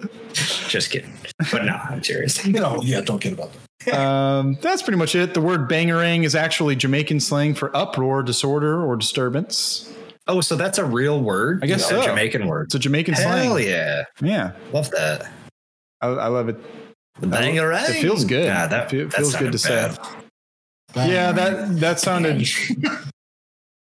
[0.73, 1.13] Just kidding,
[1.51, 2.43] but no, I'm serious.
[2.47, 3.51] No, yeah, don't get about
[3.85, 3.93] that.
[3.93, 5.35] Um, that's pretty much it.
[5.35, 9.93] The word bangarang is actually Jamaican slang for uproar, disorder, or disturbance.
[10.27, 11.59] Oh, so that's a real word?
[11.63, 12.01] I guess It's so.
[12.01, 12.63] a Jamaican word.
[12.65, 13.43] It's a Jamaican Hell slang.
[13.49, 15.29] Hell yeah, Yeah, love that.
[16.01, 16.57] I, I love it.
[17.19, 17.87] The bangarang.
[17.87, 18.45] It feels good.
[18.45, 20.11] Yeah, that, Fe- that feels good to sounded say.
[20.95, 21.09] bad.
[21.11, 22.47] Yeah, that that sounded.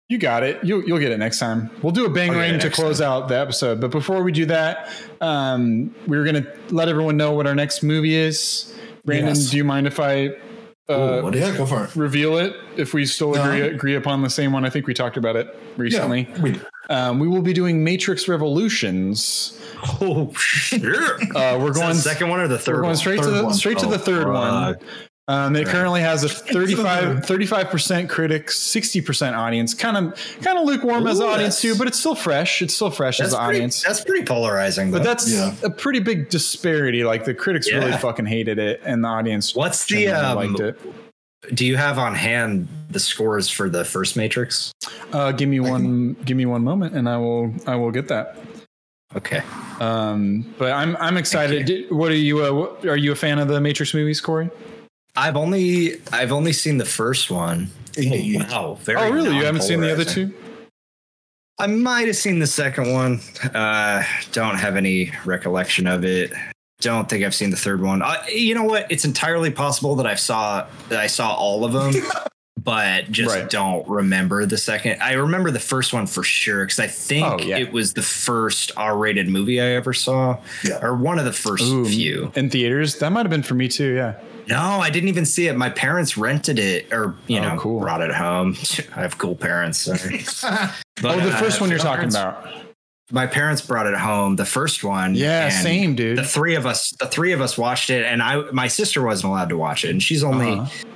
[0.10, 0.64] You got it.
[0.64, 1.70] You, you'll get it next time.
[1.82, 3.82] We'll do a bangarang to close out the episode.
[3.82, 7.56] But before we do that, um, we were going to let everyone know what our
[7.56, 8.74] next movie is.
[9.04, 9.50] Brandon, Yes.
[9.50, 10.30] do you mind if I
[10.88, 11.96] uh, what Yeah, go for it.
[11.98, 12.54] reveal it?
[12.78, 13.42] If we still No.
[13.44, 16.30] agree agree upon the same one, I think we talked about it recently.
[16.34, 19.60] Yeah, we, Um, we will be doing Matrix Revolutions.
[20.02, 21.16] Oh, sure.
[21.36, 22.76] Uh, we're Is going the second one or the third?
[22.76, 22.96] we're going one?
[22.96, 23.54] straight to the one.
[23.54, 24.76] straight to Oh, the third one.
[25.30, 25.68] Um, it Right.
[25.68, 26.30] currently has a
[27.22, 29.74] 35 percent critics, sixty percent audience.
[29.74, 32.62] Kind of kind of lukewarm as Ooh, an audience too, but it's still fresh.
[32.62, 33.84] It's still fresh as an pretty, audience.
[33.84, 34.90] that's pretty polarizing.
[34.92, 35.54] But that's Yeah.
[35.64, 37.04] a pretty big disparity.
[37.04, 40.80] Like the critics really fucking hated it, and the audience What's the um, liked it.
[41.54, 44.72] Do you have on hand the scores for the first Matrix?
[45.12, 46.14] Uh, give me one.
[46.26, 47.54] Give me one moment, and I will.
[47.68, 48.38] I will get that.
[49.16, 49.42] Okay.
[49.82, 51.66] Um, but I'm I'm excited.
[51.66, 52.46] Did- What are you?
[52.46, 54.50] Uh, what- are you a fan of the Matrix movies, Corey?
[55.18, 57.70] I've only I've only seen the first one.
[57.98, 58.48] Yeah.
[58.52, 58.78] wow.
[58.82, 59.36] Very Oh, really?
[59.36, 60.32] You haven't seen the other two?
[61.60, 63.20] I might have seen the second one.
[63.52, 66.32] Uh, don't have any recollection of it.
[66.82, 68.04] Don't think I've seen the third one.
[68.04, 68.86] I, you know what?
[68.92, 72.04] It's entirely possible that I saw that I saw all of them,
[72.58, 73.50] but just Right.
[73.50, 75.02] don't remember the second.
[75.02, 77.58] I remember the first one for sure because I think Oh, yeah.
[77.58, 80.80] it was the first R-rated movie I ever saw, Yeah.
[80.82, 82.32] or one of the first Ooh, few.
[82.36, 82.96] in theaters.
[82.96, 83.94] That might have been for me too.
[83.96, 84.14] Yeah.
[84.48, 85.58] No, I didn't even see it.
[85.58, 87.80] My parents rented it, or you Oh, know, cool.
[87.82, 88.56] brought it home.
[88.96, 89.88] I have cool parents.
[91.00, 92.48] But, oh, the uh, first one you're my talking about.
[93.12, 94.36] My parents brought it home.
[94.36, 95.14] The first one.
[95.16, 96.18] Yeah, and same, dude.
[96.18, 99.32] The three of us, the three of us watched it, and I, my sister wasn't
[99.32, 100.88] allowed to watch it, and she's only Uh-huh.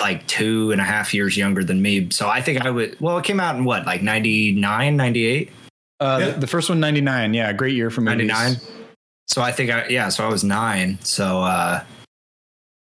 [0.00, 2.08] Like two and a half years younger than me.
[2.10, 3.00] So I think I would.
[3.00, 5.50] Well, it came out in what, like 99, 98?
[6.00, 6.30] Uh, Yeah.
[6.30, 7.34] the, the first one, 99.
[7.34, 8.28] Yeah, great year for movies.
[8.28, 8.56] 99?
[9.26, 10.08] So I think I, yeah.
[10.08, 10.98] So I was nine.
[11.02, 11.82] So uh,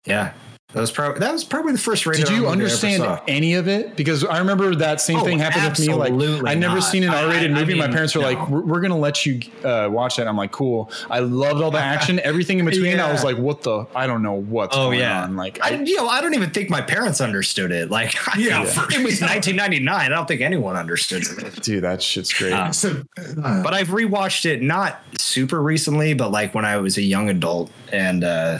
[0.06, 0.32] yeah,
[0.74, 2.26] that was probably that was probably the first rated.
[2.26, 3.96] Did you movie I understand any of it?
[3.96, 5.94] Because I remember that same Oh, thing happened with me.
[5.94, 6.12] Like
[6.44, 6.80] I never not.
[6.82, 7.72] seen an R rated I- I movie.
[7.74, 8.28] My mean, parents were no.
[8.32, 11.70] like, "We're, we're gonna let you uh, watch that." I'm like, "Cool." I loved all
[11.70, 13.00] the action, everything in between.
[13.00, 13.86] I was like, "What the?
[13.96, 16.50] I don't know what's Oh going yeah, on." Like, I, you know, I don't even
[16.50, 17.90] think my parents understood it.
[17.90, 19.88] Like, Yeah, yeah, it was 1999.
[19.94, 21.62] I don't think anyone understood it.
[21.62, 22.52] dude, that shit's great.
[22.52, 23.02] Uh, So,
[23.42, 27.30] uh, But I've rewatched it not super recently, but like when I was a young
[27.30, 28.58] adult and uh,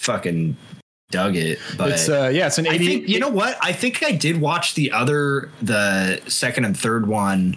[0.00, 0.56] fucking
[1.10, 1.58] dug it.
[1.76, 2.86] But it's uh, yeah, it's an I 80.
[2.86, 3.56] think you know what?
[3.62, 7.56] I think I did watch the other, the second and third one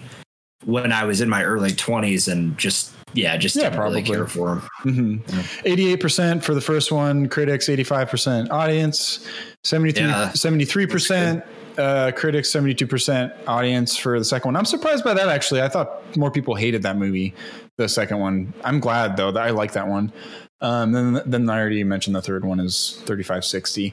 [0.64, 4.16] when I was in my early 20s, and just yeah, just Yeah, didn't really probably.
[4.16, 5.22] care for them.
[5.24, 5.62] Mhm.
[5.64, 9.24] 88% for the first one, critics 85% audience,
[9.62, 10.30] 73 Yeah.
[10.34, 11.42] 73%
[11.78, 14.56] uh, critics, 72% audience for the second one.
[14.56, 15.60] I'm surprised by that actually.
[15.62, 17.34] I thought more people hated that movie,
[17.78, 18.52] the second one.
[18.64, 20.12] I'm glad though that I like that one.
[20.60, 23.92] Um, then then I already mentioned the third one is 3560.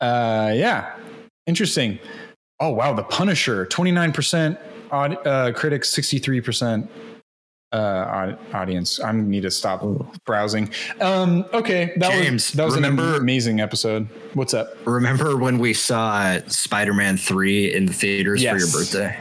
[0.00, 0.94] Uh, yeah.
[1.46, 1.98] Interesting.
[2.60, 4.58] Oh wow, The Punisher, 29%
[4.90, 6.88] Aud- uh, critics, sixty-three percent
[7.72, 9.00] uh, audience.
[9.00, 9.84] I need to stop
[10.24, 10.70] browsing.
[11.00, 14.08] Um, okay, that James, was that was remember- an amazing episode.
[14.34, 14.68] What's up?
[14.86, 19.18] Remember when we saw Spider-Man 3 in the theaters for your birthday?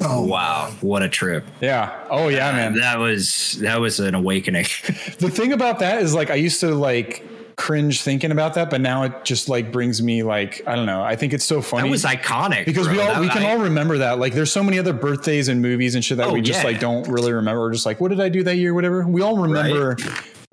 [0.00, 1.44] Oh, Wow, what a trip.
[1.60, 1.92] Yeah.
[2.10, 2.74] Oh yeah, man.
[2.74, 4.64] That was that was an awakening.
[5.18, 7.24] The thing about that is like I used to like
[7.56, 11.02] cringe thinking about that, but now it just like brings me like I don't know.
[11.02, 11.84] I think it's so funny.
[11.86, 12.64] that was iconic.
[12.66, 14.18] because we all That- we can I- all remember that.
[14.18, 16.70] Like there's so many other birthdays and movies and shit that Oh, we just yeah.
[16.70, 17.60] like don't really remember.
[17.60, 18.74] We're just like, what did I do that year?
[18.74, 19.06] Whatever.
[19.06, 19.96] We all remember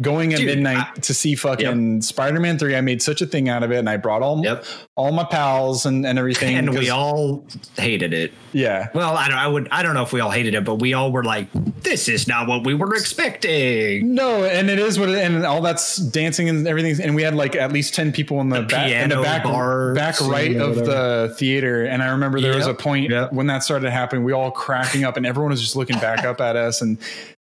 [0.02, 2.76] going at Dude, midnight to see fucking Spider-Man 3.
[2.76, 4.66] I made such a thing out of it and I brought all Yep.
[4.96, 6.56] all my pals and, and everything.
[6.56, 7.46] and we all
[7.78, 8.34] hated it.
[8.52, 8.90] yeah.
[8.94, 9.38] Well, I don't.
[9.38, 9.68] I would.
[9.72, 11.48] I don't know if we all hated it, but we all were like,
[11.84, 15.62] "This is not what we were expecting." No, and it is what it, and all
[15.62, 17.02] that's dancing and everything.
[17.04, 19.44] And we had like at least ten people in the, The back, in the back,
[19.44, 21.86] bar back right of the theater.
[21.86, 23.32] And I remember there was a point yep.
[23.34, 24.24] when that started happening.
[24.24, 26.98] We all cracking up, and everyone was just looking back up at us, and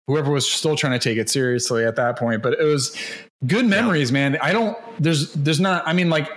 [0.08, 2.42] whoever was still trying to take it seriously at that point.
[2.44, 2.96] But it was
[3.48, 4.38] good memories, man.
[4.42, 4.78] I don't.
[5.00, 5.88] There's there's not.
[5.88, 6.30] I mean, like.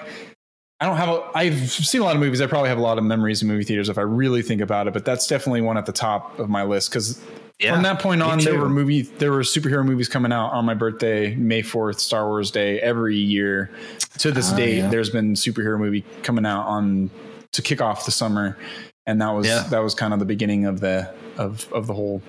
[0.80, 1.28] I don't have a.
[1.34, 2.40] I've seen a lot of movies.
[2.40, 4.86] I probably have a lot of memories in movie theaters if I really think about
[4.86, 4.92] it.
[4.94, 7.20] But that's definitely one at the top of my list because
[7.58, 10.64] Yeah, from that point on, there were movie, there were superhero movies coming out on
[10.64, 13.72] my birthday, May fourth, Star Wars Day, every year.
[14.18, 14.88] To this Ah, date, yeah.
[14.88, 17.10] there's been superhero movie coming out on
[17.54, 18.56] to kick off the summer,
[19.04, 19.64] and that was Yeah.
[19.70, 22.22] that was kind of the beginning of the of of the whole.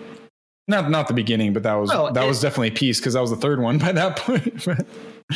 [0.69, 3.31] Not not the beginning, but that was that it- was definitely peace because that was
[3.31, 4.65] the third one by that point.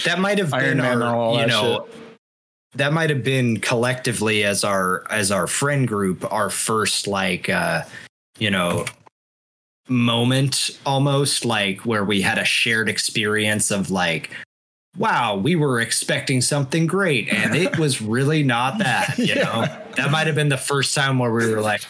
[0.05, 1.87] that might have Iron been Man our, you know,
[2.75, 7.81] that might have been collectively as our as our friend group our first like uh
[8.39, 8.85] you know
[9.89, 14.29] moment almost like where we had a shared experience of like
[14.97, 19.43] wow we were expecting something great and it was really not that you Yeah.
[19.43, 19.61] know
[19.97, 21.81] that might have been the first time where we were like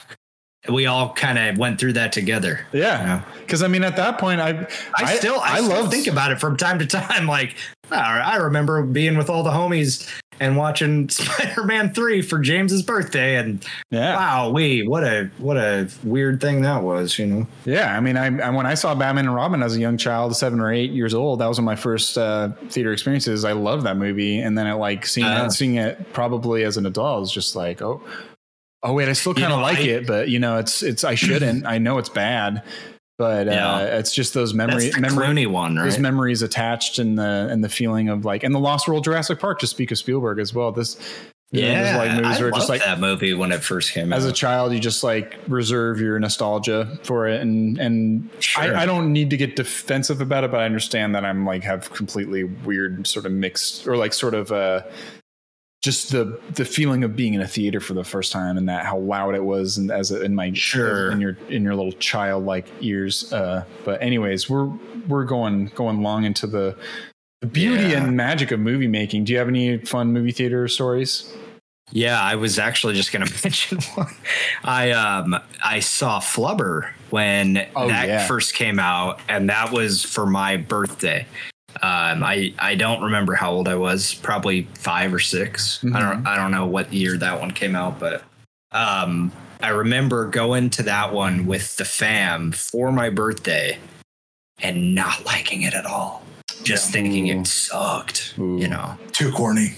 [0.69, 4.41] we all kind of went through that together yeah, because I mean, at that point,
[4.41, 7.27] I I, still I, still love think about it from time to time.
[7.33, 7.55] Like
[7.91, 10.07] I I remember being with all the homies
[10.39, 14.15] and watching Spider-Man 3 for James's birthday and yeah.
[14.15, 17.47] wow, we what a what a weird thing that was, you know.
[17.65, 20.35] Yeah, I mean, I, I when I saw Batman and Robin as a young child,
[20.35, 23.45] seven or eight years old, that was one of my first uh, theater experiences.
[23.45, 26.85] I loved that movie, and then it like seeing it, seeing it probably as an
[26.85, 28.01] adult is just like, oh,
[28.83, 31.03] oh wait, I still kind of know, like I- it, but you know, it's it's
[31.03, 31.65] I shouldn't.
[31.65, 32.63] I know it's bad,
[33.17, 33.79] but uh, Yeah.
[33.97, 35.45] it's just those memory memory.
[35.45, 39.03] One, Those memories attached and the and the feeling of like and the Lost World
[39.03, 40.71] Jurassic Park to speak of Spielberg as well.
[40.71, 40.97] This
[41.55, 44.31] yeah, like movies I were just like that movie when it first came as a
[44.33, 48.75] child you just like reserve your nostalgia for it and and Sure.
[48.75, 51.63] I, I don't need to get defensive about it but i understand that i'm like
[51.63, 54.81] have completely weird sort of mixed or like sort of uh
[55.83, 58.85] just the the feeling of being in a theater for the first time and that
[58.85, 61.11] how loud it was and as a, in my Sure.
[61.11, 64.71] in your in your little childlike ears uh but anyways we're
[65.09, 66.75] we're going going long into the
[67.41, 68.03] the beauty Yeah.
[68.05, 71.31] and magic of movie making do you have any fun movie theater stories
[71.91, 74.07] Yeah, I was actually just going to mention one.
[74.63, 78.25] I um I saw Flubber when Oh, that yeah.
[78.27, 81.27] first came out, and that was for my birthday.
[81.81, 86.25] Um, I I don't remember how old I was, probably five or 6 I don't
[86.27, 88.23] I don't know what year that one came out, but
[88.71, 93.77] um, I remember going to that one with the fam for my birthday
[94.61, 96.23] and not liking it at all.
[96.63, 96.93] Just Yeah.
[97.01, 97.41] thinking Ooh.
[97.41, 98.57] it sucked, Ooh.
[98.59, 98.97] you know.
[99.11, 99.73] Too corny.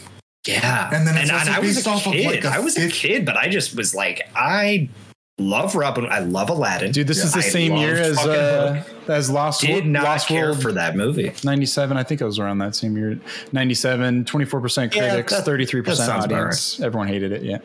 [0.47, 2.25] Yeah, And then it's also I was a off of, kid.
[2.27, 4.89] like, a I was a kid, but I just was like, I
[5.37, 6.05] love Robin.
[6.05, 6.91] I love Aladdin.
[6.91, 9.85] Dude, this Yeah, is the I same year as uh, as Lost Did World.
[9.87, 11.31] not Lost care World for that movie.
[11.43, 11.97] 97.
[11.97, 13.19] I think it was around that same year.
[13.51, 16.79] 97, 24% Yeah, critics, that- 33% that sounds about audience.
[16.79, 17.43] Everyone hated it.
[17.43, 17.57] Yeah.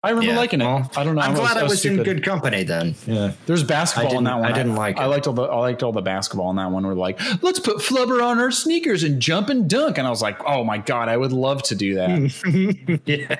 [0.00, 0.64] I remember Yeah, liking it.
[0.64, 1.22] well, I don't know.
[1.22, 2.94] I'm glad I was in good company then.
[3.04, 4.44] Yeah, There's basketball in that one.
[4.44, 5.08] I didn't like I it.
[5.08, 5.42] liked all the.
[5.42, 6.86] I liked all the basketball in that one.
[6.86, 9.98] We're like, let's put flubber on our sneakers and jump and dunk.
[9.98, 13.00] And I was like, oh my god, I would love to do that.
[13.06, 13.36] yeah.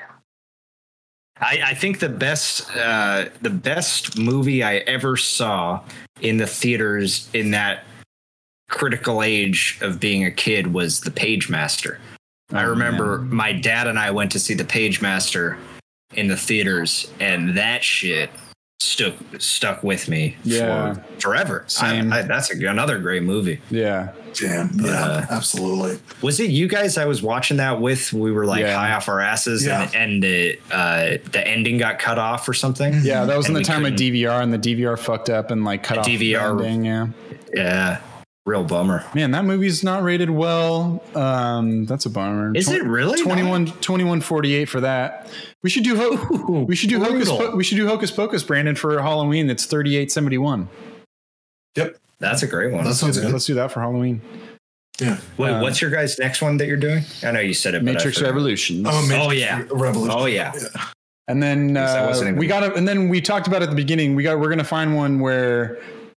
[1.40, 5.82] I, I think the best uh, the best movie I ever saw
[6.20, 7.84] in the theaters in that
[8.68, 11.98] critical age of being a kid was The Pagemaster.
[12.52, 13.34] I Oh, remember man.
[13.36, 15.58] my dad and I went to see The Pagemaster
[16.14, 18.30] in the theaters, and that shit
[18.80, 20.94] stuck stuck with me Yeah.
[20.94, 21.64] for forever.
[21.66, 22.12] I- Same.
[22.12, 23.60] I, that's a, another great movie.
[23.70, 24.10] Yeah.
[24.34, 24.70] Damn.
[24.78, 25.26] Yeah, Yeah.
[25.30, 25.98] absolutely.
[26.22, 28.12] Was it you guys I was watching that with?
[28.12, 28.76] We were like Yeah.
[28.78, 29.82] high off our asses, Yeah.
[29.82, 32.94] and, and the uh, the ending got cut off or something.
[33.02, 33.24] Yeah.
[33.24, 35.94] That was in the time of DVR, and the DVR fucked up and like cut
[35.94, 36.84] The off DVR the ending.
[36.84, 37.06] Yeah.
[37.52, 38.00] Yeah.
[38.48, 39.04] Real bummer.
[39.14, 41.02] Man, that movie's not rated well.
[41.14, 42.52] Um, that's a bummer.
[42.56, 43.20] Is it really?
[43.22, 45.28] 21 2148 for that.
[45.62, 48.74] We should do ho- we should do hocus po- we should do hocus pocus Brandon
[48.74, 49.50] for Halloween.
[49.50, 50.66] It's 3871.
[51.76, 51.96] Yep.
[52.20, 52.84] That's a great one.
[52.84, 53.22] That Let's do, sounds that.
[53.26, 53.32] good.
[53.32, 54.22] Let's do that for Halloween.
[54.98, 55.18] Yeah.
[55.36, 57.04] Wait, uh, what's your guys' next one that you're doing?
[57.22, 57.82] I know you said it.
[57.84, 58.30] Matrix forgot.
[58.30, 58.86] Revolutions.
[58.90, 59.62] Oh, Matrix Oh, yeah.
[59.70, 60.18] Revolution.
[60.18, 60.52] Oh yeah.
[61.28, 64.14] And then uh, we got to, and then we talked about at the beginning.
[64.14, 65.78] We got we're gonna find one where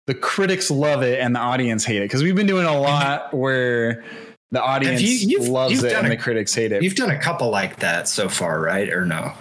[0.10, 3.32] the critics love it and the audience hate it because we've been doing a lot
[3.32, 4.04] where
[4.52, 6.82] the audience you- you've- loves you've it and a- the critics hate it.
[6.82, 8.90] You've done a couple like that so far, right?
[8.92, 9.34] Or no?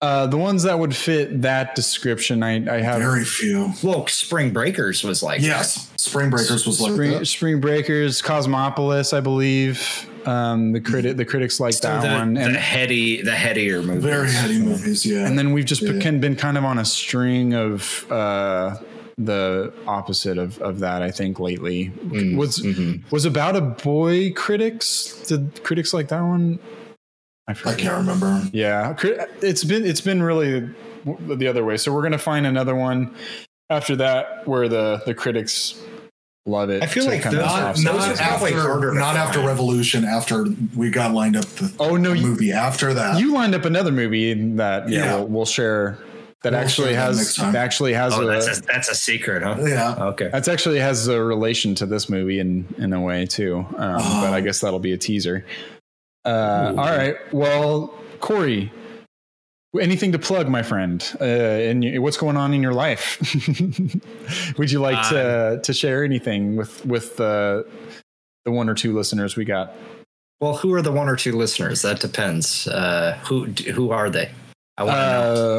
[0.00, 3.74] Uh, the ones that would fit that description, I, I have Very few.
[3.82, 5.90] Well, Spring Breakers was like Yes.
[5.96, 7.26] Spring Breakers was like Spring, that.
[7.26, 10.06] Spring Breakers, Cosmopolis, I believe.
[10.24, 13.32] Um, the critic, the critics like So that the, one, the and the heady, the
[13.32, 14.02] headier movies.
[14.02, 15.26] Very heady movies, yeah.
[15.26, 15.92] and then we've just Yeah.
[15.92, 18.76] been, been kind of on a string of uh,
[19.16, 21.02] the opposite of, of that.
[21.02, 23.02] I think lately Mm, was mhm.
[23.12, 25.22] was about a boy critics.
[25.28, 26.58] Did critics like that one?
[27.48, 28.42] I I can't remember.
[28.52, 28.94] Yeah,
[29.42, 30.68] it's been it's been really
[31.04, 31.76] the other way.
[31.76, 33.14] So we're gonna find another one
[33.70, 35.78] after that where the the critics
[36.46, 36.82] love it.
[36.82, 39.40] I feel like kind of those- Not, not are after, not after.
[39.40, 40.04] Revolution.
[40.04, 40.44] After
[40.76, 43.18] we got lined up the Oh no, you, movie after that.
[43.20, 45.16] you lined up another movie that yeah, Yeah.
[45.16, 45.98] We'll, we'll share.
[46.44, 48.94] That We'll actually share that has that actually has Oh, a that's a, that's a
[48.94, 49.56] secret, huh?
[49.60, 49.94] yeah.
[50.10, 50.28] Okay.
[50.30, 53.66] that's actually has a relation to this movie in in a way too.
[53.76, 54.20] Um, Oh.
[54.22, 55.44] But I guess that'll be a teaser.
[56.24, 56.78] Uh, Ooh.
[56.78, 57.16] all right.
[57.32, 58.70] Well, Corey,
[59.80, 61.02] anything to plug, my friend?
[61.20, 63.18] Uh, and y- what's going on in your life?
[64.58, 67.62] Would you like to to share anything with with uh,
[68.44, 69.72] the one or two listeners we got?
[70.40, 71.80] Well, who are the one or two listeners?
[71.82, 72.68] That depends.
[72.68, 74.30] Uh, who who are they?
[74.76, 74.96] I want.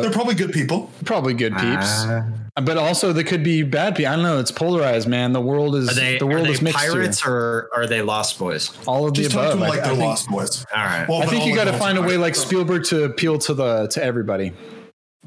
[0.02, 0.92] They're Uh, probably good people.
[1.06, 2.26] probably good peeps, Ah.
[2.62, 4.12] but also they could be bad people.
[4.12, 4.40] I don't know.
[4.40, 5.32] It's polarized, man.
[5.32, 6.82] The world is they, the world is they mixed.
[6.84, 6.92] here.
[6.94, 8.72] pirates or are they lost boys?
[8.86, 9.60] All of the Just talk to above.
[9.60, 10.66] them like I they're think- Lost Boys.
[10.76, 11.08] All right.
[11.08, 12.36] Well, I think you got to find a way like.
[12.36, 14.52] Spielberg to appeal to the to everybody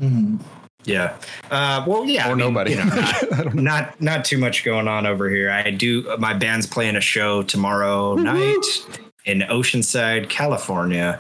[0.01, 0.39] Mhm.
[0.85, 1.15] Yeah.
[1.51, 2.25] Uh, well, yeah.
[2.29, 2.71] or I mean, nobody.
[2.73, 2.91] you know,
[3.31, 5.51] don't not not too much going on over here.
[5.51, 6.15] I do.
[6.19, 8.65] My band's playing a show tomorrow night
[9.25, 11.19] in Oceanside, California,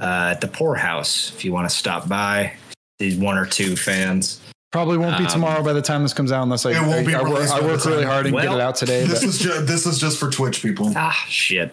[0.00, 1.32] uh, at the Poor House.
[1.34, 2.54] If you want to stop by,
[2.98, 4.40] these one or two fans.
[4.72, 7.04] Probably won't be Um, tomorrow by the time this comes out, unless I, It won't
[7.06, 9.00] be I, I work, I work really hard and get it out today.
[9.04, 10.92] This But is just this is just for Twitch people.
[10.96, 11.72] Ah, shit.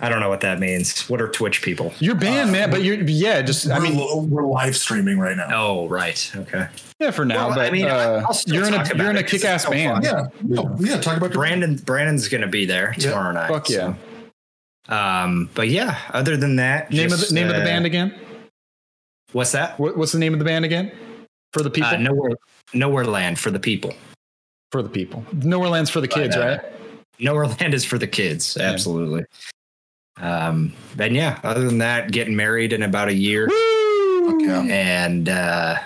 [0.00, 1.08] I don't know what that means.
[1.08, 1.92] What are Twitch people?
[2.00, 2.70] you're banned, uh, man.
[2.70, 3.40] But you're yeah.
[3.42, 3.96] Just I mean,
[4.30, 5.48] we're live streaming right now.
[5.54, 6.30] Oh, right.
[6.36, 6.68] Okay.
[7.00, 7.48] yeah, for now.
[7.48, 9.66] Well, but I mean, uh, you're in a you're in a it 'cause it's kick-ass
[9.66, 10.04] band.
[10.04, 10.04] fun.
[10.04, 11.00] Yeah, no, yeah.
[11.00, 13.10] Talk about your Brandon Brandon's going to be there Yeah.
[13.10, 13.48] tomorrow night.
[13.48, 13.76] Fuck yeah.
[13.76, 13.96] so.
[14.88, 18.14] Um, but yeah, other than that, Name of the name of the uh, band again?
[19.32, 19.78] What's that?
[19.80, 20.92] What, what's the name of the band again?
[21.52, 21.90] For the people.
[21.90, 22.30] Uh, nowhere,
[22.74, 23.92] nowhere land for the people.
[24.70, 25.24] for the people.
[25.32, 26.60] Nowhere lands for the kids, uh, right?
[27.18, 28.56] Nowhere land is for the kids.
[28.56, 29.24] Absolutely.
[30.18, 34.62] Um, and yeah, other than that, getting married in about a year, Fuck yeah.
[34.62, 35.78] and uh,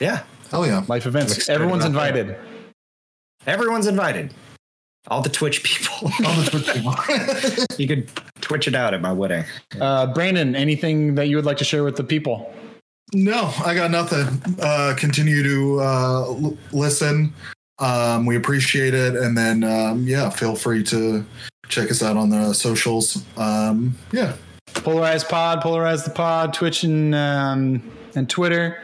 [0.00, 0.84] yeah, Hell yeah.
[0.88, 1.48] Life events.
[1.48, 2.16] Everyone's about that.
[2.18, 2.38] invited.
[3.46, 4.32] everyone's invited.
[5.08, 6.10] All the Twitch people.
[6.26, 7.76] All the Twitch people.
[7.78, 8.08] you could
[8.40, 9.44] Twitch it out at my wedding.
[9.80, 12.52] Uh, Brandon, anything that you would like to share with the people?
[13.12, 14.42] No, I got nothing.
[14.60, 17.32] Uh, continue to uh, l- listen.
[17.78, 21.24] Um, we appreciate it, and then um, yeah, feel free to
[21.68, 23.22] check us out on the socials.
[23.36, 24.34] Um, yeah,
[24.74, 28.82] Polarized Pod, Polarize the Pod, Twitch and um, and Twitter.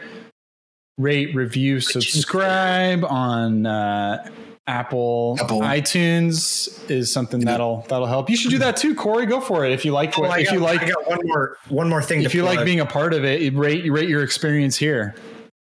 [0.97, 4.29] Rate, review, subscribe on uh,
[4.67, 5.61] Apple, Apple.
[5.61, 8.29] iTunes is something that'll that'll help.
[8.29, 9.25] You should do that too, Corey.
[9.25, 10.17] Go for it if you like.
[10.17, 12.31] Oh, What, I if got, you like, I got one more one more thing if
[12.31, 15.15] to you like being a part of it, rate rate your experience here,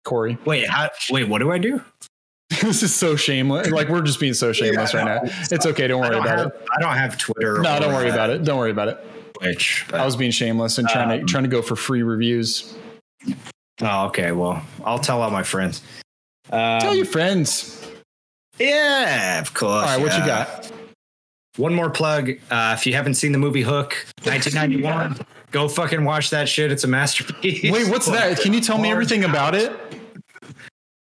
[0.05, 0.39] Corey.
[0.45, 1.83] wait, how, wait, what do I do?
[2.63, 3.71] this is so shameless.
[3.71, 5.31] Like we're just being so shameless Yeah, right now.
[5.51, 5.89] It's okay.
[5.89, 6.67] Don't worry don't, about have, it.
[6.77, 7.61] I don't have Twitter.
[7.63, 8.45] No, or, don't worry uh, about it.
[8.45, 8.99] Don't worry about it.
[9.41, 9.87] Twitch.
[9.91, 12.75] but- I was being shameless and trying to Um, trying to go for free reviews.
[13.83, 14.31] oh, okay.
[14.31, 15.83] Well, I'll tell all my friends.
[16.51, 17.84] Um, Tell your friends.
[18.59, 19.73] Yeah, of course.
[19.73, 20.71] All right, what you got?
[21.57, 22.31] One more plug.
[22.51, 26.73] Uh, if you haven't seen the movie Hook, 1991, go fucking watch that shit.
[26.73, 27.63] It's a masterpiece.
[27.73, 28.41] Wait, what's that?
[28.41, 29.73] Can you tell me everything about it?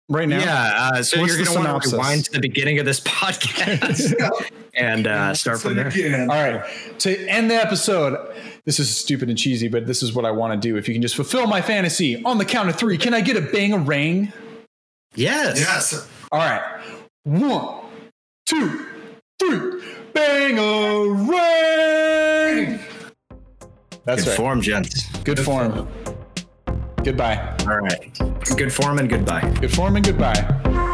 [0.07, 0.39] Right now?
[0.39, 2.99] Yeah, uh, so What's you're going to want to rewind to the beginning of this
[3.05, 4.13] podcast
[4.73, 5.89] and uh, start from there.
[5.89, 6.31] Again.
[6.31, 6.65] All right.
[6.99, 8.33] To end the episode,
[8.65, 10.77] this is stupid and cheesy, but this is what I want to do.
[10.77, 13.37] If you can just fulfill my fantasy on the count of three, can I get
[13.37, 14.33] a bangarang?
[15.15, 15.59] Yes.
[15.59, 16.07] Yes.
[16.31, 16.81] All right.
[17.29, 17.85] One,
[18.47, 18.87] two,
[19.37, 19.83] three.
[20.15, 20.99] Bang a
[21.29, 22.79] ring.
[24.03, 24.17] That's right.
[24.17, 24.35] Good right.
[24.35, 25.15] form, gents.
[25.19, 25.87] Good form.
[27.03, 27.55] Goodbye.
[27.67, 28.19] All right.
[28.57, 29.47] Good form and goodbye.
[29.61, 30.88] Good form and goodbye.